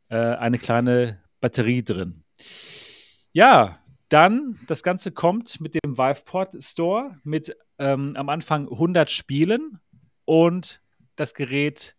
äh, 0.08 0.16
eine 0.16 0.58
kleine 0.58 1.20
Batterie 1.40 1.82
drin. 1.82 2.24
Ja, 3.32 3.80
dann 4.08 4.60
das 4.68 4.82
Ganze 4.82 5.10
kommt 5.10 5.60
mit 5.60 5.74
dem 5.74 5.98
VivePort 5.98 6.62
Store 6.62 7.18
mit 7.24 7.56
ähm, 7.78 8.14
am 8.16 8.28
Anfang 8.28 8.68
100 8.70 9.10
Spielen 9.10 9.80
und 10.24 10.80
das 11.16 11.34
Gerät 11.34 11.95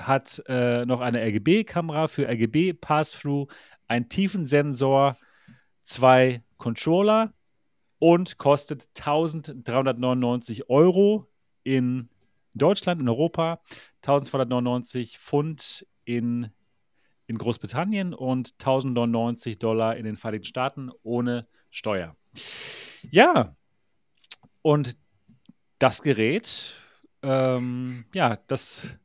hat 0.00 0.42
äh, 0.46 0.84
noch 0.86 1.00
eine 1.00 1.20
RGB-Kamera 1.20 2.08
für 2.08 2.28
RGB 2.28 2.72
Pass-Through, 2.74 3.48
einen 3.88 4.08
Tiefensensor, 4.08 5.16
zwei 5.82 6.42
Controller 6.56 7.32
und 7.98 8.38
kostet 8.38 8.88
1399 8.96 10.68
Euro 10.68 11.26
in 11.64 12.08
Deutschland, 12.54 13.00
in 13.00 13.08
Europa, 13.08 13.60
1299 14.02 15.18
Pfund 15.18 15.86
in, 16.04 16.50
in 17.26 17.38
Großbritannien 17.38 18.14
und 18.14 18.52
1099 18.54 19.58
Dollar 19.58 19.96
in 19.96 20.04
den 20.04 20.16
Vereinigten 20.16 20.46
Staaten 20.46 20.90
ohne 21.02 21.46
Steuer. 21.70 22.16
Ja, 23.10 23.56
und 24.62 24.96
das 25.78 26.02
Gerät, 26.02 26.76
ähm, 27.22 28.04
ja, 28.14 28.38
das, 28.46 28.98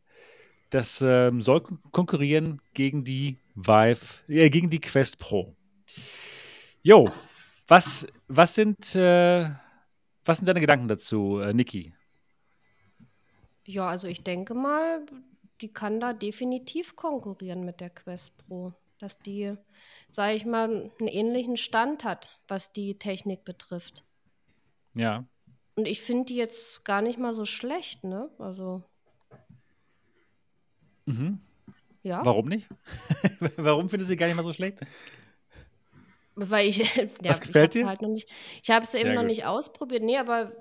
das 0.76 1.02
ähm, 1.02 1.42
soll 1.42 1.62
konkurrieren 1.92 2.62
gegen 2.74 3.06
die 3.06 3.38
Vive, 3.56 4.24
äh, 4.28 4.50
gegen 4.50 4.70
die 4.70 4.82
Quest 4.82 5.18
Pro. 5.20 5.56
Jo, 6.84 7.10
was, 7.68 8.06
was, 8.28 8.56
sind, 8.56 8.94
äh, 8.94 9.50
was 10.26 10.38
sind 10.38 10.48
deine 10.48 10.60
Gedanken 10.60 10.90
dazu, 10.90 11.40
äh, 11.40 11.54
Niki? 11.54 11.94
Ja, 13.66 13.88
also 13.88 14.10
ich 14.10 14.22
denke 14.22 14.54
mal, 14.54 15.06
die 15.62 15.72
kann 15.72 16.02
da 16.02 16.12
definitiv 16.12 16.98
konkurrieren 16.98 17.64
mit 17.64 17.80
der 17.80 17.90
Quest 17.90 18.38
Pro. 18.38 18.74
Dass 19.00 19.18
die, 19.20 19.56
sage 20.10 20.36
ich 20.36 20.46
mal, 20.46 20.92
einen 21.00 21.08
ähnlichen 21.08 21.56
Stand 21.56 22.04
hat, 22.04 22.42
was 22.50 22.74
die 22.74 22.98
Technik 22.98 23.46
betrifft. 23.46 24.04
Ja. 24.94 25.26
Und 25.76 25.88
ich 25.88 26.02
finde 26.02 26.26
die 26.26 26.36
jetzt 26.36 26.84
gar 26.84 27.02
nicht 27.02 27.18
mal 27.18 27.34
so 27.34 27.46
schlecht, 27.46 28.04
ne? 28.04 28.30
Also. 28.40 28.84
Mhm. 31.06 31.40
Ja. 32.04 32.24
Warum 32.24 32.48
nicht? 32.48 32.68
Warum 33.58 33.90
findest 33.90 34.10
du 34.10 34.14
sie 34.14 34.18
gar 34.18 34.28
nicht 34.28 34.36
mal 34.36 34.44
so 34.44 34.54
schlecht? 34.54 34.80
Weil 36.36 36.68
ich, 36.68 36.78
ja, 36.96 37.08
Was 37.24 37.42
gefällt 37.42 37.76
ich 37.76 37.82
dir? 37.82 37.88
Halt 37.88 38.02
noch 38.02 38.10
nicht, 38.10 38.30
ich 38.62 38.70
habe 38.70 38.86
es 38.86 38.94
eben 38.94 39.10
ja, 39.10 39.16
noch 39.16 39.22
gut. 39.22 39.30
nicht 39.30 39.46
ausprobiert. 39.46 40.04
Nee, 40.04 40.18
aber 40.18 40.52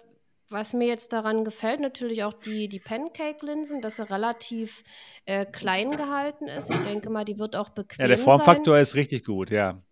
was 0.51 0.73
mir 0.73 0.87
jetzt 0.87 1.12
daran 1.12 1.45
gefällt, 1.45 1.81
natürlich 1.81 2.23
auch 2.23 2.35
die, 2.35 2.69
die 2.69 2.79
Pancake-Linsen, 2.79 3.81
dass 3.81 3.97
sie 3.97 4.09
relativ 4.09 4.85
äh, 5.25 5.47
klein 5.47 5.91
gehalten 5.91 6.49
ist. 6.49 6.71
Ich 6.71 6.83
denke 6.83 7.11
mal, 7.11 7.25
die 7.25 7.39
wird 7.39 7.57
auch 7.57 7.71
bequem 7.71 8.03
Ja, 8.05 8.09
der 8.09 8.19
Formfaktor 8.19 8.75
sein. 8.75 8.83
ist 8.83 8.95
richtig 8.95 9.25
gut, 9.25 9.51
ja. 9.51 9.83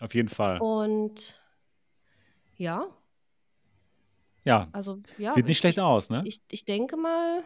Auf 0.00 0.14
jeden 0.14 0.28
Fall. 0.28 0.58
Und 0.60 1.40
ja. 2.56 2.86
Ja. 4.44 4.68
Also, 4.72 5.02
ja. 5.18 5.32
Sieht 5.32 5.46
nicht 5.46 5.58
schlecht 5.58 5.78
ich, 5.78 5.84
aus, 5.84 6.08
ne? 6.08 6.22
Ich, 6.24 6.40
ich 6.50 6.64
denke 6.64 6.96
mal, 6.96 7.42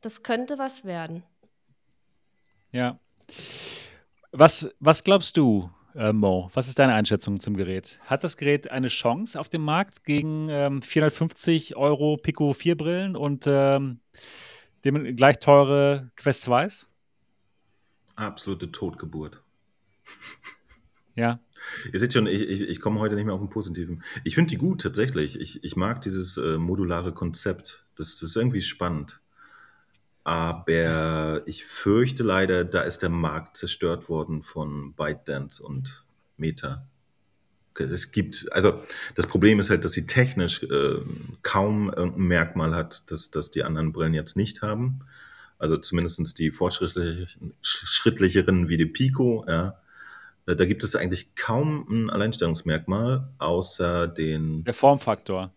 das 0.00 0.22
könnte 0.22 0.58
was 0.58 0.84
werden. 0.84 1.24
Ja. 2.74 2.98
Was, 4.32 4.68
was 4.80 5.04
glaubst 5.04 5.36
du, 5.36 5.70
äh, 5.94 6.12
Mo? 6.12 6.50
Was 6.54 6.66
ist 6.66 6.80
deine 6.80 6.92
Einschätzung 6.94 7.38
zum 7.38 7.56
Gerät? 7.56 8.00
Hat 8.04 8.24
das 8.24 8.36
Gerät 8.36 8.68
eine 8.68 8.88
Chance 8.88 9.38
auf 9.38 9.48
dem 9.48 9.62
Markt 9.62 10.02
gegen 10.02 10.48
ähm, 10.50 10.82
450 10.82 11.76
Euro 11.76 12.16
Pico 12.16 12.52
4 12.52 12.76
Brillen 12.76 13.16
und 13.16 13.44
ähm, 13.46 14.00
dem 14.84 15.14
gleich 15.14 15.38
teure 15.38 16.10
Quest 16.16 16.48
2s? 16.48 16.86
Absolute 18.16 18.72
Totgeburt. 18.72 19.40
Ja. 21.14 21.38
Ihr 21.92 22.00
seht 22.00 22.12
schon, 22.12 22.26
ich, 22.26 22.42
ich, 22.42 22.60
ich 22.62 22.80
komme 22.80 22.98
heute 22.98 23.14
nicht 23.14 23.24
mehr 23.24 23.34
auf 23.34 23.40
den 23.40 23.50
Positiven. 23.50 24.02
Ich 24.24 24.34
finde 24.34 24.50
die 24.50 24.58
gut, 24.58 24.80
tatsächlich. 24.80 25.38
Ich, 25.38 25.62
ich 25.62 25.76
mag 25.76 26.00
dieses 26.00 26.36
äh, 26.38 26.58
modulare 26.58 27.14
Konzept. 27.14 27.86
Das, 27.94 28.18
das 28.18 28.30
ist 28.30 28.36
irgendwie 28.36 28.62
spannend. 28.62 29.20
Aber 30.24 31.46
ich 31.46 31.64
fürchte 31.66 32.22
leider, 32.22 32.64
da 32.64 32.80
ist 32.80 33.02
der 33.02 33.10
Markt 33.10 33.58
zerstört 33.58 34.08
worden 34.08 34.42
von 34.42 34.94
ByteDance 34.94 35.62
und 35.62 36.06
Meta. 36.38 36.86
Es 37.78 38.10
gibt, 38.12 38.50
also 38.52 38.82
das 39.16 39.26
Problem 39.26 39.60
ist 39.60 39.68
halt, 39.68 39.84
dass 39.84 39.92
sie 39.92 40.06
technisch 40.06 40.62
äh, 40.62 41.00
kaum 41.42 41.92
irgendein 41.92 42.22
Merkmal 42.22 42.74
hat, 42.74 43.10
das, 43.10 43.30
das 43.30 43.50
die 43.50 43.64
anderen 43.64 43.92
Brillen 43.92 44.14
jetzt 44.14 44.34
nicht 44.36 44.62
haben. 44.62 45.00
Also 45.58 45.76
zumindest 45.76 46.38
die 46.38 46.50
fortschrittlicheren 46.50 48.68
wie 48.68 48.76
die 48.76 48.86
Pico, 48.86 49.44
ja. 49.46 49.78
Äh, 50.46 50.56
da 50.56 50.64
gibt 50.64 50.82
es 50.84 50.96
eigentlich 50.96 51.34
kaum 51.36 51.86
ein 51.90 52.10
Alleinstellungsmerkmal, 52.10 53.28
außer 53.38 54.08
den. 54.08 54.64
Der 54.64 54.74
Formfaktor. 54.74 55.52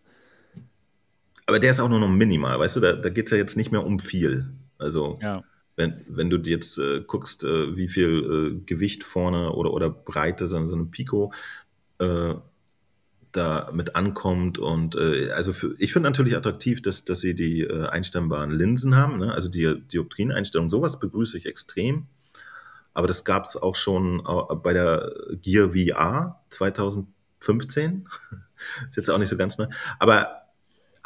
Aber 1.48 1.58
der 1.58 1.70
ist 1.70 1.80
auch 1.80 1.88
nur 1.88 1.98
noch 1.98 2.10
minimal, 2.10 2.58
weißt 2.58 2.76
du, 2.76 2.80
da, 2.80 2.92
da 2.92 3.08
geht 3.08 3.24
es 3.24 3.30
ja 3.30 3.38
jetzt 3.38 3.56
nicht 3.56 3.72
mehr 3.72 3.82
um 3.82 4.00
viel. 4.00 4.50
Also 4.76 5.18
ja. 5.22 5.42
wenn, 5.76 6.04
wenn 6.06 6.28
du 6.28 6.36
jetzt 6.36 6.78
äh, 6.78 7.00
guckst, 7.00 7.42
äh, 7.42 7.74
wie 7.74 7.88
viel 7.88 8.58
äh, 8.60 8.64
Gewicht 8.66 9.02
vorne 9.02 9.52
oder, 9.52 9.72
oder 9.72 9.88
Breite 9.88 10.46
so, 10.46 10.66
so 10.66 10.74
eine 10.76 10.84
Pico 10.84 11.32
äh, 12.00 12.34
da 13.32 13.70
mit 13.72 13.96
ankommt. 13.96 14.58
Und 14.58 14.96
äh, 14.96 15.30
also 15.30 15.54
für, 15.54 15.74
ich 15.78 15.94
finde 15.94 16.10
natürlich 16.10 16.36
attraktiv, 16.36 16.82
dass, 16.82 17.06
dass 17.06 17.20
sie 17.20 17.34
die 17.34 17.62
äh, 17.62 17.86
einstellbaren 17.86 18.50
Linsen 18.50 18.94
haben, 18.94 19.16
ne? 19.16 19.32
also 19.32 19.48
die 19.48 19.80
Dioptrieneinstellung, 19.90 20.68
sowas 20.68 21.00
begrüße 21.00 21.38
ich 21.38 21.46
extrem. 21.46 22.08
Aber 22.92 23.06
das 23.06 23.24
gab 23.24 23.46
es 23.46 23.56
auch 23.56 23.74
schon 23.74 24.22
bei 24.62 24.74
der 24.74 25.12
Gear 25.40 25.70
VR 25.70 26.42
2015. 26.50 28.06
ist 28.90 28.96
jetzt 28.98 29.08
auch 29.08 29.18
nicht 29.18 29.30
so 29.30 29.38
ganz 29.38 29.56
neu. 29.56 29.68
Aber 29.98 30.47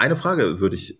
eine 0.03 0.17
Frage 0.17 0.61
würde 0.61 0.77
ich 0.77 0.99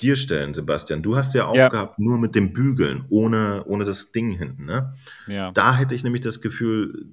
dir 0.00 0.16
stellen, 0.16 0.54
Sebastian. 0.54 1.02
Du 1.02 1.16
hast 1.16 1.34
ja 1.34 1.46
aufgehabt, 1.46 1.98
ja. 1.98 2.04
nur 2.04 2.18
mit 2.18 2.34
dem 2.34 2.52
Bügeln, 2.52 3.04
ohne, 3.08 3.64
ohne 3.66 3.84
das 3.84 4.12
Ding 4.12 4.30
hinten. 4.30 4.64
Ne? 4.64 4.94
Ja. 5.26 5.50
Da 5.52 5.76
hätte 5.76 5.94
ich 5.94 6.04
nämlich 6.04 6.22
das 6.22 6.40
Gefühl, 6.40 7.06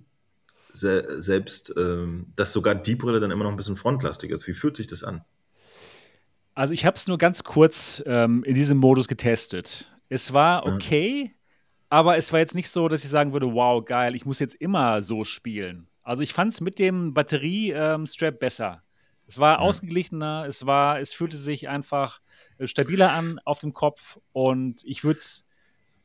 se 0.71 1.21
selbst, 1.21 1.73
ähm, 1.77 2.27
dass 2.35 2.53
sogar 2.53 2.75
die 2.75 2.95
Brille 2.95 3.19
dann 3.19 3.31
immer 3.31 3.43
noch 3.43 3.51
ein 3.51 3.57
bisschen 3.57 3.75
frontlastig 3.75 4.31
ist. 4.31 4.47
Wie 4.47 4.53
fühlt 4.53 4.75
sich 4.75 4.87
das 4.87 5.03
an? 5.03 5.23
Also 6.55 6.73
ich 6.73 6.85
habe 6.85 6.95
es 6.95 7.07
nur 7.07 7.17
ganz 7.17 7.43
kurz 7.43 8.01
ähm, 8.05 8.43
in 8.43 8.53
diesem 8.53 8.77
Modus 8.77 9.07
getestet. 9.07 9.91
Es 10.09 10.33
war 10.33 10.65
okay, 10.65 11.23
ja. 11.23 11.31
aber 11.89 12.17
es 12.17 12.31
war 12.31 12.39
jetzt 12.39 12.53
nicht 12.53 12.69
so, 12.69 12.87
dass 12.87 13.03
ich 13.03 13.09
sagen 13.09 13.33
würde, 13.33 13.53
wow, 13.53 13.83
geil, 13.83 14.15
ich 14.15 14.25
muss 14.25 14.39
jetzt 14.39 14.55
immer 14.55 15.01
so 15.01 15.23
spielen. 15.23 15.87
Also 16.03 16.21
ich 16.21 16.33
fand 16.33 16.53
es 16.53 16.61
mit 16.61 16.79
dem 16.79 17.13
Batteriestrap 17.13 18.33
ähm, 18.33 18.39
besser. 18.39 18.83
Es 19.33 19.39
war 19.39 19.53
ja. 19.53 19.59
ausgeglichener, 19.59 20.45
es 20.47 20.67
war, 20.67 20.99
es 20.99 21.11
fühlte 21.11 21.37
sich 21.37 21.67
einfach 21.67 22.21
äh, 22.59 22.67
stabiler 22.67 23.13
an 23.13 23.39
auf 23.45 23.59
dem 23.61 23.73
Kopf 23.73 24.19
und 24.31 24.83
ich 24.83 25.03
würde 25.03 25.17
es, 25.17 25.43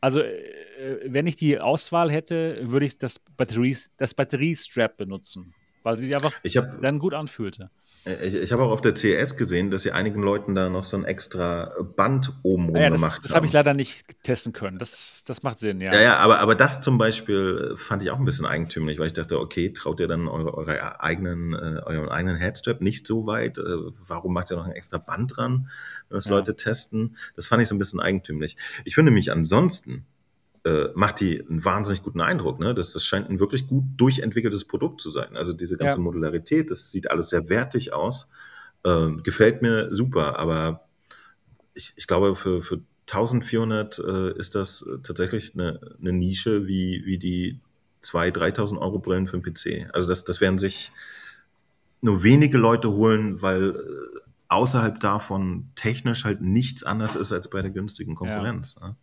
also 0.00 0.20
äh, 0.20 0.32
äh, 0.32 1.12
wenn 1.12 1.26
ich 1.26 1.36
die 1.36 1.60
Auswahl 1.60 2.10
hätte, 2.10 2.58
würde 2.62 2.86
ich 2.86 2.96
das 2.96 3.18
Batterie, 3.18 3.76
das 3.98 4.14
Batteriestrap 4.14 4.96
benutzen, 4.96 5.54
weil 5.82 5.98
sie 5.98 6.06
sich 6.06 6.14
einfach 6.14 6.32
hab, 6.42 6.80
dann 6.80 6.98
gut 6.98 7.12
anfühlte. 7.12 7.70
Ich, 8.04 8.34
ich 8.34 8.52
habe 8.52 8.62
auch 8.62 8.70
auf 8.70 8.80
der 8.80 8.96
CES 8.96 9.36
gesehen, 9.36 9.70
dass 9.70 9.82
sie 9.82 9.92
einigen 9.92 10.22
Leuten 10.22 10.54
da 10.54 10.68
noch 10.68 10.84
so 10.84 10.96
ein 10.96 11.04
extra 11.04 11.72
Band 11.96 12.32
oben 12.42 12.66
rum 12.66 12.76
ja, 12.76 12.90
das, 12.90 13.00
gemacht 13.00 13.14
haben. 13.16 13.22
Das 13.22 13.34
habe 13.34 13.46
ich 13.46 13.52
leider 13.52 13.74
nicht 13.74 14.22
testen 14.22 14.52
können. 14.52 14.78
Das, 14.78 15.24
das 15.26 15.42
macht 15.42 15.60
Sinn, 15.60 15.80
ja. 15.80 15.92
Ja, 15.92 16.00
ja, 16.00 16.16
aber, 16.18 16.38
aber 16.38 16.54
das 16.54 16.80
zum 16.80 16.96
Beispiel 16.96 17.74
fand 17.76 18.02
ich 18.02 18.10
auch 18.10 18.18
ein 18.18 18.24
bisschen 18.24 18.46
eigentümlich, 18.46 18.98
weil 18.98 19.08
ich 19.08 19.12
dachte, 19.12 19.38
okay, 19.38 19.72
traut 19.72 20.00
ihr 20.00 20.08
dann 20.08 20.28
eure, 20.28 20.54
eure 20.54 21.00
eigenen, 21.00 21.52
äh, 21.52 21.80
euren 21.84 22.08
eigenen 22.08 22.36
Headstrap 22.36 22.80
nicht 22.80 23.06
so 23.06 23.26
weit? 23.26 23.58
Äh, 23.58 23.62
warum 24.06 24.32
macht 24.32 24.50
ihr 24.50 24.56
noch 24.56 24.66
ein 24.66 24.72
extra 24.72 24.98
Band 24.98 25.36
dran, 25.36 25.68
wenn 26.08 26.16
das 26.16 26.26
ja. 26.26 26.32
Leute 26.32 26.56
testen? 26.56 27.16
Das 27.36 27.46
fand 27.46 27.62
ich 27.62 27.68
so 27.68 27.74
ein 27.74 27.78
bisschen 27.78 28.00
eigentümlich. 28.00 28.56
Ich 28.84 28.94
finde 28.94 29.12
mich 29.12 29.32
ansonsten 29.32 30.06
äh, 30.68 30.90
macht 30.94 31.20
die 31.20 31.40
einen 31.40 31.64
wahnsinnig 31.64 32.02
guten 32.02 32.20
Eindruck. 32.20 32.60
Ne? 32.60 32.74
Das, 32.74 32.92
das 32.92 33.06
scheint 33.06 33.30
ein 33.30 33.40
wirklich 33.40 33.66
gut 33.68 33.84
durchentwickeltes 33.96 34.66
Produkt 34.66 35.00
zu 35.00 35.10
sein. 35.10 35.36
Also 35.36 35.52
diese 35.52 35.76
ganze 35.76 35.96
ja. 35.96 36.02
Modularität, 36.02 36.70
das 36.70 36.92
sieht 36.92 37.10
alles 37.10 37.30
sehr 37.30 37.48
wertig 37.48 37.92
aus. 37.94 38.28
Äh, 38.84 39.12
gefällt 39.22 39.62
mir 39.62 39.94
super, 39.94 40.38
aber 40.38 40.82
ich, 41.74 41.94
ich 41.96 42.06
glaube, 42.06 42.36
für, 42.36 42.62
für 42.62 42.80
1400 43.06 43.98
äh, 43.98 44.38
ist 44.38 44.54
das 44.54 44.86
tatsächlich 45.02 45.54
eine, 45.54 45.80
eine, 46.00 46.12
Nische 46.12 46.66
wie, 46.66 47.02
wie 47.06 47.18
die 47.18 47.60
2.000, 48.02 48.56
3.000 48.56 48.78
Euro 48.78 48.98
Brillen 48.98 49.26
für 49.26 49.38
den 49.38 49.42
PC. 49.42 49.88
Also 49.94 50.06
das, 50.06 50.24
das 50.24 50.42
werden 50.42 50.58
sich 50.58 50.92
nur 52.02 52.22
wenige 52.22 52.58
Leute 52.58 52.90
holen, 52.90 53.40
weil 53.40 53.70
äh, 53.70 54.18
außerhalb 54.48 55.00
davon 55.00 55.70
technisch 55.76 56.24
halt 56.24 56.42
nichts 56.42 56.82
anders 56.82 57.16
ist 57.16 57.32
als 57.32 57.48
bei 57.48 57.62
der 57.62 57.70
günstigen 57.70 58.14
Konkurrenz. 58.14 58.76
Ja. 58.80 58.88
Ne? 58.88 58.96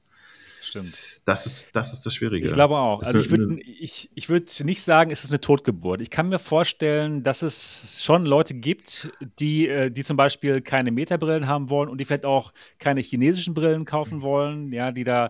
Stimmt. 0.65 1.21
Das 1.25 1.45
ist, 1.45 1.75
das 1.75 1.93
ist 1.93 2.05
das 2.05 2.15
Schwierige. 2.15 2.47
Ich 2.47 2.53
glaube 2.53 2.75
auch. 2.77 3.01
Also 3.03 3.19
ich 3.19 3.29
würde 3.29 3.59
ich, 3.61 4.09
ich 4.15 4.29
würd 4.29 4.63
nicht 4.63 4.81
sagen, 4.81 5.11
es 5.11 5.23
ist 5.23 5.31
eine 5.31 5.41
Totgeburt. 5.41 6.01
Ich 6.01 6.09
kann 6.09 6.29
mir 6.29 6.39
vorstellen, 6.39 7.23
dass 7.23 7.41
es 7.41 8.03
schon 8.03 8.25
Leute 8.25 8.53
gibt, 8.53 9.09
die, 9.39 9.67
äh, 9.67 9.91
die 9.91 10.03
zum 10.03 10.17
Beispiel 10.17 10.61
keine 10.61 10.91
Metabrillen 10.91 11.47
haben 11.47 11.69
wollen 11.69 11.89
und 11.89 11.99
die 11.99 12.05
vielleicht 12.05 12.25
auch 12.25 12.53
keine 12.79 13.01
chinesischen 13.01 13.53
Brillen 13.53 13.85
kaufen 13.85 14.21
wollen, 14.21 14.71
ja, 14.73 14.91
die 14.91 15.03
da 15.03 15.29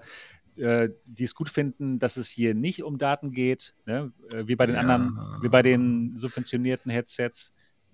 äh, 0.57 0.89
die 1.05 1.25
es 1.25 1.35
gut 1.35 1.49
finden, 1.49 1.99
dass 1.99 2.15
es 2.15 2.29
hier 2.29 2.53
nicht 2.53 2.81
um 2.81 2.97
Daten 2.97 3.31
geht, 3.31 3.73
ne? 3.85 4.13
Äh, 4.31 4.47
wie 4.47 4.55
bei 4.55 4.65
den 4.65 4.75
ja. 4.75 4.81
anderen, 4.81 5.19
wie 5.41 5.49
bei 5.49 5.61
den 5.61 6.15
subventionierten 6.15 6.89
Headsets. 6.89 7.53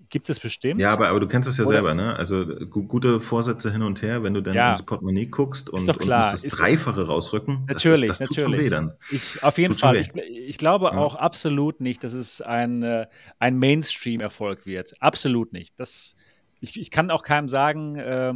Gibt 0.10 0.30
es 0.30 0.40
bestimmt. 0.40 0.80
Ja, 0.80 0.90
aber, 0.90 1.08
aber 1.08 1.20
du 1.20 1.28
kennst 1.28 1.48
es 1.48 1.58
ja 1.58 1.64
Oder? 1.64 1.76
selber, 1.76 1.94
ne? 1.94 2.16
Also 2.16 2.46
gu 2.46 2.84
gute 2.84 3.22
Vorsätze 3.22 3.72
hin 3.72 3.82
und 3.82 4.02
her, 4.02 4.24
wenn 4.24 4.34
du 4.34 4.42
dann 4.42 4.54
ja. 4.54 4.72
ins 4.72 4.86
Portemonnaie 4.86 5.28
guckst 5.28 5.70
und, 5.70 5.80
und 5.80 5.88
musst 5.88 6.10
das 6.10 6.44
ist 6.44 6.60
Dreifache 6.60 7.06
rausrücken. 7.06 7.66
Natürlich, 7.68 8.08
das, 8.08 8.20
ist, 8.20 8.30
das 8.30 8.38
natürlich. 8.38 8.60
Tut 8.60 8.66
weh 8.66 8.70
dann. 8.70 8.94
Ich, 9.12 9.42
auf 9.44 9.58
jeden 9.58 9.74
tut 9.74 9.82
Fall. 9.82 9.96
Ich, 9.98 10.14
ich, 10.16 10.58
glaube 10.58 10.88
ja. 10.88 10.98
auch 10.98 11.16
absolut 11.16 11.80
nicht, 11.80 12.04
dass 12.04 12.14
es 12.14 12.42
ein, 12.42 12.84
äh, 12.84 13.08
ein 13.40 13.58
Mainstream-Erfolg 13.58 14.66
wird. 14.66 14.94
Absolut 15.02 15.54
nicht. 15.54 15.80
Das, 15.80 16.16
ich, 16.60 16.80
ich 16.80 16.92
kann 16.92 17.10
auch 17.10 17.24
keinem 17.24 17.48
sagen, 17.48 17.96
äh, 17.96 18.34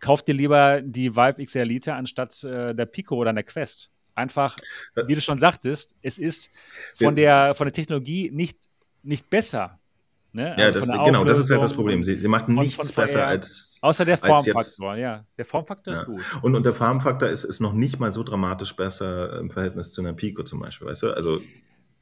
kauf 0.00 0.22
dir 0.22 0.34
lieber 0.34 0.82
die 0.82 1.16
Vive 1.16 1.44
XR 1.44 1.64
Lite 1.64 1.94
anstatt 1.94 2.42
äh, 2.44 2.74
der 2.74 2.86
Pico 2.86 3.16
oder 3.16 3.32
der 3.32 3.44
Quest. 3.44 3.90
Einfach, 4.14 4.58
wie 5.06 5.14
du 5.14 5.22
schon 5.22 5.38
sagtest, 5.38 5.96
es 6.02 6.18
ist 6.18 6.50
von 6.94 7.14
der, 7.14 7.54
von 7.54 7.66
der 7.66 7.72
Technologie 7.72 8.30
nicht, 8.30 8.58
nicht 9.02 9.30
besser. 9.30 9.78
Ne? 10.34 10.54
Ja, 10.58 10.64
also 10.66 10.78
das, 10.78 10.88
genau, 10.88 11.24
das 11.24 11.38
ist 11.38 11.50
ja 11.50 11.58
das 11.58 11.74
Problem. 11.74 12.02
Sie, 12.04 12.18
sie 12.18 12.28
macht 12.28 12.48
nichts 12.48 12.90
von 12.90 13.02
besser 13.02 13.26
als. 13.26 13.78
Außer 13.82 14.04
der 14.04 14.16
Formfaktor, 14.16 14.96
ja. 14.96 15.24
Der 15.36 15.44
Formfaktor 15.44 15.94
ja. 15.94 16.00
ist 16.00 16.06
gut. 16.06 16.22
Und, 16.40 16.54
und 16.54 16.64
der 16.64 16.72
Formfaktor 16.72 17.28
ist, 17.28 17.44
ist 17.44 17.60
noch 17.60 17.74
nicht 17.74 18.00
mal 18.00 18.12
so 18.12 18.22
dramatisch 18.22 18.74
besser 18.74 19.38
im 19.38 19.50
Verhältnis 19.50 19.92
zu 19.92 20.00
einer 20.00 20.14
Pico 20.14 20.42
zum 20.42 20.60
Beispiel, 20.60 20.86
weißt 20.86 21.02
du? 21.02 21.12
Also 21.12 21.40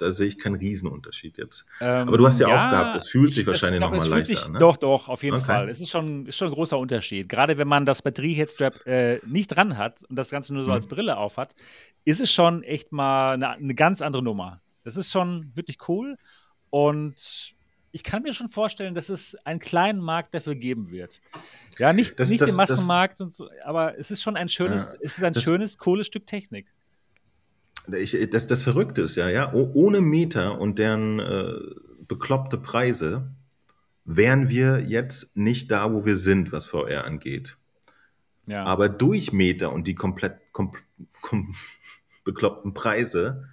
da 0.00 0.10
sehe 0.12 0.28
ich 0.28 0.38
keinen 0.38 0.54
Riesenunterschied 0.54 1.38
jetzt. 1.38 1.66
Ähm, 1.80 2.08
Aber 2.08 2.16
du 2.16 2.26
hast 2.26 2.40
ja, 2.40 2.48
ja 2.48 2.56
auch 2.56 2.70
gehabt, 2.70 2.94
es 2.94 3.06
fühlt 3.06 3.34
sich 3.34 3.42
ich, 3.42 3.46
wahrscheinlich 3.46 3.80
nochmal 3.80 4.08
leichter 4.08 4.34
sich, 4.34 4.48
ne? 4.48 4.58
Doch, 4.58 4.76
doch, 4.76 5.08
auf 5.08 5.22
jeden 5.22 5.36
okay. 5.36 5.44
Fall. 5.44 5.68
Es 5.68 5.80
ist 5.80 5.90
schon, 5.90 6.26
ist 6.26 6.38
schon 6.38 6.48
ein 6.48 6.54
großer 6.54 6.78
Unterschied. 6.78 7.28
Gerade 7.28 7.58
wenn 7.58 7.68
man 7.68 7.84
das 7.84 8.00
Batterie-Headstrap 8.00 8.86
äh, 8.86 9.18
nicht 9.26 9.48
dran 9.48 9.76
hat 9.76 10.02
und 10.08 10.16
das 10.16 10.30
Ganze 10.30 10.54
nur 10.54 10.62
so 10.62 10.70
mhm. 10.70 10.76
als 10.76 10.86
Brille 10.86 11.18
auf 11.18 11.36
hat, 11.36 11.54
ist 12.04 12.20
es 12.20 12.32
schon 12.32 12.62
echt 12.62 12.92
mal 12.92 13.34
eine, 13.34 13.50
eine 13.50 13.74
ganz 13.74 14.00
andere 14.00 14.22
Nummer. 14.22 14.62
Das 14.84 14.96
ist 14.96 15.10
schon 15.10 15.50
wirklich 15.54 15.76
cool. 15.88 16.16
Und 16.70 17.54
ich 17.92 18.04
kann 18.04 18.22
mir 18.22 18.32
schon 18.32 18.48
vorstellen, 18.48 18.94
dass 18.94 19.08
es 19.08 19.34
einen 19.44 19.60
kleinen 19.60 20.00
Markt 20.00 20.34
dafür 20.34 20.54
geben 20.54 20.90
wird. 20.90 21.20
Ja, 21.78 21.92
nicht, 21.92 22.18
das, 22.20 22.30
nicht 22.30 22.40
das, 22.42 22.50
den 22.50 22.56
Massenmarkt, 22.56 23.14
das, 23.14 23.20
und 23.20 23.32
so, 23.32 23.50
aber 23.64 23.98
es 23.98 24.10
ist 24.10 24.22
schon 24.22 24.36
ein 24.36 24.48
schönes, 24.48 24.92
ja, 24.92 24.98
es 25.02 25.18
ist 25.18 25.24
ein 25.24 25.34
schönes, 25.34 25.78
cooles 25.78 26.06
Stück 26.06 26.26
Technik. 26.26 26.66
Ich, 27.92 28.16
das, 28.30 28.46
das 28.46 28.62
Verrückte 28.62 29.02
ist 29.02 29.16
ja, 29.16 29.28
ja, 29.28 29.52
ohne 29.52 30.00
Meter 30.00 30.60
und 30.60 30.78
deren 30.78 31.18
äh, 31.18 31.54
bekloppte 32.06 32.58
Preise 32.58 33.30
wären 34.04 34.48
wir 34.48 34.80
jetzt 34.80 35.36
nicht 35.36 35.70
da, 35.70 35.92
wo 35.92 36.04
wir 36.04 36.16
sind, 36.16 36.52
was 36.52 36.66
VR 36.66 37.04
angeht. 37.04 37.56
Ja. 38.46 38.64
Aber 38.64 38.88
durch 38.88 39.32
Meta 39.32 39.68
und 39.68 39.86
die 39.86 39.94
komplett 39.94 40.52
kom, 40.52 40.72
kom, 41.22 41.54
bekloppten 42.24 42.74
Preise 42.74 43.48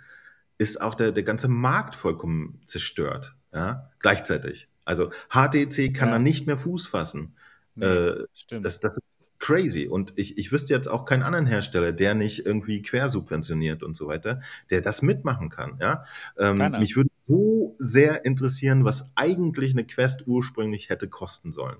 ist 0.57 0.81
auch 0.81 0.95
der, 0.95 1.11
der 1.11 1.23
ganze 1.23 1.47
Markt 1.47 1.95
vollkommen 1.95 2.61
zerstört. 2.65 3.36
Ja? 3.53 3.89
Gleichzeitig. 3.99 4.67
Also 4.85 5.11
HTC 5.29 5.93
kann 5.93 6.09
Ja. 6.09 6.13
da 6.15 6.19
nicht 6.19 6.47
mehr 6.47 6.57
Fuß 6.57 6.87
fassen. 6.87 7.35
Nee, 7.75 7.85
Äh, 7.85 8.25
stimmt. 8.33 8.65
das, 8.65 8.79
das 8.79 8.97
ist 8.97 9.05
crazy. 9.39 9.87
Und 9.87 10.13
ich, 10.15 10.37
ich 10.37 10.51
wüsste 10.51 10.73
jetzt 10.73 10.87
auch 10.87 11.05
keinen 11.05 11.21
anderen 11.23 11.45
Hersteller, 11.45 11.91
der 11.91 12.15
nicht 12.15 12.45
irgendwie 12.45 12.81
quersubventioniert 12.81 13.83
und 13.83 13.95
so 13.95 14.07
weiter, 14.07 14.41
der 14.71 14.81
das 14.81 15.01
mitmachen 15.01 15.49
kann. 15.49 15.77
Ja? 15.79 16.03
Ähm, 16.39 16.57
mich 16.79 16.95
würde 16.95 17.09
so 17.21 17.75
sehr 17.79 18.25
interessieren, 18.25 18.83
was 18.85 19.11
eigentlich 19.15 19.73
eine 19.73 19.85
Quest 19.85 20.23
ursprünglich 20.25 20.89
hätte 20.89 21.07
kosten 21.07 21.51
sollen. 21.51 21.77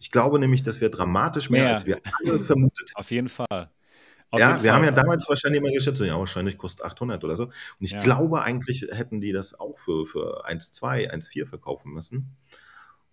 Ich 0.00 0.10
glaube 0.10 0.38
nämlich, 0.38 0.62
dass 0.62 0.80
wir 0.80 0.90
dramatisch 0.90 1.50
mehr, 1.50 1.64
Mehr. 1.64 1.72
als 1.72 1.86
wir 1.86 2.00
alle 2.20 2.40
vermutet 2.40 2.90
Auf 2.94 3.10
jeden 3.10 3.28
Fall. 3.28 3.70
Ja, 4.36 4.62
wir 4.62 4.72
haben 4.74 4.80
Fall. 4.84 4.84
ja 4.84 4.90
damals 4.92 5.28
wahrscheinlich 5.28 5.62
immer 5.62 5.72
geschätzt, 5.72 6.00
ja, 6.02 6.18
wahrscheinlich 6.18 6.58
kostet 6.58 6.84
800 6.84 7.24
oder 7.24 7.36
so. 7.36 7.44
Und 7.44 7.52
ich 7.80 7.92
Ja. 7.92 8.00
glaube, 8.00 8.42
eigentlich 8.42 8.86
hätten 8.90 9.20
die 9.20 9.32
das 9.32 9.58
auch 9.58 9.78
für, 9.78 10.04
für 10.06 10.46
1,2, 10.46 11.08
1,4 11.10 11.46
verkaufen 11.46 11.92
müssen. 11.92 12.36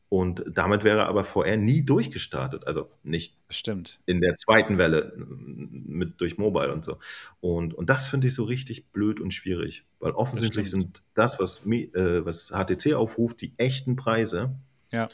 Und 0.10 0.44
damit 0.48 0.84
wäre 0.84 1.08
aber 1.08 1.24
VR 1.26 1.58
nie 1.58 1.84
durchgestartet. 1.84 2.68
Also 2.68 2.90
nicht 3.04 3.36
Stimmt. 3.50 4.00
in 4.06 4.22
der 4.22 4.36
zweiten 4.36 4.78
Welle 4.78 5.14
mit 5.18 6.22
durch 6.22 6.38
Mobile 6.38 6.72
und 6.72 6.86
so. 6.86 7.00
Und, 7.42 7.74
und 7.74 7.90
das 7.90 8.08
finde 8.08 8.28
ich 8.28 8.36
so 8.36 8.44
richtig 8.44 8.86
blöd 8.92 9.20
und 9.20 9.34
schwierig. 9.34 9.84
Weil 10.00 10.12
offensichtlich 10.12 10.68
stimmt. 10.68 10.98
sind 10.98 11.04
das, 11.16 11.40
was, 11.40 11.66
äh, 11.66 12.24
was 12.26 12.52
HTC 12.52 12.94
aufruft, 12.94 13.42
die 13.42 13.54
echten 13.58 13.96
Preise. 13.96 14.54
Ja. 14.92 15.10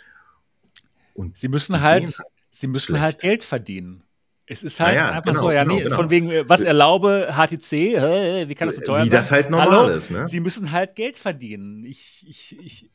Und 1.14 1.38
Sie 1.38 1.48
müssen 1.48 1.82
halt, 1.82 2.18
sie 2.50 2.68
müssen 2.68 2.88
schlecht. 2.88 3.02
halt 3.04 3.20
Geld 3.20 3.44
verdienen. 3.44 4.04
Es 4.52 4.64
ist 4.64 4.82
halt 4.82 4.96
Ja, 4.96 5.02
ja, 5.04 5.12
einfach 5.12 5.32
genau, 5.32 5.40
so, 5.44 5.52
ja, 5.52 5.64
genau, 5.64 5.76
nee, 5.76 5.84
genau. 5.84 5.96
von 5.96 6.10
wegen, 6.10 6.30
äh, 6.30 6.50
was 6.50 6.60
erlaube 6.62 7.30
HTC, 7.38 7.72
hä, 7.98 8.48
wie 8.50 8.54
kann 8.56 8.68
das 8.68 8.76
so 8.76 8.82
teuer 8.84 9.00
wie 9.06 9.10
sein? 9.10 9.12
das 9.12 9.32
halt 9.32 9.50
normal 9.50 9.70
Hallo? 9.72 9.88
ist. 9.96 10.12
Ne? 10.12 10.28
Sie 10.28 10.42
müssen 10.42 10.72
halt 10.74 10.96
Geld 10.96 11.16
verdienen. 11.18 11.86
Ich, 11.86 12.26
ich, 12.28 12.60
ich, 12.60 12.90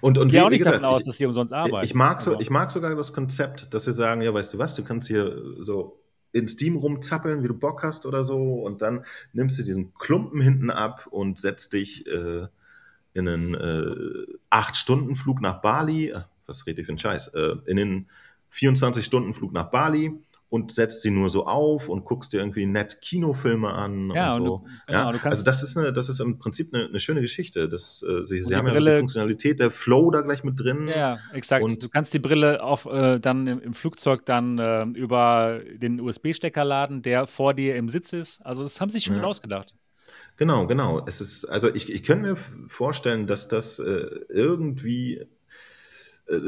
Und, 0.00 0.18
und 0.18 0.26
ich 0.28 0.32
gehe 0.32 0.40
wie- 0.40 0.44
auch 0.44 0.46
wie 0.46 0.50
nicht 0.52 0.58
gesagt, 0.60 0.84
davon 0.84 0.94
aus, 0.94 1.02
dass 1.04 1.18
sie 1.18 1.26
umsonst 1.26 1.52
arbeiten. 1.52 1.84
Ich 1.84 1.94
mag, 1.94 2.22
so, 2.22 2.34
Aber- 2.34 2.40
ich 2.40 2.48
mag 2.50 2.70
sogar 2.70 2.94
das 2.94 3.12
Konzept, 3.12 3.74
dass 3.74 3.84
sie 3.86 3.92
sagen, 3.92 4.20
ja, 4.22 4.32
weißt 4.32 4.54
du 4.54 4.58
was, 4.58 4.76
du 4.76 4.84
kannst 4.84 5.08
hier 5.08 5.36
so 5.60 6.00
in 6.32 6.46
Steam 6.46 6.76
rumzappeln, 6.76 7.42
wie 7.42 7.48
du 7.48 7.54
Bock 7.54 7.82
hast 7.82 8.06
oder 8.06 8.22
so, 8.22 8.36
und 8.62 8.80
dann 8.80 9.04
nimmst 9.32 9.58
du 9.58 9.64
diesen 9.64 9.92
Klumpen 9.94 10.40
hinten 10.40 10.70
ab 10.70 11.08
und 11.10 11.40
setzt 11.40 11.72
dich 11.72 12.06
äh, 12.06 12.46
in 13.14 13.26
einen 13.28 13.54
äh, 13.54 14.54
8-Stunden-Flug 14.54 15.40
nach 15.40 15.60
Bali, 15.60 16.10
äh, 16.10 16.20
was 16.46 16.66
rede 16.68 16.82
ich 16.82 16.86
für 16.86 16.92
einen 16.92 16.98
Scheiß, 16.98 17.34
äh, 17.34 17.56
in 17.66 17.76
den 17.78 18.06
24-Stunden-Flug 18.52 19.52
nach 19.52 19.70
Bali 19.70 20.12
und 20.50 20.72
setzt 20.72 21.02
sie 21.02 21.10
nur 21.12 21.30
so 21.30 21.46
auf 21.46 21.88
und 21.88 22.04
guckst 22.04 22.32
dir 22.32 22.38
irgendwie 22.40 22.66
nett 22.66 23.00
Kinofilme 23.00 23.68
an 23.72 24.10
Ja, 24.10 24.30
und 24.34 24.40
und 24.40 24.46
so. 24.46 24.58
du- 24.58 24.64
genau, 24.88 24.98
ja, 25.06 25.12
du 25.12 25.18
also 25.28 25.44
das 25.44 25.62
ist, 25.62 25.76
eine, 25.76 25.92
das 25.92 26.08
ist 26.08 26.20
im 26.20 26.38
Prinzip 26.38 26.74
eine, 26.74 26.86
eine 26.86 26.98
schöne 27.00 27.20
Geschichte. 27.20 27.68
Das, 27.68 28.02
äh, 28.02 28.24
sie 28.24 28.38
Und 28.38 28.44
sie 28.46 28.56
haben 28.56 28.66
ja 28.66 28.72
so 28.74 28.78
Brille- 28.80 28.94
die 28.94 28.98
Funktionalität 28.98 29.60
der 29.60 29.70
Flow 29.70 30.10
da 30.10 30.22
gleich 30.22 30.42
mit 30.44 30.58
drin. 30.60 30.88
Ja, 30.88 30.96
ja, 30.96 31.18
exakt. 31.32 31.64
Und- 31.64 31.82
du 31.82 31.88
kannst 31.88 32.12
die 32.14 32.18
Brille 32.18 32.62
auf, 32.62 32.84
äh, 32.86 33.20
dann 33.20 33.46
im, 33.46 33.60
im 33.60 33.74
Flugzeug 33.74 34.26
dann 34.26 34.58
äh, 34.58 34.82
über 34.84 35.60
den 35.76 36.00
USB-Stecker 36.00 36.64
laden, 36.64 37.02
der 37.02 37.26
vor 37.28 37.54
dir 37.54 37.76
im 37.76 37.88
Sitz 37.88 38.12
ist. 38.12 38.44
Also 38.44 38.64
das 38.64 38.80
haben 38.80 38.88
sie 38.90 38.94
sich 38.98 39.04
schon 39.04 39.16
Ja. 39.18 39.22
ausgedacht. 39.24 39.76
Genau, 40.36 40.66
genau. 40.66 41.04
Es 41.06 41.20
ist, 41.20 41.44
also 41.44 41.72
ich, 41.72 41.92
ich 41.92 42.02
könnte 42.02 42.30
mir 42.32 42.36
vorstellen, 42.66 43.28
dass 43.28 43.46
das 43.46 43.78
äh, 43.78 43.84
irgendwie, 44.28 45.26
äh, 46.26 46.40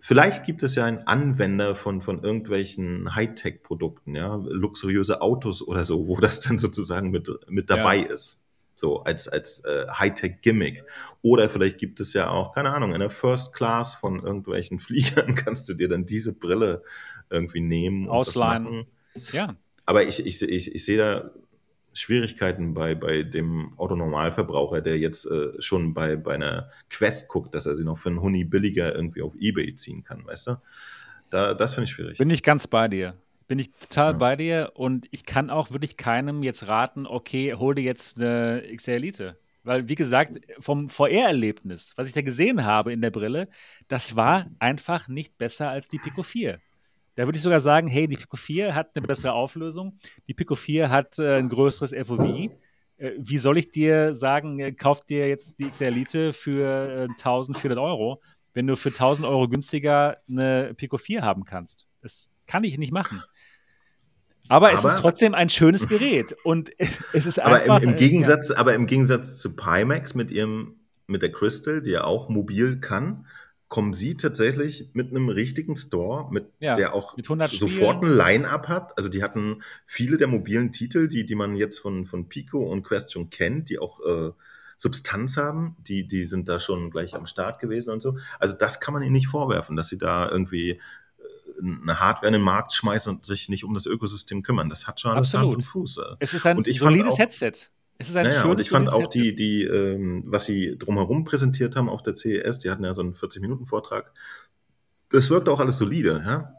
vielleicht 0.00 0.44
gibt 0.44 0.62
es 0.62 0.74
ja 0.74 0.84
einen 0.84 1.06
Anwender 1.06 1.74
von, 1.74 2.02
von 2.02 2.22
irgendwelchen 2.22 3.14
Hightech-Produkten, 3.14 4.14
ja, 4.14 4.36
luxuriöse 4.36 5.20
Autos 5.20 5.66
oder 5.66 5.84
so, 5.84 6.06
wo 6.06 6.18
das 6.20 6.40
dann 6.40 6.58
sozusagen 6.58 7.10
mit, 7.10 7.28
mit 7.48 7.70
dabei 7.70 7.98
Ja. 7.98 8.06
ist. 8.06 8.44
So 8.74 9.02
als, 9.02 9.26
als 9.26 9.64
äh, 9.64 9.86
Hightech-Gimmick. 9.88 10.84
Oder 11.20 11.48
vielleicht 11.48 11.78
gibt 11.78 11.98
es 11.98 12.12
ja 12.12 12.30
auch, 12.30 12.54
keine 12.54 12.70
Ahnung, 12.70 12.94
in 12.94 13.00
der 13.00 13.10
First 13.10 13.52
Class 13.52 13.96
von 13.96 14.22
irgendwelchen 14.22 14.78
Fliegern 14.80 15.34
kannst 15.34 15.68
du 15.68 15.74
dir 15.74 15.88
dann 15.88 16.06
diese 16.06 16.32
Brille 16.32 16.82
irgendwie 17.28 17.60
nehmen 17.60 18.04
und 18.08 18.14
Ausleihen. 18.14 18.86
Ja, 19.32 19.56
Aber 19.84 20.04
ich, 20.04 20.24
ich, 20.24 20.40
ich, 20.42 20.74
ich 20.74 20.84
sehe 20.84 20.98
da 20.98 21.30
Schwierigkeiten 21.92 22.74
bei, 22.74 22.94
bei 22.94 23.22
dem 23.22 23.72
Autonormalverbraucher, 23.76 24.80
der 24.80 24.98
jetzt 24.98 25.26
äh, 25.26 25.60
schon 25.60 25.94
bei, 25.94 26.16
bei 26.16 26.34
einer 26.34 26.70
Quest 26.90 27.28
guckt, 27.28 27.54
dass 27.54 27.66
er 27.66 27.76
sie 27.76 27.84
noch 27.84 27.98
für 27.98 28.08
einen 28.10 28.20
Huni 28.20 28.44
billiger 28.44 28.94
irgendwie 28.94 29.22
auf 29.22 29.34
Ebay 29.38 29.74
ziehen 29.74 30.04
kann, 30.04 30.24
weißt 30.26 30.46
du? 30.48 30.56
Da, 31.30 31.54
das 31.54 31.74
finde 31.74 31.84
ich 31.84 31.90
schwierig. 31.90 32.18
bin 32.18 32.30
ich 32.30 32.42
ganz 32.42 32.66
bei 32.66 32.88
dir. 32.88 33.14
Bin 33.48 33.58
ich 33.58 33.70
total 33.72 34.12
Ja. 34.12 34.18
bei 34.18 34.36
dir 34.36 34.72
und 34.74 35.06
ich 35.10 35.24
kann 35.24 35.50
auch 35.50 35.70
wirklich 35.70 35.96
keinem 35.96 36.42
jetzt 36.42 36.68
raten, 36.68 37.06
okay, 37.06 37.54
hol 37.54 37.74
dir 37.74 37.82
jetzt 37.82 38.20
eine 38.20 38.62
XR 38.74 38.94
Elite. 38.96 39.38
Weil, 39.64 39.88
wie 39.88 39.94
gesagt, 39.96 40.38
vom 40.60 40.88
VR-Erlebnis, 40.88 41.92
was 41.96 42.06
ich 42.08 42.14
da 42.14 42.22
gesehen 42.22 42.64
habe 42.64 42.92
in 42.92 43.02
der 43.02 43.10
Brille, 43.10 43.48
das 43.88 44.16
war 44.16 44.46
einfach 44.58 45.08
nicht 45.08 45.36
besser 45.36 45.68
als 45.70 45.88
die 45.88 45.98
Pico 45.98 46.22
4. 46.22 46.60
Da 47.18 47.26
würde 47.26 47.36
ich 47.36 47.42
sogar 47.42 47.58
sagen, 47.58 47.88
hey, 47.88 48.06
die 48.06 48.16
Pico 48.16 48.36
4 48.36 48.76
hat 48.76 48.90
eine 48.94 49.04
bessere 49.04 49.32
Auflösung, 49.32 49.92
die 50.28 50.34
Pico 50.34 50.54
4 50.54 50.88
hat 50.88 51.18
äh, 51.18 51.38
ein 51.38 51.48
größeres 51.48 51.92
FOV. 52.06 52.20
Äh, 52.96 53.10
wie 53.18 53.38
soll 53.38 53.58
ich 53.58 53.72
dir 53.72 54.14
sagen, 54.14 54.60
äh, 54.60 54.70
kauf 54.70 55.04
dir 55.04 55.26
jetzt 55.26 55.58
die 55.58 55.68
XR 55.68 55.88
Elite 55.88 56.32
für 56.32 57.08
äh, 57.08 57.08
1400 57.08 57.76
Euro, 57.76 58.22
wenn 58.54 58.68
du 58.68 58.76
für 58.76 58.90
1000 58.90 59.26
Euro 59.26 59.48
günstiger 59.48 60.18
eine 60.28 60.74
Pico 60.76 60.96
4 60.96 61.22
haben 61.22 61.42
kannst? 61.42 61.88
Das 62.02 62.30
kann 62.46 62.62
ich 62.62 62.78
nicht 62.78 62.92
machen. 62.92 63.20
Aber, 64.48 64.72
es 64.72 64.84
Aber- 64.84 64.94
ist 64.94 65.00
trotzdem 65.00 65.34
ein 65.34 65.48
schönes 65.48 65.88
Gerät 65.88 66.36
und 66.44 66.70
es 67.12 67.26
ist 67.26 67.40
aber 67.40 67.56
einfach. 67.56 67.82
im, 67.82 67.88
im 67.88 67.94
äh, 67.96 67.98
Gegensatz, 67.98 68.52
aber 68.52 68.74
im 68.74 68.86
Gegensatz 68.86 69.38
zu 69.38 69.56
Pimax 69.56 70.14
mit 70.14 70.30
ihrem, 70.30 70.76
mit 71.08 71.22
der 71.22 71.32
Crystal, 71.32 71.82
die 71.82 71.90
ja 71.90 72.04
auch 72.04 72.28
mobil 72.28 72.78
kann, 72.78 73.26
kommen 73.68 73.92
sie 73.92 74.16
tatsächlich 74.16 74.90
mit 74.94 75.10
einem 75.10 75.28
richtigen 75.28 75.76
Store, 75.76 76.32
mit 76.32 76.46
Ja, 76.58 76.74
der 76.74 76.94
auch 76.94 77.16
mit 77.16 77.26
100 77.26 77.50
sofort 77.50 78.02
ein 78.02 78.16
Line-Up 78.16 78.66
hat. 78.68 78.96
Also 78.96 79.08
die 79.10 79.22
hatten 79.22 79.62
viele 79.86 80.16
der 80.16 80.26
mobilen 80.26 80.72
Titel, 80.72 81.06
die, 81.08 81.26
die 81.26 81.34
man 81.34 81.54
jetzt 81.54 81.78
von, 81.78 82.06
von 82.06 82.28
Pico 82.28 82.60
und 82.70 82.82
Quest 82.82 83.12
schon 83.12 83.28
kennt, 83.28 83.68
die 83.68 83.78
auch 83.78 84.00
äh, 84.00 84.30
Substanz 84.78 85.36
haben, 85.36 85.76
die, 85.86 86.06
die 86.06 86.24
sind 86.24 86.48
da 86.48 86.60
schon 86.60 86.90
gleich 86.90 87.14
am 87.14 87.26
Start 87.26 87.58
gewesen 87.58 87.90
und 87.92 88.00
so. 88.00 88.16
Also 88.38 88.56
das 88.56 88.80
kann 88.80 88.94
man 88.94 89.02
ihnen 89.02 89.12
nicht 89.12 89.28
vorwerfen, 89.28 89.76
dass 89.76 89.88
sie 89.88 89.98
da 89.98 90.30
irgendwie 90.30 90.70
äh, 90.70 90.78
eine 91.60 92.00
Hardware 92.00 92.28
in 92.28 92.32
den 92.34 92.42
Markt 92.42 92.72
schmeißen 92.72 93.14
und 93.16 93.26
sich 93.26 93.48
nicht 93.50 93.64
um 93.64 93.74
das 93.74 93.86
Ökosystem 93.86 94.42
kümmern. 94.42 94.68
Das 94.70 94.86
hat 94.86 95.00
schon 95.00 95.10
alles 95.10 95.34
Hand 95.34 95.42
Absolut. 95.42 95.56
und 95.56 95.62
Fuß. 95.62 95.98
äh. 95.98 96.02
Es 96.20 96.32
ist 96.32 96.46
ein 96.46 96.56
Und 96.56 96.68
ich 96.68 96.78
solides 96.78 97.14
auch- 97.14 97.18
Headset. 97.18 97.52
Es 97.98 98.08
ist 98.08 98.16
ein 98.16 98.26
Naja, 98.26 98.44
und 98.44 98.60
ich 98.60 98.70
fand 98.70 98.88
auch 98.88 99.08
die, 99.08 99.34
die 99.34 99.64
ähm, 99.64 100.22
was 100.26 100.44
sie 100.46 100.76
drumherum 100.78 101.24
präsentiert 101.24 101.76
haben 101.76 101.88
auf 101.88 102.02
der 102.02 102.14
CES, 102.16 102.58
die 102.60 102.70
hatten 102.70 102.84
ja 102.84 102.94
so 102.94 103.00
einen 103.02 103.14
40-Minuten-Vortrag, 103.14 104.12
das 105.10 105.30
wirkt 105.30 105.48
auch 105.48 105.60
alles 105.60 105.78
solide. 105.78 106.22
Ja? 106.24 106.54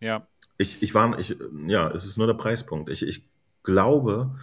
Ja, 0.00 0.26
Ich, 0.58 0.82
ich 0.82 0.94
war, 0.94 1.18
ich, 1.18 1.36
ja, 1.66 1.90
es 1.92 2.06
ist 2.06 2.16
nur 2.16 2.26
der 2.26 2.34
Preispunkt. 2.34 2.88
Ich, 2.90 3.02
ich 3.06 3.26
glaube, 3.62 4.34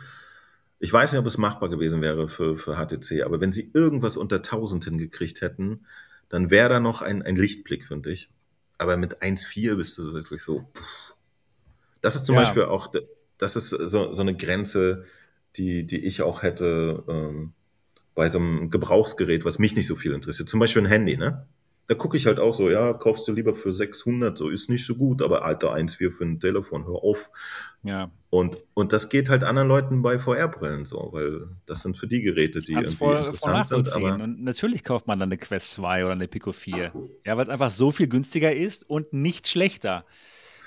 ich 0.80 0.92
weiß 0.94 1.14
nicht, 1.14 1.20
ob 1.20 1.26
es 1.26 1.38
machbar 1.38 1.70
gewesen 1.70 2.02
wäre 2.02 2.30
für, 2.30 2.58
für 2.58 2.76
HTC, 2.78 3.24
aber 3.24 3.42
wenn 3.42 3.54
sie 3.54 3.72
irgendwas 3.74 4.18
unter 4.18 4.38
1000 4.42 4.86
hingekriegt 4.86 5.42
hätten, 5.42 5.86
dann 6.30 6.50
wäre 6.52 6.70
da 6.70 6.80
noch 6.80 7.02
ein, 7.02 7.22
ein 7.24 7.36
Lichtblick, 7.36 7.88
finde 7.88 8.12
ich. 8.12 8.30
Aber 8.78 8.98
mit 8.98 9.22
1,4 9.24 9.76
bist 9.76 9.98
du 9.98 10.14
wirklich 10.14 10.44
so. 10.44 10.70
Pff. 10.76 11.16
Das 12.02 12.16
ist 12.16 12.26
zum 12.26 12.36
Ja. 12.36 12.42
Beispiel 12.42 12.64
auch, 12.64 12.92
das 13.38 13.56
ist 13.56 13.70
so, 13.70 14.14
so 14.14 14.22
eine 14.22 14.36
Grenze, 14.36 15.06
die, 15.58 15.86
die 15.86 16.04
ich 16.06 16.22
auch 16.22 16.42
hätte 16.42 17.04
ähm, 17.08 17.54
bei 18.16 18.30
so 18.30 18.40
einem 18.40 18.70
Gebrauchsgerät, 18.70 19.46
was 19.46 19.60
mich 19.60 19.76
nicht 19.76 19.88
so 19.88 19.96
viel 19.96 20.14
interessiert. 20.14 20.50
Zum 20.50 20.60
Beispiel 20.60 20.84
ein 20.84 20.88
Handy, 20.88 21.18
ne? 21.18 21.46
Da 21.88 21.96
gucke 21.96 22.16
ich 22.16 22.28
halt 22.28 22.40
auch 22.40 22.56
so, 22.56 22.70
ja, 22.70 22.94
kaufst 22.94 23.28
du 23.28 23.34
lieber 23.34 23.54
für 23.56 23.74
600, 23.74 24.38
so 24.38 24.48
ist 24.50 24.70
nicht 24.70 24.86
so 24.86 24.96
gut, 24.96 25.22
aber 25.22 25.44
alter 25.44 25.74
1,4 25.74 26.12
für 26.12 26.24
ein 26.24 26.40
Telefon, 26.40 26.86
hör 26.86 27.04
auf. 27.04 27.30
ja. 27.84 28.10
Und, 28.30 28.58
und 28.74 28.94
das 28.94 29.10
geht 29.10 29.30
halt 29.30 29.44
anderen 29.44 29.68
Leuten 29.68 30.02
bei 30.02 30.18
VR-Brillen 30.18 30.86
so, 30.86 31.10
weil 31.12 31.50
das 31.68 31.84
sind 31.84 31.98
für 31.98 32.08
die 32.08 32.22
Geräte, 32.22 32.62
die 32.62 32.74
Kannst 32.74 32.94
irgendwie 32.94 32.98
voll, 32.98 33.16
voll 33.16 33.20
interessant 33.20 33.68
sind. 33.68 33.78
nachvollziehen. 33.78 34.12
Aber 34.12 34.24
und 34.24 34.44
natürlich 34.44 34.84
kauft 34.84 35.06
man 35.06 35.20
dann 35.20 35.28
eine 35.28 35.38
Quest 35.38 35.72
2 35.72 36.06
oder 36.06 36.14
eine 36.14 36.28
Pico 36.28 36.52
4. 36.52 36.94
Ja, 37.26 37.38
weil 37.38 37.44
es 37.44 37.50
einfach 37.50 37.70
so 37.70 37.92
viel 37.92 38.08
günstiger 38.08 38.52
ist 38.52 38.90
und 38.90 39.14
nicht 39.14 39.48
schlechter. 39.48 40.06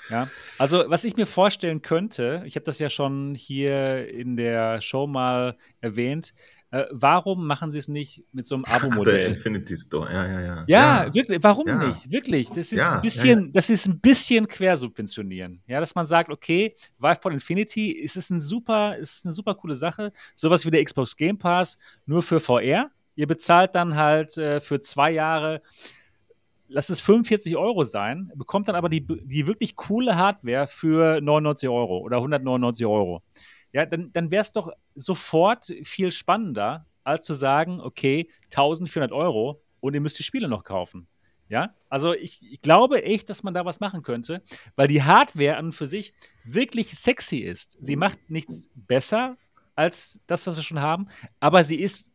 Ja, 0.09 0.31
also 0.57 0.85
was 0.87 1.03
ich 1.03 1.17
mir 1.17 1.25
vorstellen 1.25 1.81
könnte, 1.81 2.41
ich 2.45 2.55
habe 2.55 2.63
das 2.63 2.79
ja 2.79 2.89
schon 2.89 3.35
hier 3.35 4.07
in 4.09 4.37
der 4.37 4.81
Show 4.81 5.05
mal 5.07 5.57
erwähnt, 5.81 6.33
äh, 6.71 6.85
warum 6.91 7.47
machen 7.47 7.71
sie 7.71 7.79
es 7.79 7.87
nicht 7.87 8.23
mit 8.33 8.45
so 8.45 8.55
einem 8.55 8.63
der 8.67 8.73
Abo-Modell? 8.73 9.29
Infinity 9.31 9.75
Store, 9.77 10.11
ja, 10.11 10.27
ja, 10.27 10.41
ja. 10.41 10.63
Ja, 10.67 11.13
wirklich, 11.13 11.39
warum 11.41 11.67
Ja. 11.67 11.77
nicht? 11.77 12.11
Wirklich, 12.11 12.49
das 12.49 12.71
ist 12.71 12.73
Ja, 12.73 12.87
ja, 12.89 12.95
ein 12.95 13.01
bisschen, 13.01 13.51
das 13.53 13.69
ist 13.69 13.85
ein 13.87 13.99
bisschen 13.99 14.47
quersubventionieren. 14.47 15.61
Ja, 15.67 15.79
dass 15.79 15.95
man 15.95 16.05
sagt, 16.05 16.29
okay, 16.29 16.73
Vivepod 16.99 17.33
Infinity, 17.33 18.01
es 18.03 18.15
ist 18.15 18.29
ein 18.31 18.41
super, 18.41 18.97
es 18.99 19.17
ist 19.17 19.25
eine 19.25 19.33
super 19.33 19.55
coole 19.55 19.75
Sache, 19.75 20.11
sowas 20.35 20.65
wie 20.65 20.71
der 20.71 20.83
Xbox 20.83 21.15
Game 21.15 21.37
Pass, 21.37 21.77
nur 22.05 22.21
für 22.21 22.39
VR. 22.39 22.91
Ihr 23.15 23.27
bezahlt 23.27 23.73
dann 23.73 23.95
halt 23.95 24.37
äh, 24.37 24.59
für 24.59 24.79
zwei 24.79 25.11
Jahre 25.11 25.61
lass 26.67 26.89
es 26.89 26.99
45 26.99 27.57
Euro 27.57 27.83
sein, 27.83 28.31
bekommt 28.35 28.67
dann 28.67 28.75
aber 28.75 28.89
die, 28.89 29.05
die 29.05 29.47
wirklich 29.47 29.75
coole 29.75 30.15
Hardware 30.15 30.67
für 30.67 31.21
99 31.21 31.69
Euro 31.69 31.99
oder 31.99 32.17
199 32.17 32.85
Euro. 32.85 33.23
Ja, 33.73 33.85
dann, 33.85 34.11
dann 34.13 34.31
wäre 34.31 34.41
es 34.41 34.51
doch 34.51 34.71
sofort 34.95 35.71
viel 35.83 36.11
spannender, 36.11 36.85
als 37.03 37.25
zu 37.25 37.33
sagen, 37.33 37.79
okay, 37.79 38.29
1400 38.45 39.11
Euro 39.11 39.61
und 39.79 39.93
ihr 39.93 40.01
müsst 40.01 40.19
die 40.19 40.23
Spiele 40.23 40.47
noch 40.47 40.63
kaufen. 40.63 41.07
Ja, 41.49 41.73
also 41.89 42.13
ich, 42.13 42.41
ich, 42.51 42.61
glaube 42.61 43.03
echt, 43.03 43.29
dass 43.29 43.41
man 43.41 43.53
da 43.53 43.63
was 43.63 43.79
machen 43.79 44.03
könnte, 44.03 44.41
weil 44.75 44.89
die 44.89 45.03
Hardware 45.03 45.55
an 45.55 45.67
und 45.67 45.71
für 45.71 45.87
sich 45.87 46.13
wirklich 46.43 46.89
sexy 46.89 47.37
ist. 47.37 47.77
Sie 47.79 47.95
macht 47.95 48.29
nichts 48.29 48.69
besser 48.75 49.37
als 49.73 50.19
das, 50.27 50.45
was 50.45 50.57
wir 50.57 50.63
schon 50.63 50.81
haben, 50.81 51.07
aber 51.39 51.63
sie 51.63 51.77
ist 51.77 52.11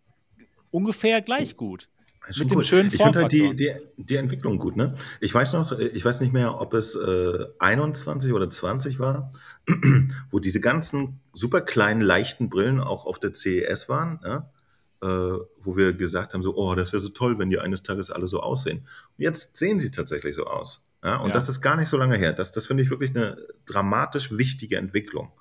ungefähr 0.70 1.22
gleich 1.22 1.56
gut. 1.56 1.88
Mit 2.28 2.50
dem 2.50 2.58
cool. 2.58 2.64
schönen 2.64 2.90
Ich 2.92 3.02
finde 3.02 3.20
halt 3.20 3.32
die, 3.32 3.54
die, 3.56 3.72
die 3.96 4.16
Entwicklung 4.16 4.58
gut, 4.58 4.76
ne? 4.76 4.94
Ich 5.20 5.34
weiß 5.34 5.54
noch, 5.54 5.72
ich 5.72 6.04
weiß 6.04 6.20
nicht 6.20 6.32
mehr, 6.32 6.60
ob 6.60 6.72
es 6.74 6.94
äh, 6.94 7.46
21 7.58 8.32
oder 8.32 8.48
20 8.48 8.98
war, 8.98 9.30
wo 10.30 10.38
diese 10.38 10.60
ganzen 10.60 11.20
super 11.32 11.60
kleinen, 11.60 12.00
leichten 12.00 12.48
Brillen 12.48 12.80
auch 12.80 13.06
auf 13.06 13.18
der 13.18 13.34
CES 13.34 13.88
waren, 13.88 14.20
ja? 14.24 14.48
äh, 15.02 15.06
wo 15.06 15.76
wir 15.76 15.92
gesagt 15.92 16.32
haben, 16.32 16.42
so, 16.42 16.56
oh, 16.56 16.74
das 16.74 16.92
wäre 16.92 17.00
so 17.00 17.08
toll, 17.08 17.38
wenn 17.38 17.50
die 17.50 17.58
eines 17.58 17.82
Tages 17.82 18.10
alle 18.10 18.28
so 18.28 18.40
aussehen. 18.40 18.78
Und 18.78 19.22
jetzt 19.22 19.56
sehen 19.56 19.80
sie 19.80 19.90
tatsächlich 19.90 20.36
so 20.36 20.46
aus. 20.46 20.84
Ja? 21.02 21.16
Und 21.16 21.28
ja. 21.28 21.34
das 21.34 21.48
ist 21.48 21.60
gar 21.60 21.76
nicht 21.76 21.88
so 21.88 21.96
lange 21.96 22.16
her. 22.16 22.32
Das, 22.32 22.52
das 22.52 22.66
finde 22.66 22.84
ich 22.84 22.90
wirklich 22.90 23.10
eine 23.10 23.36
dramatisch 23.66 24.36
wichtige 24.36 24.76
Entwicklung. 24.76 25.32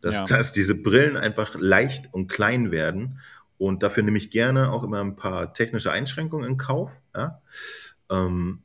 Dass, 0.00 0.16
ja. 0.16 0.24
dass 0.24 0.52
diese 0.52 0.76
Brillen 0.76 1.16
einfach 1.16 1.56
leicht 1.58 2.12
und 2.12 2.28
klein 2.28 2.70
werden. 2.70 3.18
Und 3.58 3.82
dafür 3.82 4.04
nehme 4.04 4.18
ich 4.18 4.30
gerne 4.30 4.72
auch 4.72 4.84
immer 4.84 5.00
ein 5.00 5.16
paar 5.16 5.52
technische 5.52 5.90
Einschränkungen 5.90 6.48
in 6.48 6.56
Kauf. 6.56 7.02
Ja? 7.14 7.42
Ähm, 8.08 8.62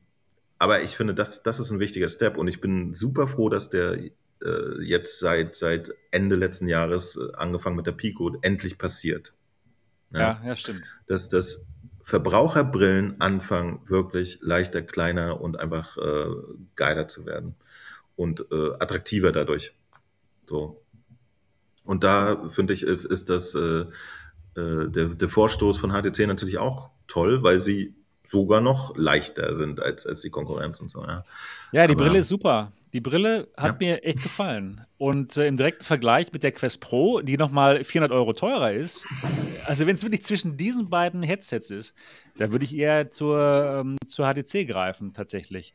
aber 0.60 0.84
ich 0.84 0.96
finde, 0.96 1.14
das, 1.14 1.44
das 1.44 1.60
ist 1.60 1.72
ein 1.72 1.80
wichtiger 1.80 2.08
Step. 2.08 2.38
Und 2.38 2.48
ich 2.48 2.62
bin 2.62 2.94
super 2.94 3.28
froh, 3.28 3.50
dass 3.50 3.70
der 3.70 3.98
äh, 4.44 4.82
jetzt 4.82 5.20
seit, 5.20 5.56
seit 5.56 5.92
Ende 6.12 6.36
letzten 6.36 6.68
Jahres, 6.68 7.18
äh, 7.18 7.36
angefangen 7.36 7.76
mit 7.76 7.88
der 7.88 7.94
Pico, 7.94 8.38
endlich 8.42 8.78
passiert. 8.78 9.34
Ja, 10.12 10.42
ja, 10.46 10.56
stimmt. 10.56 10.84
Dass, 11.08 11.28
dass 11.28 11.68
Verbraucherbrillen 12.04 13.20
anfangen, 13.20 13.82
wirklich 13.88 14.40
leichter, 14.42 14.82
kleiner 14.82 15.42
und 15.42 15.60
einfach 15.60 15.98
äh, 15.98 16.28
geiler 16.76 17.08
zu 17.08 17.26
werden 17.26 17.56
und 18.16 18.46
äh, 18.52 18.74
attraktiver 18.80 19.32
dadurch. 19.32 19.74
So. 20.46 20.84
Und 21.84 22.04
da 22.04 22.50
finde 22.50 22.74
ich, 22.74 22.84
ist, 22.84 23.06
ist 23.06 23.30
das 23.30 23.56
äh, 24.56 24.90
der, 24.90 25.08
der 25.10 25.30
Vorstoß 25.30 25.78
von 25.78 25.92
HTC 25.92 26.28
natürlich 26.28 26.58
auch 26.58 26.90
toll, 27.08 27.44
weil 27.44 27.60
sie 27.60 27.94
sogar 28.28 28.62
noch 28.62 28.96
leichter 28.98 29.54
sind 29.54 29.82
als, 29.82 30.06
als 30.06 30.22
die 30.22 30.30
Konkurrenz 30.30 30.80
und 30.80 30.90
so. 30.90 31.04
Ja, 31.04 31.24
ja 31.72 31.88
die 31.88 31.94
Aber, 31.94 32.06
Brille 32.06 32.20
ist 32.20 32.30
super. 32.30 32.72
Die 32.94 33.02
Brille 33.02 33.48
hat 33.58 33.82
ja. 33.82 33.88
mir 33.88 34.04
echt 34.04 34.22
gefallen. 34.22 34.86
Und 34.98 35.36
äh, 35.38 35.48
im 35.48 35.58
direkten 35.58 35.84
Vergleich 35.84 36.32
mit 36.32 36.44
der 36.44 36.52
Quest 36.52 36.80
Pro, 36.80 37.22
die 37.22 37.38
nochmal 37.38 37.84
400 37.84 38.12
Euro 38.12 38.34
teurer 38.34 38.72
ist, 38.72 39.08
also 39.66 39.88
wenn 39.88 39.96
es 39.96 40.04
wirklich 40.04 40.24
zwischen 40.24 40.58
diesen 40.58 40.90
beiden 40.90 41.24
Headsets 41.24 41.72
ist, 41.72 41.96
da 42.38 42.52
würde 42.52 42.66
ich 42.66 42.76
eher 42.76 43.10
zur, 43.10 43.82
ähm, 43.82 43.98
zur 44.06 44.32
HTC 44.32 44.68
greifen, 44.68 45.14
tatsächlich. 45.14 45.74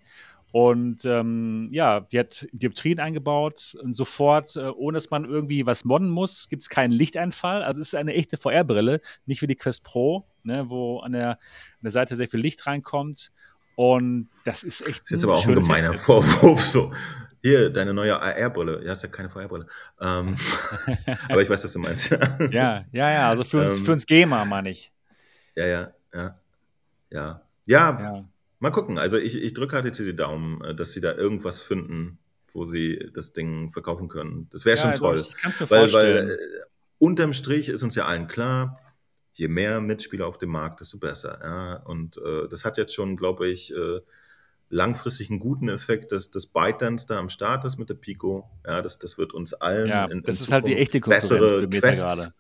Und 0.51 1.05
ähm, 1.05 1.69
ja, 1.71 2.01
die 2.01 2.19
hat 2.19 2.47
Dioptrien 2.53 3.01
eingebaut 3.01 3.77
und 3.83 3.93
sofort, 3.93 4.57
äh, 4.57 4.69
ohne 4.69 4.97
dass 4.97 5.11
man 5.11 5.27
irgendwie 5.27 5.67
was 5.67 5.85
modden 5.85 6.09
muss, 6.09 6.49
gibt 6.49 6.63
es 6.63 6.71
keinen 6.71 6.91
Lichteinfall. 6.91 7.63
Also 7.63 7.83
es 7.83 7.89
ist 7.89 7.95
eine 7.95 8.15
echte 8.15 8.39
VR-Brille, 8.39 9.03
nicht 9.27 9.43
wie 9.43 9.47
die 9.47 9.57
Quest 9.57 9.85
Pro, 9.85 10.27
ne, 10.45 10.71
wo 10.71 11.01
an 11.01 11.13
der, 11.13 11.33
an 11.33 11.39
der 11.83 11.93
Seite 11.93 12.17
sehr 12.17 12.29
viel 12.29 12.41
Licht 12.41 12.67
reinkommt. 12.67 13.31
Und 13.77 14.29
das 14.45 14.63
ist 14.63 14.81
echt. 14.87 15.03
Das 15.03 15.05
ist 15.05 15.11
jetzt 15.11 15.25
aber 15.25 15.35
auch 15.35 15.47
ein 15.47 15.55
gemeiner. 15.55 15.95
Vorwurf. 15.99 16.63
So, 16.63 16.93
hier, 17.43 17.71
deine 17.71 17.93
neue 17.93 18.19
AR-Brille. 18.21 18.85
Ja, 18.85 18.93
ist 18.93 19.03
ja 19.03 19.09
keine 19.11 19.29
VR-Brille. 19.29 19.67
Ähm, 20.01 20.35
aber 21.29 21.43
ich 21.43 21.51
weiß, 21.51 21.63
was 21.63 21.73
du 21.75 21.79
meinst. 21.79 22.11
ja, 22.51 22.79
ja, 22.93 23.11
ja. 23.11 23.29
Also 23.29 23.45
für 23.45 23.61
uns, 23.61 23.79
ähm, 23.79 23.85
für 23.85 23.93
uns 23.93 24.07
Gamer, 24.07 24.45
meine 24.47 24.71
ich. 24.71 24.91
Ja, 25.55 25.67
ja, 25.67 25.93
ja. 26.15 26.39
Ja. 27.11 27.43
Ja, 27.67 28.01
ja. 28.01 28.25
Mal 28.61 28.71
gucken. 28.71 28.99
Also 28.99 29.19
ich, 29.19 29.37
ich 29.37 29.55
drücke 29.55 29.81
HTC 29.81 29.99
die 29.99 30.17
Daumen, 30.17 30.63
äh, 30.63 30.75
dass 30.75 30.93
sie 30.93 31.01
da 31.01 31.15
irgendwas 31.15 31.61
finden, 31.63 32.19
wo 32.53 32.65
sie 32.65 33.11
das 33.13 33.33
Ding 33.33 33.71
verkaufen 33.73 34.09
können. 34.09 34.49
Das 34.51 34.65
wäre 34.65 34.77
ja, 34.77 34.83
schon 34.83 34.95
toll. 34.95 35.21
Ich 35.21 35.37
kann 35.37 35.53
es 35.53 35.61
mir 35.61 35.71
weil, 35.71 35.89
vorstellen. 35.89 36.29
Weil 36.29 36.35
äh, 36.35 36.63
unterm 36.99 37.33
Strich 37.33 37.69
ist 37.69 37.83
uns 37.83 37.95
ja 37.95 38.07
allen 38.07 38.27
klar, 38.27 38.81
je 39.35 39.49
mehr 39.49 39.81
Mitspieler 39.81 40.27
auf 40.27 40.39
dem 40.39 40.51
Markt, 40.51 40.81
desto 40.81 40.99
besser. 40.99 41.39
Ja? 41.43 41.77
Und 41.85 42.19
äh, 42.19 42.49
das 42.49 42.65
hat 42.65 42.77
jetzt 42.77 42.95
schon, 42.95 43.17
glaube 43.17 43.49
ich, 43.49 43.73
äh, 43.73 44.01
langfristig 44.71 45.31
einen 45.31 45.39
guten 45.39 45.69
Effekt, 45.69 46.13
dass 46.13 46.31
das 46.31 46.47
ByteDance 46.47 47.07
da 47.07 47.19
am 47.19 47.29
Start 47.29 47.65
ist 47.65 47.79
mit 47.79 47.89
der 47.89 47.95
Pico. 47.95 48.51
Ja, 48.67 48.83
das, 48.83 48.99
das 48.99 49.17
wird 49.17 49.33
uns 49.33 49.55
allen 49.55 49.89
ja, 49.89 50.05
in, 50.07 50.19
in 50.19 50.23
das 50.23 50.41
ist 50.41 50.53
halt 50.53 50.67
die 50.67 50.77
echte 50.77 51.01
bessere 51.01 51.69
Quests 51.69 52.39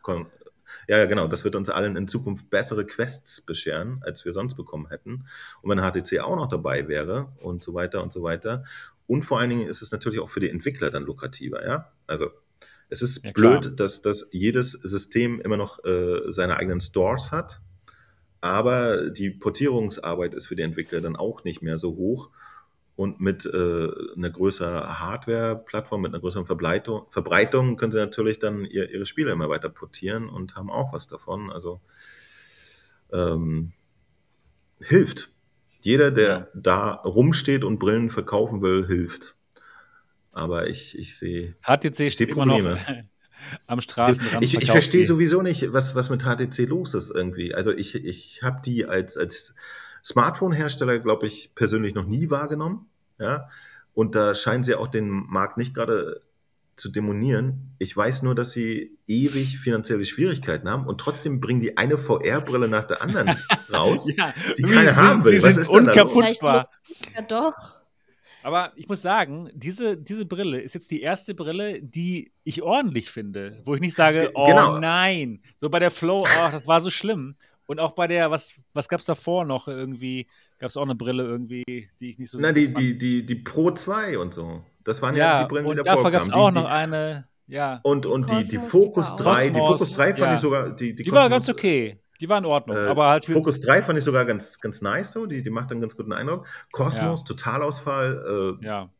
ja, 0.87 1.05
genau. 1.07 1.29
Das 1.29 1.45
wird 1.45 1.57
uns 1.57 1.71
allen 1.71 1.97
in 1.97 2.09
Zukunft 2.09 2.51
bessere 2.51 2.85
Quests 2.87 3.41
bescheren, 3.41 4.01
als 4.05 4.25
wir 4.25 4.33
sonst 4.33 4.55
bekommen 4.55 4.89
hätten. 4.89 5.25
Und 5.63 5.71
wenn 5.71 5.81
HTC 5.81 6.21
auch 6.21 6.37
noch 6.37 6.49
dabei 6.49 6.89
wäre 6.89 7.33
und 7.41 7.63
so 7.63 7.75
weiter 7.75 8.03
und 8.03 8.13
so 8.13 8.23
weiter. 8.23 8.65
Und 9.07 9.23
vor 9.23 9.41
allen 9.41 9.51
Dingen 9.51 9.67
ist 9.67 9.83
es 9.83 9.91
natürlich 9.91 10.21
auch 10.21 10.31
für 10.31 10.41
die 10.41 10.51
Entwickler 10.51 10.91
dann 10.91 11.05
lukrativer, 11.05 11.67
ja. 11.67 11.91
Also 12.07 12.31
es 12.91 13.03
ist 13.03 13.25
ja, 13.25 13.33
blöd, 13.33 13.79
dass, 13.79 14.03
dass 14.03 14.29
jedes 14.33 14.73
System 14.73 15.41
immer 15.41 15.57
noch 15.57 15.85
äh, 15.85 16.21
seine 16.31 16.57
eigenen 16.57 16.81
Stores 16.81 17.33
hat, 17.33 17.61
aber 18.41 19.11
die 19.11 19.31
Portierungsarbeit 19.31 20.35
ist 20.35 20.47
für 20.47 20.57
die 20.57 20.63
Entwickler 20.63 21.01
dann 21.01 21.17
auch 21.17 21.45
nicht 21.45 21.63
mehr 21.63 21.79
so 21.79 21.97
hoch. 21.97 22.31
Und 22.99 23.21
mit 23.21 23.47
äh, 23.47 23.89
einer 24.17 24.31
größeren 24.31 24.99
Hardware-Plattform, 24.99 26.03
mit 26.03 26.13
einer 26.13 26.21
größeren 26.21 26.47
Verbreitung, 26.47 27.07
Verbreitung 27.11 27.77
können 27.77 27.93
sie 27.93 27.99
natürlich 27.99 28.41
dann 28.41 28.65
ihr, 28.65 28.91
ihre 28.91 29.07
Spiele 29.07 29.31
immer 29.31 29.49
weiter 29.49 29.69
portieren 29.69 30.29
und 30.29 30.57
haben 30.57 30.69
auch 30.69 30.93
was 30.93 31.07
davon. 31.07 31.49
Also 31.53 31.81
ähm, 33.13 33.71
hilft. 34.81 35.31
Jeder, 35.81 36.11
der 36.11 36.29
ja. 36.29 36.49
da 36.55 36.91
rumsteht 36.91 37.63
und 37.63 37.79
Brillen 37.79 38.11
verkaufen 38.11 38.63
will, 38.63 38.89
hilft. 38.89 39.37
Aber 40.33 40.67
ich, 40.67 40.99
ich 40.99 41.17
sehe 41.17 41.55
HTC 41.63 42.01
ich 42.01 42.15
steht 42.15 42.33
Probleme. 42.33 42.75
Noch 42.75 42.95
am 43.69 43.81
Straßenrand. 43.81 44.45
Ich, 44.45 44.61
ich 44.61 44.73
verstehe 44.73 45.05
sowieso 45.05 45.43
nicht, 45.43 45.73
was, 45.73 45.95
was 45.95 46.11
mit 46.11 46.25
HTC 46.25 46.67
los 46.67 46.95
ist 46.95 47.13
irgendwie. 47.13 47.55
Also 47.55 47.73
ich, 47.73 47.95
ich 47.95 48.43
habe 48.43 48.61
die 48.65 48.87
als, 48.87 49.17
als 49.17 49.55
Smartphone-Hersteller, 50.05 50.99
glaube 50.99 51.27
ich, 51.27 51.55
persönlich 51.55 51.95
noch 51.95 52.07
nie 52.07 52.31
wahrgenommen. 52.31 52.87
Ja? 53.19 53.49
Und 53.95 54.15
da 54.15 54.35
scheinen 54.35 54.65
sie 54.65 54.75
auch 54.75 54.89
den 54.89 55.09
Markt 55.11 55.57
nicht 55.57 55.75
gerade 55.75 56.21
zu 56.77 56.91
demonieren. 56.91 57.75
Ich 57.79 57.97
weiß 57.97 58.23
nur, 58.23 58.35
dass 58.35 58.53
sie 58.53 58.97
ewig 59.07 59.59
finanzielle 59.59 60.05
Schwierigkeiten 60.05 60.69
haben 60.69 60.87
und 60.87 61.01
trotzdem 61.01 61.41
bringen 61.41 61.61
die 61.61 61.77
eine 61.77 61.99
VR-Brille 61.99 62.69
nach 62.69 62.85
der 62.85 63.03
anderen 63.03 63.37
raus, 63.73 64.09
ja, 64.17 64.33
die 64.57 64.63
keiner 64.63 64.95
haben 64.95 65.25
will. 65.25 65.43
Was 65.43 65.57
ist 65.57 65.73
denn 65.73 65.87
da 65.87 65.95
los? 65.95 66.39
Ja, 67.15 67.23
doch. 67.23 67.79
Aber 68.43 68.73
ich 68.77 68.89
muss 68.89 69.03
sagen, 69.03 69.51
diese, 69.53 69.97
diese 69.97 70.25
Brille 70.25 70.61
ist 70.61 70.75
jetzt 70.75 70.91
die 70.91 71.01
erste 71.01 71.35
Brille, 71.35 71.83
die 71.83 72.33
ich 72.45 72.63
ordentlich 72.63 73.11
finde, 73.11 73.61
wo 73.65 73.75
ich 73.75 73.81
nicht 73.81 73.95
sage, 73.95 74.31
oh 74.35 74.47
genau. 74.47 74.79
nein, 74.79 75.43
so 75.57 75.69
bei 75.69 75.81
der 75.81 75.91
Flow, 75.91 76.23
oh, 76.23 76.49
das 76.53 76.69
war 76.69 76.81
so 76.81 76.91
schlimm. 76.91 77.35
Und 77.69 77.81
auch 77.81 77.91
bei 77.91 78.07
der, 78.07 78.31
was, 78.31 78.55
was 78.73 78.89
gab 78.89 79.01
es 79.01 79.05
davor 79.05 79.45
noch 79.45 79.69
irgendwie? 79.69 80.27
Gab 80.59 80.71
es 80.71 80.77
auch 80.79 80.85
eine 80.85 80.95
Brille 80.95 81.23
irgendwie, 81.23 81.65
die 82.01 82.09
ich 82.09 82.19
nicht 82.19 82.31
so. 82.31 82.39
Na, 82.41 82.51
die, 82.51 82.73
die, 82.73 82.97
die, 82.97 83.27
die 83.27 83.35
Pro 83.35 83.71
2 83.71 84.19
und 84.19 84.33
so. 84.33 84.65
Das 84.85 85.03
waren 85.03 85.15
ja, 85.15 85.37
ja 85.37 85.43
die 85.43 85.49
Brillen, 85.49 85.69
die 85.69 85.77
davor 85.77 85.99
Und 85.99 86.05
davor 86.05 86.11
gab 86.11 86.23
es 86.23 86.31
auch 86.31 86.51
die, 86.51 86.59
noch 86.59 86.65
eine, 86.65 87.29
ja. 87.47 87.81
Und, 87.83 88.07
die 88.07 88.09
und 88.09 88.31
die, 88.31 88.49
die 88.49 88.57
Focus 88.57 89.17
3, 89.17 89.51
die 89.51 89.59
Focus 89.59 89.97
3 89.97 90.15
fand 90.15 90.19
ja. 90.19 90.35
ich 90.35 90.41
sogar. 90.41 90.71
Die, 90.71 90.95
die, 90.95 91.03
die 91.03 91.13
war 91.13 91.29
ganz 91.29 91.51
okay. 91.51 92.01
Die 92.23 92.29
war 92.31 92.39
in 92.39 92.47
Ordnung. 92.47 92.75
Äh, 92.79 92.87
aber 92.87 93.11
halt 93.11 93.27
Focus 93.27 93.61
3 93.61 93.83
fand 93.83 93.99
ich 93.99 94.05
sogar 94.05 94.25
ganz, 94.25 94.59
ganz 94.61 94.81
nice 94.81 95.13
so. 95.13 95.27
Die, 95.27 95.43
die 95.43 95.51
macht 95.51 95.71
einen 95.71 95.83
ganz 95.83 95.95
guten 95.95 96.15
Eindruck. 96.15 96.47
Cosmos, 96.73 97.21
ja. 97.21 97.27
Totalausfall. 97.27 98.59
Äh, 98.63 98.65
ja. 98.65 98.91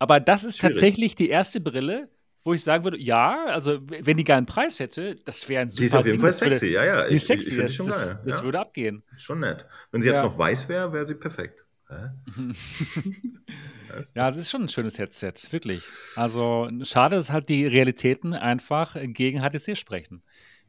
Aber 0.00 0.18
das 0.18 0.42
ist 0.42 0.58
schwierig. 0.58 0.74
tatsächlich 0.74 1.14
die 1.14 1.28
erste 1.28 1.60
Brille, 1.60 2.08
wo 2.44 2.54
ich 2.54 2.64
sagen 2.64 2.84
würde, 2.84 2.98
ja, 2.98 3.44
also 3.46 3.80
wenn 3.86 4.16
die 4.16 4.24
geilen 4.24 4.46
Preis 4.46 4.80
hätte, 4.80 5.16
das 5.24 5.48
wäre 5.48 5.62
ein 5.62 5.70
super 5.70 5.80
Die 5.80 5.86
ist 5.86 5.94
auf 5.94 6.06
jeden 6.06 6.16
Ding. 6.16 6.22
Fall 6.22 6.32
sexy, 6.32 6.68
ja, 6.68 6.84
ja. 6.84 7.08
Die 7.08 7.16
ist 7.16 7.26
sexy, 7.26 7.50
ich, 7.50 7.56
ich 7.56 7.62
das, 7.62 7.74
schon 7.74 7.88
das, 7.88 8.08
geil. 8.08 8.20
Das, 8.24 8.38
ja. 8.38 8.44
würde 8.44 8.60
abgehen. 8.60 9.02
Schon 9.16 9.40
nett. 9.40 9.66
Wenn 9.90 10.02
sie 10.02 10.08
jetzt 10.08 10.18
ja. 10.18 10.24
noch 10.24 10.38
weiß 10.38 10.68
wäre, 10.68 10.92
wäre 10.92 11.06
sie 11.06 11.14
perfekt. 11.14 11.64
ja, 14.14 14.28
es 14.28 14.36
ist 14.36 14.50
schon 14.50 14.62
ein 14.62 14.68
schönes 14.68 14.98
Headset, 14.98 15.32
wirklich. 15.50 15.84
Also 16.14 16.70
schade, 16.82 17.16
dass 17.16 17.30
halt 17.30 17.48
die 17.48 17.66
Realitäten 17.66 18.32
einfach 18.32 18.96
gegen 19.02 19.40
HTC 19.40 19.76
sprechen. 19.76 20.22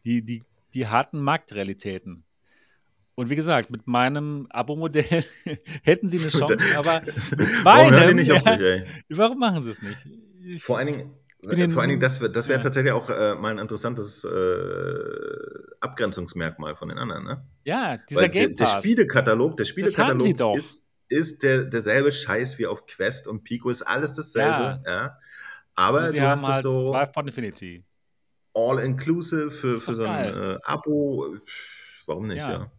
Die, 0.03 0.23
die, 0.23 0.43
die 0.73 0.88
harten 0.88 1.22
Marktrealitäten. 1.22 2.23
Und 3.15 3.30
wie 3.30 3.35
gesagt, 3.35 3.69
mit 3.69 3.88
meinem 3.88 4.48
Abo-Modell 4.49 5.23
hätten 5.84 6.10
sie 6.10 6.19
eine 6.19 6.30
Chance, 6.30 6.57
aber 6.76 7.03
warum, 7.64 8.15
nicht 8.15 8.31
auf 8.31 8.41
dich, 8.41 8.88
warum 9.10 9.38
machen 9.38 9.64
sie 9.64 9.69
es 9.69 9.81
nicht? 9.81 10.07
Ich, 10.43 10.64
Vor 10.64 10.80
allen 10.80 10.88
Dingen, 10.88 11.14
vor 11.41 11.81
allen 11.81 11.89
Dingen, 11.89 11.99
das, 11.99 12.19
das 12.19 12.47
wäre 12.47 12.59
ja. 12.59 12.63
tatsächlich 12.63 12.93
auch 12.93 13.09
äh, 13.09 13.35
mal 13.35 13.51
ein 13.51 13.57
interessantes 13.57 14.23
äh, 14.23 15.76
Abgrenzungsmerkmal 15.80 16.76
von 16.76 16.89
den 16.89 16.97
anderen. 16.97 17.23
Ne? 17.23 17.45
Ja, 17.63 17.97
dieser 17.97 18.22
Weil 18.22 18.30
Game 18.30 18.55
Pass. 18.55 18.73
Der 18.73 18.77
Spielekatalog, 18.80 19.57
der 19.57 19.65
Spielekatalog 19.65 20.55
ist, 20.55 20.91
ist 21.09 21.43
der, 21.43 21.65
derselbe 21.65 22.11
Scheiß 22.11 22.59
wie 22.59 22.68
auf 22.68 22.85
Quest 22.85 23.27
und 23.27 23.43
Pico, 23.43 23.69
ist 23.69 23.81
alles 23.81 24.13
dasselbe, 24.13 24.81
ja. 24.85 24.91
ja. 24.91 25.18
Aber 25.76 26.09
sie 26.09 26.18
du 26.18 26.23
haben 26.23 26.41
hast 26.41 26.47
halt 26.47 26.55
es 26.57 26.61
so 26.63 26.93
all-inclusive 28.53 29.51
für, 29.51 29.80
für 29.80 29.95
so 29.95 30.03
ein 30.03 30.26
äh, 30.26 30.57
Abo. 30.63 31.38
Warum 32.05 32.27
nicht, 32.27 32.41
Ja. 32.41 32.51
ja. 32.51 32.72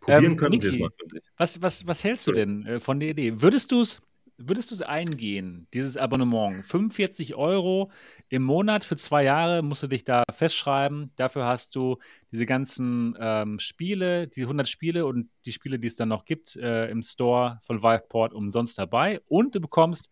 Probieren 0.00 0.32
Ähm, 0.32 0.36
können 0.36 0.60
sie 0.60 0.68
es 0.68 0.78
mal, 0.78 0.90
finde 0.98 1.18
ich. 1.18 1.28
Was, 1.36 1.60
was, 1.60 1.86
was 1.86 2.02
hältst 2.04 2.26
du 2.26 2.32
denn 2.32 2.64
äh, 2.64 2.80
von 2.80 2.98
der 2.98 3.10
Idee? 3.10 3.42
Würdest 3.42 3.70
du 3.70 3.82
es 3.82 4.00
würdest 4.42 4.70
du's 4.70 4.82
eingehen, 4.82 5.66
dieses 5.74 5.96
Abonnement? 5.96 6.64
45 6.64 7.34
Euro 7.34 7.90
im 8.28 8.42
Monat 8.42 8.84
für 8.84 8.96
zwei 8.96 9.24
Jahre 9.24 9.62
musst 9.62 9.82
du 9.82 9.86
dich 9.86 10.04
da 10.04 10.24
festschreiben. 10.32 11.12
Dafür 11.16 11.46
hast 11.46 11.76
du 11.76 11.98
diese 12.32 12.46
ganzen 12.46 13.16
ähm, 13.20 13.58
Spiele, 13.58 14.28
die 14.28 14.42
100 14.42 14.66
Spiele 14.68 15.06
und 15.06 15.30
die 15.44 15.52
Spiele, 15.52 15.78
die 15.78 15.86
es 15.86 15.96
dann 15.96 16.08
noch 16.08 16.24
gibt 16.24 16.56
äh, 16.56 16.88
im 16.90 17.02
Store 17.02 17.60
von 17.66 17.82
Viveport 17.82 18.32
umsonst 18.32 18.78
dabei. 18.78 19.20
Und 19.26 19.54
du 19.54 19.60
bekommst 19.60 20.10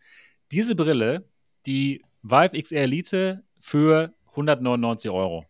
diese 0.52 0.74
Brille, 0.74 1.28
die 1.66 2.02
Vive 2.22 2.60
XR 2.60 2.82
Elite, 2.82 3.44
für 3.60 4.14
199 4.30 5.10
Euro. 5.10 5.44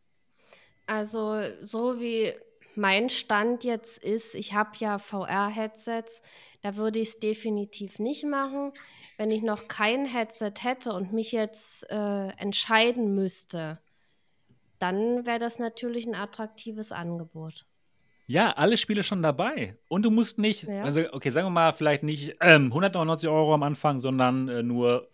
Also 0.87 1.43
so 1.61 2.01
wie 2.01 2.33
mein 2.75 3.09
Stand 3.11 3.65
jetzt 3.65 4.03
ist, 4.03 4.35
ich 4.35 4.55
habe 4.55 4.71
ja 4.79 4.99
VR-Headsets, 4.99 6.23
da 6.63 6.77
würde 6.77 6.99
ich 6.99 7.09
es 7.09 7.19
definitiv 7.21 7.99
nicht 7.99 8.25
machen. 8.25 8.73
Wenn 9.17 9.31
ich 9.31 9.43
noch 9.43 9.69
kein 9.69 10.07
Headset 10.07 10.53
hätte 10.61 10.93
und 10.93 11.13
mich 11.13 11.33
jetzt 11.33 11.89
äh, 11.91 12.29
entscheiden 12.37 13.15
müsste, 13.15 13.79
dann 14.79 15.27
wäre 15.27 15.39
das 15.39 15.59
natürlich 15.59 16.07
ein 16.07 16.15
attraktives 16.15 16.93
Angebot. 16.93 17.67
Ja, 18.27 18.53
alle 18.53 18.77
Spiele 18.77 19.03
schon 19.03 19.23
dabei. 19.23 19.77
Und 19.89 20.03
du 20.05 20.11
musst 20.11 20.39
nicht, 20.39 20.65
Ja. 20.65 20.83
also 20.83 21.01
okay, 21.13 21.31
sagen 21.31 21.47
wir 21.47 21.51
mal, 21.51 21.73
vielleicht 21.73 22.03
nicht 22.03 22.35
ähm, 22.41 22.67
199 22.67 23.29
Euro 23.29 23.55
am 23.55 23.63
Anfang, 23.63 23.99
sondern 23.99 24.49
äh, 24.49 24.63
nur 24.63 25.09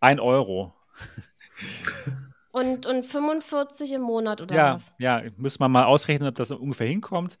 1 0.00 0.20
Euro. 0.20 0.72
Und, 2.52 2.86
und 2.86 3.04
45 3.04 3.92
im 3.92 4.02
Monat 4.02 4.40
oder 4.40 4.54
ja, 4.54 4.74
was? 4.74 4.92
ja, 4.98 5.22
müssen 5.36 5.60
wir 5.60 5.68
mal 5.68 5.84
ausrechnen, 5.84 6.28
ob 6.28 6.36
das 6.36 6.52
ungefähr 6.52 6.86
hinkommt. 6.86 7.36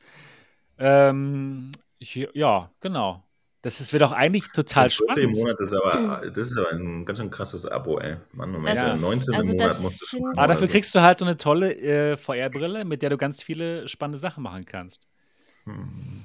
Ähm, 0.78 1.70
ich, 1.98 2.28
ja, 2.34 2.70
genau. 2.80 3.22
Das 3.64 3.80
ist- 3.80 3.92
wird 3.92 4.02
doch 4.02 4.12
eigentlich 4.12 4.48
total 4.52 4.90
40 4.90 5.00
im 5.24 5.30
spannend. 5.34 5.36
Monat 5.38 5.60
ist 5.60 5.72
aber, 5.72 6.22
das 6.30 6.46
ist 6.50 6.56
aber 6.58 6.72
ein 6.72 7.04
ganz 7.06 7.18
schön 7.18 7.30
krasses 7.30 7.64
Abo, 7.66 7.98
ey. 7.98 8.16
Mann, 8.32 8.50
Moment, 8.52 8.76
Das 8.76 8.86
ja, 8.88 8.94
ist- 8.94 9.00
19 9.00 9.34
also 9.34 9.50
Monat 9.50 9.80
musst 9.80 10.02
du 10.02 10.06
schon 10.06 10.38
Aber 10.38 10.46
dafür 10.48 10.66
so. 10.66 10.72
kriegst 10.72 10.94
du 10.94 11.00
halt 11.00 11.18
so 11.18 11.24
eine 11.24 11.36
tolle 11.36 11.74
äh, 11.74 12.16
VR-Brille, 12.16 12.84
mit 12.84 13.02
der 13.02 13.10
du 13.10 13.16
ganz 13.16 13.42
viele 13.42 13.88
spannende 13.88 14.18
Sachen 14.18 14.42
machen 14.42 14.64
kannst. 14.66 15.08
Hm. 15.64 16.24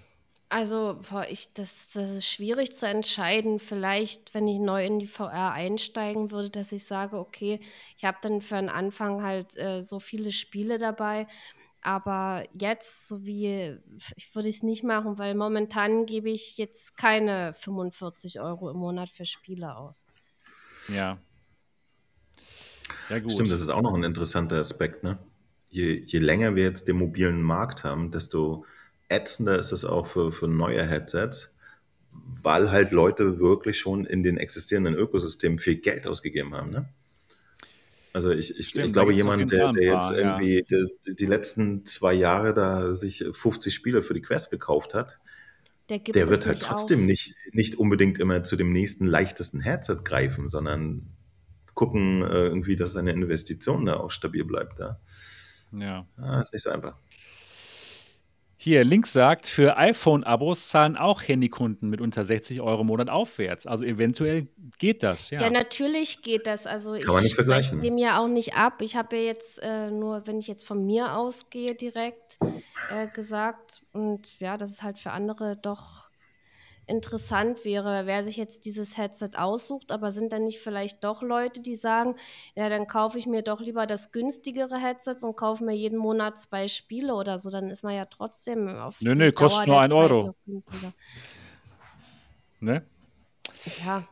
Also, 0.51 0.99
boah, 1.09 1.27
ich, 1.29 1.53
das, 1.53 1.89
das 1.93 2.09
ist 2.09 2.27
schwierig 2.27 2.71
zu 2.75 2.87
entscheiden. 2.87 3.59
Vielleicht, 3.59 4.33
wenn 4.33 4.47
ich 4.47 4.57
neu 4.59 4.83
in 4.83 4.97
die 4.97 5.05
VR 5.05 5.51
einsteigen 5.51 6.31
würde, 6.31 6.49
dass 6.49 6.71
ich 6.71 6.85
sage, 6.85 7.19
okay, 7.19 7.59
ich 7.97 8.03
habe 8.03 8.17
dann 8.23 8.41
für 8.41 8.55
einen 8.55 8.67
Anfang 8.69 9.21
halt 9.23 9.55
äh, 9.57 9.81
so 9.81 9.99
viele 9.99 10.31
Spiele 10.31 10.79
dabei. 10.79 11.27
Aber 11.81 12.43
jetzt, 12.53 13.07
so 13.07 13.25
wie, 13.25 13.77
ich 14.15 14.35
würde 14.35 14.49
es 14.49 14.63
nicht 14.63 14.83
machen, 14.83 15.17
weil 15.17 15.33
momentan 15.33 16.05
gebe 16.05 16.29
ich 16.29 16.57
jetzt 16.57 16.97
keine 16.97 17.53
45 17.53 18.41
Euro 18.41 18.69
im 18.69 18.77
Monat 18.77 19.09
für 19.09 19.25
Spiele 19.25 19.75
aus. 19.77 20.05
Ja. 20.89 21.19
Ja, 23.09 23.19
gut. 23.19 23.31
Stimmt, 23.31 23.51
das 23.51 23.61
ist 23.61 23.69
auch 23.69 23.81
noch 23.81 23.93
ein 23.93 24.03
interessanter 24.03 24.57
Aspekt. 24.57 25.03
Ne? 25.03 25.17
Je, 25.69 26.03
je 26.05 26.19
länger 26.19 26.55
wir 26.55 26.63
jetzt 26.63 26.87
den 26.87 26.97
mobilen 26.97 27.41
Markt 27.41 27.83
haben, 27.83 28.11
desto 28.11 28.65
ätzender 29.07 29.57
ist 29.57 29.71
es 29.71 29.85
auch 29.85 30.07
für, 30.07 30.31
für 30.31 30.47
neue 30.47 30.85
Headsets, 30.85 31.55
weil 32.41 32.71
halt 32.71 32.91
Leute 32.91 33.39
wirklich 33.39 33.79
schon 33.79 34.05
in 34.05 34.23
den 34.23 34.37
existierenden 34.37 34.95
Ökosystemen 34.95 35.59
viel 35.59 35.77
Geld 35.77 36.07
ausgegeben 36.07 36.53
haben. 36.55 36.71
Ne? 36.71 36.89
Also 38.13 38.31
ich, 38.31 38.57
ich, 38.57 38.69
Stimmt, 38.69 38.87
ich 38.87 38.91
da 38.91 39.01
glaube, 39.01 39.13
jemand, 39.13 39.51
der, 39.51 39.71
der 39.71 39.91
paar, 39.91 40.01
jetzt 40.01 40.11
ja. 40.11 40.17
irgendwie 40.17 40.65
die, 40.69 41.15
die 41.15 41.25
letzten 41.25 41.85
zwei 41.85 42.13
Jahre 42.13 42.53
da 42.53 42.95
sich 42.95 43.23
50 43.31 43.73
Spiele 43.73 44.01
für 44.01 44.13
die 44.13 44.21
Quest 44.21 44.51
gekauft 44.51 44.93
hat, 44.93 45.19
Der 45.89 45.99
gibt 45.99 46.15
der 46.15 46.29
wird 46.29 46.45
halt 46.45 46.57
nicht 46.57 46.67
trotzdem 46.67 47.01
auf. 47.01 47.05
nicht, 47.05 47.35
nicht 47.51 47.75
unbedingt 47.75 48.17
immer 48.17 48.43
zu 48.43 48.55
dem 48.55 48.71
nächsten 48.73 49.05
leichtesten 49.05 49.61
Headset 49.61 49.97
greifen, 50.03 50.49
sondern 50.49 51.07
gucken 51.75 52.23
äh, 52.23 52.47
irgendwie, 52.47 52.75
dass 52.75 52.93
seine 52.93 53.11
Investition 53.11 53.85
da 53.85 53.97
auch 53.97 54.11
stabil 54.11 54.43
bleibt. 54.43 54.79
Ja? 54.79 54.99
Ja. 55.71 56.07
Ah, 56.17 56.41
ist 56.41 56.51
nicht 56.51 56.63
so 56.63 56.71
einfach. 56.71 56.97
Hier, 58.61 58.83
Link 58.83 59.07
sagt, 59.07 59.47
für 59.47 59.77
iPhone-Abos 59.77 60.67
zahlen 60.67 60.97
auch 60.97 61.21
Handykunden 61.25 61.89
mit 61.89 62.01
unter 62.01 62.25
60 62.25 62.59
Euro 62.59 62.81
im 62.81 62.87
Monat 62.87 63.09
aufwärts. 63.09 63.65
Also 63.65 63.85
eventuell 63.85 64.47
geht 64.79 65.01
das, 65.01 65.29
ja. 65.29 65.39
Ja, 65.39 65.49
natürlich 65.49 66.23
geht 66.23 66.45
das. 66.45 66.67
Also 66.67 66.91
Kann 66.91 67.07
man 67.07 67.17
ich 67.19 67.23
nicht 67.23 67.35
vergleichen. 67.35 67.77
spreche 67.77 67.89
dem 67.89 67.97
ja 67.97 68.19
auch 68.21 68.27
nicht 68.27 68.55
ab. 68.55 68.81
Ich 68.81 68.97
habe 68.97 69.15
ja 69.15 69.21
jetzt 69.23 69.59
äh, 69.63 69.89
nur, 69.91 70.27
wenn 70.27 70.39
ich 70.39 70.47
jetzt 70.47 70.67
von 70.67 70.85
mir 70.85 71.15
ausgehe, 71.15 71.73
direkt 71.73 72.37
äh, 72.89 73.07
gesagt. 73.07 73.81
Und 73.93 74.37
ja, 74.41 74.57
dass 74.57 74.71
es 74.71 74.83
halt 74.83 74.99
für 74.99 75.11
andere 75.11 75.55
doch 75.55 76.08
interessant 76.89 77.63
wäre, 77.63 78.05
wer 78.05 78.23
sich 78.23 78.35
jetzt 78.37 78.65
dieses 78.65 78.97
Headset 78.97 79.31
aussucht. 79.35 79.91
Aber 79.91 80.11
sind 80.11 80.33
dann 80.33 80.43
nicht 80.43 80.59
vielleicht 80.59 81.03
doch 81.03 81.21
Leute, 81.21 81.61
die 81.61 81.75
sagen, 81.75 82.15
ja, 82.55 82.67
dann 82.69 82.87
kaufe 82.87 83.17
ich 83.17 83.25
mir 83.27 83.41
doch 83.41 83.61
lieber 83.61 83.87
das 83.87 84.11
günstigere 84.11 84.77
Headset 84.77 85.17
und 85.21 85.35
kaufe 85.35 85.63
mir 85.63 85.75
jeden 85.75 85.97
Monat 85.97 86.37
zwei 86.39 86.67
Spiele 86.67 87.13
oder 87.15 87.39
so. 87.39 87.49
Dann 87.49 87.69
ist 87.69 87.83
man 87.83 87.93
ja 87.95 88.05
trotzdem 88.05 88.67
auf 88.67 88.99
Nö, 89.01 89.13
nö, 89.13 89.31
kostet 89.31 89.67
nur 89.67 89.79
ein 89.79 89.91
Euro. 89.93 90.35
Ne? 92.59 92.83
Ja, 93.85 94.03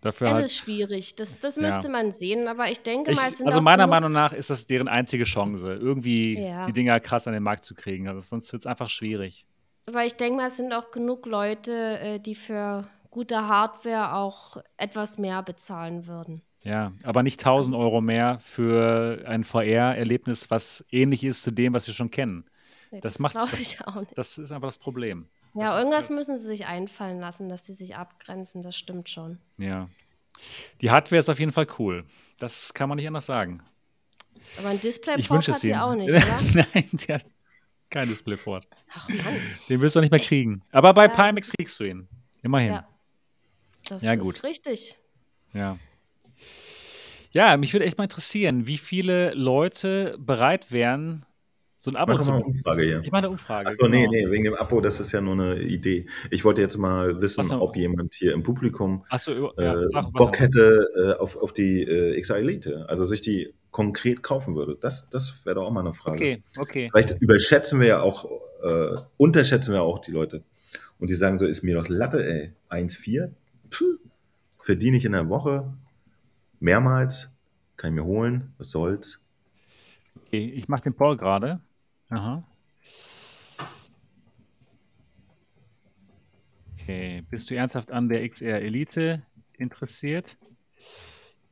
Dafür 0.00 0.28
es 0.28 0.32
halt. 0.34 0.44
ist 0.44 0.56
schwierig. 0.56 1.16
Das, 1.16 1.40
das 1.40 1.56
Ja. 1.56 1.62
müsste 1.62 1.88
man 1.88 2.12
sehen, 2.12 2.46
aber 2.46 2.70
ich 2.70 2.80
denke 2.82 3.10
Ich, 3.10 3.16
mal, 3.16 3.30
sind 3.30 3.46
also 3.48 3.60
meiner 3.60 3.86
Meinung 3.86 4.12
nach 4.12 4.32
ist 4.32 4.48
das 4.50 4.66
deren 4.66 4.86
einzige 4.86 5.24
Chance, 5.24 5.72
irgendwie 5.74 6.38
Ja. 6.40 6.66
die 6.66 6.72
Dinger 6.72 7.00
krass 7.00 7.26
an 7.26 7.32
den 7.32 7.42
Markt 7.42 7.64
zu 7.64 7.74
kriegen. 7.74 8.06
Also 8.08 8.20
sonst 8.20 8.52
wird 8.52 8.62
es 8.62 8.66
einfach 8.66 8.88
schwierig. 8.88 9.44
Weil 9.92 10.06
ich 10.06 10.14
denke 10.16 10.36
mal, 10.36 10.48
es 10.48 10.56
sind 10.56 10.72
auch 10.72 10.90
genug 10.90 11.26
Leute, 11.26 11.98
äh, 12.00 12.18
die 12.20 12.34
für 12.34 12.88
gute 13.10 13.48
Hardware 13.48 14.14
auch 14.14 14.58
etwas 14.76 15.18
mehr 15.18 15.42
bezahlen 15.42 16.06
würden. 16.06 16.42
Ja, 16.62 16.92
aber 17.04 17.22
nicht 17.22 17.40
1000 17.40 17.74
Euro 17.76 18.00
mehr 18.00 18.38
für 18.40 19.22
ein 19.26 19.44
VR-Erlebnis, 19.44 20.50
was 20.50 20.84
ähnlich 20.90 21.24
ist 21.24 21.42
zu 21.42 21.50
dem, 21.50 21.72
was 21.72 21.86
wir 21.86 21.94
schon 21.94 22.10
kennen. 22.10 22.44
Nee, 22.90 23.00
Das 23.00 23.14
das 23.14 23.18
macht 23.20 23.32
glaube 23.32 23.50
das, 23.52 23.60
ich 23.60 23.86
auch 23.86 23.94
nicht. 23.96 24.16
das 24.18 24.38
ist 24.38 24.50
einfach 24.52 24.68
das 24.68 24.78
Problem. 24.78 25.28
Ja, 25.54 25.66
das 25.66 25.72
ist 25.74 25.78
irgendwas 25.80 26.08
halt- 26.08 26.16
müssen 26.18 26.38
sie 26.38 26.46
sich 26.46 26.66
einfallen 26.66 27.20
lassen, 27.20 27.48
dass 27.48 27.64
sie 27.64 27.74
sich 27.74 27.96
abgrenzen, 27.96 28.62
das 28.62 28.76
stimmt 28.76 29.08
schon. 29.08 29.38
Ja. 29.56 29.88
Die 30.80 30.90
Hardware 30.90 31.18
ist 31.18 31.28
auf 31.30 31.38
jeden 31.40 31.52
Fall 31.52 31.66
cool. 31.78 32.04
Das 32.38 32.74
kann 32.74 32.88
man 32.88 32.96
nicht 32.96 33.06
anders 33.08 33.26
sagen. 33.26 33.62
Aber 34.58 34.68
ein 34.68 34.80
Displayport 34.80 35.48
hat 35.48 35.64
ihnen. 35.64 35.74
auch 35.78 35.94
nicht, 35.94 36.10
oder? 36.10 36.22
Nein, 36.74 36.88
sie 36.92 37.12
hat 37.12 37.24
kein 37.90 38.08
Displayport. 38.08 38.66
Ach 38.92 39.08
Mann, 39.08 39.18
Den 39.68 39.80
wirst 39.80 39.96
du 39.96 40.00
auch 40.00 40.02
nicht 40.02 40.10
mehr 40.10 40.20
kriegen. 40.20 40.62
Aber 40.72 40.92
bei 40.94 41.06
Ja, 41.06 41.08
Pimax 41.08 41.52
kriegst 41.52 41.78
du 41.80 41.84
ihn. 41.84 42.08
Immerhin. 42.42 42.72
ja. 42.72 42.88
Das 43.88 44.02
Ja, 44.02 44.12
ist 44.12 44.20
gut. 44.20 44.42
richtig. 44.44 44.96
Ja. 45.54 45.78
Ja, 47.32 47.56
mich 47.56 47.72
würde 47.72 47.84
echt 47.86 47.98
mal 47.98 48.04
interessieren, 48.04 48.66
wie 48.66 48.78
viele 48.78 49.32
Leute 49.34 50.16
bereit 50.18 50.72
wären, 50.72 51.24
so 51.80 51.90
ein 51.90 51.96
Abo 51.96 52.14
Mach 52.14 52.20
zu 52.22 52.32
eine 52.32 52.44
Umfrage 52.44 52.82
hier. 52.82 53.00
Ich 53.04 53.10
mache 53.12 53.18
eine 53.20 53.30
Umfrage. 53.30 53.68
Achso, 53.68 53.86
nee, 53.86 54.00
genau. 54.00 54.10
nee, 54.12 54.30
wegen 54.30 54.44
dem 54.44 54.54
Abo, 54.54 54.80
das 54.80 54.98
ist 54.98 55.12
ja 55.12 55.20
nur 55.20 55.34
eine 55.34 55.60
Idee. 55.60 56.06
Ich 56.30 56.44
wollte 56.44 56.60
jetzt 56.60 56.76
mal 56.76 57.20
wissen, 57.22 57.44
so. 57.44 57.60
ob 57.60 57.76
jemand 57.76 58.14
hier 58.14 58.32
im 58.32 58.42
Publikum 58.42 59.04
äh, 59.10 59.12
ja, 59.12 59.88
sag, 59.88 60.04
was 60.06 60.12
Bock 60.12 60.40
hätte 60.40 60.88
äh, 60.96 61.20
auf, 61.22 61.36
auf 61.36 61.52
die 61.52 61.82
äh, 61.82 62.20
XR 62.20 62.38
Elite, 62.38 62.86
also 62.88 63.04
sich 63.04 63.20
die 63.20 63.54
konkret 63.70 64.22
kaufen 64.22 64.54
würde. 64.56 64.76
Das, 64.80 65.10
das 65.10 65.44
wäre 65.44 65.56
doch 65.56 65.66
auch 65.66 65.70
mal 65.70 65.80
eine 65.80 65.94
Frage. 65.94 66.16
Okay, 66.16 66.42
okay. 66.56 66.88
Vielleicht 66.92 67.20
überschätzen 67.20 67.80
wir 67.80 67.86
ja 67.86 68.00
auch, 68.00 68.24
äh, 68.62 68.96
unterschätzen 69.16 69.72
wir 69.72 69.82
auch 69.82 70.00
die 70.00 70.10
Leute. 70.12 70.42
Und 70.98 71.10
die 71.10 71.14
sagen 71.14 71.38
so, 71.38 71.46
ist 71.46 71.62
mir 71.62 71.74
doch 71.74 71.88
Latte, 71.88 72.26
ey. 72.26 72.52
1,4? 72.70 73.30
Puh. 73.70 73.84
Verdiene 74.58 74.96
ich 74.96 75.04
in 75.04 75.12
der 75.12 75.28
Woche 75.28 75.72
mehrmals, 76.60 77.36
kann 77.76 77.90
ich 77.90 77.94
mir 77.94 78.04
holen, 78.04 78.52
was 78.58 78.70
soll's. 78.70 79.24
okay. 80.16 80.52
Ich 80.56 80.68
mache 80.68 80.82
den 80.82 80.94
Poll 80.94 81.16
gerade. 81.16 81.60
Aha. 82.10 82.42
Okay, 86.74 87.22
bist 87.30 87.50
du 87.50 87.54
ernsthaft 87.54 87.90
an 87.90 88.08
der 88.08 88.26
XR 88.28 88.60
Elite 88.60 89.22
interessiert? 89.58 90.36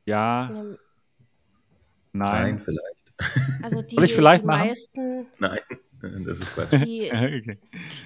Ja, 0.05 0.49
Ähm, 0.49 0.77
Nein, 2.17 2.55
nein. 2.55 2.61
vielleicht. 2.63 3.13
Also 3.63 3.81
die, 3.81 3.95
Soll 3.95 4.03
ich 4.03 4.13
vielleicht 4.13 4.43
die 4.43 4.47
machen? 4.47 4.67
meisten, 4.67 5.25
Nein, 5.39 5.59
das 6.25 6.39
ist 6.41 6.53
Quatsch. 6.53 6.71
die, 6.85 7.07
okay. 7.11 7.57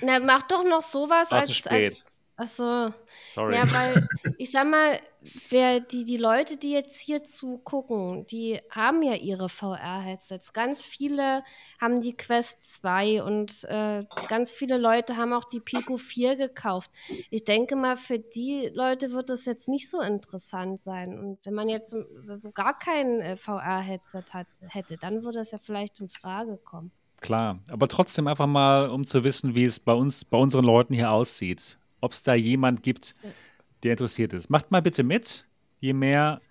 na, 0.01 0.19
mach 0.19 0.43
doch 0.43 0.63
noch 0.63 0.81
sowas 0.81 1.31
War 1.31 1.43
zu 1.43 1.49
als, 1.49 1.55
spät. 1.55 1.71
als 1.71 2.05
Ach 2.37 2.47
so. 2.47 2.93
Sorry. 3.29 3.55
Ja, 3.55 3.63
weil 3.71 4.07
ich 4.37 4.51
sag 4.51 4.67
mal, 4.67 4.99
wer 5.49 5.79
die, 5.79 6.05
die 6.05 6.17
Leute, 6.17 6.57
die 6.57 6.71
jetzt 6.71 6.99
hier 6.99 7.23
zugucken, 7.23 8.25
die 8.27 8.59
haben 8.69 9.03
ja 9.03 9.13
ihre 9.13 9.49
VR-Headsets. 9.49 10.53
Ganz 10.53 10.83
viele 10.83 11.43
haben 11.79 12.01
die 12.01 12.15
Quest 12.15 12.63
2 12.63 13.23
und 13.23 13.63
äh, 13.65 14.05
ganz 14.27 14.51
viele 14.51 14.77
Leute 14.77 15.17
haben 15.17 15.33
auch 15.33 15.45
die 15.45 15.59
Pico 15.59 15.97
4 15.97 16.35
gekauft. 16.35 16.91
Ich 17.29 17.43
denke 17.43 17.75
mal, 17.75 17.97
für 17.97 18.19
die 18.19 18.71
Leute 18.73 19.11
wird 19.11 19.29
das 19.29 19.45
jetzt 19.45 19.67
nicht 19.67 19.89
so 19.89 20.01
interessant 20.01 20.81
sein. 20.81 21.19
Und 21.19 21.45
wenn 21.45 21.53
man 21.53 21.69
jetzt 21.69 21.91
so, 21.91 22.03
so 22.23 22.51
gar 22.51 22.77
kein 22.77 23.21
äh, 23.21 23.35
VR-Headset 23.35 24.23
hätte, 24.67 24.97
dann 24.97 25.23
würde 25.23 25.39
es 25.39 25.51
ja 25.51 25.57
vielleicht 25.57 25.99
in 25.99 26.07
Frage 26.07 26.57
kommen. 26.57 26.91
Klar, 27.21 27.59
aber 27.69 27.87
trotzdem 27.87 28.25
einfach 28.27 28.47
mal, 28.47 28.89
um 28.89 29.05
zu 29.05 29.23
wissen, 29.23 29.53
wie 29.53 29.65
es 29.65 29.79
bei 29.79 29.93
uns, 29.93 30.25
bei 30.25 30.39
unseren 30.39 30.65
Leuten 30.65 30.95
hier 30.95 31.11
aussieht. 31.11 31.77
Ob 32.01 32.11
es 32.13 32.23
da 32.23 32.33
jemand 32.33 32.83
gibt, 32.83 33.15
der 33.83 33.91
interessiert 33.91 34.33
ist. 34.33 34.49
Macht 34.49 34.71
mal 34.71 34.81
bitte 34.81 35.03
mit. 35.03 35.45
Je 35.79 35.93
mehr 35.93 36.41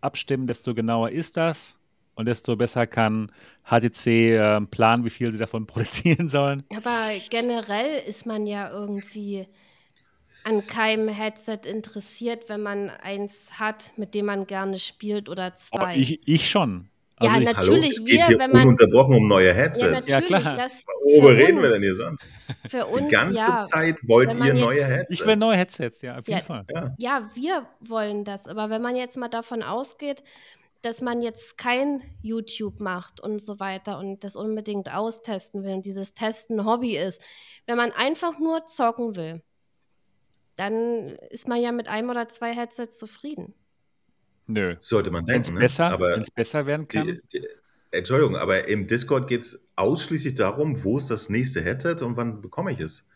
abstimmen, 0.00 0.46
desto 0.46 0.74
genauer 0.74 1.10
ist 1.10 1.36
das 1.36 1.78
und 2.14 2.26
desto 2.26 2.56
besser 2.56 2.86
kann 2.86 3.32
HTC 3.64 4.06
äh, 4.06 4.60
planen, 4.62 5.04
wie 5.04 5.10
viel 5.10 5.32
sie 5.32 5.38
davon 5.38 5.66
produzieren 5.66 6.28
sollen. 6.28 6.62
Aber 6.74 7.08
generell 7.30 8.02
ist 8.06 8.24
man 8.26 8.46
ja 8.46 8.70
irgendwie 8.70 9.46
an 10.44 10.66
keinem 10.66 11.08
Headset 11.08 11.60
interessiert, 11.64 12.48
wenn 12.48 12.62
man 12.62 12.90
eins 12.90 13.58
hat, 13.58 13.92
mit 13.96 14.14
dem 14.14 14.26
man 14.26 14.46
gerne 14.46 14.78
spielt 14.78 15.28
oder 15.28 15.52
Oh, 15.72 15.78
zwei. 15.78 15.96
ich, 15.96 16.20
ich 16.28 16.50
schon. 16.50 16.88
Ja, 17.20 17.30
Also 17.30 17.40
ich, 17.50 17.56
Hallo, 17.56 17.70
Natürlich, 17.72 17.92
es 17.92 18.04
geht 18.04 18.08
wir, 18.18 18.26
hier 18.26 18.38
wenn 18.40 18.50
man- 18.50 18.62
ununterbrochen 18.62 19.14
um 19.16 19.28
neue 19.28 19.48
ja, 19.48 19.52
Headsets. 19.52 20.08
Ja, 20.08 20.20
natürlich, 20.20 20.42
klar. 20.42 20.56
das 20.56 20.84
Worüber 21.04 21.36
reden 21.36 21.62
wir 21.62 21.68
denn 21.70 21.80
hier 21.82 21.94
sonst? 21.94 22.30
Für 22.68 22.86
Die 22.88 23.00
uns, 23.02 23.12
ganze 23.12 23.34
ja. 23.40 23.58
Zeit 23.58 23.96
wollt 24.08 24.34
ihr 24.34 24.44
jetzt- 24.46 24.54
neue 24.60 24.84
Headsets. 24.84 25.20
ich 25.20 25.24
will 25.26 25.36
neue 25.36 25.56
Headsets, 25.56 26.02
ja, 26.02 26.18
auf 26.18 26.26
jeden 26.26 26.40
Ja. 26.40 26.44
Fall. 26.44 26.64
Ja. 26.74 26.94
Ja, 26.98 27.30
wir 27.34 27.66
wollen 27.80 28.24
das. 28.24 28.48
Aber 28.48 28.68
wenn 28.68 28.82
man 28.82 28.96
jetzt 28.96 29.16
mal 29.16 29.28
davon 29.28 29.62
ausgeht, 29.62 30.24
dass 30.82 31.00
man 31.00 31.22
jetzt 31.22 31.56
kein 31.56 32.02
YouTube 32.20 32.80
macht 32.80 33.20
und 33.20 33.40
so 33.40 33.58
weiter 33.60 33.98
und 33.98 34.24
das 34.24 34.34
unbedingt 34.36 34.92
austesten 34.92 35.62
will 35.62 35.74
und 35.74 35.86
dieses 35.86 36.14
Testen 36.14 36.60
ein 36.60 36.66
Hobby 36.66 36.96
ist, 36.98 37.22
wenn 37.66 37.76
man 37.76 37.92
einfach 37.92 38.38
nur 38.40 38.66
zocken 38.66 39.14
will, 39.16 39.40
dann 40.56 41.10
ist 41.30 41.48
man 41.48 41.60
ja 41.60 41.72
mit 41.72 41.88
einem 41.88 42.10
oder 42.10 42.28
zwei 42.28 42.54
Headsets 42.54 42.98
zufrieden. 42.98 43.54
Nö. 44.46 44.76
Sollte 44.80 45.10
man 45.10 45.26
Wenn 45.26 45.40
es 45.40 45.46
denken. 45.48 45.60
besser, 45.60 45.98
ne? 45.98 46.24
Besser 46.34 46.66
werden 46.66 46.86
kann. 46.88 47.06
die, 47.06 47.20
die, 47.32 47.46
Entschuldigung, 47.90 48.36
aber 48.36 48.68
im 48.68 48.86
Discord 48.86 49.28
geht 49.28 49.42
es 49.42 49.64
ausschließlich 49.76 50.34
darum, 50.34 50.82
wo 50.84 50.98
ist 50.98 51.10
das 51.10 51.28
nächste 51.28 51.62
Headset 51.62 52.04
und 52.04 52.16
wann 52.16 52.40
bekomme 52.40 52.72
ich 52.72 52.80
es. 52.80 53.08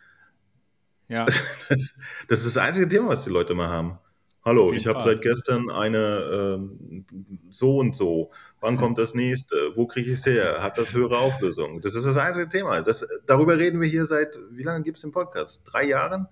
ja. 1.08 1.26
Das, 1.68 1.98
das 2.28 2.38
ist 2.40 2.56
das 2.56 2.56
einzige 2.56 2.88
Thema, 2.88 3.08
was 3.08 3.24
die 3.24 3.30
Leute 3.30 3.54
mal 3.54 3.68
haben. 3.68 3.98
Hallo, 4.44 4.72
ich 4.72 4.86
habe 4.86 5.02
seit 5.02 5.20
gestern 5.20 5.68
eine 5.70 6.56
ähm, 6.56 7.04
so 7.50 7.76
und 7.76 7.94
so. 7.94 8.30
Wann 8.60 8.78
kommt 8.78 8.96
das 8.96 9.14
nächste? 9.14 9.72
Wo 9.74 9.86
kriege 9.86 10.10
ich 10.10 10.18
es 10.18 10.24
her? 10.26 10.62
Hat 10.62 10.78
das 10.78 10.94
höhere 10.94 11.18
Auflösung? 11.18 11.82
Das 11.82 11.94
ist 11.94 12.06
das 12.06 12.16
einzige 12.16 12.48
Thema. 12.48 12.80
Das, 12.80 13.06
darüber 13.26 13.58
reden 13.58 13.80
wir 13.80 13.88
hier 13.88 14.06
seit, 14.06 14.38
wie 14.52 14.62
lange 14.62 14.84
gibt 14.84 14.96
es 14.96 15.02
den 15.02 15.12
Podcast? 15.12 15.68
Drei 15.70 15.84
Jahren? 15.84 16.28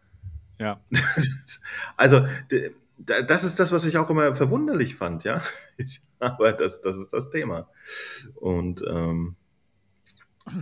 ja. 0.59 0.81
also, 1.98 2.27
das 2.98 3.44
ist 3.44 3.60
das, 3.60 3.73
was 3.73 3.85
ich 3.85 3.98
auch 3.98 4.09
immer 4.10 4.35
verwunderlich 4.36 4.94
fand, 4.97 5.24
ja. 5.24 5.43
Aber 6.18 6.52
das, 6.52 6.81
das 6.81 6.97
ist 6.97 7.12
das 7.12 7.31
Thema. 7.31 7.68
Und 8.36 8.82
ähm, 8.89 9.36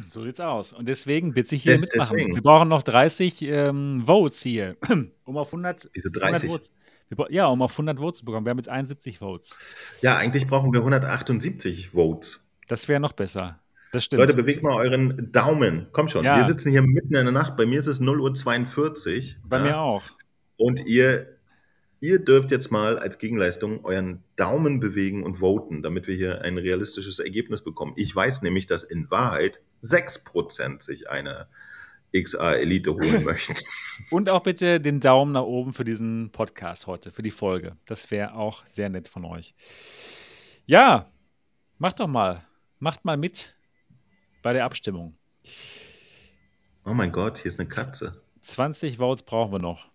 So 0.09 0.25
sieht's 0.25 0.41
aus. 0.41 0.73
Und 0.73 0.89
deswegen 0.89 1.35
bitte 1.35 1.55
ich 1.55 1.63
hier 1.63 1.73
Des- 1.73 1.83
mitmachen. 1.83 2.17
deswegen. 2.17 2.35
Wir 2.35 2.43
brauchen 2.43 2.69
noch 2.69 2.83
30 2.83 3.43
ähm, 3.43 4.03
Votes 4.05 4.41
hier, 4.43 4.77
um 5.25 5.37
auf 5.37 5.49
100, 5.49 5.91
wieso 5.93 6.09
100 6.09 6.23
30? 6.35 6.51
Votes. 6.51 6.73
Wir, 7.09 7.17
bra- 7.19 7.31
ja, 7.31 7.47
um 7.47 7.61
auf 7.63 7.73
100 7.73 7.99
Votes 7.99 8.19
zu 8.21 8.25
bekommen. 8.25 8.47
Wir 8.47 8.51
haben 8.51 8.59
jetzt 8.59 8.69
71 8.71 9.19
Votes. 9.19 9.59
Ja, 10.01 10.17
eigentlich 10.17 10.47
brauchen 10.47 10.73
wir 10.73 10.81
178 10.81 11.91
Votes. 11.91 12.51
Das 12.69 12.89
wäre 12.89 12.99
noch 12.99 13.13
besser. 13.13 13.61
Das 13.93 14.05
stimmt. 14.05 14.21
Leute, 14.23 14.35
bewegt 14.35 14.63
mal 14.65 14.75
euren 14.75 15.31
Daumen. 15.31 15.87
Komm 15.93 16.09
schon, 16.09 16.25
Ja. 16.25 16.37
wir 16.37 16.45
sitzen 16.45 16.71
hier 16.73 16.83
mitten 16.83 17.15
in 17.15 17.25
der 17.27 17.31
Nacht. 17.31 17.57
Bei 17.57 17.65
mir 17.67 17.79
ist 17.79 17.87
es 17.87 18.01
0.42 18.01 19.37
Uhr. 19.37 19.43
Bei 19.49 19.61
mir 19.61 19.79
auch. 19.79 20.03
Und 20.57 20.85
ihr, 20.87 21.34
ihr 22.05 22.19
dürft 22.19 22.51
jetzt 22.51 22.71
mal 22.71 22.99
als 22.99 23.19
Gegenleistung 23.19 23.83
euren 23.83 24.23
Daumen 24.37 24.79
bewegen 24.79 25.23
und 25.23 25.37
voten, 25.37 25.81
damit 25.81 26.07
wir 26.07 26.15
hier 26.15 26.43
ein 26.43 26.59
realistisches 26.59 27.19
Ergebnis 27.19 27.65
bekommen. 27.65 27.95
Ich 27.97 28.15
weiß 28.15 28.43
nämlich, 28.43 28.67
dass 28.67 28.83
in 28.83 29.11
Wahrheit 29.11 29.63
6% 29.83 30.83
sich 30.83 31.09
eine 31.09 31.47
XA 32.15 32.57
Elite 32.57 32.93
holen 32.93 33.25
möchten. 33.25 33.55
Und 34.11 34.29
auch 34.29 34.43
bitte 34.43 34.83
den 34.83 35.01
Daumen 35.01 35.33
nach 35.33 35.45
oben 35.45 35.73
für 35.73 35.85
diesen 35.85 36.31
Podcast 36.31 36.87
heute, 36.87 37.11
für 37.11 37.23
die 37.23 37.31
Folge. 37.31 37.79
Das 37.87 38.11
wäre 38.11 38.35
auch 38.35 38.67
sehr 38.67 38.91
nett 38.91 39.09
von 39.09 39.25
euch. 39.25 39.55
Ja, 40.67 41.11
macht 41.79 42.01
doch 42.01 42.07
mal. 42.07 42.45
Macht 42.81 43.07
mal 43.07 43.17
mit 43.17 43.57
bei 44.43 44.53
der 44.53 44.67
Abstimmung. 44.67 45.17
Oh 46.85 46.93
mein 46.93 47.13
Gott, 47.13 47.39
hier 47.39 47.49
ist 47.49 47.59
eine 47.59 47.69
Katze. 47.71 48.21
20 48.43 48.99
Votes 48.99 49.23
brauchen 49.23 49.53
wir 49.53 49.59
noch. 49.59 49.94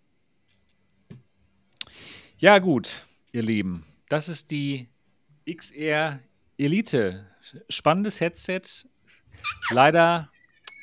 Ja, 2.42 2.60
gut, 2.60 3.06
ihr 3.34 3.44
Lieben. 3.44 3.86
Das 4.08 4.30
ist 4.30 4.50
die 4.50 4.88
XR 5.46 6.22
Elite. 6.58 7.28
Spannendes 7.68 8.22
Headset. 8.22 8.62
Leider 9.72 10.32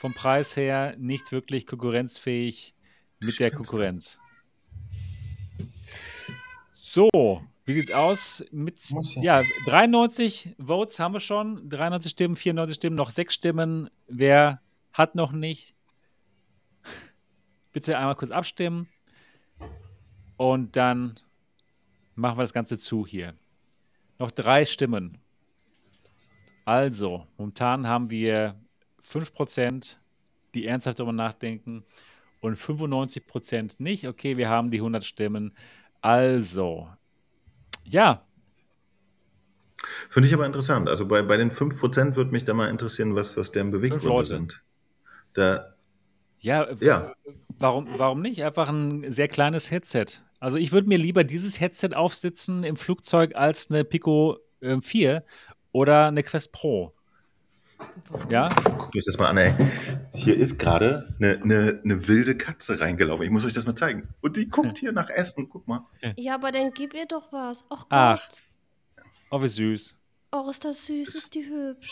vom 0.01 0.13
Preis 0.13 0.55
her 0.55 0.95
nicht 0.99 1.33
wirklich 1.33 1.67
konkurrenzfähig 1.67 2.75
mit 3.21 3.41
der 3.41 3.53
Konkurrenz. 3.53 4.19
So, 6.85 7.09
wie 7.65 7.73
sieht's 7.73 7.91
aus? 7.91 8.45
Mit 8.51 8.79
ja, 9.23 9.43
93 9.65 10.57
Votes 10.59 10.99
haben 10.99 11.15
wir 11.15 11.21
schon, 11.21 11.71
93 11.71 12.13
Stimmen, 12.13 12.37
94 12.37 12.75
Stimmen, 12.75 12.97
noch 12.97 13.11
sechs 13.11 13.33
Stimmen. 13.33 13.89
Wer 14.09 14.61
hat 14.93 15.15
noch 15.15 15.33
nicht? 15.33 15.75
Bitte 17.73 17.97
einmal 17.97 18.15
kurz 18.15 18.31
abstimmen. 18.31 18.91
Und 20.37 20.77
dann 20.77 21.19
machen 22.17 22.39
wir 22.39 22.43
das 22.43 22.53
Ganze 22.53 22.79
zu 22.79 23.07
hier. 23.07 23.35
Noch 24.19 24.31
drei 24.31 24.65
Stimmen. 24.65 25.19
Also, 26.65 27.27
momentan 27.39 27.87
haben 27.87 28.11
wir 28.11 28.57
5%, 29.05 29.97
die 30.55 30.67
ernsthaft 30.67 30.99
darüber 30.99 31.13
nachdenken 31.13 31.85
und 32.41 32.57
95% 32.57 33.77
nicht. 33.79 34.09
Okay, 34.09 34.37
wir 34.37 34.49
haben 34.49 34.71
die 34.71 34.79
100 34.79 35.05
Stimmen. 35.05 35.55
Also, 36.01 36.89
ja, 37.85 38.23
Finde 40.09 40.27
ich 40.29 40.35
aber 40.35 40.47
interessant. 40.47 40.89
Also 40.89 41.07
bei, 41.07 41.23
bei 41.23 41.37
den 41.37 41.51
5% 41.51 42.17
würde 42.17 42.31
mich 42.31 42.45
da 42.45 42.55
mal 42.55 42.71
interessieren, 42.71 43.15
was, 43.15 43.37
was 43.37 43.53
deren 43.53 43.71
Beweggründe 43.71 44.25
sind. 44.25 44.63
Da, 45.35 45.75
ja, 46.41 46.67
ja, 46.81 47.15
Warum, 47.59 47.89
warum 47.97 48.21
nicht? 48.21 48.43
Einfach 48.45 48.69
ein 48.69 49.11
sehr 49.11 49.29
kleines 49.29 49.71
Headset. 49.71 50.07
Also 50.41 50.59
ich 50.59 50.73
würde 50.73 50.89
mir 50.89 50.99
lieber 50.99 51.25
dieses 51.25 51.61
Headset 51.61 51.91
aufsitzen 51.95 52.65
im 52.65 52.77
Flugzeug 52.77 53.35
als 53.35 53.71
eine 53.71 53.85
Pico 53.85 54.39
äh, 54.61 54.81
4 54.81 55.25
oder 55.73 56.07
eine 56.07 56.23
Quest 56.23 56.53
Pro. 56.53 56.93
Ja, 58.31 58.49
guckt 58.49 58.97
euch 58.97 59.05
das 59.05 59.19
mal 59.19 59.29
an, 59.29 59.37
ey. 59.37 59.55
Hier 60.15 60.37
ist 60.37 60.59
gerade 60.59 61.07
eine, 61.21 61.43
eine, 61.43 61.81
eine 61.85 62.09
wilde 62.09 62.37
Katze 62.37 62.81
reingelaufen. 62.81 63.25
Ich 63.25 63.31
muss 63.31 63.45
euch 63.45 63.53
das 63.53 63.67
mal 63.67 63.75
zeigen. 63.75 64.09
Und 64.23 64.37
die 64.37 64.49
guckt 64.49 64.79
hier 64.79 64.93
nach 64.93 65.11
Essen. 65.11 65.49
Guck 65.51 65.69
mal. 65.69 65.85
Ja, 66.17 66.37
aber 66.37 66.53
dann 66.53 66.73
gib 66.73 66.95
ihr 66.95 67.07
doch 67.07 67.31
was. 67.33 67.65
Ach 67.69 67.81
Gott. 67.81 67.87
Ach. 67.91 68.29
oh 69.31 69.43
wie 69.43 69.49
süß. 69.49 69.99
Oh, 70.33 70.49
ist 70.49 70.65
das 70.65 70.87
süß, 70.87 71.15
ist 71.15 71.35
die 71.35 71.47
hübsch. 71.47 71.91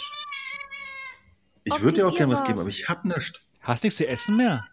Ich 1.64 1.80
würde 1.80 1.96
dir 1.96 2.08
auch 2.08 2.16
gerne 2.16 2.32
was 2.32 2.40
was. 2.40 2.46
geben, 2.46 2.60
aber 2.60 2.68
ich 2.68 2.88
hab 2.88 3.04
nichts. 3.04 3.40
Hast 3.60 3.84
nichts 3.84 3.96
zu 3.98 4.06
essen 4.06 4.36
mehr? 4.36 4.66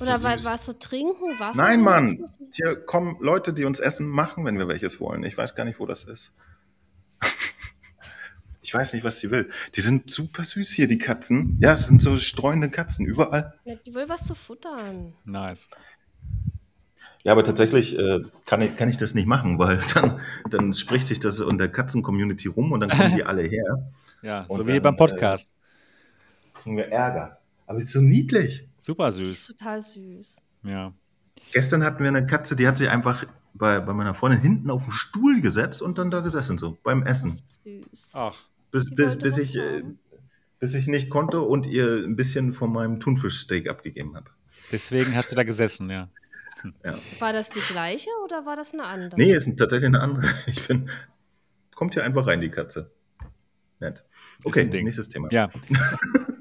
Oder 0.00 0.18
so 0.18 0.24
weil, 0.24 0.38
süß. 0.38 0.46
was 0.48 0.64
zu 0.64 0.78
trinken? 0.78 1.38
Wasser? 1.38 1.56
Nein, 1.56 1.80
Mann. 1.80 2.28
Hier 2.52 2.76
kommen 2.76 3.16
Leute, 3.20 3.52
die 3.52 3.64
uns 3.64 3.78
Essen 3.78 4.08
machen, 4.08 4.44
wenn 4.44 4.58
wir 4.58 4.68
welches 4.68 5.00
wollen. 5.00 5.22
Ich 5.22 5.36
weiß 5.38 5.54
gar 5.54 5.64
nicht, 5.64 5.78
wo 5.80 5.86
das 5.86 6.04
ist. 6.04 6.32
Ich 8.62 8.74
weiß 8.74 8.94
nicht, 8.94 9.04
was 9.04 9.20
sie 9.20 9.30
will. 9.30 9.48
Die 9.76 9.80
sind 9.80 10.10
super 10.10 10.42
süß 10.42 10.70
hier, 10.70 10.88
die 10.88 10.98
Katzen. 10.98 11.56
Ja, 11.62 11.74
es 11.74 11.86
sind 11.86 12.02
so 12.02 12.18
streunende 12.18 12.68
Katzen 12.68 13.06
überall. 13.06 13.54
Ja, 13.64 13.76
Die 13.86 13.94
will 13.94 14.08
was 14.08 14.26
zu 14.26 14.34
futtern. 14.34 15.14
Nice. 15.24 15.70
Ja, 17.22 17.30
aber 17.30 17.44
tatsächlich 17.44 17.96
äh, 17.96 18.22
kann, 18.44 18.62
ich, 18.62 18.74
kann 18.74 18.88
ich 18.88 18.96
das 18.96 19.14
nicht 19.14 19.26
machen, 19.28 19.60
weil 19.60 19.78
dann, 19.94 20.20
dann 20.50 20.74
spricht 20.74 21.06
sich 21.06 21.20
das 21.20 21.38
in 21.38 21.58
der 21.58 21.68
Katzen-Community 21.68 22.48
rum 22.48 22.72
und 22.72 22.80
dann 22.80 22.90
kommen 22.90 23.14
die 23.14 23.22
alle 23.24 23.42
her. 23.42 23.92
Ja, 24.22 24.40
Und 24.48 24.58
so 24.58 24.66
wie 24.66 24.72
dann, 24.72 24.82
beim 24.82 24.96
Podcast. 24.96 25.54
Kriegen 26.54 26.76
wir 26.76 26.88
Ärger. 26.90 27.38
Aber 27.66 27.78
es 27.78 27.84
ist 27.84 27.92
so 27.92 28.00
niedlich. 28.00 28.68
Super 28.78 29.10
Die 29.10 29.22
ist 29.22 29.26
süß. 29.46 29.46
total 29.58 29.80
süß. 29.80 30.38
Ja. 30.64 30.92
Gestern 31.52 31.84
hatten 31.84 32.00
wir 32.00 32.08
eine 32.08 32.26
Katze, 32.26 32.56
die 32.56 32.66
hat 32.66 32.78
sich 32.78 32.88
einfach 32.88 33.24
bei, 33.54 33.80
bei 33.80 33.92
meiner 33.92 34.14
Freundin 34.14 34.40
hinten 34.40 34.70
auf 34.70 34.84
den 34.84 34.92
Stuhl 34.92 35.40
gesetzt 35.40 35.82
und 35.82 35.98
dann 35.98 36.10
da 36.10 36.20
gesessen, 36.20 36.58
so 36.58 36.76
beim 36.82 37.02
Essen. 37.04 37.40
Süß. 37.64 38.10
Ach, 38.14 38.36
Bis, 38.70 38.94
bis, 38.94 39.16
bis, 39.18 39.38
ich, 39.38 39.56
äh, 39.56 39.82
bis 40.58 40.74
ich 40.74 40.86
nicht 40.88 41.08
konnte 41.10 41.40
und 41.40 41.66
ihr 41.66 42.04
ein 42.04 42.16
bisschen 42.16 42.52
von 42.52 42.72
meinem 42.72 43.00
Thunfischsteak 43.00 43.68
abgegeben 43.68 44.14
habe. 44.16 44.30
deswegen 44.72 45.14
hast 45.14 45.30
du 45.32 45.36
da 45.36 45.42
gesessen, 45.44 45.90
ja. 45.90 46.08
Ja. 46.84 46.98
War 47.20 47.32
das 47.34 47.50
die 47.50 47.60
gleiche 47.60 48.08
oder 48.24 48.44
war 48.46 48.56
das 48.56 48.72
eine 48.72 48.84
andere? 48.84 49.14
Nee, 49.20 49.32
ist 49.34 49.56
tatsächlich 49.58 49.86
eine 49.86 50.00
andere. 50.00 50.26
Ich 50.46 50.66
bin. 50.66 50.88
Kommt 51.74 51.94
hier 51.94 52.02
einfach 52.02 52.26
rein, 52.26 52.40
die 52.40 52.48
Katze. 52.50 52.90
Nett. 53.78 54.02
Okay, 54.42 54.64
nächstes 54.64 55.08
Thema. 55.08 55.28
Ja. 55.30 55.48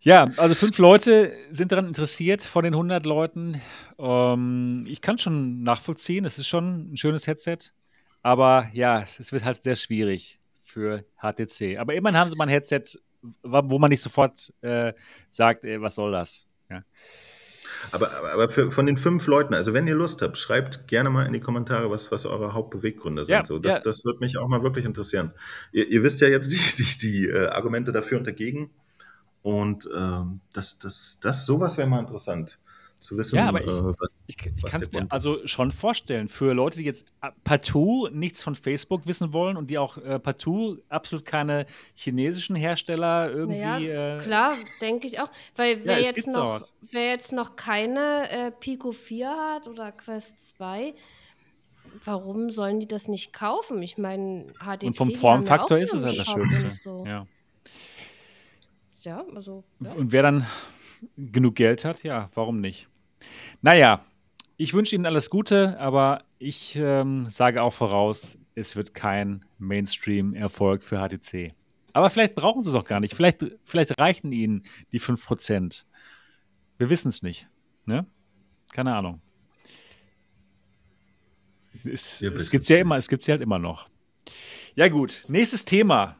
ja, 0.00 0.26
also 0.36 0.54
fünf 0.54 0.78
Leute 0.78 1.32
sind 1.50 1.72
daran 1.72 1.86
interessiert 1.86 2.42
von 2.42 2.64
den 2.64 2.74
100 2.74 3.04
Leuten. 3.06 3.60
Ähm, 3.98 4.84
ich 4.88 5.00
kann 5.00 5.18
schon 5.18 5.62
nachvollziehen, 5.62 6.24
es 6.24 6.38
ist 6.38 6.48
schon 6.48 6.92
ein 6.92 6.96
schönes 6.96 7.26
Headset. 7.26 7.58
Aber 8.22 8.68
ja, 8.72 9.02
es 9.02 9.32
wird 9.32 9.44
halt 9.44 9.62
sehr 9.62 9.76
schwierig 9.76 10.38
für 10.62 11.04
HTC. 11.20 11.78
Aber 11.78 11.94
immerhin 11.94 12.18
haben 12.18 12.30
sie 12.30 12.36
mal 12.36 12.44
ein 12.44 12.50
Headset, 12.50 12.82
wo 13.42 13.78
man 13.78 13.90
nicht 13.90 14.02
sofort 14.02 14.52
äh, 14.60 14.92
sagt, 15.30 15.64
ey, 15.64 15.80
was 15.80 15.94
soll 15.94 16.12
das? 16.12 16.46
Ja. 16.70 16.84
Aber, 17.92 18.12
aber, 18.16 18.32
aber 18.32 18.48
für, 18.48 18.72
von 18.72 18.86
den 18.86 18.96
fünf 18.96 19.26
Leuten, 19.26 19.54
also 19.54 19.72
wenn 19.72 19.86
ihr 19.86 19.94
Lust 19.94 20.20
habt, 20.22 20.36
schreibt 20.36 20.88
gerne 20.88 21.10
mal 21.10 21.26
in 21.26 21.32
die 21.32 21.40
Kommentare, 21.40 21.90
was, 21.90 22.10
was 22.10 22.26
eure 22.26 22.52
Hauptbeweggründe 22.52 23.24
sind. 23.24 23.34
Ja, 23.34 23.44
so, 23.44 23.58
das, 23.58 23.76
ja. 23.76 23.80
das 23.80 24.04
würde 24.04 24.18
mich 24.20 24.36
auch 24.38 24.48
mal 24.48 24.62
wirklich 24.62 24.84
interessieren. 24.84 25.32
Ihr, 25.72 25.88
ihr 25.88 26.02
wisst 26.02 26.20
ja 26.20 26.28
jetzt 26.28 26.52
die, 26.52 26.82
die, 26.82 26.98
die 26.98 27.28
äh, 27.28 27.46
Argumente 27.46 27.92
dafür 27.92 28.18
und 28.18 28.26
dagegen. 28.26 28.70
Und 29.42 29.88
ähm, 29.96 30.40
das, 30.52 30.78
das, 30.78 31.20
das, 31.22 31.46
sowas 31.46 31.78
wäre 31.78 31.88
mal 31.88 32.00
interessant 32.00 32.58
zu 33.00 33.16
wissen, 33.16 33.36
ja, 33.36 33.48
aber 33.48 33.60
ich, 33.60 33.68
äh, 33.68 33.82
was, 34.00 34.24
ich, 34.26 34.36
ich 34.36 34.64
kann 34.64 34.82
es 34.82 34.90
mir 34.90 35.06
also 35.10 35.46
schon 35.46 35.70
vorstellen, 35.70 36.28
für 36.28 36.52
Leute, 36.52 36.78
die 36.78 36.84
jetzt 36.84 37.06
äh, 37.22 37.30
partout 37.44 38.08
nichts 38.08 38.42
von 38.42 38.54
Facebook 38.56 39.06
wissen 39.06 39.32
wollen 39.32 39.56
und 39.56 39.70
die 39.70 39.78
auch 39.78 39.98
äh, 39.98 40.18
partout 40.18 40.78
absolut 40.88 41.24
keine 41.24 41.66
chinesischen 41.94 42.56
Hersteller 42.56 43.30
irgendwie. 43.30 43.60
Naja, 43.60 44.16
äh, 44.16 44.20
klar, 44.20 44.52
denke 44.80 45.06
ich 45.06 45.20
auch. 45.20 45.30
Weil 45.54 45.84
wer, 45.84 46.00
ja, 46.00 46.06
jetzt, 46.06 46.26
noch, 46.26 46.58
wer 46.90 47.10
jetzt 47.10 47.32
noch 47.32 47.54
keine 47.54 48.30
äh, 48.30 48.50
Pico 48.50 48.90
4 48.90 49.30
hat 49.30 49.68
oder 49.68 49.92
Quest 49.92 50.56
2, 50.56 50.94
warum 52.04 52.50
sollen 52.50 52.80
die 52.80 52.88
das 52.88 53.06
nicht 53.06 53.32
kaufen? 53.32 53.80
Ich 53.82 53.96
meine, 53.96 54.52
HTC. 54.58 54.84
Und 54.84 54.96
vom 54.96 55.14
Formfaktor 55.14 55.78
ist 55.78 55.94
es 55.94 56.04
halt 56.04 56.18
das 56.18 56.26
Schönste. 56.26 56.72
So. 56.72 57.04
Ja. 57.06 57.26
Ja, 59.04 59.24
also. 59.34 59.64
Ja. 59.80 59.92
Und 59.92 60.12
wer 60.12 60.22
dann 60.22 60.46
genug 61.16 61.54
Geld 61.56 61.84
hat, 61.84 62.02
ja, 62.02 62.30
warum 62.34 62.60
nicht? 62.60 62.88
Naja, 63.62 64.04
ich 64.56 64.74
wünsche 64.74 64.94
Ihnen 64.96 65.06
alles 65.06 65.30
Gute, 65.30 65.78
aber 65.78 66.24
ich 66.38 66.76
ähm, 66.76 67.26
sage 67.30 67.62
auch 67.62 67.72
voraus, 67.72 68.38
es 68.54 68.76
wird 68.76 68.94
kein 68.94 69.44
Mainstream-Erfolg 69.58 70.82
für 70.82 70.98
HTC. 70.98 71.54
Aber 71.92 72.10
vielleicht 72.10 72.34
brauchen 72.34 72.62
Sie 72.62 72.70
es 72.70 72.76
auch 72.76 72.84
gar 72.84 73.00
nicht. 73.00 73.14
Vielleicht, 73.14 73.44
vielleicht 73.64 73.98
reichen 74.00 74.32
Ihnen 74.32 74.64
die 74.92 75.00
5%. 75.00 75.84
Wir 76.76 76.90
wissen 76.90 77.08
es 77.08 77.22
nicht. 77.22 77.48
Ne? 77.86 78.06
Keine 78.72 78.94
Ahnung. 78.94 79.20
Es, 81.84 82.22
es 82.22 82.50
gibt 82.50 82.62
es 82.62 82.68
ja 82.68 82.78
immer, 82.78 82.98
es 82.98 83.08
gibt 83.08 83.26
ja 83.26 83.32
halt 83.32 83.42
immer 83.42 83.58
noch. 83.58 83.88
Ja, 84.74 84.88
gut. 84.88 85.24
Nächstes 85.28 85.64
Thema. 85.64 86.16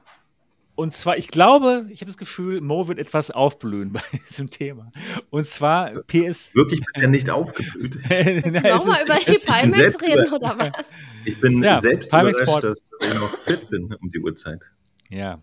Und 0.78 0.92
zwar, 0.92 1.16
ich 1.16 1.26
glaube, 1.26 1.86
ich 1.90 2.02
habe 2.02 2.06
das 2.06 2.18
Gefühl, 2.18 2.60
Mo 2.60 2.86
wird 2.86 3.00
etwas 3.00 3.32
aufblühen 3.32 3.92
bei 3.94 4.00
diesem 4.28 4.48
Thema. 4.48 4.92
Und 5.28 5.44
zwar 5.48 5.90
PS. 6.02 6.54
Wirklich 6.54 6.80
bisher 6.84 7.08
nicht 7.08 7.30
aufgeblüht. 7.30 7.96
Willst 8.08 8.64
du 8.64 8.68
nochmal 8.68 9.02
über 9.02 9.16
die 9.16 9.38
Pimax 9.44 10.00
reden 10.00 10.32
oder 10.32 10.56
was? 10.56 10.86
Ich 11.24 11.40
bin 11.40 11.64
ja, 11.64 11.80
selbst 11.80 12.12
Pimax 12.12 12.38
überrascht, 12.38 12.62
dass 12.62 12.90
ich 13.00 13.14
noch 13.14 13.36
fit 13.38 13.68
bin 13.68 13.92
um 13.92 14.08
die 14.12 14.20
Uhrzeit. 14.20 14.70
Ja. 15.10 15.42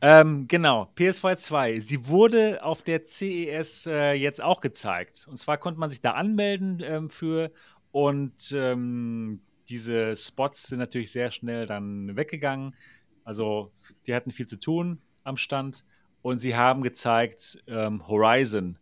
Ähm, 0.00 0.46
genau, 0.46 0.92
PS4 0.96 1.38
2. 1.38 1.80
Sie 1.80 2.06
wurde 2.06 2.62
auf 2.62 2.82
der 2.82 3.04
CES 3.04 3.86
äh, 3.86 4.12
jetzt 4.12 4.40
auch 4.40 4.60
gezeigt. 4.60 5.26
Und 5.28 5.38
zwar 5.38 5.58
konnte 5.58 5.80
man 5.80 5.90
sich 5.90 6.02
da 6.02 6.12
anmelden 6.12 6.80
ähm, 6.84 7.10
für 7.10 7.50
und 7.90 8.52
ähm, 8.54 9.40
diese 9.68 10.14
Spots 10.14 10.68
sind 10.68 10.78
natürlich 10.78 11.10
sehr 11.10 11.32
schnell 11.32 11.66
dann 11.66 12.14
weggegangen. 12.14 12.76
Also 13.24 13.72
die 14.06 14.14
hatten 14.14 14.30
viel 14.30 14.46
zu 14.46 14.58
tun 14.58 15.00
am 15.24 15.36
Stand 15.36 15.84
und 16.22 16.40
sie 16.40 16.56
haben 16.56 16.82
gezeigt 16.82 17.62
ähm, 17.66 18.06
Horizon, 18.06 18.78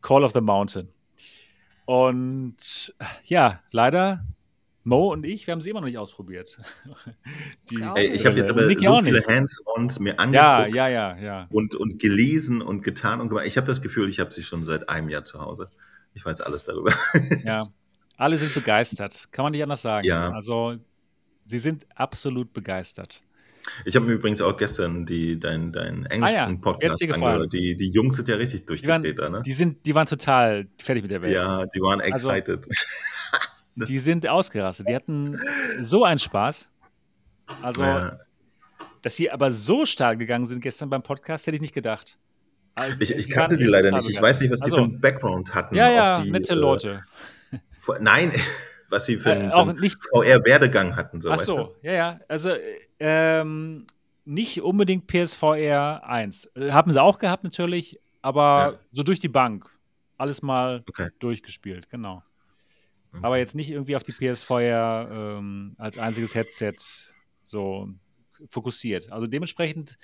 Call 0.00 0.24
of 0.24 0.32
the 0.32 0.40
Mountain. 0.40 0.88
Und 1.84 2.94
ja, 3.24 3.62
leider 3.70 4.24
Mo 4.88 5.12
und 5.12 5.26
ich, 5.26 5.46
wir 5.46 5.52
haben 5.52 5.60
sie 5.60 5.70
immer 5.70 5.80
noch 5.80 5.86
nicht 5.86 5.98
ausprobiert. 5.98 6.58
Die, 7.70 7.82
Ey, 7.82 8.06
ich 8.06 8.24
habe 8.24 8.36
jetzt 8.36 8.50
aber 8.50 8.62
so 8.62 9.00
viele 9.02 9.26
Hands-ons 9.26 10.00
mir 10.00 10.18
angeguckt 10.18 10.34
ja, 10.34 10.66
ja, 10.66 10.88
ja, 10.88 11.16
ja. 11.18 11.46
Und, 11.50 11.74
und 11.74 11.98
gelesen 11.98 12.62
und 12.62 12.82
getan 12.82 13.20
und 13.20 13.28
gemacht. 13.28 13.46
Ich 13.46 13.58
habe 13.58 13.66
das 13.66 13.82
Gefühl, 13.82 14.08
ich 14.08 14.18
habe 14.18 14.32
sie 14.32 14.42
schon 14.42 14.64
seit 14.64 14.88
einem 14.88 15.10
Jahr 15.10 15.24
zu 15.24 15.40
Hause. 15.40 15.70
Ich 16.14 16.24
weiß 16.24 16.40
alles 16.40 16.64
darüber. 16.64 16.92
Ja, 17.44 17.58
alle 18.16 18.38
sind 18.38 18.54
begeistert. 18.54 19.28
Kann 19.30 19.44
man 19.44 19.52
nicht 19.52 19.62
anders 19.62 19.82
sagen. 19.82 20.06
Ja. 20.06 20.30
Also, 20.30 20.76
sie 21.44 21.58
sind 21.58 21.86
absolut 21.94 22.52
begeistert. 22.52 23.22
Ich 23.84 23.96
habe 23.96 24.06
mir 24.06 24.12
übrigens 24.12 24.40
auch 24.40 24.56
gestern 24.56 25.06
die, 25.06 25.38
dein, 25.38 25.72
dein 25.72 26.06
englischen 26.06 26.36
ah 26.36 26.50
ja, 26.50 26.56
Podcast 26.56 27.02
angehört. 27.02 27.52
Die, 27.52 27.76
die 27.76 27.90
Jungs 27.90 28.16
sind 28.16 28.28
ja 28.28 28.36
richtig 28.36 28.66
durchgedreht 28.66 29.18
da, 29.18 29.28
ne? 29.28 29.42
Die, 29.44 29.52
sind, 29.52 29.84
die 29.86 29.94
waren 29.94 30.06
total 30.06 30.66
fertig 30.80 31.02
mit 31.02 31.10
der 31.10 31.22
Welt. 31.22 31.34
Ja, 31.34 31.66
die 31.66 31.80
waren 31.80 32.00
also, 32.00 32.30
excited. 32.30 32.66
Also, 32.68 33.86
die 33.92 33.98
sind 33.98 34.26
ausgerastet. 34.26 34.88
Die 34.88 34.94
hatten 34.94 35.38
so 35.82 36.04
einen 36.04 36.18
Spaß. 36.18 36.68
Also, 37.62 37.82
ja. 37.82 38.18
dass 39.02 39.16
sie 39.16 39.30
aber 39.30 39.52
so 39.52 39.84
stark 39.84 40.18
gegangen 40.18 40.46
sind 40.46 40.60
gestern 40.60 40.90
beim 40.90 41.02
Podcast, 41.02 41.46
hätte 41.46 41.54
ich 41.54 41.62
nicht 41.62 41.74
gedacht. 41.74 42.18
Also, 42.74 43.00
ich, 43.00 43.10
ich 43.10 43.30
kannte 43.30 43.56
die 43.56 43.64
leider 43.64 43.90
nicht. 43.92 44.10
Ich 44.10 44.20
weiß 44.20 44.40
nicht, 44.40 44.52
was 44.52 44.60
die 44.60 44.66
also, 44.66 44.76
für 44.76 44.82
einen 44.84 45.00
Background 45.00 45.54
hatten. 45.54 45.74
Ja, 45.74 45.90
ja, 45.90 46.20
die, 46.20 46.30
nette 46.30 46.54
Leute. 46.54 47.04
Äh, 47.50 47.58
nein, 48.00 48.32
was 48.88 49.06
sie 49.06 49.18
für 49.18 49.32
einen, 49.32 49.50
äh, 49.50 49.90
VR-Werdegang 50.12 50.96
hatten. 50.96 51.20
So, 51.20 51.30
Ach 51.30 51.40
so, 51.40 51.56
weißt 51.56 51.68
du? 51.82 51.86
ja, 51.86 51.92
ja. 51.92 52.20
Also 52.28 52.52
ähm, 52.98 53.86
nicht 54.24 54.60
unbedingt 54.62 55.06
PSVR 55.06 56.02
1. 56.04 56.50
Äh, 56.54 56.70
haben 56.70 56.92
sie 56.92 57.02
auch 57.02 57.18
gehabt 57.18 57.44
natürlich, 57.44 57.98
aber 58.22 58.72
ja. 58.72 58.78
so 58.92 59.02
durch 59.02 59.20
die 59.20 59.28
Bank. 59.28 59.68
Alles 60.16 60.42
mal 60.42 60.80
okay. 60.88 61.10
durchgespielt, 61.20 61.88
genau. 61.90 62.22
Mhm. 63.12 63.24
Aber 63.24 63.38
jetzt 63.38 63.54
nicht 63.54 63.70
irgendwie 63.70 63.96
auf 63.96 64.02
die 64.02 64.12
PSVR 64.12 65.08
ähm, 65.10 65.74
als 65.78 65.98
einziges 65.98 66.34
Headset 66.34 66.74
so 67.44 67.88
fokussiert. 68.48 69.10
Also 69.12 69.26
dementsprechend 69.26 69.98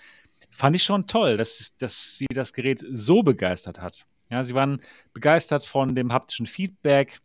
fand 0.50 0.76
ich 0.76 0.84
schon 0.84 1.06
toll, 1.06 1.36
dass, 1.36 1.74
dass 1.76 2.18
sie 2.18 2.26
das 2.30 2.52
Gerät 2.52 2.84
so 2.92 3.22
begeistert 3.22 3.80
hat. 3.80 4.06
Ja, 4.30 4.42
sie 4.42 4.54
waren 4.54 4.80
begeistert 5.12 5.64
von 5.64 5.94
dem 5.94 6.12
haptischen 6.12 6.46
Feedback, 6.46 7.18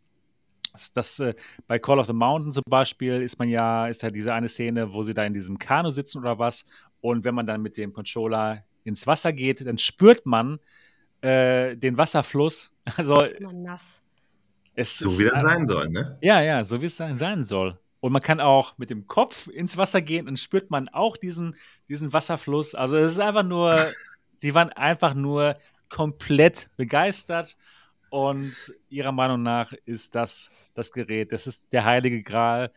das, 0.72 0.92
das 0.92 1.20
äh, 1.20 1.34
bei 1.66 1.78
Call 1.78 1.98
of 1.98 2.06
the 2.06 2.12
Mountain 2.12 2.52
zum 2.52 2.64
Beispiel 2.68 3.22
ist 3.22 3.38
man 3.38 3.48
ja, 3.48 3.88
ist 3.88 4.02
ja 4.02 4.10
diese 4.10 4.32
eine 4.32 4.48
Szene, 4.48 4.92
wo 4.92 5.02
sie 5.02 5.14
da 5.14 5.24
in 5.24 5.34
diesem 5.34 5.58
Kanu 5.58 5.90
sitzen 5.90 6.18
oder 6.18 6.38
was. 6.38 6.64
Und 7.00 7.24
wenn 7.24 7.34
man 7.34 7.46
dann 7.46 7.62
mit 7.62 7.76
dem 7.76 7.92
Controller 7.92 8.64
ins 8.84 9.06
Wasser 9.06 9.32
geht, 9.32 9.66
dann 9.66 9.78
spürt 9.78 10.26
man 10.26 10.58
äh, 11.20 11.76
den 11.76 11.96
Wasserfluss. 11.96 12.72
Also 12.96 13.22
man 13.40 13.62
nass. 13.62 14.02
Es 14.74 14.98
so 14.98 15.16
wie 15.18 15.24
das 15.24 15.42
sein 15.42 15.66
soll, 15.66 15.88
ne? 15.90 16.18
Ja, 16.22 16.40
ja, 16.40 16.64
so 16.64 16.80
wie 16.80 16.86
es 16.86 16.96
sein 16.96 17.44
soll. 17.44 17.78
Und 18.00 18.12
man 18.12 18.22
kann 18.22 18.40
auch 18.40 18.78
mit 18.78 18.90
dem 18.90 19.06
Kopf 19.06 19.46
ins 19.46 19.76
Wasser 19.76 20.00
gehen 20.00 20.26
und 20.26 20.38
spürt 20.38 20.70
man 20.70 20.88
auch 20.88 21.16
diesen, 21.16 21.54
diesen 21.88 22.12
Wasserfluss. 22.12 22.74
Also 22.74 22.96
es 22.96 23.12
ist 23.12 23.20
einfach 23.20 23.42
nur, 23.42 23.76
sie 24.38 24.54
waren 24.54 24.70
einfach 24.70 25.14
nur 25.14 25.56
komplett 25.88 26.70
begeistert 26.76 27.56
und 28.10 28.74
ihrer 28.88 29.12
Meinung 29.12 29.42
nach 29.42 29.72
ist 29.84 30.14
das 30.14 30.50
das 30.74 30.92
Gerät, 30.92 31.32
das 31.32 31.46
ist 31.46 31.72
der 31.72 31.84
heilige 31.84 32.22
Gral 32.22 32.72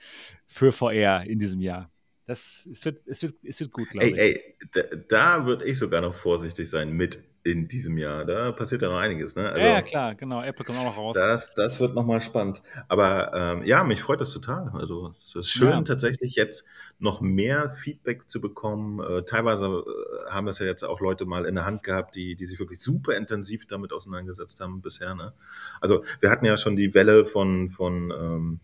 für 0.48 0.72
VR 0.72 1.24
in 1.24 1.40
diesem 1.40 1.62
Jahr. 1.62 1.92
Das, 2.26 2.68
es, 2.72 2.86
wird, 2.86 3.06
es, 3.06 3.22
wird, 3.22 3.36
es 3.44 3.60
wird 3.60 3.72
gut, 3.72 3.90
glaube 3.90 4.08
ich. 4.08 4.18
Ey, 4.18 4.56
da, 4.72 4.82
da 5.10 5.46
würde 5.46 5.66
ich 5.66 5.78
sogar 5.78 6.02
noch 6.02 6.16
vorsichtig 6.16 6.70
sein 6.70 6.94
mit 6.94 7.22
in 7.44 7.68
diesem 7.68 7.98
Jahr. 7.98 8.26
Da 8.26 8.54
passiert 8.54 8.82
ja 8.82 8.90
noch 8.90 8.98
einiges. 8.98 9.36
Ne? 9.36 9.50
Also, 9.50 9.66
ja, 9.66 9.82
klar, 9.82 10.16
genau. 10.16 10.42
Apple 10.42 10.64
kommt 10.64 10.80
auch 10.80 10.86
noch 10.86 10.98
raus. 10.98 11.16
Das, 11.16 11.54
das 11.54 11.80
wird 11.80 11.94
nochmal 11.94 12.22
spannend. 12.22 12.62
Aber 12.88 13.34
ähm, 13.34 13.66
ja, 13.66 13.84
mich 13.84 14.02
freut 14.02 14.22
das 14.22 14.32
total. 14.32 14.72
Also 14.74 15.14
es 15.20 15.36
ist 15.36 15.50
schön, 15.50 15.70
ja. 15.70 15.82
tatsächlich 15.82 16.36
jetzt 16.36 16.66
noch 17.00 17.20
mehr 17.20 17.72
Feedback 17.74 18.30
zu 18.30 18.40
bekommen. 18.40 19.02
Äh, 19.02 19.24
teilweise 19.24 19.68
äh, 19.68 20.32
haben 20.32 20.48
das 20.48 20.60
ja 20.60 20.66
jetzt 20.66 20.84
auch 20.84 21.02
Leute 21.02 21.26
mal 21.26 21.46
in 21.46 21.56
der 21.56 21.66
Hand 21.66 21.84
gehabt, 21.84 22.16
die, 22.16 22.36
die 22.36 22.46
sich 22.46 22.60
wirklich 22.60 22.80
super 22.80 23.18
intensiv 23.18 23.68
damit 23.68 23.92
auseinandergesetzt 23.92 24.62
haben 24.62 24.82
bisher. 24.82 25.14
Ne? 25.14 25.34
Also 25.82 26.06
wir 26.22 26.30
hatten 26.30 26.46
ja 26.46 26.56
schon 26.56 26.78
die 26.78 26.94
Welle 26.94 27.26
von, 27.26 27.70
von 27.70 28.12
ähm, 28.12 28.60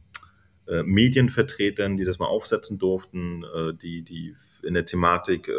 äh, 0.69 0.83
Medienvertretern, 0.83 1.97
die 1.97 2.05
das 2.05 2.19
mal 2.19 2.27
aufsetzen 2.27 2.77
durften, 2.77 3.43
äh, 3.43 3.73
die, 3.73 4.03
die 4.03 4.35
in 4.63 4.73
der 4.73 4.85
Thematik 4.85 5.49
äh, 5.49 5.53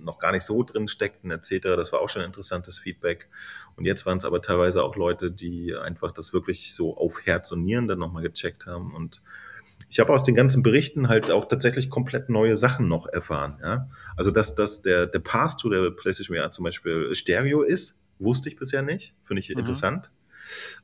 noch 0.00 0.18
gar 0.18 0.32
nicht 0.32 0.44
so 0.44 0.62
drin 0.62 0.88
steckten, 0.88 1.30
etc. 1.30 1.58
Das 1.76 1.92
war 1.92 2.00
auch 2.00 2.08
schon 2.08 2.22
interessantes 2.22 2.78
Feedback. 2.78 3.28
Und 3.76 3.84
jetzt 3.84 4.06
waren 4.06 4.18
es 4.18 4.24
aber 4.24 4.42
teilweise 4.42 4.82
auch 4.82 4.96
Leute, 4.96 5.30
die 5.30 5.74
einfach 5.74 6.12
das 6.12 6.32
wirklich 6.32 6.74
so 6.74 6.96
auf 6.96 7.26
Herz 7.26 7.52
und 7.52 7.64
Nieren 7.64 7.86
dann 7.86 7.98
nochmal 7.98 8.22
gecheckt 8.22 8.66
haben. 8.66 8.94
Und 8.94 9.22
ich 9.88 10.00
habe 10.00 10.12
aus 10.12 10.24
den 10.24 10.34
ganzen 10.34 10.62
Berichten 10.62 11.08
halt 11.08 11.30
auch 11.30 11.46
tatsächlich 11.46 11.90
komplett 11.90 12.28
neue 12.28 12.56
Sachen 12.56 12.88
noch 12.88 13.06
erfahren. 13.06 13.58
Ja? 13.62 13.88
Also, 14.16 14.30
dass, 14.30 14.54
dass 14.54 14.82
der, 14.82 15.06
der 15.06 15.20
Pass 15.20 15.56
to 15.56 15.68
der 15.70 15.90
PlayStation 15.90 16.36
VR 16.36 16.50
zum 16.50 16.64
Beispiel 16.64 17.14
Stereo 17.14 17.62
ist, 17.62 17.98
wusste 18.18 18.48
ich 18.48 18.56
bisher 18.56 18.82
nicht. 18.82 19.14
Finde 19.24 19.40
ich 19.40 19.50
mhm. 19.50 19.58
interessant. 19.58 20.12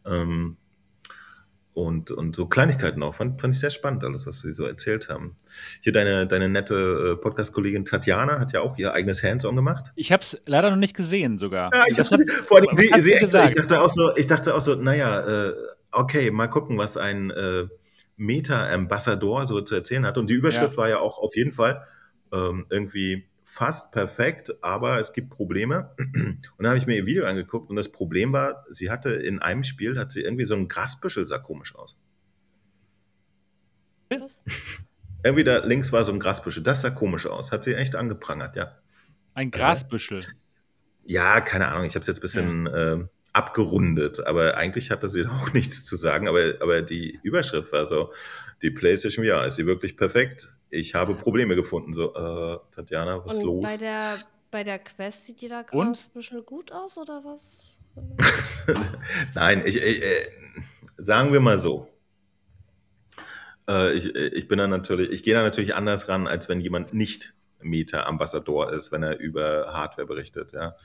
Ähm, 0.05 0.57
und, 1.75 2.13
und 2.13 2.37
so 2.37 2.47
Kleinigkeiten 2.47 3.03
auch. 3.03 3.17
Fand, 3.17 3.41
fand 3.41 3.55
ich 3.55 3.61
sehr 3.61 3.71
spannend, 3.71 4.05
alles, 4.05 4.27
was 4.27 4.41
sie 4.41 4.55
so 4.55 4.65
erzählt 4.65 5.09
haben. 5.09 5.37
Hier 5.83 5.93
deine, 5.93 6.27
deine 6.27 6.49
nette 6.49 7.15
äh, 7.15 7.21
Podcast-Kollegin 7.21 7.85
Tatjana 7.85 8.39
hat 8.39 8.53
ja 8.53 8.61
auch 8.61 8.79
ihr 8.79 8.95
eigenes 8.95 9.23
Hands-on 9.23 9.57
gemacht. 9.57 9.93
Ich 9.97 10.13
habe 10.13 10.23
es 10.23 10.41
leider 10.47 10.71
noch 10.71 10.77
nicht 10.77 10.97
gesehen 10.97 11.37
sogar. 11.37 11.71
Ja, 11.75 11.85
ich 11.89 11.99
habe 11.99 12.09
sie, 12.17 12.27
vor 12.47 12.59
allem, 12.59 12.69
sie, 12.75 12.89
sie 13.01 13.13
echt, 13.13 13.35
ich 13.35 13.53
dachte 13.53 13.81
auch 13.81 13.91
so, 13.91 14.17
ich 14.17 14.27
dachte 14.29 14.55
auch 14.55 14.61
so, 14.61 14.77
naja, 14.77 15.49
äh, 15.49 15.55
okay, 15.91 16.31
mal 16.31 16.47
gucken, 16.47 16.79
was 16.79 16.97
ein 16.97 17.31
äh, 17.31 17.67
Meta-Ambassador 18.17 19.45
so 19.45 19.61
zu 19.61 19.75
erzählen 19.75 20.07
hat. 20.07 20.17
Und 20.17 20.31
die 20.31 20.35
Überschrift 20.35 20.73
ja. 20.73 20.77
war 20.77 20.89
ja 20.89 20.99
auch 21.01 21.19
auf 21.19 21.35
jeden 21.35 21.53
Fall 21.53 21.85
ähm, 22.33 22.67
irgendwie 22.71 23.27
fast 23.55 23.93
perfekt, 23.93 24.53
aber 24.63 24.99
es 24.99 25.13
gibt 25.13 25.31
Probleme. 25.31 25.95
Und 25.99 26.43
dann 26.59 26.69
habe 26.69 26.79
ich 26.79 26.87
mir 26.87 26.97
ihr 26.97 27.07
Video 27.07 27.25
angeguckt 27.25 27.71
und 27.71 27.77
das 27.77 27.91
Problem 27.91 28.33
war, 28.33 28.67
sie 28.69 28.91
hatte 28.91 29.11
in 29.11 29.39
einem 29.41 29.63
Spiel, 29.63 29.97
hat 29.97 30.11
sie 30.11 30.23
irgendwie 30.23 30.45
so 30.45 30.57
ein 30.57 30.67
Grasbüschel, 30.67 31.25
sah 31.25 31.39
komisch 31.39 31.75
aus. 31.77 31.97
Was? 34.11 34.41
irgendwie 35.25 35.45
da 35.45 35.65
links 35.65 35.93
war 35.93 36.05
so 36.05 36.13
ein 36.13 36.19
Grasbüschel, 36.19 36.65
das 36.65 36.83
sah 36.83 36.91
komisch 36.91 37.27
aus, 37.27 37.53
hat 37.53 37.63
sie 37.63 37.75
echt 37.75 37.95
angeprangert, 37.95 38.57
ja. 38.57 38.77
Ein 39.35 39.53
Grasbüschel? 39.53 40.21
Ja, 41.05 41.41
keine 41.41 41.69
Ahnung, 41.69 41.85
ich 41.85 41.95
habe 41.95 42.03
es 42.03 42.09
jetzt 42.09 42.19
ein 42.19 42.23
bisschen 42.23 42.67
ja. 42.67 42.95
äh, 42.95 43.05
abgerundet, 43.33 44.27
aber 44.27 44.57
eigentlich 44.57 44.91
hatte 44.91 45.09
sie 45.09 45.27
auch 45.27 45.53
nichts 45.53 45.85
zu 45.85 45.95
sagen, 45.95 46.27
aber, 46.27 46.55
aber 46.61 46.83
die 46.83 47.21
Überschrift 47.23 47.73
war 47.73 47.87
so, 47.87 48.13
die 48.63 48.71
PlayStation 48.71 49.25
VR, 49.25 49.47
ist 49.47 49.57
sie 49.57 49.67
wirklich 49.67 49.97
perfekt? 49.97 50.57
Ich 50.75 50.95
habe 50.95 51.15
Probleme 51.15 51.57
gefunden. 51.57 51.93
So, 51.93 52.15
äh, 52.15 52.59
Tatjana, 52.73 53.25
was 53.25 53.35
ist 53.35 53.43
los? 53.43 53.65
Bei 53.65 53.77
der, 53.77 54.17
bei 54.51 54.65
der 54.65 54.79
Quest 54.79 55.27
sieht 55.27 55.41
die 55.41 55.49
da 55.49 55.63
gerade 55.63 55.91
ein 55.91 56.13
bisschen 56.13 56.45
gut 56.45 56.73
aus, 56.73 56.99
oder 56.99 57.23
was? 57.25 57.77
Nein, 59.35 59.63
ich, 59.65 59.77
ich, 59.77 60.03
äh, 60.03 60.29
sagen 60.99 61.33
wir 61.33 61.41
mal 61.41 61.59
so. 61.59 61.89
Äh, 63.69 63.95
ich, 63.95 64.15
ich 64.15 64.49
bin 64.49 64.59
da 64.59 64.67
natürlich, 64.67 65.11
ich 65.11 65.23
gehe 65.23 65.35
da 65.35 65.43
natürlich 65.43 65.75
anders 65.75 66.09
ran, 66.09 66.27
als 66.27 66.49
wenn 66.49 66.61
jemand 66.61 66.93
nicht 66.93 67.35
Meta-Ambassador 67.61 68.73
ist, 68.73 68.93
wenn 68.93 69.03
er 69.03 69.19
über 69.19 69.73
Hardware 69.73 70.07
berichtet, 70.07 70.53
ja. 70.53 70.77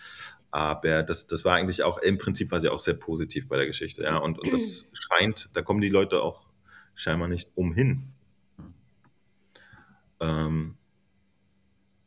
Aber 0.52 1.04
das, 1.04 1.28
das 1.28 1.46
war 1.46 1.56
eigentlich 1.56 1.84
auch, 1.84 2.00
im 2.00 2.18
Prinzip 2.18 2.52
war 2.52 2.60
sie 2.60 2.70
auch 2.70 2.80
sehr 2.80 2.96
positiv 2.96 3.48
bei 3.48 3.58
der 3.58 3.68
Geschichte, 3.68 4.04
ja. 4.04 4.18
Und, 4.18 4.40
und 4.40 4.54
das 4.54 4.90
scheint, 4.94 5.50
da 5.56 5.62
kommen 5.62 5.82
die 5.82 5.90
Leute 5.90 6.22
auch 6.22 6.48
scheinbar 6.96 7.28
nicht 7.28 7.52
umhin. 7.56 8.14
Ähm, 10.20 10.76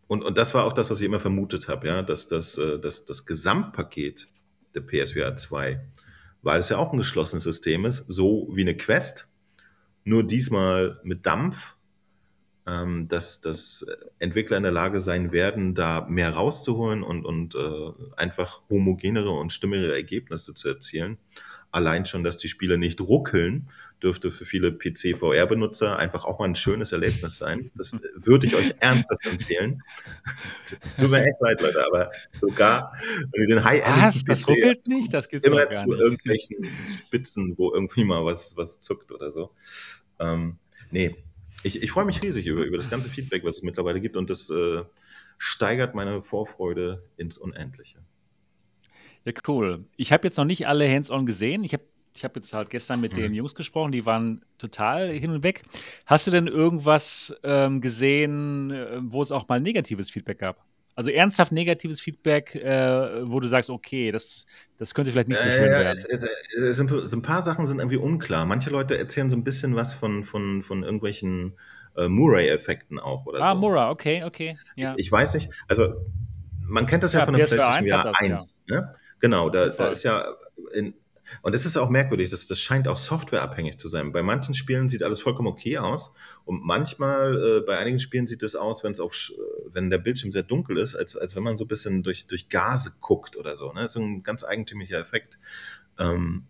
und, 0.06 0.22
und 0.22 0.36
das 0.36 0.54
war 0.54 0.64
auch 0.64 0.72
das, 0.72 0.90
was 0.90 1.00
ich 1.00 1.06
immer 1.06 1.20
vermutet 1.20 1.68
habe, 1.68 1.86
ja, 1.86 2.02
dass 2.02 2.28
das, 2.28 2.58
äh, 2.58 2.78
das, 2.78 3.04
das 3.06 3.24
Gesamtpaket 3.24 4.28
der 4.74 4.82
PSVR 4.82 5.36
2, 5.36 5.80
weil 6.42 6.60
es 6.60 6.68
ja 6.68 6.78
auch 6.78 6.92
ein 6.92 6.98
geschlossenes 6.98 7.44
System 7.44 7.84
ist, 7.84 8.04
so 8.08 8.48
wie 8.52 8.62
eine 8.62 8.76
Quest, 8.76 9.28
nur 10.04 10.24
diesmal 10.24 11.00
mit 11.02 11.24
Dampf, 11.26 11.76
ähm, 12.66 13.08
dass, 13.08 13.40
dass 13.40 13.86
Entwickler 14.18 14.56
in 14.56 14.62
der 14.62 14.72
Lage 14.72 15.00
sein 15.00 15.32
werden, 15.32 15.74
da 15.74 16.06
mehr 16.08 16.30
rauszuholen 16.30 17.02
und, 17.02 17.24
und 17.24 17.54
äh, 17.54 17.92
einfach 18.16 18.62
homogenere 18.68 19.30
und 19.30 19.52
stimmigere 19.52 19.94
Ergebnisse 19.94 20.54
zu 20.54 20.68
erzielen 20.68 21.18
allein 21.72 22.04
schon, 22.06 22.22
dass 22.22 22.36
die 22.36 22.48
Spiele 22.48 22.78
nicht 22.78 23.00
ruckeln, 23.00 23.68
dürfte 24.02 24.30
für 24.30 24.44
viele 24.44 24.72
PC-VR-Benutzer 24.72 25.98
einfach 25.98 26.24
auch 26.24 26.38
mal 26.38 26.44
ein 26.44 26.54
schönes 26.54 26.92
Erlebnis 26.92 27.38
sein. 27.38 27.70
Das 27.74 27.92
würde 28.14 28.46
ich 28.46 28.54
euch 28.54 28.74
ernsthaft 28.78 29.26
empfehlen. 29.26 29.82
Es 30.82 30.96
tut 30.96 31.10
mir 31.10 31.24
echt 31.24 31.40
leid, 31.40 31.60
Leute, 31.60 31.84
aber 31.84 32.10
sogar 32.40 32.92
wenn 33.32 33.42
ihr 33.42 33.56
den 33.56 33.64
High-End 33.64 34.28
das 34.28 34.48
ruckelt 34.48 34.86
nicht, 34.86 35.12
das 35.12 35.28
gibt's 35.28 35.48
immer 35.48 35.68
zu 35.70 35.86
nicht. 35.86 36.00
irgendwelchen 36.00 36.58
Spitzen, 37.06 37.56
wo 37.56 37.72
irgendwie 37.72 38.04
mal 38.04 38.24
was, 38.24 38.56
was 38.56 38.80
zuckt 38.80 39.10
oder 39.10 39.32
so. 39.32 39.50
Ähm, 40.20 40.58
nee, 40.90 41.16
ich, 41.62 41.82
ich 41.82 41.90
freue 41.90 42.04
mich 42.04 42.22
riesig 42.22 42.46
über, 42.46 42.64
über 42.64 42.76
das 42.76 42.90
ganze 42.90 43.10
Feedback, 43.10 43.44
was 43.44 43.56
es 43.56 43.62
mittlerweile 43.62 44.00
gibt 44.00 44.16
und 44.16 44.28
das 44.28 44.50
äh, 44.50 44.84
steigert 45.38 45.94
meine 45.94 46.22
Vorfreude 46.22 47.02
ins 47.16 47.38
Unendliche. 47.38 47.98
Ja, 49.24 49.32
cool. 49.48 49.84
Ich 49.96 50.12
habe 50.12 50.26
jetzt 50.26 50.36
noch 50.36 50.44
nicht 50.44 50.66
alle 50.66 50.88
Hands-on 50.88 51.26
gesehen. 51.26 51.64
Ich 51.64 51.72
habe 51.72 51.84
ich 52.14 52.24
hab 52.24 52.36
jetzt 52.36 52.52
halt 52.52 52.70
gestern 52.70 53.00
mit 53.00 53.12
mhm. 53.16 53.22
den 53.22 53.34
Jungs 53.34 53.54
gesprochen, 53.54 53.92
die 53.92 54.04
waren 54.04 54.44
total 54.58 55.10
hin 55.12 55.30
und 55.30 55.42
weg. 55.42 55.62
Hast 56.06 56.26
du 56.26 56.30
denn 56.30 56.46
irgendwas 56.46 57.34
ähm, 57.42 57.80
gesehen, 57.80 58.70
äh, 58.70 58.98
wo 59.00 59.22
es 59.22 59.32
auch 59.32 59.48
mal 59.48 59.60
negatives 59.60 60.10
Feedback 60.10 60.38
gab? 60.38 60.64
Also 60.94 61.10
ernsthaft 61.10 61.52
negatives 61.52 62.02
Feedback, 62.02 62.54
äh, 62.54 63.26
wo 63.26 63.40
du 63.40 63.48
sagst, 63.48 63.70
okay, 63.70 64.10
das, 64.10 64.44
das 64.76 64.92
könnte 64.92 65.10
vielleicht 65.10 65.28
nicht 65.28 65.40
so 65.40 65.48
schön 65.48 65.70
werden. 65.70 65.86
Es, 65.86 66.04
es, 66.04 66.26
es, 66.54 66.76
sind, 66.76 66.90
so 66.90 67.16
ein 67.16 67.22
paar 67.22 67.40
Sachen 67.40 67.66
sind 67.66 67.78
irgendwie 67.78 67.96
unklar. 67.96 68.44
Manche 68.44 68.68
Leute 68.68 68.98
erzählen 68.98 69.30
so 69.30 69.36
ein 69.36 69.42
bisschen 69.42 69.74
was 69.74 69.94
von, 69.94 70.22
von, 70.24 70.62
von 70.62 70.82
irgendwelchen 70.82 71.54
äh, 71.96 72.08
Murray-Effekten 72.08 72.98
auch 72.98 73.24
oder 73.24 73.40
ah, 73.40 73.46
so. 73.46 73.50
Ah, 73.52 73.54
Murray, 73.54 73.90
okay, 73.90 74.24
okay. 74.24 74.58
Ja. 74.76 74.92
Ich, 74.96 75.06
ich, 75.06 75.12
weiß 75.12 75.32
nicht, 75.32 75.50
also 75.66 75.94
man 76.60 76.86
kennt 76.86 77.02
das 77.04 77.14
ja, 77.14 77.20
ja 77.20 77.24
von 77.24 77.34
der 77.34 77.46
PlayStation 77.46 77.88
VR 77.88 78.12
1. 78.14 78.64
Ja. 78.68 78.80
Ne? 78.80 78.94
Genau, 79.22 79.50
da, 79.50 79.68
da 79.68 79.88
ist 79.88 80.02
ja 80.02 80.36
in, 80.74 80.94
und 81.42 81.54
es 81.54 81.64
ist 81.64 81.76
auch 81.76 81.88
merkwürdig, 81.88 82.28
das, 82.30 82.46
das 82.48 82.58
scheint 82.58 82.88
auch 82.88 82.96
softwareabhängig 82.96 83.78
zu 83.78 83.88
sein. 83.88 84.12
Bei 84.12 84.22
manchen 84.22 84.52
Spielen 84.52 84.88
sieht 84.88 85.04
alles 85.04 85.20
vollkommen 85.20 85.46
okay 85.46 85.78
aus 85.78 86.12
und 86.44 86.64
manchmal, 86.64 87.36
äh, 87.36 87.60
bei 87.60 87.78
einigen 87.78 88.00
Spielen 88.00 88.26
sieht 88.26 88.42
es 88.42 88.56
aus, 88.56 88.82
wenn 88.82 88.90
es 88.90 88.98
auf, 88.98 89.32
wenn 89.72 89.90
der 89.90 89.98
Bildschirm 89.98 90.32
sehr 90.32 90.42
dunkel 90.42 90.76
ist, 90.76 90.96
als, 90.96 91.16
als 91.16 91.36
wenn 91.36 91.44
man 91.44 91.56
so 91.56 91.64
ein 91.64 91.68
bisschen 91.68 92.02
durch, 92.02 92.26
durch 92.26 92.48
Gase 92.48 92.94
guckt 93.00 93.36
oder 93.36 93.56
so. 93.56 93.72
Ne? 93.72 93.82
Das 93.82 93.94
ist 93.94 94.02
ein 94.02 94.24
ganz 94.24 94.42
eigentümlicher 94.42 94.98
Effekt. 94.98 95.38
Ähm, 96.00 96.44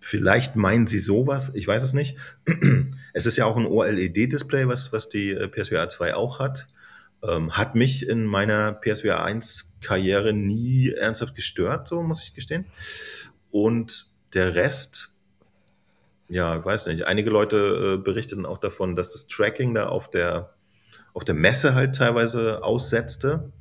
vielleicht 0.00 0.56
meinen 0.56 0.86
sie 0.86 1.00
sowas, 1.00 1.54
ich 1.54 1.68
weiß 1.68 1.82
es 1.82 1.92
nicht. 1.92 2.16
es 3.12 3.26
ist 3.26 3.36
ja 3.36 3.44
auch 3.44 3.58
ein 3.58 3.66
OLED-Display, 3.66 4.66
was, 4.68 4.90
was 4.94 5.10
die 5.10 5.32
äh, 5.32 5.48
PSVR 5.48 5.90
2 5.90 6.14
auch 6.14 6.38
hat. 6.38 6.66
Ähm, 7.22 7.56
hat 7.56 7.74
mich 7.74 8.08
in 8.08 8.24
meiner 8.24 8.72
PSVR 8.72 9.22
1 9.22 9.76
Karriere 9.82 10.32
nie 10.32 10.90
ernsthaft 10.90 11.34
gestört, 11.34 11.86
so 11.88 12.02
muss 12.02 12.22
ich 12.22 12.34
gestehen. 12.34 12.66
Und 13.50 14.06
der 14.34 14.54
Rest, 14.54 15.16
ja, 16.28 16.56
ich 16.58 16.64
weiß 16.64 16.86
nicht. 16.86 17.04
Einige 17.06 17.30
Leute 17.30 17.96
äh, 17.98 18.02
berichteten 18.02 18.46
auch 18.46 18.58
davon, 18.58 18.94
dass 18.94 19.12
das 19.12 19.26
Tracking 19.26 19.74
da 19.74 19.88
auf 19.88 20.08
der, 20.08 20.54
auf 21.12 21.24
der 21.24 21.34
Messe 21.34 21.74
halt 21.74 21.94
teilweise 21.94 22.62
aussetzte. 22.62 23.52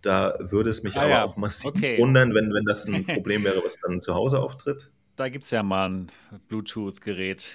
Da 0.00 0.36
würde 0.38 0.70
es 0.70 0.82
mich 0.82 0.96
ah, 0.96 1.02
aber 1.02 1.10
ja. 1.10 1.24
auch 1.24 1.36
massiv 1.36 1.70
okay. 1.70 1.98
wundern, 1.98 2.34
wenn, 2.34 2.52
wenn 2.52 2.64
das 2.64 2.86
ein 2.86 3.04
Problem 3.14 3.44
wäre, 3.44 3.62
was 3.64 3.76
dann 3.80 4.00
zu 4.02 4.14
Hause 4.14 4.38
auftritt. 4.38 4.90
Da 5.16 5.28
gibt 5.28 5.44
es 5.44 5.50
ja 5.50 5.62
mal 5.62 5.88
ein 5.88 6.06
Bluetooth-Gerät 6.48 7.52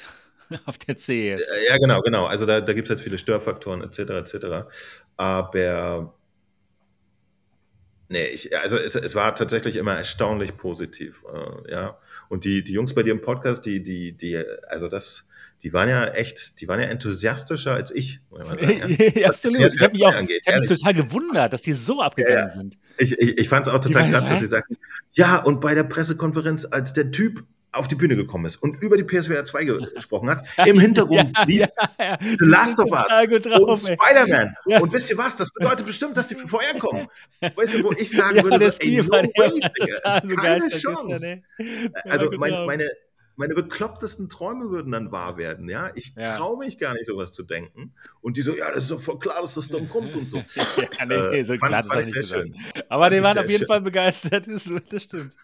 auf 0.66 0.78
der 0.78 0.98
CES. 0.98 1.42
Ja, 1.70 1.78
genau, 1.78 2.02
genau. 2.02 2.26
Also 2.26 2.46
da, 2.46 2.60
da 2.62 2.74
gibt 2.74 2.88
es 2.88 2.90
halt 2.90 3.02
viele 3.02 3.18
Störfaktoren 3.18 3.82
etc. 3.82 4.00
etc. 4.00 4.46
Aber 5.20 6.14
nee, 8.08 8.28
ich, 8.28 8.58
also 8.58 8.78
es, 8.78 8.96
es 8.96 9.16
war 9.16 9.36
tatsächlich 9.36 9.76
immer 9.76 9.98
erstaunlich 9.98 10.56
positiv. 10.56 11.26
Äh, 11.28 11.74
ja. 11.74 11.98
Und 12.30 12.46
die, 12.46 12.64
die 12.64 12.72
Jungs 12.72 12.96
bei 12.96 13.04
dir 13.04 13.12
im 13.12 13.22
Podcast, 13.22 13.66
die, 13.66 13.84
die, 13.84 14.14
die, 14.14 14.42
also 14.70 14.88
das, 14.88 15.28
die 15.62 15.74
waren 15.74 15.90
ja 15.90 16.08
echt, 16.08 16.62
die 16.62 16.70
waren 16.70 16.80
ja 16.80 16.86
enthusiastischer 16.86 17.74
als 17.74 17.92
ich. 17.92 18.22
Sagen, 18.32 18.98
ja. 19.18 19.28
absolut. 19.28 19.74
Ich 19.74 19.82
habe 19.82 19.92
mich 19.92 20.06
auch 20.06 20.16
angeht, 20.16 20.42
hab 20.48 20.62
mich 20.62 20.70
total 20.70 20.94
gewundert, 20.94 21.52
dass 21.52 21.64
die 21.64 21.74
so 21.74 22.02
abgegangen 22.02 22.38
ja. 22.38 22.48
sind. 22.48 22.78
Ich, 22.98 23.12
ich, 23.20 23.40
ich 23.40 23.50
fand 23.50 23.68
es 23.68 23.74
auch 23.74 23.82
total 23.82 24.10
krass, 24.10 24.24
dass 24.30 24.40
sie 24.40 24.48
sagten, 24.48 24.78
ja, 25.12 25.36
und 25.36 25.60
bei 25.60 25.76
der 25.76 25.84
Pressekonferenz, 25.84 26.64
als 26.64 26.94
der 26.94 27.12
Typ 27.12 27.44
auf 27.72 27.88
die 27.88 27.96
Bühne 27.96 28.16
gekommen 28.16 28.46
ist 28.46 28.58
und 28.58 28.82
über 28.84 28.98
die 28.98 29.04
PSVR 29.04 29.46
2 29.46 29.64
gesprochen 29.96 30.30
hat. 30.30 30.48
Im 30.66 30.80
Hintergrund 30.80 31.32
ja, 31.38 31.44
lief 31.46 31.60
ja, 31.60 31.90
ja. 32.00 32.18
The 32.22 32.46
Last 32.46 32.80
of 32.80 32.92
Us 32.92 33.42
drauf, 33.42 33.62
und 33.62 33.80
Spider-Man. 33.80 34.56
Und 34.82 34.94
wisst 34.94 35.10
ihr 35.10 35.18
was? 35.18 35.36
Das 35.36 35.52
bedeutet 35.52 35.86
bestimmt, 35.86 36.18
dass 36.18 36.28
die 36.28 36.36
für 36.36 36.48
vorher 36.48 36.78
kommen. 36.78 37.08
Weißt 37.42 37.76
du, 37.76 37.84
wo 37.84 37.92
ich 37.94 38.10
sagen 38.10 38.44
würde, 38.44 38.72
so, 38.72 38.80
ey, 38.80 38.98
no 38.98 39.12
way, 39.12 39.60
keine 40.36 40.70
Chance. 40.70 41.42
Gestern, 41.58 41.94
also 42.06 42.32
meine, 42.38 42.66
meine, 42.66 42.90
meine 43.36 43.54
beklopptesten 43.54 44.28
Träume 44.28 44.70
würden 44.70 44.92
dann 44.92 45.12
wahr 45.12 45.38
werden, 45.38 45.70
ja. 45.70 45.92
Ich 45.96 46.14
traue 46.16 46.58
mich 46.58 46.78
gar 46.78 46.94
nicht, 46.94 47.06
sowas 47.06 47.32
zu 47.32 47.44
denken. 47.44 47.94
Und 48.22 48.38
die 48.38 48.42
so, 48.42 48.56
ja, 48.56 48.70
das 48.70 48.86
ist 48.86 48.92
doch 48.92 49.02
voll 49.02 49.20
klar, 49.20 49.42
dass 49.42 49.56
das 49.56 49.70
dann 49.70 49.88
kommt 49.88 50.16
und 50.16 50.30
so. 50.30 50.38
ja, 50.38 51.06
nee, 51.06 51.40
äh, 51.40 51.44
so 51.44 51.56
klar, 51.56 51.84
fand, 51.84 52.06
fand 52.06 52.18
das 52.18 52.34
nicht 52.34 52.84
Aber 52.90 53.06
fand 53.06 53.16
die 53.16 53.24
waren 53.24 53.38
auf 53.38 53.46
jeden 53.46 53.60
schön. 53.60 53.68
Fall 53.68 53.82
begeistert, 53.82 54.46
das 54.48 55.04
stimmt. 55.04 55.38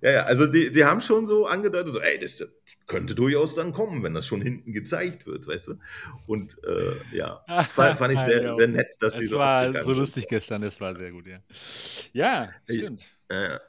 Ja, 0.00 0.10
ja, 0.10 0.22
also 0.24 0.46
die, 0.46 0.70
die 0.70 0.84
haben 0.84 1.00
schon 1.00 1.26
so 1.26 1.46
angedeutet, 1.46 1.94
so, 1.94 2.00
ey, 2.00 2.18
das 2.18 2.46
könnte 2.86 3.14
durchaus 3.14 3.54
dann 3.54 3.72
kommen, 3.72 4.02
wenn 4.02 4.14
das 4.14 4.26
schon 4.26 4.42
hinten 4.42 4.72
gezeigt 4.72 5.26
wird, 5.26 5.46
weißt 5.46 5.68
du? 5.68 5.78
Und 6.26 6.56
äh, 6.64 7.16
ja, 7.16 7.44
fand, 7.74 7.98
fand, 7.98 8.14
ich 8.14 8.20
sehr, 8.20 8.52
sehr 8.52 8.68
nett, 8.68 8.94
dass 9.00 9.16
die 9.16 9.26
so. 9.26 9.36
Es 9.36 9.38
war 9.38 9.82
so 9.82 9.92
lustig 9.92 10.28
gestern, 10.28 10.62
das 10.62 10.80
war 10.80 10.96
sehr 10.96 11.10
gut, 11.10 11.26
ja. 11.26 11.38
Ja, 12.12 12.50
stimmt. 12.68 13.04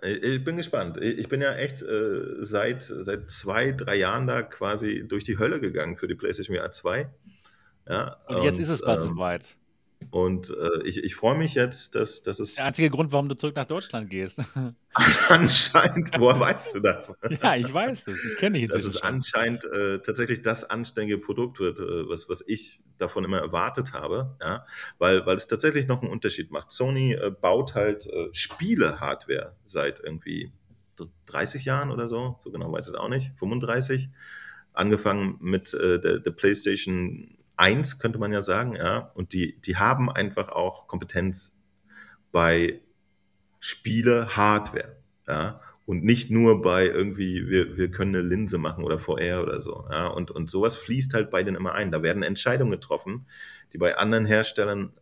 Ich, 0.02 0.24
ich 0.24 0.44
bin 0.44 0.58
gespannt. 0.58 0.98
Ich 0.98 1.28
bin 1.28 1.42
ja 1.42 1.56
echt 1.56 1.82
äh, 1.82 2.44
seit, 2.46 2.84
seit 2.84 3.32
zwei, 3.32 3.72
drei 3.72 3.96
Jahren 3.96 4.28
da 4.28 4.44
quasi 4.44 5.08
durch 5.08 5.24
die 5.24 5.40
Hölle 5.40 5.60
gegangen 5.60 5.98
für 5.98 6.08
die 6.08 6.16
PlayStation 6.16 6.56
VR 6.56 6.72
2. 6.72 7.10
Ja, 7.88 8.18
und, 8.28 8.38
und 8.38 8.44
jetzt 8.44 8.60
ist 8.60 8.70
es 8.70 8.82
bald 8.82 9.02
ähm, 9.02 9.14
soweit. 9.14 9.56
Und 10.12 10.50
äh, 10.50 10.84
ich, 10.84 11.04
ich 11.04 11.16
freue 11.16 11.38
mich 11.38 11.56
jetzt, 11.56 11.96
dass, 11.96 12.22
dass 12.22 12.40
es. 12.40 12.56
Der 12.56 12.66
einzige 12.66 12.90
Grund, 12.90 13.12
warum 13.12 13.30
du 13.30 13.36
zurück 13.36 13.56
nach 13.56 13.66
Deutschland 13.66 14.10
gehst. 14.10 14.42
anscheinend, 15.30 16.12
woher 16.18 16.40
weißt 16.40 16.76
du 16.76 16.80
das? 16.80 17.14
ja, 17.42 17.56
ich 17.56 17.74
weiß 17.74 18.08
es. 18.08 18.24
Ich 18.24 18.38
kenne 18.38 18.60
dich 18.60 18.70
Dass 18.70 18.86
es 18.86 19.02
anscheinend 19.02 19.66
äh, 19.66 20.00
tatsächlich 20.00 20.42
das 20.42 20.64
anständige 20.64 21.18
Produkt 21.18 21.60
wird, 21.60 21.80
äh, 21.80 22.10
was, 22.10 22.30
was 22.30 22.44
ich 22.48 22.82
davon 22.98 23.24
immer 23.24 23.40
erwartet 23.40 23.94
habe. 23.94 24.36
Ja? 24.42 24.66
Weil, 24.98 25.26
weil 25.26 25.36
es 25.36 25.48
tatsächlich 25.48 25.88
noch 25.88 26.02
einen 26.02 26.12
Unterschied 26.12 26.52
macht. 26.52 26.72
Sony 26.72 27.14
äh, 27.14 27.32
baut 27.32 27.76
halt 27.76 28.08
äh, 28.08 28.30
Spiele-Hardware 28.32 29.56
seit 29.66 30.00
irgendwie 30.00 30.52
30 31.26 31.66
Jahren 31.66 31.92
oder 31.92 32.08
so. 32.08 32.38
So 32.40 32.52
genau 32.52 32.72
weiß 32.72 32.88
ich 32.88 32.94
es 32.94 33.00
auch 33.00 33.10
nicht. 33.10 33.34
35. 33.38 34.10
Angefangen 34.74 35.38
mit 35.40 35.74
äh, 35.74 36.00
der, 36.00 36.20
der 36.20 36.32
PlayStation 36.32 37.35
eins, 37.58 38.00
könnte 38.00 38.20
man 38.20 38.32
ja 38.32 38.44
sagen, 38.44 38.76
ja. 38.76 39.12
Und 39.14 39.34
die, 39.34 39.60
die 39.62 39.78
haben 39.78 40.12
einfach 40.12 40.50
auch 40.50 40.88
Kompetenz 40.88 41.62
bei 42.32 42.82
Spiele-Hardware, 43.60 44.98
ja. 45.28 45.62
Und 45.86 46.04
nicht 46.04 46.32
nur 46.32 46.64
bei 46.64 46.88
irgendwie, 46.88 47.48
wir, 47.48 47.78
wir 47.78 47.92
können 47.92 48.16
eine 48.16 48.28
Linse 48.28 48.58
machen 48.58 48.84
oder 48.84 48.98
VR 48.98 49.44
oder 49.44 49.62
so. 49.62 49.86
Ja. 49.92 50.08
Und, 50.08 50.32
und 50.32 50.50
sowas 50.50 50.76
fließt 50.76 51.14
halt 51.14 51.30
bei 51.30 51.44
denen 51.44 51.58
immer 51.58 51.74
ein. 51.74 51.92
Da 51.92 52.02
werden 52.02 52.24
Entscheidungen 52.24 52.72
getroffen, 52.72 53.28
die 53.72 53.78
bei 53.78 53.96
anderen 53.96 54.26
Herstellern 54.26 54.94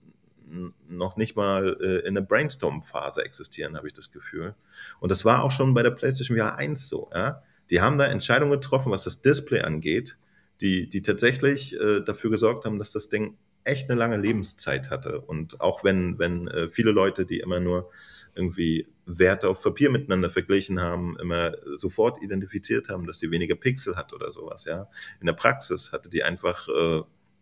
noch 0.88 1.18
nicht 1.18 1.36
mal 1.36 1.78
äh, 1.82 2.08
in 2.08 2.16
der 2.16 2.22
Brainstorm-Phase 2.22 3.24
existieren, 3.24 3.76
habe 3.76 3.88
ich 3.88 3.94
das 3.94 4.12
Gefühl. 4.12 4.56
Und 5.00 5.10
das 5.10 5.26
war 5.26 5.44
auch 5.44 5.52
schon 5.52 5.74
bei 5.74 5.84
der 5.84 5.92
PlayStation 5.92 6.38
VR 6.38 6.56
1 6.56 6.90
so. 6.90 7.10
Ja? 7.14 7.44
Die 7.70 7.82
haben 7.82 7.98
da 7.98 8.06
Entscheidungen 8.06 8.52
getroffen, 8.52 8.92
was 8.92 9.04
das 9.04 9.22
Display 9.22 9.62
angeht, 9.62 10.18
die, 10.62 10.88
die 10.88 11.02
tatsächlich 11.02 11.80
äh, 11.80 12.02
dafür 12.02 12.30
gesorgt 12.30 12.66
haben, 12.66 12.78
dass 12.78 12.92
das 12.92 13.10
Ding 13.10 13.38
echt 13.64 13.90
eine 13.90 13.98
lange 13.98 14.18
Lebenszeit 14.18 14.90
hatte. 14.90 15.22
Und 15.22 15.62
auch 15.62 15.84
wenn, 15.84 16.20
wenn 16.20 16.48
äh, 16.48 16.70
viele 16.70 16.92
Leute, 16.92 17.26
die 17.26 17.40
immer 17.40 17.60
nur 17.60 17.90
irgendwie 18.36 18.88
Werte 19.06 19.50
auf 19.50 19.62
Papier 19.62 19.90
miteinander 19.90 20.30
verglichen 20.30 20.80
haben, 20.80 21.18
immer 21.20 21.54
sofort 21.78 22.22
identifiziert 22.22 22.90
haben, 22.90 23.06
dass 23.06 23.20
die 23.20 23.32
weniger 23.32 23.56
Pixel 23.56 23.96
hat 23.96 24.14
oder 24.14 24.32
sowas, 24.32 24.66
ja. 24.66 24.90
In 25.20 25.28
der 25.28 25.34
Praxis 25.34 25.92
hatte 25.92 26.10
die 26.10 26.24
einfach 26.24 26.68
äh, 26.68 27.02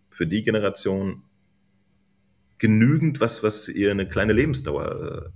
für 0.10 0.28
die 0.28 0.44
Generation 0.44 1.24
genügend, 2.58 3.20
was, 3.20 3.42
was 3.42 3.70
ihr 3.70 3.92
eine 3.92 4.08
kleine 4.08 4.34
Lebensdauer 4.34 5.32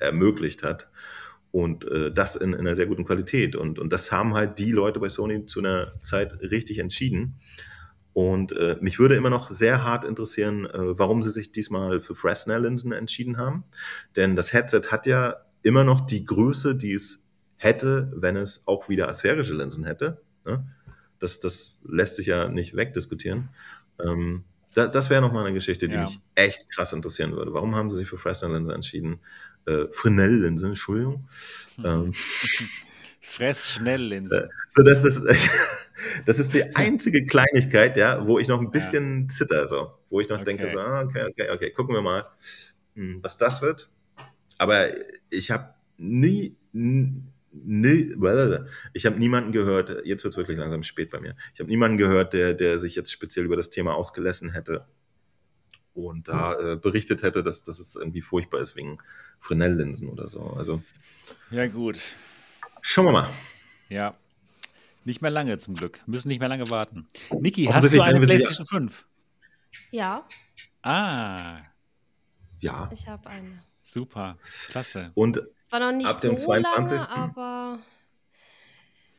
äh, 0.00 0.04
ermöglicht 0.04 0.62
hat. 0.62 0.90
Und 1.50 1.86
äh, 1.86 2.12
das 2.12 2.36
in, 2.36 2.52
in, 2.52 2.60
einer 2.60 2.74
sehr 2.74 2.86
guten 2.86 3.04
Qualität. 3.04 3.56
Und, 3.56 3.78
und 3.78 3.92
das 3.92 4.12
haben 4.12 4.34
halt 4.34 4.58
die 4.58 4.72
Leute 4.72 5.00
bei 5.00 5.08
Sony 5.08 5.46
zu 5.46 5.60
einer 5.60 5.92
Zeit 6.02 6.34
richtig 6.42 6.78
entschieden. 6.78 7.38
Und 8.12 8.52
äh, 8.52 8.76
mich 8.80 8.98
würde 8.98 9.14
immer 9.14 9.30
noch 9.30 9.48
sehr 9.50 9.84
hart 9.84 10.04
interessieren, 10.04 10.66
äh, 10.66 10.98
warum 10.98 11.22
sie 11.22 11.30
sich 11.30 11.52
diesmal 11.52 12.00
für 12.00 12.14
Fresnel-Linsen 12.14 12.92
entschieden 12.92 13.36
haben. 13.36 13.64
Denn 14.16 14.34
das 14.34 14.52
Headset 14.52 14.82
hat 14.90 15.06
ja 15.06 15.36
immer 15.62 15.84
noch 15.84 16.00
die 16.00 16.24
Größe, 16.24 16.74
die 16.74 16.94
es 16.94 17.24
hätte, 17.56 18.12
wenn 18.14 18.36
es 18.36 18.66
auch 18.66 18.88
wieder 18.88 19.08
asphärische 19.08 19.54
Linsen 19.54 19.84
hätte. 19.84 20.20
Ne? 20.44 20.66
Das, 21.18 21.40
das 21.40 21.80
lässt 21.86 22.16
sich 22.16 22.26
ja 22.26 22.48
nicht 22.48 22.74
wegdiskutieren. 22.74 23.50
Ähm, 24.00 24.44
da, 24.74 24.86
das 24.86 25.10
wäre 25.10 25.20
nochmal 25.20 25.44
eine 25.44 25.54
Geschichte, 25.54 25.88
die 25.88 25.94
ja. 25.94 26.02
mich 26.02 26.20
echt 26.34 26.70
krass 26.70 26.92
interessieren 26.92 27.32
würde. 27.32 27.52
Warum 27.52 27.74
haben 27.74 27.90
sie 27.90 27.98
sich 27.98 28.08
für 28.08 28.18
Fresnel-Linsen 28.18 28.70
entschieden? 28.70 29.20
Äh, 29.68 29.86
Fresnel-Linse, 29.92 30.66
Entschuldigung. 30.66 31.28
Mhm. 31.76 31.84
Ähm, 31.84 32.12
Fressschnelllinse. 33.20 34.44
Äh, 34.44 34.48
so, 34.70 34.82
das, 34.82 35.02
das, 35.02 35.22
das 36.26 36.38
ist 36.38 36.54
die 36.54 36.74
einzige 36.74 37.26
Kleinigkeit, 37.26 37.96
ja, 37.96 38.26
wo 38.26 38.38
ich 38.38 38.48
noch 38.48 38.60
ein 38.60 38.70
bisschen 38.70 39.22
ja. 39.22 39.28
zitter, 39.28 39.68
so, 39.68 39.92
wo 40.08 40.20
ich 40.20 40.28
noch 40.28 40.40
okay. 40.40 40.56
denke, 40.56 40.70
so, 40.70 40.78
ah, 40.78 41.02
okay, 41.02 41.26
okay, 41.28 41.50
okay, 41.50 41.70
gucken 41.70 41.94
wir 41.94 42.02
mal, 42.02 42.24
hm, 42.94 43.18
was 43.22 43.36
das 43.36 43.60
wird. 43.62 43.90
Aber 44.56 44.88
ich 45.30 45.50
habe 45.50 45.74
nie, 45.98 46.56
nie, 46.72 47.22
ich 48.92 49.06
habe 49.06 49.18
niemanden 49.18 49.52
gehört, 49.52 50.04
jetzt 50.04 50.24
wird 50.24 50.34
es 50.34 50.38
wirklich 50.38 50.58
langsam 50.58 50.82
spät 50.82 51.10
bei 51.10 51.20
mir, 51.20 51.36
ich 51.52 51.60
habe 51.60 51.68
niemanden 51.68 51.98
gehört, 51.98 52.32
der, 52.32 52.54
der 52.54 52.78
sich 52.78 52.96
jetzt 52.96 53.12
speziell 53.12 53.44
über 53.44 53.56
das 53.56 53.70
Thema 53.70 53.94
ausgelassen 53.94 54.52
hätte 54.52 54.86
und 56.06 56.28
da 56.28 56.54
äh, 56.54 56.76
berichtet 56.76 57.22
hätte, 57.22 57.42
dass, 57.42 57.64
dass 57.64 57.78
es 57.78 57.94
irgendwie 57.96 58.22
furchtbar 58.22 58.60
ist 58.60 58.76
wegen 58.76 58.98
Fresnel-Linsen 59.40 60.08
oder 60.08 60.28
so. 60.28 60.40
Also, 60.56 60.82
ja, 61.50 61.66
gut. 61.66 61.98
Schauen 62.80 63.06
wir 63.06 63.12
mal. 63.12 63.30
Ja. 63.88 64.14
Nicht 65.04 65.22
mehr 65.22 65.30
lange 65.30 65.56
zum 65.58 65.74
Glück. 65.74 66.00
Müssen 66.06 66.28
nicht 66.28 66.40
mehr 66.40 66.48
lange 66.48 66.68
warten. 66.70 67.06
Niki, 67.30 67.64
hast 67.64 67.92
du 67.92 68.00
eine 68.02 68.20
PlayStation 68.20 68.66
5? 68.66 69.06
Ja. 69.90 70.26
Ah. 70.82 71.62
Ja. 72.58 72.90
Ich 72.92 73.08
habe 73.08 73.28
eine. 73.30 73.62
Super. 73.82 74.36
Klasse. 74.70 75.12
Und 75.14 75.42
war 75.70 75.80
noch 75.80 75.92
nicht 75.92 76.08
ab 76.08 76.20
dem 76.20 76.36
so 76.36 76.46
22. 76.46 77.08
Lange, 77.08 77.22
aber 77.22 77.78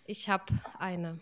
ich 0.05 0.29
habe 0.29 0.45
eine. 0.77 1.19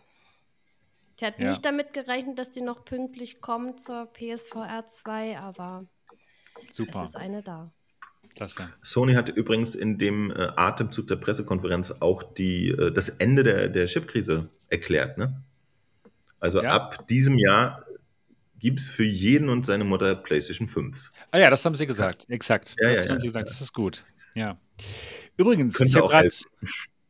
Ich 1.17 1.23
hatte 1.23 1.41
Ja. 1.41 1.49
nicht 1.49 1.65
damit 1.65 1.93
gerechnet, 1.93 2.37
dass 2.37 2.51
die 2.51 2.61
noch 2.61 2.85
pünktlich 2.85 3.41
kommt 3.41 3.81
zur 3.81 4.05
PSVR 4.13 4.87
2, 4.87 5.39
aber 5.39 5.85
Super. 6.71 7.03
es 7.03 7.11
ist 7.11 7.15
eine 7.15 7.41
da. 7.41 7.71
Klasse. 8.35 8.69
Sony 8.83 9.13
hat 9.13 9.29
übrigens 9.29 9.73
in 9.73 9.97
dem 9.97 10.29
äh, 10.31 10.49
Atemzug 10.55 11.07
der 11.07 11.15
Pressekonferenz 11.15 11.91
auch 12.01 12.21
die, 12.21 12.69
äh, 12.69 12.91
das 12.91 13.09
Ende 13.09 13.43
der, 13.43 13.69
der 13.69 13.87
Chipkrise 13.87 14.49
erklärt. 14.69 15.17
Ne? 15.17 15.41
Also 16.39 16.61
Ja. 16.61 16.73
ab 16.73 17.07
diesem 17.07 17.39
Jahr 17.39 17.83
gibt 18.59 18.79
es 18.81 18.87
für 18.87 19.03
jeden 19.03 19.49
und 19.49 19.65
seine 19.65 19.85
Mutter 19.85 20.13
PlayStation 20.15 20.67
5. 20.67 21.11
Ah 21.31 21.39
ja, 21.39 21.49
das 21.49 21.65
haben 21.65 21.73
sie 21.75 21.87
gesagt. 21.87 22.25
Exakt. 22.29 22.75
Ja, 22.79 22.91
das 22.91 23.05
ja, 23.05 23.09
haben 23.09 23.15
ja, 23.17 23.21
sie 23.21 23.27
gesagt. 23.27 23.49
Das 23.49 23.61
ist 23.61 23.73
gut. 23.73 24.03
Ja. 24.35 24.59
Übrigens, 25.35 25.77
Könnte 25.77 25.89
ich 25.89 25.95
habe 25.95 26.07
gerade. 26.09 26.29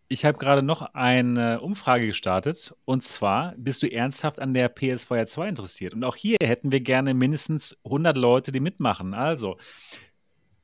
Ich 0.10 0.24
habe 0.26 0.38
gerade 0.38 0.64
noch 0.64 0.94
eine 0.94 1.62
Umfrage 1.62 2.08
gestartet. 2.08 2.74
Und 2.86 3.04
zwar, 3.04 3.54
bist 3.58 3.84
du 3.84 3.92
ernsthaft 3.92 4.40
an 4.40 4.54
der 4.54 4.70
PSVR 4.70 5.28
2 5.28 5.50
interessiert? 5.50 5.94
Und 5.94 6.04
auch 6.04 6.16
hier 6.16 6.38
hätten 6.42 6.72
wir 6.72 6.80
gerne 6.80 7.14
mindestens 7.14 7.78
100 7.84 8.18
Leute, 8.18 8.52
die 8.52 8.60
mitmachen. 8.60 9.14
Also, 9.14 9.58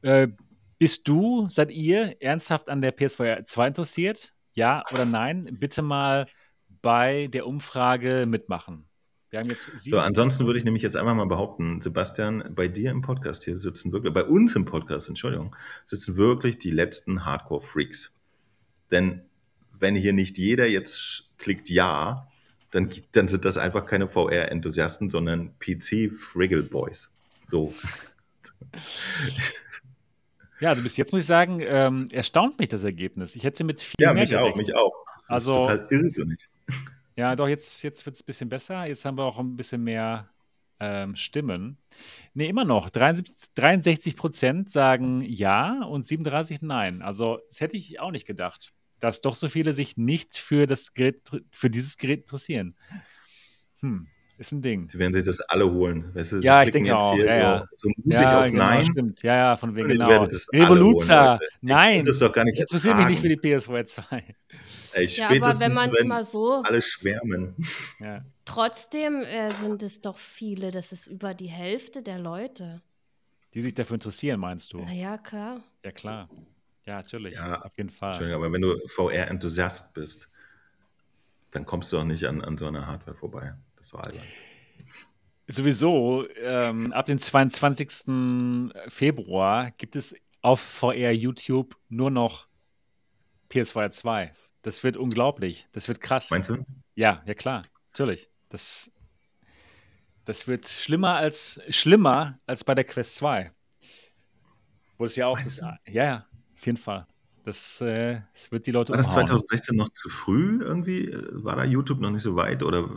äh, 0.02 0.30
bist 0.80 1.08
du, 1.08 1.48
seid 1.50 1.72
ihr 1.72 2.22
ernsthaft 2.22 2.70
an 2.70 2.82
der 2.82 2.92
PSVR 2.92 3.46
2 3.46 3.68
interessiert? 3.68 4.34
Ja 4.54 4.84
oder 4.92 5.06
nein? 5.06 5.58
Bitte 5.60 5.82
mal 5.82 6.28
bei 6.82 7.28
der 7.28 7.48
Umfrage 7.48 8.26
mitmachen. 8.28 8.86
Wir 9.30 9.40
haben 9.40 9.50
jetzt 9.50 9.70
So, 9.80 9.98
ansonsten 9.98 10.46
würde 10.46 10.60
ich 10.60 10.66
nämlich 10.66 10.84
jetzt 10.84 10.96
einfach 10.96 11.16
mal 11.16 11.26
behaupten, 11.26 11.82
Sebastian, 11.82 12.52
bei 12.54 12.68
dir 12.68 12.92
im 12.92 13.02
Podcast 13.02 13.44
hier 13.44 13.58
sitzen 13.58 13.92
wirklich, 13.92 14.14
bei 14.14 14.26
uns 14.26 14.56
im 14.56 14.66
Podcast, 14.66 15.10
Entschuldigung, 15.10 15.56
sitzen 15.86 16.18
wirklich 16.18 16.60
die 16.60 16.70
letzten 16.70 17.26
Hardcore-Freaks. 17.26 18.14
Denn 18.92 19.24
wenn 19.80 19.96
hier 19.96 20.14
nicht 20.14 20.38
jeder 20.38 20.68
jetzt 20.68 21.30
klickt 21.38 21.70
Ja, 21.70 22.28
dann, 22.72 22.90
dann 23.12 23.28
sind 23.28 23.46
das 23.46 23.58
einfach 23.58 23.86
keine 23.86 24.08
VR-Enthusiasten, 24.08 25.10
sondern 25.10 25.52
PC-Friggle-Boys. 25.60 27.12
So. 27.42 27.74
Ja, 30.60 30.70
also 30.70 30.82
bis 30.84 30.96
jetzt 30.98 31.12
muss 31.12 31.22
ich 31.22 31.28
sagen, 31.28 31.60
ähm, 31.62 32.08
erstaunt 32.12 32.58
mich 32.60 32.70
das 32.70 32.84
Ergebnis. 32.84 33.36
Ich 33.36 33.44
hätte 33.44 33.64
mit 33.64 33.82
viel 33.82 33.96
Ja, 34.00 34.14
mehr 34.14 34.24
mich 34.24 34.36
auch, 34.36 34.44
gerechnet. 34.44 34.68
mich 34.68 34.76
auch. 34.76 34.94
Das 35.16 35.30
Also- 35.30 35.52
ist 35.52 35.58
total 35.58 35.88
irrsinnig. 35.90 36.50
Ja, 37.16 37.36
doch, 37.36 37.48
jetzt, 37.48 37.84
jetzt 37.84 38.06
wird 38.06 38.16
es 38.16 38.22
ein 38.24 38.26
bisschen 38.26 38.50
besser. 38.50 38.86
Jetzt 38.86 39.06
haben 39.06 39.18
wir 39.18 39.24
auch 39.26 39.38
ein 39.40 39.56
bisschen 39.56 39.84
mehr 39.84 40.30
ähm, 40.80 41.16
Stimmen. 41.16 41.78
Nee, 42.34 42.48
immer 42.50 42.66
noch. 42.66 42.90
73, 42.90 43.50
63 43.56 44.16
Prozent 44.16 44.70
sagen 44.72 45.22
ja 45.22 45.84
und 45.84 46.06
37 46.06 46.62
nein. 46.62 47.02
Also, 47.02 47.40
das 47.50 47.62
hätte 47.62 47.78
ich 47.78 48.00
auch 48.00 48.12
nicht 48.12 48.26
gedacht, 48.26 48.74
dass 49.04 49.20
doch 49.20 49.36
so 49.36 49.50
viele 49.50 49.74
sich 49.74 49.98
nicht 49.98 50.38
für, 50.38 50.66
das 50.66 50.94
Gerät, 50.94 51.30
für 51.52 51.70
dieses 51.70 51.98
Gerät 51.98 52.22
interessieren. 52.22 52.74
Hm, 53.82 54.08
ist 54.38 54.54
ein 54.54 54.62
Ding. 54.62 54.90
Sie 54.90 54.98
werden 54.98 55.12
sich 55.12 55.26
das 55.26 55.42
alle 55.42 55.70
holen. 55.70 56.16
Weißt 56.16 56.32
du, 56.32 56.40
sie 56.40 56.46
Ja, 56.46 56.64
ich 56.64 56.72
denke 56.72 56.88
jetzt 56.90 57.02
auch. 57.04 57.14
hier 57.14 57.26
Ja, 57.26 57.38
ja. 57.38 57.68
so, 57.76 57.90
so 57.90 57.90
mutig 57.90 58.14
Ja, 58.14 58.40
auf 58.40 58.46
genau, 58.50 58.64
Nein. 58.64 58.86
stimmt. 58.86 59.22
Ja, 59.22 59.36
ja, 59.36 59.56
von 59.58 59.76
wegen, 59.76 59.90
genau. 59.90 60.08
werdet 60.08 60.32
es 60.32 60.48
alle 60.50 60.62
holen, 60.70 60.78
Revoluzer, 60.78 61.40
nein. 61.60 62.02
es 62.08 62.18
doch 62.20 62.32
gar 62.32 62.46
nicht 62.46 62.56
Ich 62.56 62.62
interessiere 62.62 62.96
mich 62.96 63.08
nicht 63.08 63.20
für 63.22 63.28
die 63.28 63.36
PSVR 63.36 63.86
2. 63.86 64.36
Ey, 64.94 65.06
Ja, 65.08 65.30
aber 65.30 65.60
wenn 65.60 65.74
man 65.74 65.90
es 65.94 66.04
mal 66.06 66.24
so, 66.24 66.62
alle 66.64 66.82
schwärmen. 66.82 67.56
Ja. 68.00 68.24
trotzdem 68.46 69.22
äh, 69.22 69.54
sind 69.54 69.84
es 69.84 70.00
doch 70.00 70.18
viele, 70.18 70.72
das 70.72 70.94
ist 70.94 71.08
über 71.08 71.34
die 71.34 71.48
Hälfte 71.48 72.02
der 72.02 72.20
Leute. 72.20 72.82
Die 73.54 73.62
sich 73.62 73.74
dafür 73.74 73.96
interessieren, 73.96 74.40
meinst 74.40 74.72
du? 74.72 74.80
Naja, 74.80 75.18
klar. 75.18 75.62
Ja, 75.84 75.92
klar. 75.92 76.30
Ja, 76.86 76.96
natürlich. 76.98 77.36
Ja, 77.36 77.62
Auf 77.62 77.78
jeden 77.78 77.90
Fall. 77.90 78.10
Entschuldigung, 78.10 78.44
aber 78.44 78.54
wenn 78.54 78.62
du 78.62 78.78
VR-Enthusiast 78.88 79.94
bist, 79.94 80.30
dann 81.52 81.66
kommst 81.66 81.92
du 81.94 82.00
auch 82.00 82.04
nicht 82.04 82.26
an, 82.26 82.42
an 82.42 82.58
so 82.58 82.68
einer 82.68 82.88
Hardware 82.88 83.16
vorbei. 83.16 83.54
Das 83.78 83.94
war 83.94 84.06
albern. 84.06 84.24
Sowieso, 85.48 86.28
ähm, 86.38 86.92
ab 86.94 87.06
dem 87.06 87.20
22. 87.20 88.72
Februar 88.88 89.72
gibt 89.72 89.96
es 89.96 90.16
auf 90.42 90.60
VR 90.60 91.12
YouTube 91.12 91.78
nur 91.90 92.12
noch 92.12 92.48
PS2 93.50 93.92
2. 93.92 94.34
Das 94.62 94.84
wird 94.84 94.98
unglaublich. 94.98 95.68
Das 95.74 95.88
wird 95.88 96.02
krass. 96.02 96.32
Meinst 96.32 96.50
du? 96.50 96.66
Ja, 96.96 97.22
ja 97.26 97.34
klar, 97.34 97.64
natürlich. 97.92 98.30
Das, 98.50 98.92
Das 100.26 100.48
wird 100.48 100.68
schlimmer 100.68 101.16
als 101.16 101.62
schlimmer 101.70 102.40
als 102.46 102.64
bei 102.64 102.76
der 102.76 102.86
Quest 102.86 103.16
2. 103.18 103.52
Wo 104.98 105.06
es 105.06 105.16
ja 105.16 105.28
auch 105.28 105.40
das, 105.40 105.58
ja, 105.58 105.78
ja, 105.86 106.28
auf 106.64 106.68
jeden 106.68 106.78
Fall. 106.78 107.06
Das, 107.44 107.82
äh, 107.82 108.22
das 108.34 108.50
wird 108.54 108.66
die 108.66 108.72
Leute 108.72 108.92
War 108.92 108.98
das 108.98 109.08
umhauen. 109.08 109.28
2016 109.28 109.76
noch 109.76 109.90
zu 109.90 110.08
früh 110.08 110.62
irgendwie? 110.64 111.14
War 111.32 111.58
da 111.58 111.66
YouTube 111.66 112.00
noch 112.00 112.10
nicht 112.10 112.24
so 112.24 112.38
weit? 112.38 112.64
Oder 112.64 112.90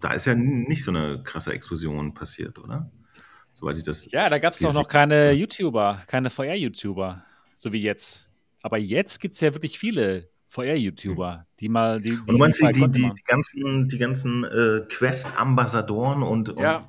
da 0.00 0.12
ist 0.12 0.26
ja 0.26 0.36
nicht 0.36 0.84
so 0.84 0.92
eine 0.92 1.24
krasse 1.24 1.52
Explosion 1.52 2.14
passiert, 2.14 2.60
oder? 2.60 2.88
Soweit 3.52 3.78
ich 3.78 3.82
das. 3.82 4.08
Ja, 4.12 4.30
da 4.30 4.38
gab 4.38 4.52
es 4.52 4.60
doch 4.60 4.72
noch 4.72 4.86
keine 4.86 5.32
YouTuber, 5.32 6.02
keine 6.06 6.30
VR-YouTuber, 6.30 7.24
so 7.56 7.72
wie 7.72 7.82
jetzt. 7.82 8.30
Aber 8.62 8.78
jetzt 8.78 9.18
gibt 9.18 9.34
es 9.34 9.40
ja 9.40 9.52
wirklich 9.52 9.76
viele 9.76 10.28
VR-YouTuber, 10.46 11.46
die 11.58 11.68
mal 11.68 12.00
die, 12.00 12.10
die 12.10 12.16
Und 12.16 12.28
du 12.28 12.38
meinst 12.38 12.62
die, 12.62 12.72
die, 12.72 13.10
die 13.12 13.24
ganzen, 13.26 13.88
die 13.88 13.98
ganzen 13.98 14.44
äh, 14.44 14.82
Quest-Ambassadoren 14.88 16.22
und, 16.22 16.50
und 16.50 16.62
Ja. 16.62 16.86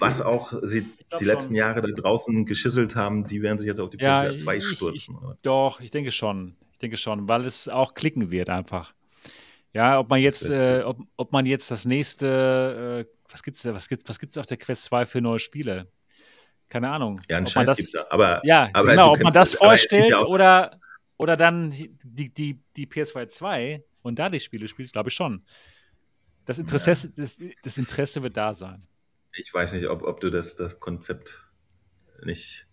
Was 0.00 0.20
auch 0.22 0.52
sie 0.62 0.86
die 1.18 1.24
letzten 1.24 1.50
schon. 1.50 1.56
Jahre 1.56 1.82
da 1.82 1.88
draußen 1.88 2.46
geschisselt 2.46 2.96
haben, 2.96 3.26
die 3.26 3.42
werden 3.42 3.58
sich 3.58 3.66
jetzt 3.66 3.78
auf 3.80 3.90
die 3.90 3.98
Ja, 3.98 4.20
PSVR 4.22 4.36
2 4.36 4.56
ich- 4.56 4.64
ich- 4.72 4.76
stürzen. 4.76 5.16
oder? 5.18 5.36
Doch, 5.42 5.80
ich 5.80 5.90
denke 5.90 6.10
schon. 6.10 6.56
Ich 6.72 6.78
denke 6.78 6.96
schon, 6.96 7.28
weil 7.28 7.44
es 7.44 7.68
auch 7.68 7.94
klicken 7.94 8.30
wird 8.30 8.48
einfach. 8.50 8.94
Ja, 9.72 9.98
ob 10.00 10.08
man 10.08 10.20
jetzt, 10.20 10.48
äh, 10.50 10.82
ob, 10.84 10.98
ob 11.16 11.32
man 11.32 11.46
jetzt 11.46 11.70
das 11.70 11.84
nächste, 11.84 13.06
äh, 13.06 13.12
was 13.30 13.42
gibt's 13.42 13.62
da, 13.62 13.72
was 13.74 13.88
gibt, 13.88 14.08
was 14.08 14.18
gibt's 14.18 14.36
auf 14.38 14.46
der 14.46 14.56
Quest 14.56 14.84
2 14.84 15.06
für 15.06 15.20
neue 15.20 15.38
Spiele? 15.38 15.86
Keine 16.68 16.88
Ahnung. 16.90 17.20
Ja, 17.28 17.36
einen 17.36 17.46
Scheiß 17.46 17.66
das, 17.68 17.76
gibt's 17.76 17.92
da. 17.92 18.06
Aber, 18.10 18.40
Ja, 18.44 18.70
aber 18.72 18.90
genau, 18.90 19.12
ob 19.12 19.22
man 19.22 19.32
das 19.32 19.54
vorstellt 19.54 20.08
ja 20.08 20.24
oder, 20.24 20.80
oder 21.18 21.36
dann 21.36 21.70
die, 21.70 22.32
die, 22.32 22.58
die 22.76 22.86
PS2 22.86 23.26
2 23.28 23.84
und 24.02 24.18
da 24.18 24.28
die 24.28 24.40
Spiele 24.40 24.66
spielt, 24.68 24.90
glaube 24.92 25.10
ich 25.10 25.14
schon. 25.14 25.44
Das 26.46 26.58
Interesse, 26.58 27.10
das, 27.10 27.38
das 27.62 27.78
Interesse 27.78 28.22
wird 28.22 28.36
da 28.36 28.54
sein. 28.54 28.82
Ich 29.34 29.52
weiß 29.52 29.74
nicht, 29.74 29.88
ob, 29.88 30.02
ob 30.02 30.20
du 30.20 30.30
das, 30.30 30.56
das 30.56 30.80
Konzept 30.80 31.46
nicht. 32.24 32.66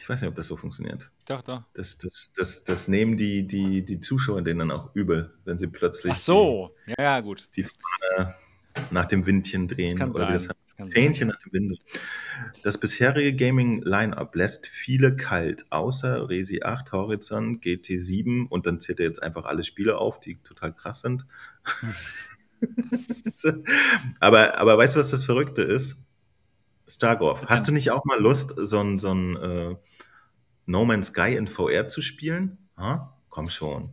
Ich 0.00 0.08
weiß 0.08 0.20
nicht, 0.20 0.28
ob 0.28 0.34
das 0.34 0.48
so 0.48 0.56
funktioniert. 0.56 1.10
Doch, 1.26 1.42
doch. 1.42 1.62
Das, 1.74 1.98
das, 1.98 2.32
das, 2.34 2.64
das 2.64 2.88
nehmen 2.88 3.16
die, 3.16 3.46
die, 3.46 3.84
die 3.84 4.00
Zuschauer 4.00 4.42
denen 4.42 4.60
dann 4.60 4.70
auch 4.72 4.94
übel, 4.94 5.32
wenn 5.44 5.58
sie 5.58 5.68
plötzlich 5.68 6.12
Ach 6.12 6.18
so, 6.18 6.76
ja, 6.86 6.94
ja, 6.98 7.20
gut. 7.20 7.48
die, 7.54 7.62
die 7.62 7.68
Fahne 7.68 8.34
nach 8.90 9.06
dem 9.06 9.26
Windchen 9.26 9.68
drehen. 9.68 10.00
Oder 10.10 10.32
das 10.32 10.48
Fähnchen 10.90 11.28
nach 11.28 11.38
dem 11.38 11.52
Winde. 11.52 11.76
Das 12.62 12.78
bisherige 12.78 13.34
Gaming-Line-Up 13.34 14.34
lässt 14.34 14.66
viele 14.66 15.16
kalt, 15.16 15.64
außer 15.70 16.28
Resi 16.28 16.62
8, 16.62 16.92
Horizon, 16.92 17.60
GT7 17.60 18.46
und 18.46 18.66
dann 18.66 18.78
zählt 18.78 19.00
er 19.00 19.06
jetzt 19.06 19.22
einfach 19.22 19.46
alle 19.46 19.64
Spiele 19.64 19.96
auf, 19.96 20.20
die 20.20 20.36
total 20.42 20.74
krass 20.74 21.00
sind. 21.00 21.26
aber, 24.20 24.58
aber 24.58 24.78
weißt 24.78 24.96
du, 24.96 25.00
was 25.00 25.10
das 25.10 25.24
Verrückte 25.24 25.62
ist? 25.62 25.96
Stargorf, 26.88 27.44
hast 27.46 27.66
du 27.66 27.72
nicht 27.72 27.90
auch 27.90 28.04
mal 28.04 28.20
Lust, 28.20 28.54
so 28.56 28.80
ein, 28.80 28.98
so 28.98 29.12
ein 29.12 29.36
äh, 29.36 29.76
No 30.66 30.84
Man's 30.84 31.08
Sky 31.08 31.34
in 31.34 31.48
VR 31.48 31.88
zu 31.88 32.00
spielen? 32.00 32.58
Ha? 32.76 33.16
Komm 33.28 33.48
schon. 33.48 33.90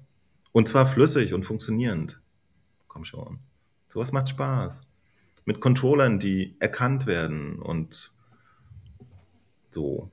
Und 0.51 0.67
zwar 0.67 0.85
flüssig 0.85 1.33
und 1.33 1.43
funktionierend. 1.43 2.21
Komm 2.87 3.05
schon. 3.05 3.39
Sowas 3.87 4.11
macht 4.11 4.29
Spaß. 4.29 4.83
Mit 5.45 5.59
Controllern, 5.59 6.19
die 6.19 6.55
erkannt 6.59 7.05
werden 7.07 7.59
und 7.59 8.11
so. 9.71 10.11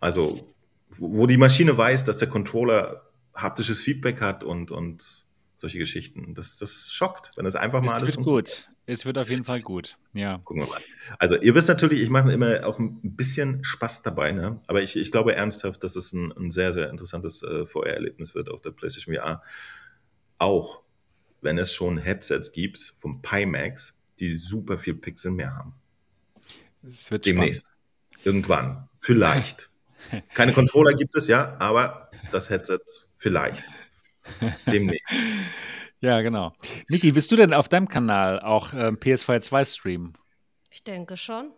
Also, 0.00 0.54
wo 0.98 1.18
wo 1.18 1.26
die 1.26 1.36
Maschine 1.36 1.76
weiß, 1.76 2.04
dass 2.04 2.18
der 2.18 2.28
Controller 2.28 3.02
haptisches 3.34 3.80
Feedback 3.80 4.20
hat 4.20 4.44
und, 4.44 4.70
und 4.70 5.23
solche 5.64 5.78
Geschichten. 5.78 6.34
Das, 6.34 6.58
das 6.58 6.92
schockt, 6.92 7.30
wenn 7.36 7.46
das 7.46 7.56
einfach 7.56 7.80
mal 7.80 7.92
Es 7.92 7.98
alles 7.98 8.06
wird 8.08 8.14
funktioniert. 8.16 8.66
gut. 8.66 8.70
Es 8.86 9.06
wird 9.06 9.16
auf 9.16 9.30
jeden 9.30 9.44
Fall 9.44 9.60
gut. 9.60 9.96
Ja. 10.12 10.38
Gucken 10.44 10.62
wir 10.62 10.68
mal. 10.68 10.80
Also, 11.18 11.36
ihr 11.36 11.54
wisst 11.54 11.68
natürlich, 11.68 12.02
ich 12.02 12.10
mache 12.10 12.30
immer 12.30 12.66
auch 12.66 12.78
ein 12.78 13.00
bisschen 13.16 13.64
Spaß 13.64 14.02
dabei, 14.02 14.32
ne? 14.32 14.60
aber 14.66 14.82
ich, 14.82 14.96
ich 14.96 15.10
glaube 15.10 15.34
ernsthaft, 15.34 15.82
dass 15.82 15.96
es 15.96 16.12
ein, 16.12 16.32
ein 16.32 16.50
sehr, 16.50 16.74
sehr 16.74 16.90
interessantes 16.90 17.42
äh, 17.42 17.66
VR-Erlebnis 17.66 18.34
wird 18.34 18.50
auf 18.50 18.60
der 18.60 18.72
PlayStation 18.72 19.14
VR. 19.14 19.42
Auch 20.36 20.82
wenn 21.40 21.56
es 21.56 21.72
schon 21.72 21.96
Headsets 21.96 22.52
gibt 22.52 22.94
vom 22.98 23.22
Pimax, 23.22 23.98
die 24.18 24.36
super 24.36 24.76
viel 24.76 24.94
Pixel 24.94 25.30
mehr 25.30 25.56
haben. 25.56 25.74
Es 26.86 27.10
wird 27.10 27.24
Demnächst. 27.24 27.70
Irgendwann. 28.22 28.88
Vielleicht. 29.00 29.70
Keine 30.34 30.52
Controller 30.52 30.92
gibt 30.92 31.16
es, 31.16 31.26
ja, 31.26 31.56
aber 31.58 32.10
das 32.32 32.50
Headset 32.50 32.80
vielleicht. 33.16 33.64
Demnächst. 34.66 35.12
Ja, 36.00 36.20
genau. 36.20 36.52
Niki, 36.88 37.14
willst 37.14 37.30
du 37.32 37.36
denn 37.36 37.54
auf 37.54 37.68
deinem 37.68 37.88
Kanal 37.88 38.40
auch 38.40 38.72
ähm, 38.74 38.98
PS4 38.98 39.40
2 39.40 39.64
streamen? 39.64 40.12
Ich 40.70 40.82
denke 40.84 41.16
schon. 41.16 41.50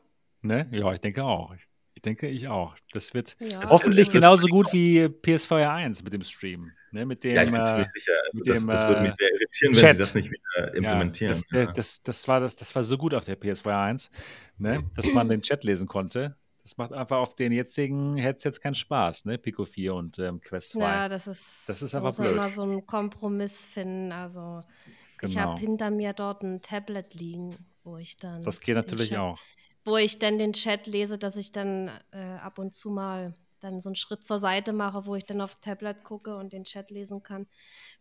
Ne? 0.43 0.69
Ja, 0.71 0.93
ich 0.93 1.01
denke 1.01 1.25
auch. 1.25 1.55
Ich 1.95 2.03
denke, 2.03 2.29
ich 2.29 2.47
auch. 2.47 2.77
Das 2.93 3.15
wird 3.15 3.37
Ja, 3.41 3.63
hoffentlich 3.71 4.09
es 4.09 4.15
wird- 4.15 4.23
genauso 4.23 4.47
gut 4.49 4.73
wie 4.73 5.05
PS4 5.07 5.69
1 5.69 6.03
mit 6.05 6.13
dem 6.13 6.23
Stream. 6.23 6.71
Ne? 6.93 7.07
Mit 7.07 7.25
dem, 7.25 7.35
Ja, 7.35 7.43
ich 7.43 7.51
bin 7.51 7.61
äh, 7.61 7.65
ziemlich 7.65 7.89
sicher. 7.89 8.13
Also 8.31 8.43
das, 8.45 8.61
dem, 8.61 8.71
das 8.71 8.87
würde 8.87 9.01
mich 9.01 9.13
äh, 9.13 9.15
sehr 9.17 9.33
irritieren, 9.33 9.75
wenn 9.75 9.81
Chat. 9.81 9.93
sie 9.93 9.99
das 9.99 10.15
nicht 10.15 10.31
wieder 10.31 10.75
implementieren. 10.75 11.35
Ja, 11.51 11.61
das, 11.65 11.69
äh, 11.69 11.73
das, 11.75 12.03
das, 12.03 12.29
war 12.29 12.39
das, 12.41 12.57
das 12.57 12.75
war 12.77 12.85
so 12.85 12.99
gut 12.99 13.15
auf 13.15 13.25
der 13.25 13.41
PS4 13.41 13.83
1, 13.85 14.11
ne? 14.59 14.85
dass 14.95 15.07
man 15.11 15.29
den 15.29 15.41
Chat 15.41 15.65
lesen 15.65 15.89
konnte. 15.89 16.37
Das 16.67 16.77
macht 16.79 16.93
einfach 16.93 17.19
auf 17.19 17.37
den 17.37 17.53
jetzigen 17.53 18.17
Headsets 18.17 18.61
keinen 18.61 18.75
Spaß, 18.75 19.25
ne? 19.27 19.39
Pico 19.39 19.67
4 19.67 19.95
und 19.95 20.19
ähm, 20.19 20.41
Quest 20.41 20.71
2. 20.73 20.81
Ja, 20.81 21.09
das 21.09 21.29
ist, 21.29 21.69
Das 21.69 21.81
ist 21.81 21.95
aber 21.95 22.09
muss 22.09 22.19
man 22.19 22.33
immer 22.33 22.49
so 22.49 22.63
einen 22.63 22.85
Kompromiss 22.85 23.65
finden. 23.65 24.11
Also 24.11 24.63
ich 24.85 25.19
Genau. 25.19 25.41
habe 25.43 25.61
hinter 25.61 25.93
mir 25.93 26.13
dort 26.13 26.43
ein 26.43 26.63
Tablet 26.63 27.15
liegen, 27.15 27.57
wo 27.85 27.99
ich 27.99 28.17
dann 28.17 28.43
das 28.43 28.61
geht 28.61 28.75
natürlich 28.75 29.11
Chat, 29.11 29.21
auch. 29.21 29.39
wo 29.85 29.97
ich 29.97 30.19
dann 30.19 30.39
den 30.39 30.55
Chat 30.55 30.89
lese, 30.89 31.19
dass 31.19 31.37
ich 31.37 31.53
dann 31.53 31.89
äh, 32.11 32.19
ab 32.43 32.59
und 32.59 32.75
zu 32.75 32.91
mal 32.91 33.33
dann 33.61 33.81
so 33.81 33.91
einen 33.91 33.95
Schritt 33.95 34.25
zur 34.25 34.41
Seite 34.41 34.73
mache, 34.73 35.07
wo 35.07 35.15
ich 35.15 35.25
dann 35.25 35.41
aufs 35.41 35.61
Tablet 35.61 36.03
gucke 36.03 36.37
und 36.37 36.53
den 36.53 36.65
Chat 36.65 36.91
lesen 36.91 37.23
kann. 37.23 37.47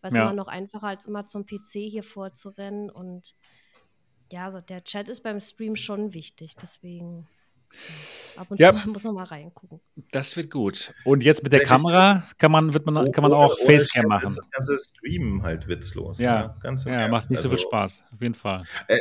Was 0.02 0.16
Ja. 0.16 0.24
immer 0.24 0.34
noch 0.34 0.48
einfacher 0.48 0.88
als 0.88 1.06
immer 1.06 1.28
zum 1.28 1.46
PC 1.46 1.88
hier 1.88 2.02
vorzurennen. 2.04 2.90
Und 2.90 3.36
ja, 4.32 4.46
also 4.46 4.60
der 4.60 4.84
Chat 4.84 5.08
ist 5.08 5.22
beim 5.22 5.40
Stream 5.40 5.76
schon 5.76 6.16
wichtig. 6.16 6.56
Deswegen 6.60 7.28
ab 8.38 8.48
und 8.50 8.60
Ja. 8.60 8.76
zu 8.76 8.90
muss 8.90 9.04
man 9.04 9.14
mal 9.16 9.24
reingucken. 9.26 9.80
Das 10.12 10.36
wird 10.36 10.52
gut. 10.52 10.94
Und 11.04 11.24
jetzt 11.24 11.44
mit 11.44 11.54
der 11.54 11.64
Kamera 11.64 12.28
kann 12.38 12.52
man, 12.52 12.74
wird 12.74 12.86
man, 12.86 13.12
kann 13.12 13.22
man 13.22 13.32
Ohne- 13.32 13.42
auch 13.46 13.58
ohne 13.60 13.66
Facecam 13.80 14.08
machen. 14.08 14.26
Ist 14.26 14.38
das 14.38 14.50
ganze 14.50 14.78
Streamen 14.78 15.42
halt 15.44 15.68
witzlos. 15.68 16.20
Ja, 16.20 16.58
ganz 16.62 16.86
im 16.86 16.92
Ja, 16.94 17.00
Ernst. 17.02 17.12
macht 17.12 17.30
nicht 17.32 17.40
so 17.42 17.48
viel 17.50 17.58
Also, 17.58 17.68
Spaß. 17.68 18.04
Auf 18.14 18.22
jeden 18.22 18.36
Fall. 18.36 18.64
Äh, 18.88 18.96
äh, 18.98 19.00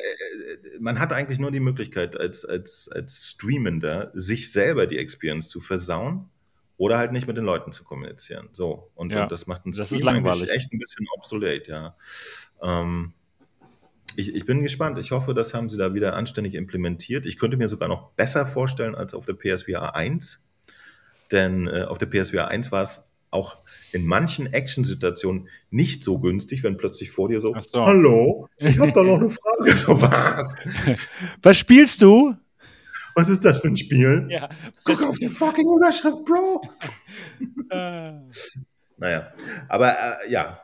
man 0.80 0.98
hat 0.98 1.12
eigentlich 1.12 1.38
nur 1.38 1.50
die 1.50 1.60
Möglichkeit, 1.60 2.16
als, 2.18 2.44
als, 2.44 2.88
als 2.92 3.30
Streamender 3.30 4.10
sich 4.14 4.50
selber 4.52 4.86
die 4.86 4.98
Experience 4.98 5.48
zu 5.48 5.60
versauen 5.60 6.28
oder 6.76 6.98
halt 6.98 7.12
nicht 7.12 7.26
mit 7.26 7.36
den 7.36 7.44
Leuten 7.44 7.72
zu 7.72 7.84
kommunizieren. 7.84 8.48
So. 8.52 8.90
Und, 8.94 9.10
Ja, 9.12 9.22
und 9.24 9.32
das 9.32 9.46
macht 9.46 9.64
einen 9.64 9.72
das 9.72 9.92
ist 9.92 10.02
langweilig. 10.02 10.50
echt 10.50 10.72
ein 10.72 10.78
bisschen 10.78 11.06
obsolet, 11.16 11.68
ja. 11.68 11.96
Ähm, 12.62 13.12
ich, 14.16 14.34
ich 14.34 14.46
bin 14.46 14.62
gespannt. 14.62 14.98
Ich 14.98 15.10
hoffe, 15.10 15.34
das 15.34 15.54
haben 15.54 15.68
sie 15.68 15.78
da 15.78 15.94
wieder 15.94 16.14
anständig 16.14 16.54
implementiert. 16.54 17.26
Ich 17.26 17.38
könnte 17.38 17.56
mir 17.56 17.68
sogar 17.68 17.88
noch 17.88 18.10
besser 18.12 18.46
vorstellen 18.46 18.94
als 18.94 19.14
auf 19.14 19.26
der 19.26 19.34
PSVR 19.34 19.94
1. 19.94 20.42
Denn 21.32 21.66
äh, 21.66 21.82
auf 21.82 21.98
der 21.98 22.06
PSVR 22.06 22.48
1 22.48 22.70
war 22.70 22.82
es 22.82 23.10
auch 23.30 23.56
in 23.92 24.06
manchen 24.06 24.52
Action-Situationen 24.52 25.48
nicht 25.70 26.04
so 26.04 26.20
günstig, 26.20 26.62
wenn 26.62 26.76
plötzlich 26.76 27.10
vor 27.10 27.28
dir 27.28 27.40
so, 27.40 27.56
so. 27.60 27.84
hallo, 27.84 28.48
ich 28.58 28.78
habe 28.78 28.92
da 28.92 29.02
noch 29.02 29.18
eine 29.18 29.30
Frage. 29.30 29.76
So 29.76 30.00
was? 30.00 30.56
Was 31.42 31.58
spielst 31.58 32.00
du? 32.00 32.36
Was 33.16 33.28
ist 33.28 33.44
das 33.44 33.58
für 33.58 33.68
ein 33.68 33.76
Spiel? 33.76 34.28
Ja. 34.30 34.48
Guck 34.84 35.02
auf 35.02 35.18
die 35.18 35.28
fucking 35.28 35.66
Überschrift, 35.66 36.24
Bro. 36.24 36.62
Äh, 37.70 38.12
Naja, 38.96 39.32
aber 39.68 39.90
äh, 39.90 40.30
ja, 40.30 40.62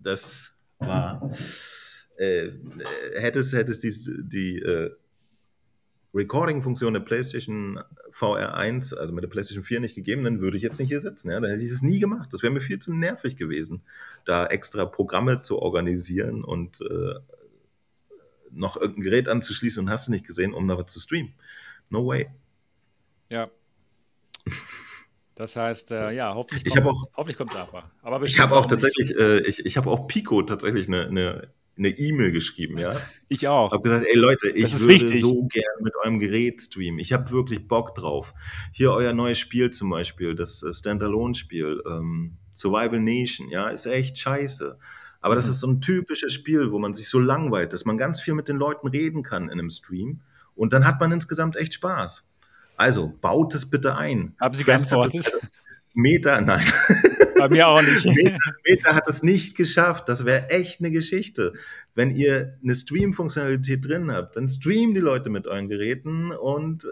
das 0.00 0.52
war. 0.78 1.30
Äh, 2.16 2.46
äh, 2.46 2.52
hätte 3.16 3.40
es, 3.40 3.52
hätte 3.52 3.72
es 3.72 3.80
dies, 3.80 4.10
die 4.16 4.58
äh, 4.60 4.90
Recording-Funktion 6.14 6.92
der 6.94 7.00
PlayStation 7.00 7.80
VR 8.12 8.54
1, 8.54 8.92
also 8.94 9.12
mit 9.12 9.24
der 9.24 9.28
PlayStation 9.28 9.64
4 9.64 9.80
nicht 9.80 9.96
gegeben, 9.96 10.22
dann 10.22 10.40
würde 10.40 10.56
ich 10.56 10.62
jetzt 10.62 10.78
nicht 10.78 10.88
hier 10.88 11.00
sitzen. 11.00 11.30
Ja? 11.30 11.40
Dann 11.40 11.50
hätte 11.50 11.62
ich 11.64 11.70
es 11.70 11.82
nie 11.82 11.98
gemacht. 11.98 12.32
Das 12.32 12.42
wäre 12.42 12.52
mir 12.52 12.60
viel 12.60 12.78
zu 12.78 12.94
nervig 12.94 13.36
gewesen, 13.36 13.82
da 14.24 14.46
extra 14.46 14.86
Programme 14.86 15.42
zu 15.42 15.58
organisieren 15.60 16.44
und 16.44 16.80
äh, 16.82 17.14
noch 18.52 18.76
irgendein 18.76 19.02
Gerät 19.02 19.28
anzuschließen 19.28 19.82
und 19.82 19.90
hast 19.90 20.06
du 20.06 20.12
nicht 20.12 20.24
gesehen, 20.26 20.54
um 20.54 20.68
da 20.68 20.78
was 20.78 20.92
zu 20.92 21.00
streamen. 21.00 21.34
No 21.90 22.06
way. 22.06 22.28
ja. 23.28 23.50
Das 25.36 25.56
heißt, 25.56 25.90
äh, 25.90 26.12
ja, 26.12 26.32
hoffentlich 26.32 26.64
Ich 26.64 26.74
kommt, 26.74 26.86
hab 26.86 26.92
auch- 26.94 27.08
hoffentlich 27.16 27.36
kommt 27.36 27.52
es 27.52 27.58
einfach. 27.58 27.86
Aber 28.02 28.22
Ich 28.22 28.38
habe 28.38 28.54
auch 28.54 28.66
tatsächlich, 28.66 29.16
äh, 29.18 29.40
ich, 29.40 29.66
ich 29.66 29.76
habe 29.76 29.90
auch 29.90 30.06
Pico 30.06 30.42
tatsächlich 30.42 30.86
eine 30.86 31.06
eine- 31.08 31.48
eine 31.76 31.88
E-Mail 31.88 32.32
geschrieben, 32.32 32.78
ja. 32.78 32.96
Ich 33.28 33.48
auch. 33.48 33.72
habe 33.72 33.82
gesagt, 33.82 34.06
ey 34.06 34.16
Leute, 34.16 34.48
ich 34.50 34.72
würde 34.78 34.94
wichtig. 34.94 35.20
so 35.20 35.44
gern 35.44 35.82
mit 35.82 35.94
eurem 35.96 36.20
Gerät 36.20 36.62
streamen. 36.62 37.00
Ich 37.00 37.12
habe 37.12 37.30
wirklich 37.30 37.66
Bock 37.66 37.94
drauf. 37.94 38.32
Hier 38.72 38.92
euer 38.92 39.12
neues 39.12 39.38
Spiel 39.38 39.70
zum 39.70 39.90
Beispiel, 39.90 40.34
das 40.34 40.62
äh, 40.62 40.72
Standalone-Spiel, 40.72 41.82
ähm, 41.86 42.36
Survival 42.54 43.00
Nation, 43.00 43.48
ja, 43.48 43.68
ist 43.68 43.86
echt 43.86 44.18
scheiße. 44.18 44.78
Aber 45.20 45.34
das 45.34 45.48
ist 45.48 45.60
so 45.60 45.68
ein 45.68 45.80
typisches 45.80 46.32
Spiel, 46.32 46.70
wo 46.70 46.78
man 46.78 46.92
sich 46.92 47.08
so 47.08 47.18
langweilt, 47.18 47.72
dass 47.72 47.86
man 47.86 47.96
ganz 47.96 48.20
viel 48.20 48.34
mit 48.34 48.46
den 48.46 48.56
Leuten 48.56 48.86
reden 48.86 49.22
kann 49.22 49.44
in 49.44 49.52
einem 49.52 49.70
Stream. 49.70 50.20
Und 50.54 50.72
dann 50.72 50.86
hat 50.86 51.00
man 51.00 51.10
insgesamt 51.12 51.56
echt 51.56 51.74
Spaß. 51.74 52.30
Also 52.76 53.12
baut 53.20 53.54
es 53.54 53.68
bitte 53.68 53.96
ein. 53.96 54.34
Haben 54.40 54.54
Sie 54.54 54.64
Quest 54.64 54.92
hat 54.92 55.00
geantwortet? 55.00 55.32
Meta, 55.94 56.40
nein. 56.40 56.66
Bei 57.38 57.48
mir 57.48 57.68
auch 57.68 57.82
nicht. 57.82 58.04
Meta, 58.04 58.40
Meta 58.68 58.94
hat 58.94 59.08
es 59.08 59.22
nicht 59.22 59.56
geschafft. 59.56 60.08
Das 60.08 60.24
wäre 60.24 60.50
echt 60.50 60.80
eine 60.80 60.90
Geschichte. 60.90 61.52
Wenn 61.94 62.14
ihr 62.14 62.58
eine 62.62 62.74
Stream-Funktionalität 62.74 63.86
drin 63.86 64.10
habt, 64.12 64.36
dann 64.36 64.48
streamen 64.48 64.94
die 64.94 65.00
Leute 65.00 65.30
mit 65.30 65.46
euren 65.46 65.68
Geräten 65.68 66.30
und 66.32 66.84
äh, 66.84 66.88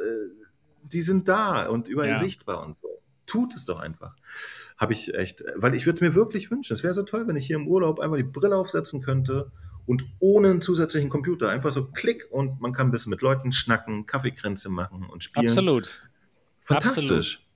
die 0.85 1.03
sind 1.03 1.29
da 1.29 1.67
und 1.67 1.89
überall 1.89 2.11
Ja. 2.11 2.17
sichtbar 2.17 2.65
und 2.65 2.77
so. 2.77 2.89
Tut 3.27 3.55
es 3.55 3.65
doch 3.65 3.79
einfach. 3.81 4.17
Habe 4.77 4.93
ich 4.93 5.15
echt, 5.15 5.45
weil 5.57 5.75
ich 5.75 5.87
würde 5.87 6.05
mir 6.05 6.15
wirklich 6.15 6.51
wünschen, 6.51 6.73
es 6.75 6.83
wäre 6.83 6.93
so 6.95 7.03
toll, 7.03 7.27
wenn 7.29 7.37
ich 7.37 7.47
hier 7.47 7.57
im 7.57 7.69
Urlaub 7.69 8.01
einfach 8.01 8.17
die 8.17 8.23
Brille 8.25 8.57
aufsetzen 8.57 9.01
könnte 9.03 9.51
und 9.87 10.05
ohne 10.19 10.51
einen 10.51 10.61
zusätzlichen 10.61 11.09
Computer 11.09 11.49
einfach 11.49 11.71
so 11.73 11.87
klick 11.87 12.27
und 12.31 12.61
man 12.61 12.73
kann 12.73 12.89
ein 12.89 12.91
bisschen 12.91 13.11
mit 13.11 13.23
Leuten 13.23 13.53
schnacken, 13.53 14.07
Kaffeekränze 14.07 14.69
machen 14.71 15.05
und 15.09 15.23
spielen. 15.25 15.47
Absolut. 15.47 16.03
Fantastisch. 16.65 17.47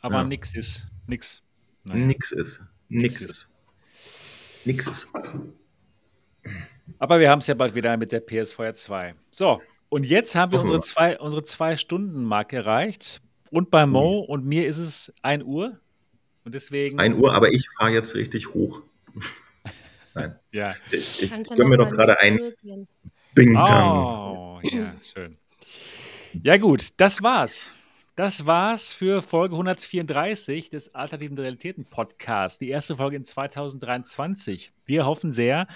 Aber 0.00 0.16
Ja. 0.16 0.24
nix 0.24 0.54
ist. 0.54 0.86
Nix. 1.06 1.42
Naja. 1.84 2.06
Nix 2.06 2.32
ist. 2.32 2.62
Nix 2.88 3.20
Nix 3.20 3.30
ist. 3.30 3.50
Nix 4.64 4.86
ist. 4.86 5.08
Aber 6.98 7.20
wir 7.20 7.30
haben 7.30 7.38
es 7.38 7.46
ja 7.46 7.54
bald 7.54 7.74
wieder 7.74 7.96
mit 7.96 8.12
der 8.12 8.26
PS4 8.26 8.74
2. 8.74 9.14
So, 9.30 9.62
und 9.88 10.04
jetzt 10.04 10.34
haben 10.34 10.52
wir 10.52 10.60
unsere 10.60 10.80
zwei, 10.80 11.18
unsere 11.18 11.44
zwei 11.44 11.76
Stunden 11.76 12.24
Marke 12.24 12.56
erreicht. 12.56 13.20
Und 13.50 13.70
bei 13.70 13.86
Mo 13.86 14.20
und 14.20 14.44
mir 14.46 14.66
ist 14.68 14.78
es 14.78 15.12
1 15.22 15.42
Uhr. 15.44 15.80
Und 16.44 16.54
deswegen. 16.54 16.98
1 17.00 17.16
Uhr, 17.16 17.34
aber 17.34 17.52
ich 17.52 17.68
fahre 17.76 17.90
jetzt 17.92 18.14
richtig 18.14 18.54
hoch. 18.54 18.82
Nein. 20.14 20.38
Ja. 20.52 20.74
Ich, 20.90 21.22
ich 21.22 21.30
Kannst 21.30 21.50
ja 21.50 21.56
gönn 21.56 21.68
mir 21.68 21.76
noch 21.76 21.90
doch 21.90 21.96
gerade 21.96 22.16
in 22.22 22.34
ein 22.34 22.52
gehen. 22.62 22.88
Bing 23.34 23.54
Tang. 23.54 23.90
Oh, 23.90 24.60
ja, 24.62 24.94
schön. 25.02 25.36
Ja, 26.42 26.56
gut, 26.56 26.88
das 26.96 27.22
war's. 27.22 27.70
Das 28.16 28.44
war's 28.44 28.92
für 28.92 29.22
Folge 29.22 29.54
134 29.54 30.68
des 30.68 30.94
Alternativen 30.94 31.38
Realitäten 31.38 31.84
Podcasts. 31.84 32.58
Die 32.58 32.68
erste 32.68 32.96
Folge 32.96 33.16
in 33.16 33.24
2023. 33.24 34.72
Wir 34.84 35.06
hoffen 35.06 35.32
sehr, 35.32 35.68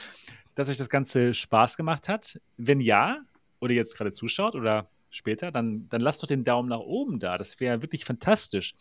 dass 0.56 0.68
euch 0.68 0.76
das 0.76 0.88
Ganze 0.88 1.32
Spaß 1.32 1.76
gemacht 1.76 2.08
hat. 2.08 2.40
Wenn 2.56 2.80
ja, 2.80 3.20
oder 3.60 3.72
jetzt 3.72 3.96
gerade 3.96 4.10
zuschaut 4.10 4.56
oder 4.56 4.90
später, 5.10 5.52
dann, 5.52 5.88
dann 5.88 6.00
lasst 6.00 6.22
doch 6.22 6.26
den 6.26 6.42
Daumen 6.42 6.68
nach 6.68 6.80
oben 6.80 7.20
da. 7.20 7.38
Das 7.38 7.60
wäre 7.60 7.82
wirklich 7.82 8.04
fantastisch. 8.04 8.74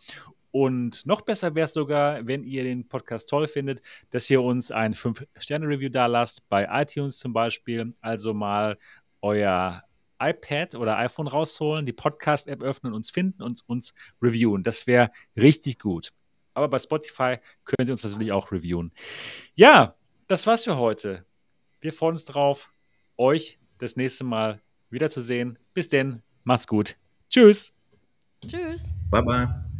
Und 0.50 1.06
noch 1.06 1.22
besser 1.22 1.54
wäre 1.54 1.66
es 1.66 1.74
sogar, 1.74 2.26
wenn 2.26 2.42
ihr 2.42 2.64
den 2.64 2.88
Podcast 2.88 3.28
toll 3.28 3.46
findet, 3.46 3.82
dass 4.10 4.28
ihr 4.30 4.42
uns 4.42 4.72
ein 4.72 4.94
5-Sterne-Review 4.94 5.90
da 5.90 6.06
lasst, 6.06 6.48
bei 6.48 6.68
iTunes 6.70 7.18
zum 7.18 7.32
Beispiel. 7.32 7.94
Also 8.00 8.34
mal 8.34 8.76
euer 9.22 9.84
iPad 10.20 10.74
oder 10.74 10.98
iPhone 10.98 11.26
rausholen, 11.26 11.86
die 11.86 11.92
Podcast-App 11.92 12.62
öffnen, 12.62 12.92
uns 12.92 13.10
finden 13.10 13.42
und 13.42 13.62
uns 13.66 13.94
reviewen. 14.22 14.62
Das 14.62 14.86
wäre 14.86 15.10
richtig 15.36 15.78
gut. 15.78 16.12
Aber 16.54 16.68
bei 16.68 16.78
Spotify 16.78 17.38
könnt 17.64 17.88
ihr 17.88 17.92
uns 17.92 18.04
natürlich 18.04 18.32
auch 18.32 18.52
reviewen. 18.52 18.92
Ja, 19.54 19.96
das 20.28 20.46
war's 20.46 20.64
für 20.64 20.76
heute. 20.76 21.24
Wir 21.80 21.92
freuen 21.92 22.12
uns 22.12 22.24
drauf, 22.24 22.72
euch 23.16 23.58
das 23.78 23.96
nächste 23.96 24.24
Mal 24.24 24.62
wiederzusehen. 24.90 25.58
Bis 25.74 25.88
denn, 25.88 26.22
macht's 26.44 26.66
gut. 26.66 26.96
Tschüss. 27.28 27.74
Tschüss. 28.46 28.94
Bye 29.10 29.22
bye. 29.22 29.73